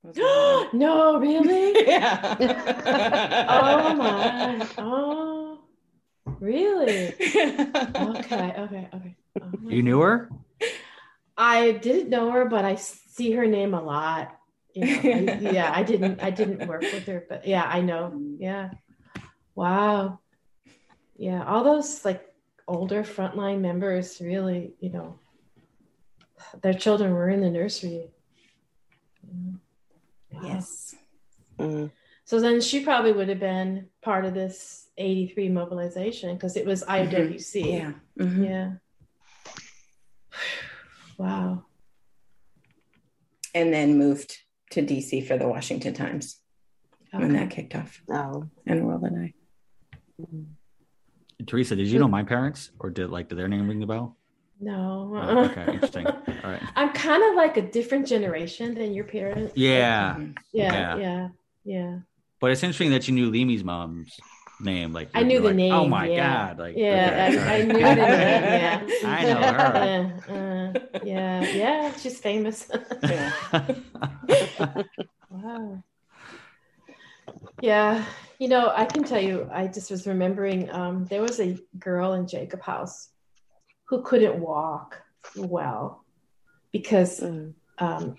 no, 0.73 1.19
really? 1.19 1.87
yeah. 1.87 2.35
Oh 3.49 3.95
my. 3.95 4.69
Oh, 4.77 5.59
really? 6.41 7.15
Okay, 7.15 8.55
okay, 8.59 8.89
okay. 8.93 9.17
Oh 9.41 9.51
You 9.69 9.83
knew 9.83 10.01
her? 10.01 10.31
I 11.37 11.73
didn't 11.73 12.11
know 12.11 12.31
her, 12.33 12.47
but 12.47 12.65
I 12.65 12.75
see 12.75 13.33
her 13.33 13.47
name 13.47 13.73
a 13.75 13.83
lot. 13.83 14.37
You 14.75 14.85
know, 14.85 15.33
I- 15.33 15.39
yeah, 15.53 15.73
I 15.73 15.85
didn't. 15.85 16.21
I 16.23 16.31
didn't 16.31 16.67
work 16.67 16.83
with 16.83 17.07
her, 17.07 17.25
but 17.29 17.47
yeah, 17.47 17.63
I 17.65 17.81
know. 17.81 18.21
Yeah. 18.39 18.71
Wow. 19.55 20.19
Yeah, 21.17 21.45
all 21.45 21.63
those 21.63 22.05
like 22.05 22.34
older 22.67 23.03
frontline 23.03 23.61
members 23.61 24.21
really, 24.21 24.73
you 24.81 24.91
know, 24.91 25.19
their 26.63 26.75
children 26.75 27.13
were 27.13 27.29
in 27.29 27.41
the 27.41 27.51
nursery. 27.51 28.11
Wow. 30.31 30.41
Yes. 30.43 30.95
Mm. 31.59 31.91
So 32.25 32.41
then 32.41 32.61
she 32.61 32.81
probably 32.85 33.13
would 33.13 33.29
have 33.29 33.41
been 33.41 33.89
part 34.03 34.25
of 34.25 34.35
this 34.35 34.89
83 34.97 35.51
mobilization 35.51 36.35
because 36.35 36.57
it 36.57 36.67
was 36.67 36.83
IWC. 36.85 37.73
Yeah. 37.73 37.93
Mhm. 38.19 38.45
Yeah. 38.45 38.71
Wow. 41.17 41.67
And 43.55 43.73
then 43.73 43.99
moved 43.99 44.37
to 44.71 44.83
DC 44.83 45.25
for 45.29 45.39
the 45.39 45.47
Washington 45.47 45.95
Times 45.95 46.41
when 47.13 47.35
that 47.35 47.51
kicked 47.51 47.77
off. 47.77 48.03
No. 48.09 48.51
And 48.67 48.85
World 48.85 49.05
and 49.05 49.23
I. 49.23 49.35
Mm. 50.21 50.47
Teresa, 51.47 51.77
did 51.77 51.89
you 51.89 51.99
know 51.99 52.09
my 52.09 52.23
parents, 52.23 52.71
or 52.79 52.91
did 52.91 53.11
like 53.11 53.29
did 53.29 53.39
their 53.39 53.49
name 53.49 53.69
ring 53.69 53.81
the 53.81 53.87
bell? 53.87 54.17
No. 54.61 55.13
Oh, 55.15 55.45
okay, 55.51 55.73
interesting. 55.75 56.07
All 56.07 56.51
right. 56.51 56.63
I'm 56.77 56.93
kind 56.93 57.23
of 57.23 57.37
like 57.37 57.57
a 57.57 57.63
different 57.63 58.07
generation 58.07 58.75
than 58.75 58.93
your 58.95 59.05
parents. 59.05 59.53
Yeah. 59.57 60.19
Yeah. 60.53 60.73
Yeah. 60.73 60.97
Yeah. 60.97 61.29
Yeah. 61.65 61.99
but 62.41 62.51
it's 62.51 62.63
interesting 62.63 62.91
that 62.91 63.09
you 63.09 63.15
knew 63.15 63.31
Leamy's 63.31 63.65
mom's 63.65 64.21
name. 64.61 64.93
Like 64.93 65.09
I 65.15 65.23
knew 65.23 65.41
the 65.41 65.49
like, 65.49 65.57
name. 65.57 65.73
Oh 65.73 65.89
my 65.89 66.09
yeah. 66.09 66.49
god! 66.49 66.59
Like 66.59 66.77
yeah, 66.77 67.29
okay. 67.31 67.39
I, 67.39 67.55
I 67.57 67.63
knew 67.63 67.73
the 67.73 67.95
name. 67.95 68.05
Yeah, 68.07 68.87
I 69.05 69.25
know 69.25 69.41
her. 69.41 70.21
Uh, 70.29 70.33
uh, 70.33 70.73
yeah, 71.05 71.41
yeah, 71.43 71.93
she's 71.97 72.19
famous. 72.19 72.69
Yeah. 73.03 73.33
wow. 75.31 75.83
Yeah, 77.61 78.05
you 78.45 78.51
know, 78.51 78.71
I 78.77 78.85
can 78.85 79.05
tell 79.05 79.23
you, 79.23 79.49
I 79.51 79.69
just 79.69 79.91
was 79.91 80.07
remembering 80.07 80.71
um, 80.71 81.07
there 81.07 81.23
was 81.23 81.41
a 81.41 81.57
girl 81.79 82.13
in 82.13 82.29
Jacob 82.29 82.61
House 82.61 83.09
who 83.87 84.03
couldn't 84.03 84.39
walk 84.39 85.01
well 85.35 86.05
because 86.71 87.21
Mm. 87.21 87.55
um, 87.79 88.19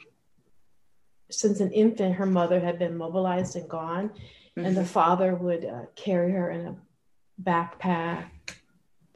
since 1.29 1.59
an 1.59 1.71
infant, 1.71 2.15
her 2.15 2.25
mother 2.25 2.59
had 2.59 2.79
been 2.79 2.97
mobilized 2.97 3.55
and 3.55 3.69
gone, 3.69 4.13
and 4.55 4.75
the 4.75 4.83
father 4.83 5.35
would 5.35 5.63
uh, 5.63 5.85
carry 5.95 6.31
her 6.31 6.49
in 6.49 6.65
a 6.69 6.75
backpack 7.39 8.25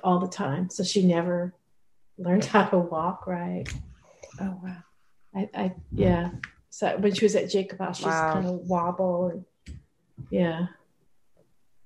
all 0.03 0.19
the 0.19 0.27
time. 0.27 0.69
So 0.69 0.83
she 0.83 1.07
never 1.07 1.55
learned 2.19 2.45
how 2.53 2.65
to 2.65 2.77
walk 2.77 3.25
right. 3.25 3.65
Oh 4.39 4.59
wow. 4.61 4.83
I, 5.35 5.49
I 5.55 5.73
yeah. 5.91 6.29
So 6.69 6.97
when 6.99 7.15
she 7.15 7.25
was 7.25 7.35
at 7.35 7.49
Jacob 7.49 7.79
House, 7.79 7.97
she 7.97 8.05
Wow. 8.05 8.31
kind 8.31 8.45
of 8.45 8.53
wobble 8.69 9.29
and 9.29 9.45
yeah, 10.29 10.67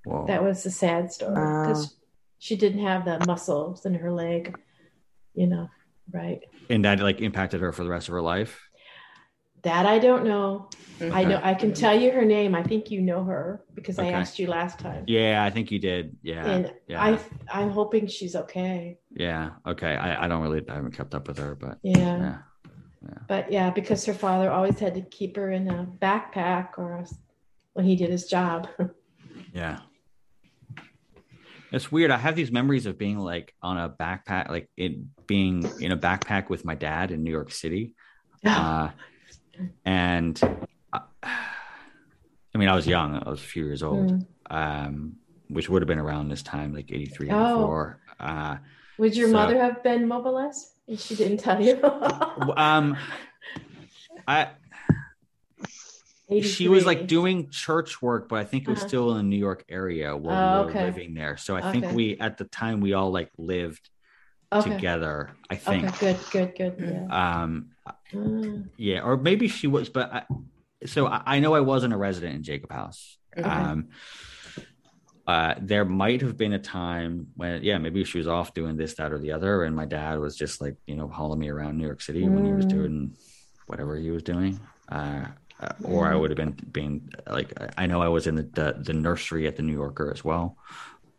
Whoa. 0.05 0.25
that 0.27 0.43
was 0.43 0.63
the 0.63 0.71
sad 0.71 1.11
story 1.11 1.33
because 1.33 1.95
she 2.39 2.55
didn't 2.55 2.83
have 2.83 3.05
the 3.05 3.23
muscles 3.25 3.85
in 3.85 3.93
her 3.95 4.11
leg, 4.11 4.57
you 5.33 5.47
know, 5.47 5.69
right? 6.11 6.41
and 6.69 6.83
that 6.85 6.99
like 6.99 7.21
impacted 7.21 7.61
her 7.61 7.71
for 7.71 7.83
the 7.83 7.89
rest 7.89 8.07
of 8.07 8.13
her 8.13 8.21
life. 8.21 8.59
That 9.63 9.85
I 9.85 9.97
don't 9.97 10.25
know. 10.25 10.69
Mm-hmm. 10.99 11.15
I 11.15 11.23
know 11.23 11.39
I 11.41 11.53
can 11.53 11.73
tell 11.73 11.97
you 11.97 12.11
her 12.11 12.25
name. 12.25 12.53
I 12.53 12.63
think 12.63 12.91
you 12.91 13.01
know 13.01 13.23
her 13.23 13.63
because 13.73 13.97
I 13.97 14.07
asked 14.07 14.37
you 14.37 14.47
last 14.47 14.77
time. 14.77 15.05
Yeah, 15.07 15.41
I 15.45 15.49
think 15.49 15.71
you 15.71 15.79
did. 15.79 16.17
Yeah, 16.21 16.45
and 16.45 16.73
yeah, 16.87 17.01
I 17.01 17.19
I'm 17.49 17.69
hoping 17.69 18.07
she's 18.07 18.35
okay. 18.35 18.99
yeah. 19.15 19.51
Okay, 19.65 19.95
I, 19.95 20.25
I 20.25 20.27
don't 20.27 20.41
really 20.41 20.67
I 20.69 20.75
haven't 20.75 20.91
kept 20.91 21.15
up 21.15 21.29
with 21.29 21.37
her, 21.37 21.55
but 21.55 21.77
Yeah. 21.81 22.39
yeah, 23.01 23.17
But 23.29 23.51
yeah, 23.53 23.69
because 23.69 24.05
her 24.05 24.13
father 24.13 24.51
always 24.51 24.79
had 24.79 24.95
to 24.95 25.01
keep 25.01 25.37
her 25.37 25.51
in 25.51 25.69
a 25.69 25.87
backpack 26.01 26.77
or 26.77 26.97
else 26.97 27.15
when 27.71 27.85
he 27.85 27.95
did 27.95 28.09
his 28.09 28.25
job. 28.25 28.67
yeah. 29.53 29.79
It's 31.73 31.91
weird. 31.91 32.11
I 32.11 32.17
have 32.17 32.35
these 32.35 32.51
memories 32.51 32.85
of 32.85 32.97
being 32.99 33.17
like 33.17 33.53
on 33.61 33.77
a 33.77 33.89
backpack, 33.89 34.49
like 34.49 34.69
it 34.77 34.93
being 35.27 35.67
in 35.81 35.91
a 35.91 35.97
backpack 35.97 36.47
with 36.49 36.63
my 36.63 36.75
dad 36.75 37.09
in 37.11 37.23
New 37.23 37.31
York 37.31 37.51
City. 37.51 37.95
uh, 38.45 38.89
and 39.85 40.39
uh, 40.93 40.99
I 41.23 42.57
mean, 42.57 42.69
I 42.69 42.75
was 42.75 42.85
young. 42.85 43.15
I 43.15 43.29
was 43.29 43.39
a 43.39 43.43
few 43.43 43.65
years 43.65 43.81
old, 43.81 44.11
Mm. 44.11 44.25
um, 44.51 45.13
which 45.47 45.67
would 45.69 45.81
have 45.81 45.87
been 45.87 45.97
around 45.99 46.29
this 46.29 46.43
time, 46.43 46.73
like 46.73 46.91
83, 46.91 47.29
Oh. 47.31 47.35
84. 47.55 47.99
Uh, 48.19 48.57
Would 48.99 49.15
your 49.15 49.27
So- 49.29 49.33
mother 49.33 49.57
have 49.59 49.81
been 49.83 50.07
mobilized? 50.07 50.67
And 50.87 50.99
she 50.99 51.15
didn't 51.15 51.37
tell 51.37 51.59
you. 51.63 51.79
um, 52.55 52.95
I, 54.27 54.49
she 56.41 56.67
was 56.67 56.85
like 56.85 57.07
doing 57.07 57.49
church 57.49 58.01
work, 58.01 58.29
but 58.29 58.39
I 58.39 58.43
think 58.45 58.63
it 58.63 58.69
was 58.69 58.79
Uh-huh. 58.79 58.87
still 58.87 59.11
in 59.11 59.17
the 59.17 59.23
New 59.23 59.37
York 59.37 59.63
area 59.69 60.15
where 60.15 60.35
Oh, 60.35 60.45
we 60.45 60.65
were 60.65 60.69
okay. 60.71 60.85
living 60.85 61.13
there. 61.13 61.37
So 61.37 61.55
I 61.55 61.61
think 61.71 61.91
we, 61.91 62.17
at 62.19 62.37
the 62.37 62.45
time, 62.45 62.81
we 62.81 62.93
all 62.93 63.11
like 63.11 63.29
lived 63.37 63.89
okay. 64.53 64.69
together, 64.71 65.31
I 65.49 65.55
think. 65.55 65.87
Okay, 65.89 66.17
good, 66.31 66.55
good, 66.55 66.77
good. 66.77 66.89
Yeah. 66.89 67.41
Um, 67.41 67.69
Mm, 68.13 68.69
yeah, 68.77 69.01
or 69.01 69.17
maybe 69.17 69.47
she 69.47 69.65
was, 69.65 69.89
but 69.89 70.13
I, 70.13 70.23
so 70.85 71.07
I, 71.07 71.23
I 71.25 71.39
know 71.39 71.55
I 71.55 71.61
wasn't 71.61 71.93
a 71.95 71.97
resident 71.97 72.35
in 72.35 72.43
Jacob 72.43 72.71
House. 72.71 73.17
Okay. 73.35 73.49
Um, 73.49 73.89
uh, 75.25 75.55
there 75.59 75.85
might 75.85 76.21
have 76.21 76.37
been 76.37 76.53
a 76.53 76.59
time 76.59 77.27
when, 77.35 77.63
yeah, 77.63 77.77
maybe 77.77 78.03
she 78.03 78.17
was 78.17 78.27
off 78.27 78.53
doing 78.53 78.75
this, 78.77 78.93
that, 78.95 79.11
or 79.13 79.17
the 79.19 79.31
other, 79.31 79.63
and 79.63 79.75
my 79.75 79.85
dad 79.85 80.19
was 80.19 80.35
just 80.35 80.61
like, 80.61 80.75
you 80.85 80.95
know, 80.95 81.07
hauling 81.07 81.39
me 81.39 81.49
around 81.49 81.77
New 81.77 81.85
York 81.85 82.01
City 82.01 82.29
when 82.29 82.43
he 82.45 82.53
was 82.53 82.65
Mm. 82.65 82.69
doing 82.69 83.13
whatever 83.67 83.95
he 83.97 84.11
was 84.11 84.21
doing. 84.23 84.59
Uh, 84.91 85.25
uh, 85.59 85.73
or 85.83 86.11
I 86.11 86.15
would 86.15 86.29
have 86.31 86.37
been 86.37 86.55
being 86.71 87.09
like, 87.27 87.53
I 87.77 87.85
know 87.85 88.01
I 88.01 88.09
was 88.09 88.27
in 88.27 88.35
the, 88.35 88.43
the 88.43 88.75
the 88.79 88.93
nursery 88.93 89.47
at 89.47 89.55
the 89.55 89.63
New 89.63 89.73
Yorker 89.73 90.11
as 90.11 90.23
well. 90.23 90.57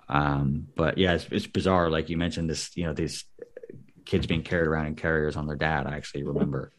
Um, 0.08 0.66
but 0.76 0.98
yeah, 0.98 1.14
it's, 1.14 1.26
it's 1.30 1.46
bizarre. 1.46 1.88
Like 1.90 2.10
you 2.10 2.16
mentioned, 2.16 2.50
this, 2.50 2.76
you 2.76 2.84
know, 2.84 2.92
these 2.92 3.24
kids 4.04 4.26
being 4.26 4.42
carried 4.42 4.66
around 4.66 4.86
in 4.86 4.96
carriers 4.96 5.36
on 5.36 5.46
their 5.46 5.56
dad. 5.56 5.86
I 5.86 5.96
actually 5.96 6.24
remember 6.24 6.72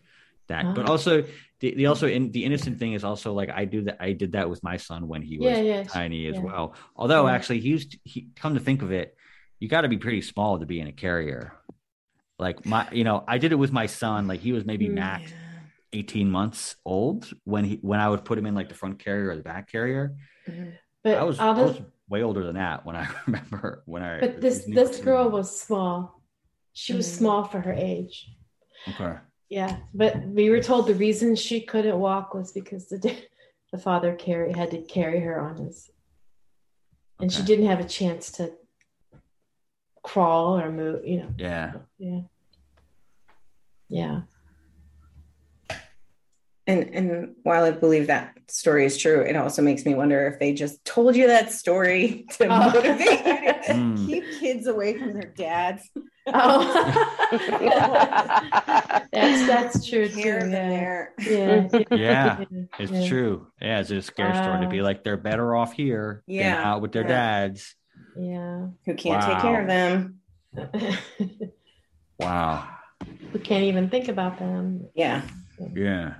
that. 0.48 0.76
But 0.76 0.86
Ah. 0.86 0.92
also, 0.92 1.24
the, 1.60 1.74
the 1.74 1.86
also 1.88 2.08
in 2.08 2.32
the 2.32 2.46
innocent 2.46 2.78
thing 2.78 2.94
is 2.94 3.04
also 3.04 3.34
like 3.34 3.50
I 3.50 3.66
do 3.66 3.84
that. 3.84 3.98
I 4.00 4.12
did 4.12 4.34
that 4.34 4.50
with 4.50 4.62
my 4.64 4.78
son 4.78 5.08
when 5.08 5.22
he 5.24 5.40
was 5.40 5.58
Yeah, 5.58 5.64
yeah, 5.64 5.84
tiny 5.84 6.28
as 6.28 6.36
yeah. 6.36 6.44
well. 6.44 6.76
Although 6.96 7.28
actually, 7.28 7.62
he 7.62 7.70
used 7.70 7.98
he 8.04 8.28
come 8.36 8.54
to 8.54 8.60
think 8.60 8.82
of 8.84 8.92
it, 8.92 9.16
you 9.60 9.68
got 9.70 9.82
to 9.82 9.88
be 9.88 9.98
pretty 9.98 10.22
small 10.22 10.60
to 10.60 10.66
be 10.66 10.80
in 10.80 10.88
a 10.88 10.92
carrier. 10.92 11.54
Like 12.38 12.66
my, 12.66 12.88
you 12.92 13.06
know, 13.06 13.24
I 13.28 13.38
did 13.38 13.54
it 13.54 13.56
with 13.56 13.72
my 13.72 13.86
son. 13.88 14.28
Like 14.28 14.42
he 14.42 14.52
was 14.52 14.66
maybe 14.66 14.88
Mm. 14.90 14.96
max 14.96 15.32
eighteen 15.96 16.30
months 16.30 16.76
old 16.86 17.32
when 17.44 17.64
he 17.66 17.76
when 17.82 18.00
I 18.00 18.10
would 18.10 18.24
put 18.26 18.38
him 18.38 18.46
in 18.46 18.54
like 18.56 18.70
the 18.70 18.76
front 18.76 19.00
carrier 19.00 19.30
or 19.32 19.36
the 19.36 19.44
back 19.44 19.72
carrier. 19.72 20.16
But 21.04 21.18
I 21.18 21.24
was, 21.24 21.40
all 21.40 21.56
I 21.60 21.62
was 21.64 21.82
way 22.10 22.22
older 22.24 22.44
than 22.44 22.56
that 22.56 22.86
when 22.86 22.96
I 22.96 23.08
remember 23.28 23.84
when 23.86 24.04
I. 24.04 24.20
but 24.20 24.42
this 24.42 24.56
was 24.58 24.68
New 24.68 24.76
York 24.76 24.88
this 24.88 24.96
City. 24.98 25.06
girl 25.06 25.30
was 25.30 25.60
small. 25.62 26.22
She 26.74 26.94
was 26.94 27.08
Mm. 27.08 27.18
small 27.18 27.44
for 27.46 27.60
her 27.62 27.74
age. 27.74 28.30
okay. 28.90 29.18
Yeah, 29.50 29.78
but 29.94 30.18
we 30.28 30.50
were 30.50 30.62
told 30.62 30.88
the 30.88 30.96
reason 30.96 31.36
she 31.36 31.62
couldn't 31.62 31.98
walk 32.00 32.34
was 32.34 32.52
because 32.52 32.88
the 32.90 32.98
the 33.72 33.78
father 33.78 34.14
carry 34.16 34.52
had 34.54 34.72
to 34.72 34.82
carry 34.82 35.20
her 35.22 35.40
on 35.40 35.58
his, 35.58 35.90
and 37.20 37.32
she 37.32 37.44
didn't 37.44 37.68
have 37.68 37.80
a 37.80 37.88
chance 37.88 38.32
to 38.34 38.52
crawl 40.04 40.60
or 40.60 40.72
move. 40.72 41.06
You 41.06 41.18
know. 41.20 41.30
Yeah. 41.38 41.74
Yeah. 41.98 42.22
Yeah. 43.90 44.22
And 46.68 46.96
and 46.96 47.36
while 47.44 47.64
I 47.64 47.72
believe 47.72 48.08
that 48.08 48.34
story 48.48 48.86
is 48.86 48.98
true, 48.98 49.22
it 49.22 49.36
also 49.36 49.62
makes 49.62 49.86
me 49.86 49.94
wonder 49.94 50.26
if 50.28 50.40
they 50.40 50.54
just 50.54 50.84
told 50.84 51.16
you 51.16 51.28
that 51.28 51.52
story 51.52 52.26
to 52.38 52.46
Oh. 52.48 52.72
motivate 52.74 53.00
you 53.26 53.54
to 53.54 53.56
Mm. 53.76 54.06
keep 54.08 54.24
kids 54.40 54.68
away 54.68 54.98
from 54.98 55.14
their 55.14 55.34
dads. 55.36 55.90
Oh, 56.28 56.64
that's 59.12 59.48
that's 59.48 59.88
true 59.90 60.08
too. 60.08 60.22
Care 60.22 60.48
Yeah. 60.48 60.50
there. 60.70 61.14
Yeah. 61.20 61.68
Yeah. 61.92 62.44
It's 62.80 62.92
yeah. 62.92 63.08
true. 63.08 63.48
Yeah, 63.62 63.80
it's 63.80 63.92
a 63.92 64.02
scary 64.02 64.36
story 64.36 64.62
to 64.62 64.70
be 64.70 64.82
like 64.82 65.04
they're 65.04 65.18
better 65.18 65.56
off 65.56 65.74
here 65.74 66.24
than 66.28 66.36
Yeah, 66.38 66.64
out 66.64 66.82
with 66.82 66.92
their 66.92 67.04
yeah. 67.04 67.08
dads. 67.08 67.76
Yeah. 68.18 68.68
Who 68.86 68.94
can't 68.96 69.24
take 69.24 69.40
care 69.40 69.62
of 69.62 69.68
them. 69.68 70.20
Wow. 72.20 72.68
we 73.34 73.40
can't 73.40 73.64
even 73.66 73.90
think 73.90 74.08
about 74.08 74.40
them. 74.40 74.88
Yeah. 74.96 75.22
Yeah. 75.74 76.16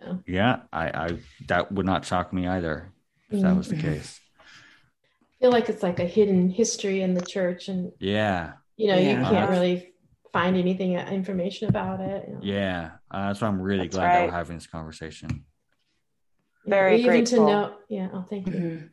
Yeah. 0.00 0.14
Yeah. 0.26 0.60
I, 0.72 0.86
I 1.06 1.18
that 1.48 1.70
would 1.72 1.86
not 1.86 2.04
shock 2.04 2.32
me 2.32 2.46
either 2.46 2.92
if 3.30 3.42
that 3.42 3.56
was 3.56 3.68
the 3.68 3.76
case. 3.76 4.18
I 4.38 5.44
feel 5.44 5.50
like 5.52 5.68
it's 5.68 5.82
like 5.82 5.98
a 6.00 6.04
hidden 6.06 6.50
history 6.50 7.00
in 7.02 7.14
the 7.14 7.22
church, 7.22 7.68
and 7.68 7.92
Yeah. 7.98 8.52
you 8.76 8.88
know 8.88 8.96
you 8.96 9.14
can't 9.16 9.50
really 9.50 9.92
find 10.32 10.56
anything 10.56 10.96
uh, 10.96 11.06
information 11.10 11.68
about 11.68 12.00
it. 12.00 12.24
you 12.28 12.34
know. 12.34 12.40
Yeah. 12.42 12.90
Uh, 13.10 13.28
that's 13.28 13.40
why 13.40 13.48
I'm 13.48 13.60
really 13.60 13.84
That's 13.86 13.96
glad 13.96 14.14
that 14.14 14.26
we're 14.26 14.32
having 14.32 14.56
this 14.56 14.66
conversation. 14.66 15.44
Very 16.66 16.96
even 16.98 17.06
grateful. 17.10 17.38
to 17.46 17.52
know. 17.52 17.74
Yeah. 17.88 18.08
Oh, 18.12 18.24
thank 18.28 18.46
you. 18.48 18.52
Mhm. 18.52 18.90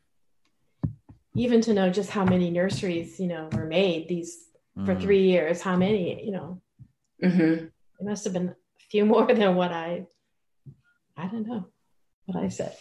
Even 1.36 1.62
to 1.62 1.74
know 1.74 1.90
just 1.90 2.10
how 2.10 2.24
many 2.26 2.50
nurseries 2.50 3.20
you 3.20 3.28
know 3.28 3.50
were 3.52 3.66
made 3.66 4.08
these 4.08 4.46
for 4.86 4.96
Mm. 4.96 5.02
three 5.02 5.24
years. 5.24 5.62
How 5.62 5.76
many? 5.76 6.24
You 6.26 6.32
know, 6.32 6.62
Mhm. 7.24 7.66
it 8.00 8.04
must 8.06 8.24
have 8.24 8.34
been 8.34 8.50
a 8.50 8.56
few 8.90 9.06
more 9.14 9.28
than 9.28 9.56
what 9.56 9.72
I. 9.72 10.08
I 11.18 11.28
don't 11.28 11.48
know 11.48 11.68
what 12.26 12.44
I 12.44 12.48
said. 12.50 12.76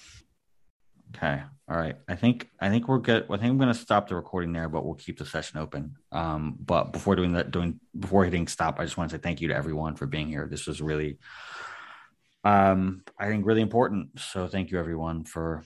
Okay. 1.17 1.43
All 1.69 1.77
right. 1.77 1.97
I 2.09 2.17
think 2.17 2.49
I 2.61 2.69
think 2.69 2.89
we're 2.89 2.99
good. 2.99 3.25
I 3.25 3.37
think 3.37 3.45
I'm 3.51 3.59
going 3.59 3.73
to 3.73 3.79
stop 3.79 4.09
the 4.09 4.15
recording 4.15 4.53
there, 4.53 4.69
but 4.69 4.85
we'll 4.85 4.95
keep 4.95 5.19
the 5.19 5.25
session 5.25 5.59
open. 5.59 5.97
Um, 6.13 6.57
but 6.61 6.93
before 6.93 7.17
doing 7.17 7.33
that, 7.33 7.51
doing 7.51 7.81
before 7.99 8.25
hitting 8.25 8.47
stop, 8.49 8.79
I 8.79 8.85
just 8.85 8.97
want 8.97 9.11
to 9.11 9.17
say 9.17 9.21
thank 9.21 9.41
you 9.41 9.49
to 9.49 9.57
everyone 9.57 9.97
for 9.97 10.07
being 10.07 10.29
here. 10.29 10.47
This 10.51 10.67
was 10.67 10.83
really, 10.83 11.19
um, 12.45 13.03
I 13.19 13.27
think 13.29 13.47
really 13.47 13.63
important. 13.63 14.21
So 14.21 14.47
thank 14.47 14.71
you 14.71 14.79
everyone 14.79 15.25
for 15.25 15.63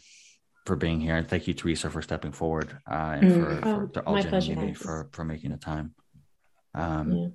for 0.66 0.76
being 0.76 1.01
here, 1.01 1.16
and 1.16 1.26
thank 1.26 1.48
you 1.48 1.55
Teresa 1.55 1.90
for 1.90 2.02
stepping 2.02 2.32
forward, 2.32 2.78
uh, 2.88 3.16
and 3.20 3.32
for, 3.32 3.47
Mm. 3.47 3.62
for 3.62 3.84
Oh, 3.84 3.86
to 3.86 4.02
my 4.12 4.22
Algin 4.22 4.28
pleasure, 4.28 4.74
for 4.74 5.09
for 5.12 5.24
making 5.24 5.51
the 5.51 5.56
time. 5.56 5.94
Um, 6.74 7.12
Yeah. 7.12 7.28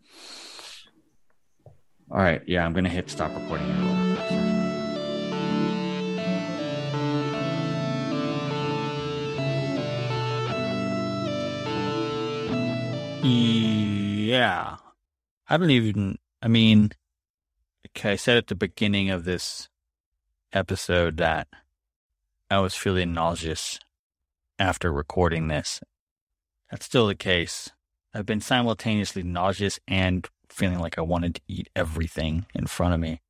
All 2.12 2.18
right. 2.20 2.42
Yeah, 2.48 2.64
I'm 2.66 2.74
going 2.74 2.84
to 2.84 2.90
hit 2.90 3.10
stop 3.10 3.32
recording. 3.36 4.45
Yeah. 13.26 14.78
I 15.50 15.58
don't 15.58 15.72
even, 15.72 16.18
I 16.42 16.48
mean, 16.48 16.92
okay, 17.88 18.12
I 18.12 18.16
said 18.18 18.38
at 18.38 18.48
the 18.48 18.56
beginning 18.56 19.10
of 19.10 19.26
this 19.26 19.68
episode 20.54 21.18
that 21.18 21.48
I 22.52 22.60
was 22.60 22.76
feeling 22.76 23.14
nauseous 23.14 23.80
after 24.60 24.92
recording 24.92 25.48
this. 25.48 25.82
That's 26.70 26.86
still 26.86 27.08
the 27.08 27.16
case. 27.16 27.72
I've 28.14 28.28
been 28.28 28.42
simultaneously 28.42 29.24
nauseous 29.24 29.80
and 29.88 30.30
feeling 30.50 30.80
like 30.80 30.98
I 30.98 31.02
wanted 31.02 31.36
to 31.36 31.42
eat 31.48 31.70
everything 31.76 32.46
in 32.54 32.68
front 32.68 32.94
of 32.94 33.00
me. 33.00 33.22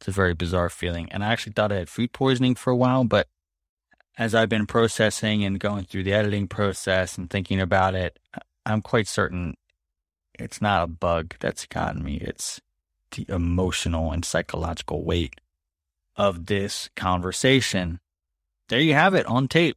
It's 0.00 0.08
a 0.08 0.12
very 0.12 0.34
bizarre 0.34 0.68
feeling. 0.68 1.10
And 1.10 1.24
I 1.24 1.32
actually 1.32 1.54
thought 1.54 1.72
I 1.72 1.76
had 1.76 1.88
food 1.88 2.12
poisoning 2.12 2.54
for 2.54 2.70
a 2.70 2.76
while, 2.76 3.04
but 3.04 3.26
as 4.18 4.34
I've 4.34 4.50
been 4.50 4.66
processing 4.66 5.44
and 5.44 5.58
going 5.58 5.84
through 5.84 6.04
the 6.04 6.12
editing 6.12 6.46
process 6.46 7.16
and 7.16 7.30
thinking 7.30 7.60
about 7.60 7.94
it, 7.94 8.18
I'm 8.66 8.82
quite 8.82 9.08
certain 9.08 9.54
it's 10.38 10.62
not 10.62 10.82
a 10.82 10.86
bug 10.86 11.34
that's 11.40 11.66
gotten 11.66 12.02
me. 12.02 12.16
It's 12.16 12.60
the 13.12 13.26
emotional 13.28 14.10
and 14.12 14.24
psychological 14.24 15.04
weight 15.04 15.40
of 16.16 16.46
this 16.46 16.88
conversation. 16.96 18.00
There 18.68 18.80
you 18.80 18.94
have 18.94 19.14
it 19.14 19.26
on 19.26 19.48
tape. 19.48 19.76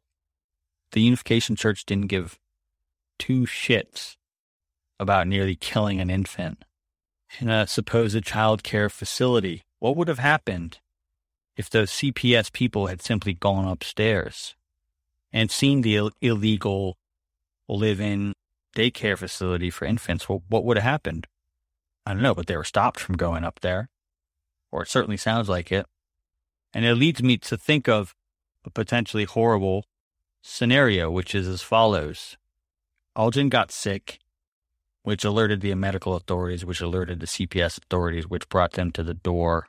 The 0.91 1.01
Unification 1.01 1.55
Church 1.55 1.85
didn't 1.85 2.07
give 2.07 2.39
two 3.18 3.41
shits 3.41 4.15
about 4.99 5.27
nearly 5.27 5.55
killing 5.55 5.99
an 5.99 6.10
infant 6.10 6.64
in 7.39 7.49
a 7.49 7.68
supposed 7.68 8.23
child 8.23 8.64
care 8.64 8.89
facility. 8.89 9.64
What 9.80 9.95
would 9.97 10.07
have 10.07 10.19
happened 10.19 10.80
if 11.57 11.69
those 11.69 11.91
CPS 11.91 12.51
people 12.53 12.88
had 12.88 13.01
simply 13.01 13.34
gone 13.34 13.68
upstairs 13.68 14.55
and 15.31 15.51
seen 15.51 15.81
the 15.81 15.97
Ill- 15.97 16.11
illegal 16.22 16.97
live 17.68 17.99
in 17.99 18.34
daycare 18.75 19.17
facility 19.17 19.69
for 19.69 19.85
infants? 19.85 20.27
Well, 20.27 20.43
what 20.49 20.65
would 20.65 20.77
have 20.77 20.83
happened? 20.83 21.27
I 22.05 22.13
don't 22.13 22.23
know, 22.23 22.35
but 22.35 22.47
they 22.47 22.57
were 22.57 22.63
stopped 22.63 22.99
from 22.99 23.15
going 23.15 23.43
up 23.43 23.61
there, 23.61 23.89
or 24.71 24.83
it 24.83 24.89
certainly 24.89 25.17
sounds 25.17 25.47
like 25.49 25.71
it. 25.71 25.85
And 26.73 26.85
it 26.85 26.95
leads 26.95 27.23
me 27.23 27.37
to 27.37 27.57
think 27.57 27.87
of 27.87 28.15
a 28.65 28.69
potentially 28.69 29.25
horrible 29.25 29.85
scenario, 30.41 31.09
which 31.09 31.33
is 31.33 31.47
as 31.47 31.61
follows 31.61 32.37
Algin 33.15 33.49
got 33.49 33.71
sick, 33.71 34.19
which 35.03 35.23
alerted 35.23 35.61
the 35.61 35.73
medical 35.75 36.15
authorities, 36.15 36.65
which 36.65 36.81
alerted 36.81 37.19
the 37.19 37.27
CPS 37.27 37.77
authorities, 37.77 38.27
which 38.27 38.49
brought 38.49 38.73
them 38.73 38.91
to 38.91 39.03
the 39.03 39.13
door 39.13 39.67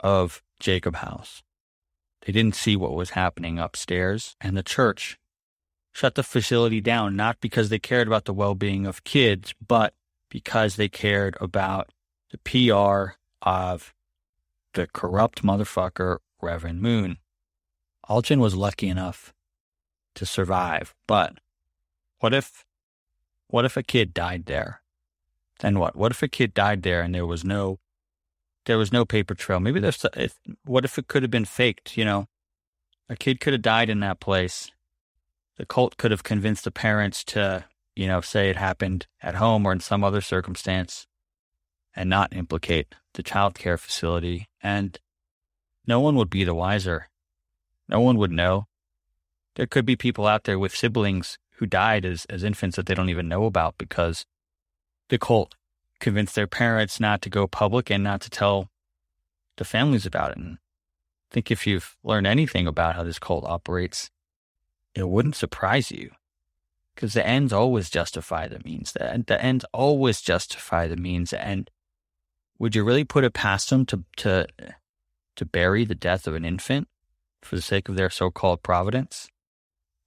of 0.00 0.42
Jacob 0.60 0.96
House. 0.96 1.42
They 2.24 2.32
didn't 2.32 2.54
see 2.54 2.76
what 2.76 2.94
was 2.94 3.10
happening 3.10 3.58
upstairs, 3.58 4.36
and 4.40 4.56
the 4.56 4.62
church 4.62 5.18
shut 5.92 6.14
the 6.14 6.22
facility 6.22 6.80
down, 6.80 7.14
not 7.16 7.40
because 7.40 7.68
they 7.68 7.78
cared 7.78 8.06
about 8.06 8.24
the 8.24 8.34
well 8.34 8.54
being 8.54 8.86
of 8.86 9.04
kids, 9.04 9.54
but 9.66 9.94
because 10.28 10.76
they 10.76 10.88
cared 10.88 11.36
about 11.40 11.90
the 12.30 12.38
PR 12.38 13.16
of 13.42 13.94
the 14.72 14.86
corrupt 14.92 15.42
motherfucker, 15.42 16.18
Reverend 16.40 16.80
Moon. 16.80 17.18
Algin 18.08 18.38
was 18.38 18.54
lucky 18.54 18.88
enough 18.88 19.32
to 20.14 20.26
survive, 20.26 20.94
but 21.06 21.34
what 22.18 22.34
if, 22.34 22.64
what 23.48 23.64
if 23.64 23.76
a 23.76 23.82
kid 23.82 24.14
died 24.14 24.46
there? 24.46 24.80
Then 25.60 25.78
what? 25.78 25.94
What 25.94 26.12
if 26.12 26.22
a 26.22 26.28
kid 26.28 26.54
died 26.54 26.82
there 26.82 27.02
and 27.02 27.14
there 27.14 27.26
was 27.26 27.44
no, 27.44 27.78
there 28.64 28.78
was 28.78 28.92
no 28.92 29.04
paper 29.04 29.34
trail? 29.34 29.60
Maybe 29.60 29.78
there's, 29.78 30.04
if, 30.16 30.38
what 30.64 30.84
if 30.84 30.98
it 30.98 31.06
could 31.06 31.22
have 31.22 31.30
been 31.30 31.44
faked? 31.44 31.96
You 31.96 32.04
know, 32.04 32.28
a 33.08 33.16
kid 33.16 33.40
could 33.40 33.52
have 33.52 33.62
died 33.62 33.90
in 33.90 34.00
that 34.00 34.20
place. 34.20 34.70
The 35.56 35.66
cult 35.66 35.96
could 35.96 36.10
have 36.10 36.22
convinced 36.22 36.64
the 36.64 36.70
parents 36.70 37.24
to 37.24 37.66
you 37.94 38.06
know, 38.06 38.20
say 38.20 38.48
it 38.48 38.56
happened 38.56 39.06
at 39.22 39.36
home 39.36 39.66
or 39.66 39.72
in 39.72 39.80
some 39.80 40.02
other 40.02 40.20
circumstance 40.20 41.06
and 41.94 42.08
not 42.08 42.34
implicate 42.34 42.94
the 43.14 43.22
child 43.22 43.54
care 43.54 43.76
facility. 43.76 44.48
And 44.62 44.98
no 45.86 46.00
one 46.00 46.16
would 46.16 46.30
be 46.30 46.44
the 46.44 46.54
wiser. 46.54 47.08
No 47.88 48.00
one 48.00 48.16
would 48.18 48.32
know. 48.32 48.66
There 49.56 49.66
could 49.66 49.84
be 49.84 49.96
people 49.96 50.26
out 50.26 50.44
there 50.44 50.58
with 50.58 50.74
siblings 50.74 51.38
who 51.56 51.66
died 51.66 52.04
as, 52.04 52.24
as 52.26 52.42
infants 52.42 52.76
that 52.76 52.86
they 52.86 52.94
don't 52.94 53.10
even 53.10 53.28
know 53.28 53.44
about 53.44 53.76
because 53.76 54.24
the 55.08 55.18
cult 55.18 55.54
convinced 56.00 56.34
their 56.34 56.46
parents 56.46 56.98
not 56.98 57.20
to 57.22 57.30
go 57.30 57.46
public 57.46 57.90
and 57.90 58.02
not 58.02 58.22
to 58.22 58.30
tell 58.30 58.70
the 59.58 59.64
families 59.64 60.06
about 60.06 60.30
it. 60.30 60.38
And 60.38 60.54
I 60.54 61.34
think 61.34 61.50
if 61.50 61.66
you've 61.66 61.96
learned 62.02 62.26
anything 62.26 62.66
about 62.66 62.96
how 62.96 63.02
this 63.02 63.18
cult 63.18 63.44
operates, 63.44 64.10
it 64.94 65.08
wouldn't 65.08 65.36
surprise 65.36 65.90
you 65.90 66.10
because 66.94 67.14
the 67.14 67.26
ends 67.26 67.52
always 67.52 67.90
justify 67.90 68.48
the 68.48 68.60
means. 68.64 68.92
The, 68.92 69.24
the 69.26 69.42
ends 69.42 69.64
always 69.72 70.20
justify 70.20 70.86
the 70.86 70.96
means. 70.96 71.32
And 71.32 71.70
would 72.58 72.74
you 72.74 72.84
really 72.84 73.04
put 73.04 73.24
it 73.24 73.32
past 73.32 73.70
them 73.70 73.86
to, 73.86 74.04
to, 74.18 74.46
to 75.36 75.44
bury 75.44 75.84
the 75.84 75.94
death 75.94 76.26
of 76.26 76.34
an 76.34 76.44
infant 76.44 76.88
for 77.42 77.56
the 77.56 77.62
sake 77.62 77.88
of 77.88 77.96
their 77.96 78.10
so 78.10 78.30
called 78.30 78.62
providence? 78.62 79.28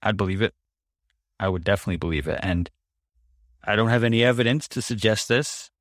I'd 0.01 0.17
believe 0.17 0.41
it. 0.41 0.53
I 1.39 1.49
would 1.49 1.63
definitely 1.63 1.97
believe 1.97 2.27
it. 2.27 2.39
And 2.41 2.69
I 3.63 3.75
don't 3.75 3.89
have 3.89 4.03
any 4.03 4.23
evidence 4.23 4.67
to 4.69 4.81
suggest 4.81 5.27
this. 5.27 5.71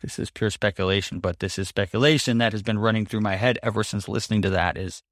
This 0.00 0.18
is 0.18 0.30
pure 0.30 0.50
speculation, 0.50 1.20
but 1.20 1.38
this 1.38 1.58
is 1.58 1.68
speculation 1.68 2.38
that 2.38 2.52
has 2.52 2.62
been 2.62 2.78
running 2.78 3.06
through 3.06 3.20
my 3.20 3.36
head 3.36 3.58
ever 3.62 3.84
since 3.84 4.08
listening 4.08 4.42
to 4.42 4.50
that 4.50 4.76
is 4.76 5.02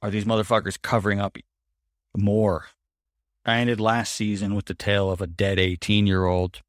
are 0.00 0.10
these 0.10 0.24
motherfuckers 0.24 0.80
covering 0.80 1.20
up 1.20 1.36
more 2.16 2.66
I 3.44 3.58
ended 3.58 3.80
last 3.80 4.14
season 4.14 4.54
with 4.54 4.66
the 4.66 4.74
tale 4.74 5.10
of 5.10 5.20
a 5.20 5.26
dead 5.26 5.58
18 5.58 6.06
year 6.06 6.26
old 6.26 6.62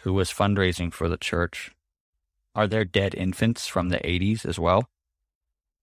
who 0.00 0.12
was 0.12 0.32
fundraising 0.32 0.92
for 0.92 1.08
the 1.08 1.16
church. 1.16 1.70
Are 2.54 2.66
there 2.66 2.84
dead 2.84 3.14
infants 3.14 3.68
from 3.68 3.90
the 3.90 3.98
80s 3.98 4.44
as 4.44 4.58
well? 4.58 4.88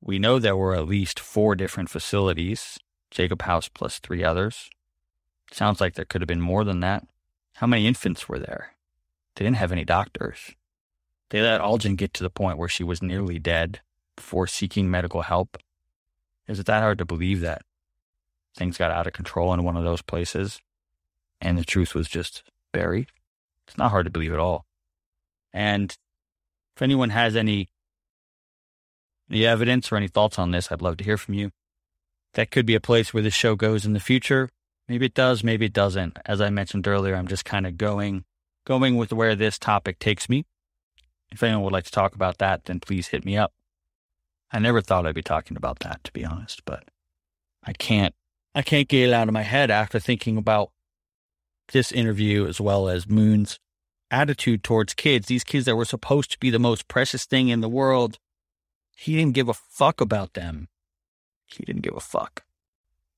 We 0.02 0.20
know 0.20 0.38
there 0.38 0.58
were 0.58 0.76
at 0.76 0.88
least 0.88 1.20
four 1.20 1.56
different 1.56 1.90
facilities, 1.90 2.78
Jacob 3.10 3.44
House 3.44 3.70
plus 3.70 4.00
three 4.00 4.22
others. 4.22 4.70
Sounds 5.50 5.80
like 5.80 5.94
there 5.94 6.04
could 6.04 6.20
have 6.20 6.28
been 6.28 6.42
more 6.42 6.66
than 6.66 6.82
that. 6.82 7.08
How 7.56 7.68
many 7.68 7.88
infants 7.88 8.28
were 8.28 8.40
there? 8.40 8.76
They 9.36 9.46
didn't 9.46 9.58
have 9.58 9.72
any 9.72 9.86
doctors. 9.86 10.56
They 11.30 11.42
let 11.42 11.62
Algin 11.62 11.96
get 11.96 12.14
to 12.16 12.24
the 12.24 12.30
point 12.30 12.58
where 12.58 12.68
she 12.68 12.84
was 12.84 13.02
nearly 13.02 13.40
dead 13.40 13.80
before 14.18 14.48
seeking 14.48 14.92
medical 14.92 15.22
help. 15.22 15.58
Is 16.48 16.60
it 16.60 16.66
that 16.66 16.82
hard 16.82 16.98
to 16.98 17.06
believe 17.06 17.40
that 17.42 17.62
things 18.56 18.78
got 18.78 18.92
out 18.92 19.08
of 19.08 19.14
control 19.14 19.54
in 19.54 19.64
one 19.64 19.78
of 19.78 19.84
those 19.84 20.02
places 20.02 20.62
and 21.44 21.58
the 21.58 21.66
truth 21.66 21.94
was 21.94 22.08
just 22.08 22.44
buried. 22.72 23.08
It's 23.68 23.78
not 23.78 23.92
hard 23.92 24.06
to 24.06 24.12
believe 24.12 24.34
at 24.34 24.40
all. 24.40 24.66
And 25.52 25.96
if 26.76 26.82
anyone 26.82 27.12
has 27.12 27.36
any 27.36 27.70
any 29.30 29.46
evidence 29.46 29.92
or 29.92 29.96
any 29.98 30.08
thoughts 30.08 30.40
on 30.40 30.52
this, 30.52 30.72
I'd 30.72 30.82
love 30.82 30.98
to 30.98 31.04
hear 31.04 31.18
from 31.18 31.34
you. 31.34 31.52
That 32.34 32.52
could 32.52 32.66
be 32.66 32.76
a 32.76 32.80
place 32.80 33.14
where 33.14 33.24
this 33.24 33.34
show 33.34 33.56
goes 33.56 33.86
in 33.86 33.94
the 33.94 34.00
future. 34.00 34.50
Maybe 34.88 35.06
it 35.06 35.14
does, 35.14 35.44
maybe 35.44 35.66
it 35.66 35.74
doesn't. 35.74 36.18
As 36.26 36.42
I 36.42 36.50
mentioned 36.50 36.88
earlier, 36.88 37.16
I'm 37.16 37.28
just 37.28 37.46
kind 37.46 37.68
of 37.68 37.78
going 37.78 38.26
going 38.66 38.96
with 38.96 39.12
where 39.12 39.36
this 39.36 39.60
topic 39.60 40.00
takes 40.00 40.30
me. 40.30 40.46
If 41.32 41.44
anyone 41.44 41.64
would 41.64 41.74
like 41.74 41.86
to 41.86 41.92
talk 41.92 42.16
about 42.16 42.38
that, 42.38 42.66
then 42.66 42.80
please 42.80 43.08
hit 43.08 43.26
me 43.26 43.38
up. 43.38 43.52
I 44.52 44.60
never 44.60 44.82
thought 44.82 45.06
I'd 45.06 45.16
be 45.16 45.24
talking 45.24 45.58
about 45.58 45.80
that, 45.80 46.04
to 46.04 46.14
be 46.14 46.24
honest, 46.24 46.64
but 46.64 46.86
I 47.64 47.74
can't 47.74 48.14
I 48.56 48.62
can't 48.62 48.88
get 48.88 49.10
it 49.10 49.14
out 49.14 49.28
of 49.28 49.34
my 49.34 49.42
head 49.42 49.72
after 49.72 50.00
thinking 50.00 50.38
about 50.38 50.72
this 51.72 51.92
interview 51.92 52.48
as 52.48 52.62
well 52.62 52.88
as 52.88 53.10
Moon's 53.10 53.60
attitude 54.12 54.64
towards 54.64 54.94
kids, 54.94 55.28
these 55.28 55.44
kids 55.44 55.66
that 55.66 55.76
were 55.76 55.86
supposed 55.86 56.32
to 56.32 56.40
be 56.40 56.50
the 56.50 56.60
most 56.60 56.88
precious 56.88 57.26
thing 57.26 57.50
in 57.50 57.62
the 57.62 57.70
world. 57.70 58.20
He 58.96 59.16
didn't 59.16 59.34
give 59.34 59.50
a 59.50 59.54
fuck 59.54 60.02
about 60.02 60.34
them. 60.34 60.68
He 61.48 61.64
didn't 61.66 61.82
give 61.82 61.96
a 61.96 62.00
fuck. 62.00 62.44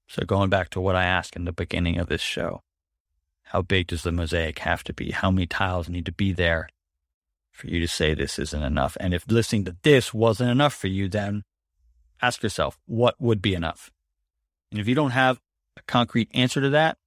So, 0.08 0.24
going 0.24 0.50
back 0.50 0.70
to 0.70 0.82
what 0.82 0.96
I 0.96 1.04
asked 1.04 1.36
in 1.36 1.46
the 1.46 1.52
beginning 1.52 1.98
of 1.98 2.08
this 2.08 2.22
show 2.22 2.62
how 3.50 3.62
big 3.62 3.88
does 3.88 4.04
the 4.04 4.12
mosaic 4.12 4.60
have 4.60 4.84
to 4.86 4.94
be? 4.94 5.12
How 5.12 5.30
many 5.30 5.46
tiles 5.46 5.88
need 5.88 6.06
to 6.08 6.12
be 6.12 6.34
there 6.34 6.68
for 7.52 7.68
you 7.68 7.80
to 7.80 7.88
say 7.88 8.14
this 8.14 8.40
isn't 8.40 8.64
enough? 8.64 8.98
And 9.00 9.14
if 9.14 9.24
listening 9.28 9.66
to 9.66 9.76
this 9.84 10.14
wasn't 10.14 10.50
enough 10.50 10.74
for 10.74 10.88
you, 10.88 11.08
then 11.08 11.44
ask 12.22 12.42
yourself, 12.42 12.80
what 12.86 13.16
would 13.20 13.42
be 13.42 13.54
enough? 13.54 13.92
And 14.76 14.82
if 14.82 14.90
you 14.90 14.96
don't 14.96 15.12
have 15.12 15.40
a 15.78 15.82
concrete 15.84 16.30
answer 16.34 16.60
to 16.60 16.70
that, 16.72 16.98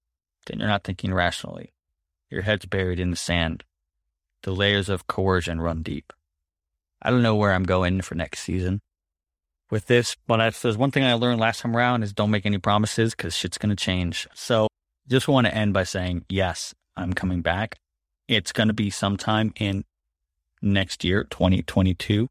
then 0.47 0.58
you're 0.58 0.68
not 0.68 0.84
thinking 0.84 1.12
rationally. 1.12 1.74
Your 2.30 2.40
head's 2.40 2.64
buried 2.64 2.98
in 2.98 3.10
the 3.10 3.16
sand. 3.16 3.62
The 4.42 4.52
layers 4.52 4.88
of 4.88 5.06
coercion 5.06 5.60
run 5.60 5.82
deep. 5.82 6.14
I 7.02 7.10
don't 7.10 7.20
know 7.20 7.36
where 7.36 7.52
I'm 7.52 7.64
going 7.64 8.00
for 8.00 8.14
next 8.14 8.40
season 8.40 8.80
with 9.70 9.84
this, 9.84 10.16
but 10.26 10.55
there's 10.62 10.78
one 10.78 10.90
thing 10.90 11.05
I 11.05 11.12
learned 11.12 11.40
last 11.40 11.60
time 11.60 11.76
around 11.76 12.05
is 12.05 12.14
don't 12.14 12.30
make 12.30 12.47
any 12.47 12.56
promises 12.56 13.14
because 13.14 13.36
shit's 13.36 13.58
going 13.58 13.68
to 13.68 13.76
change. 13.76 14.26
So 14.32 14.68
just 15.06 15.28
want 15.28 15.47
to 15.47 15.55
end 15.55 15.74
by 15.74 15.84
saying, 15.84 16.24
yes, 16.30 16.74
I'm 16.97 17.12
coming 17.12 17.42
back. 17.42 17.76
It's 18.28 18.52
going 18.52 18.68
to 18.68 18.74
be 18.74 18.88
sometime 18.88 19.52
in 19.60 19.84
next 20.62 21.05
year, 21.05 21.24
2022. 21.24 22.28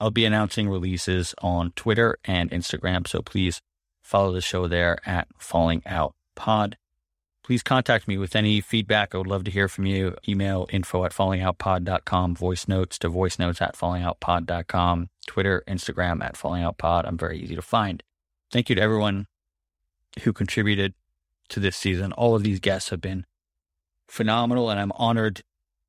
I'll 0.00 0.10
be 0.10 0.24
announcing 0.24 0.68
releases 0.68 1.36
on 1.40 1.70
Twitter 1.76 2.18
and 2.24 2.50
Instagram. 2.50 3.06
So 3.06 3.22
please 3.22 3.60
Follow 4.10 4.32
the 4.32 4.40
show 4.40 4.66
there 4.66 4.98
at 5.06 5.28
Falling 5.38 5.82
Out 5.86 6.16
Pod. 6.34 6.76
Please 7.44 7.62
contact 7.62 8.08
me 8.08 8.18
with 8.18 8.34
any 8.34 8.60
feedback. 8.60 9.14
I 9.14 9.18
would 9.18 9.28
love 9.28 9.44
to 9.44 9.52
hear 9.52 9.68
from 9.68 9.86
you. 9.86 10.16
Email 10.28 10.66
info 10.72 11.04
at 11.04 11.12
fallingoutpod.com, 11.12 12.34
voice 12.34 12.66
notes 12.66 12.98
to 12.98 13.08
voice 13.08 13.38
notes 13.38 13.62
at 13.62 13.76
fallingoutpod.com, 13.76 15.10
Twitter, 15.28 15.62
Instagram 15.68 16.24
at 16.24 16.34
fallingoutpod. 16.34 17.06
I'm 17.06 17.16
very 17.16 17.38
easy 17.38 17.54
to 17.54 17.62
find. 17.62 18.02
Thank 18.50 18.68
you 18.68 18.74
to 18.74 18.82
everyone 18.82 19.28
who 20.24 20.32
contributed 20.32 20.94
to 21.50 21.60
this 21.60 21.76
season. 21.76 22.10
All 22.10 22.34
of 22.34 22.42
these 22.42 22.58
guests 22.58 22.90
have 22.90 23.00
been 23.00 23.26
phenomenal, 24.08 24.70
and 24.70 24.80
I'm 24.80 24.92
honored 24.96 25.42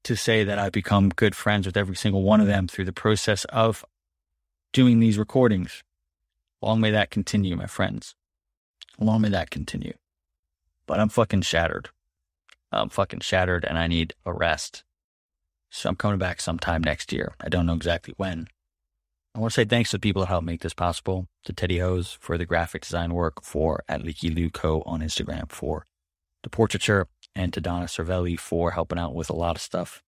to 0.04 0.16
say 0.16 0.44
that 0.44 0.60
I've 0.60 0.72
become 0.72 1.10
good 1.10 1.36
friends 1.36 1.66
with 1.66 1.76
every 1.76 1.96
single 1.96 2.22
one 2.22 2.40
of 2.40 2.46
them 2.46 2.68
through 2.68 2.86
the 2.86 2.94
process 2.94 3.46
of 3.46 3.84
doing 4.74 5.00
these 5.00 5.18
recordings. 5.18 5.82
Long 6.62 6.80
may 6.80 6.92
that 6.92 7.10
continue, 7.10 7.56
my 7.56 7.66
friends. 7.66 8.16
Long 9.00 9.22
may 9.22 9.30
that 9.30 9.50
continue. 9.50 9.94
But 10.86 11.00
I'm 11.00 11.10
fucking 11.10 11.42
shattered. 11.42 11.90
I'm 12.72 12.90
fucking 12.90 13.22
shattered 13.22 13.66
and 13.66 13.78
I 13.78 13.88
need 13.88 14.14
a 14.26 14.34
rest. 14.34 14.84
So 15.70 15.90
I'm 15.90 15.96
coming 15.96 16.20
back 16.20 16.42
sometime 16.42 16.84
next 16.84 17.12
year. 17.12 17.34
I 17.40 17.50
don't 17.50 17.66
know 17.66 17.74
exactly 17.74 18.14
when. 18.18 18.48
I 19.34 19.40
want 19.40 19.54
to 19.54 19.56
say 19.56 19.66
thanks 19.66 19.92
to 19.92 19.98
the 19.98 20.02
people 20.02 20.22
that 20.22 20.28
helped 20.28 20.46
make 20.46 20.62
this 20.62 20.74
possible. 20.74 21.28
To 21.46 21.54
Teddy 21.54 21.80
Hose 21.80 22.18
for 22.20 22.38
the 22.38 22.46
graphic 22.46 22.84
design 22.84 23.14
work, 23.14 23.44
for 23.44 23.84
at 23.88 24.04
Leaky 24.04 24.30
Luco 24.30 24.84
on 24.86 25.00
Instagram 25.00 25.50
for 25.50 25.86
the 26.44 26.50
portraiture, 26.50 27.08
and 27.34 27.54
to 27.54 27.62
Donna 27.62 27.86
Cervelli 27.86 28.38
for 28.38 28.72
helping 28.72 29.00
out 29.00 29.16
with 29.16 29.30
a 29.30 29.36
lot 29.36 29.56
of 29.56 29.62
stuff 29.62 30.04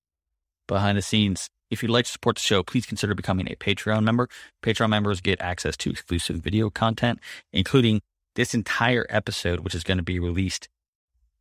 behind 0.68 0.98
the 0.98 1.02
scenes. 1.02 1.50
If 1.74 1.82
you'd 1.82 1.90
like 1.90 2.06
to 2.06 2.12
support 2.12 2.36
the 2.36 2.42
show, 2.42 2.62
please 2.62 2.86
consider 2.86 3.16
becoming 3.16 3.48
a 3.48 3.56
Patreon 3.56 4.04
member. 4.04 4.30
Patreon 4.62 4.90
members 4.90 5.22
get 5.22 5.42
access 5.42 5.76
to 5.78 5.90
exclusive 5.90 6.36
video 6.36 6.70
content, 6.70 7.20
including 7.52 8.04
this 8.36 8.54
entire 8.54 9.08
episode, 9.10 9.62
which 9.62 9.74
is 9.74 9.84
going 9.84 9.98
to 9.98 10.04
be 10.04 10.20
released 10.20 10.70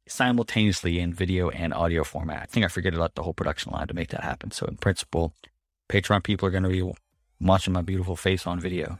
simultaneously 0.09 0.99
in 0.99 1.13
video 1.13 1.51
and 1.51 1.75
audio 1.75 2.03
format. 2.03 2.41
I 2.41 2.47
think 2.47 2.65
I 2.65 2.71
forget 2.71 2.95
about 2.95 3.15
the 3.15 3.23
whole 3.23 3.35
production 3.35 3.73
line 3.73 3.89
to 3.89 3.95
make 3.95 4.09
that 4.09 4.25
happen. 4.25 4.53
So, 4.53 4.65
in 4.65 4.79
principle, 4.79 5.35
Patreon 5.91 6.23
people 6.23 6.49
are 6.49 6.51
going 6.51 6.63
to 6.63 6.71
be 6.71 6.91
watching 7.39 7.75
my 7.75 7.83
beautiful 7.83 8.17
face 8.17 8.47
on 8.47 8.59
video. 8.59 8.99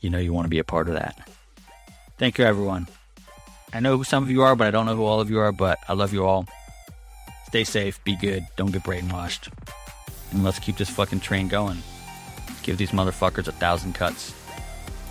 You 0.00 0.08
know, 0.08 0.18
you 0.18 0.32
want 0.32 0.46
to 0.46 0.50
be 0.50 0.60
a 0.60 0.64
part 0.64 0.88
of 0.88 0.94
that. 0.94 1.28
Thank 2.16 2.38
you, 2.38 2.46
everyone. 2.46 2.88
I 3.74 3.80
know 3.80 3.98
who 3.98 4.04
some 4.04 4.22
of 4.22 4.30
you 4.30 4.40
are, 4.44 4.56
but 4.56 4.66
I 4.66 4.70
don't 4.70 4.86
know 4.86 4.96
who 4.96 5.04
all 5.04 5.20
of 5.20 5.28
you 5.28 5.40
are, 5.40 5.52
but 5.52 5.78
I 5.88 5.92
love 5.92 6.14
you 6.14 6.24
all. 6.24 6.46
Stay 7.48 7.64
safe, 7.64 8.02
be 8.02 8.16
good, 8.16 8.46
don't 8.56 8.72
get 8.72 8.82
brainwashed. 8.82 9.52
And 10.32 10.44
let's 10.44 10.58
keep 10.58 10.76
this 10.76 10.90
fucking 10.90 11.20
train 11.20 11.48
going. 11.48 11.82
Give 12.62 12.76
these 12.76 12.90
motherfuckers 12.90 13.48
a 13.48 13.52
thousand 13.52 13.94
cuts. 13.94 14.34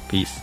Peace. 0.09 0.39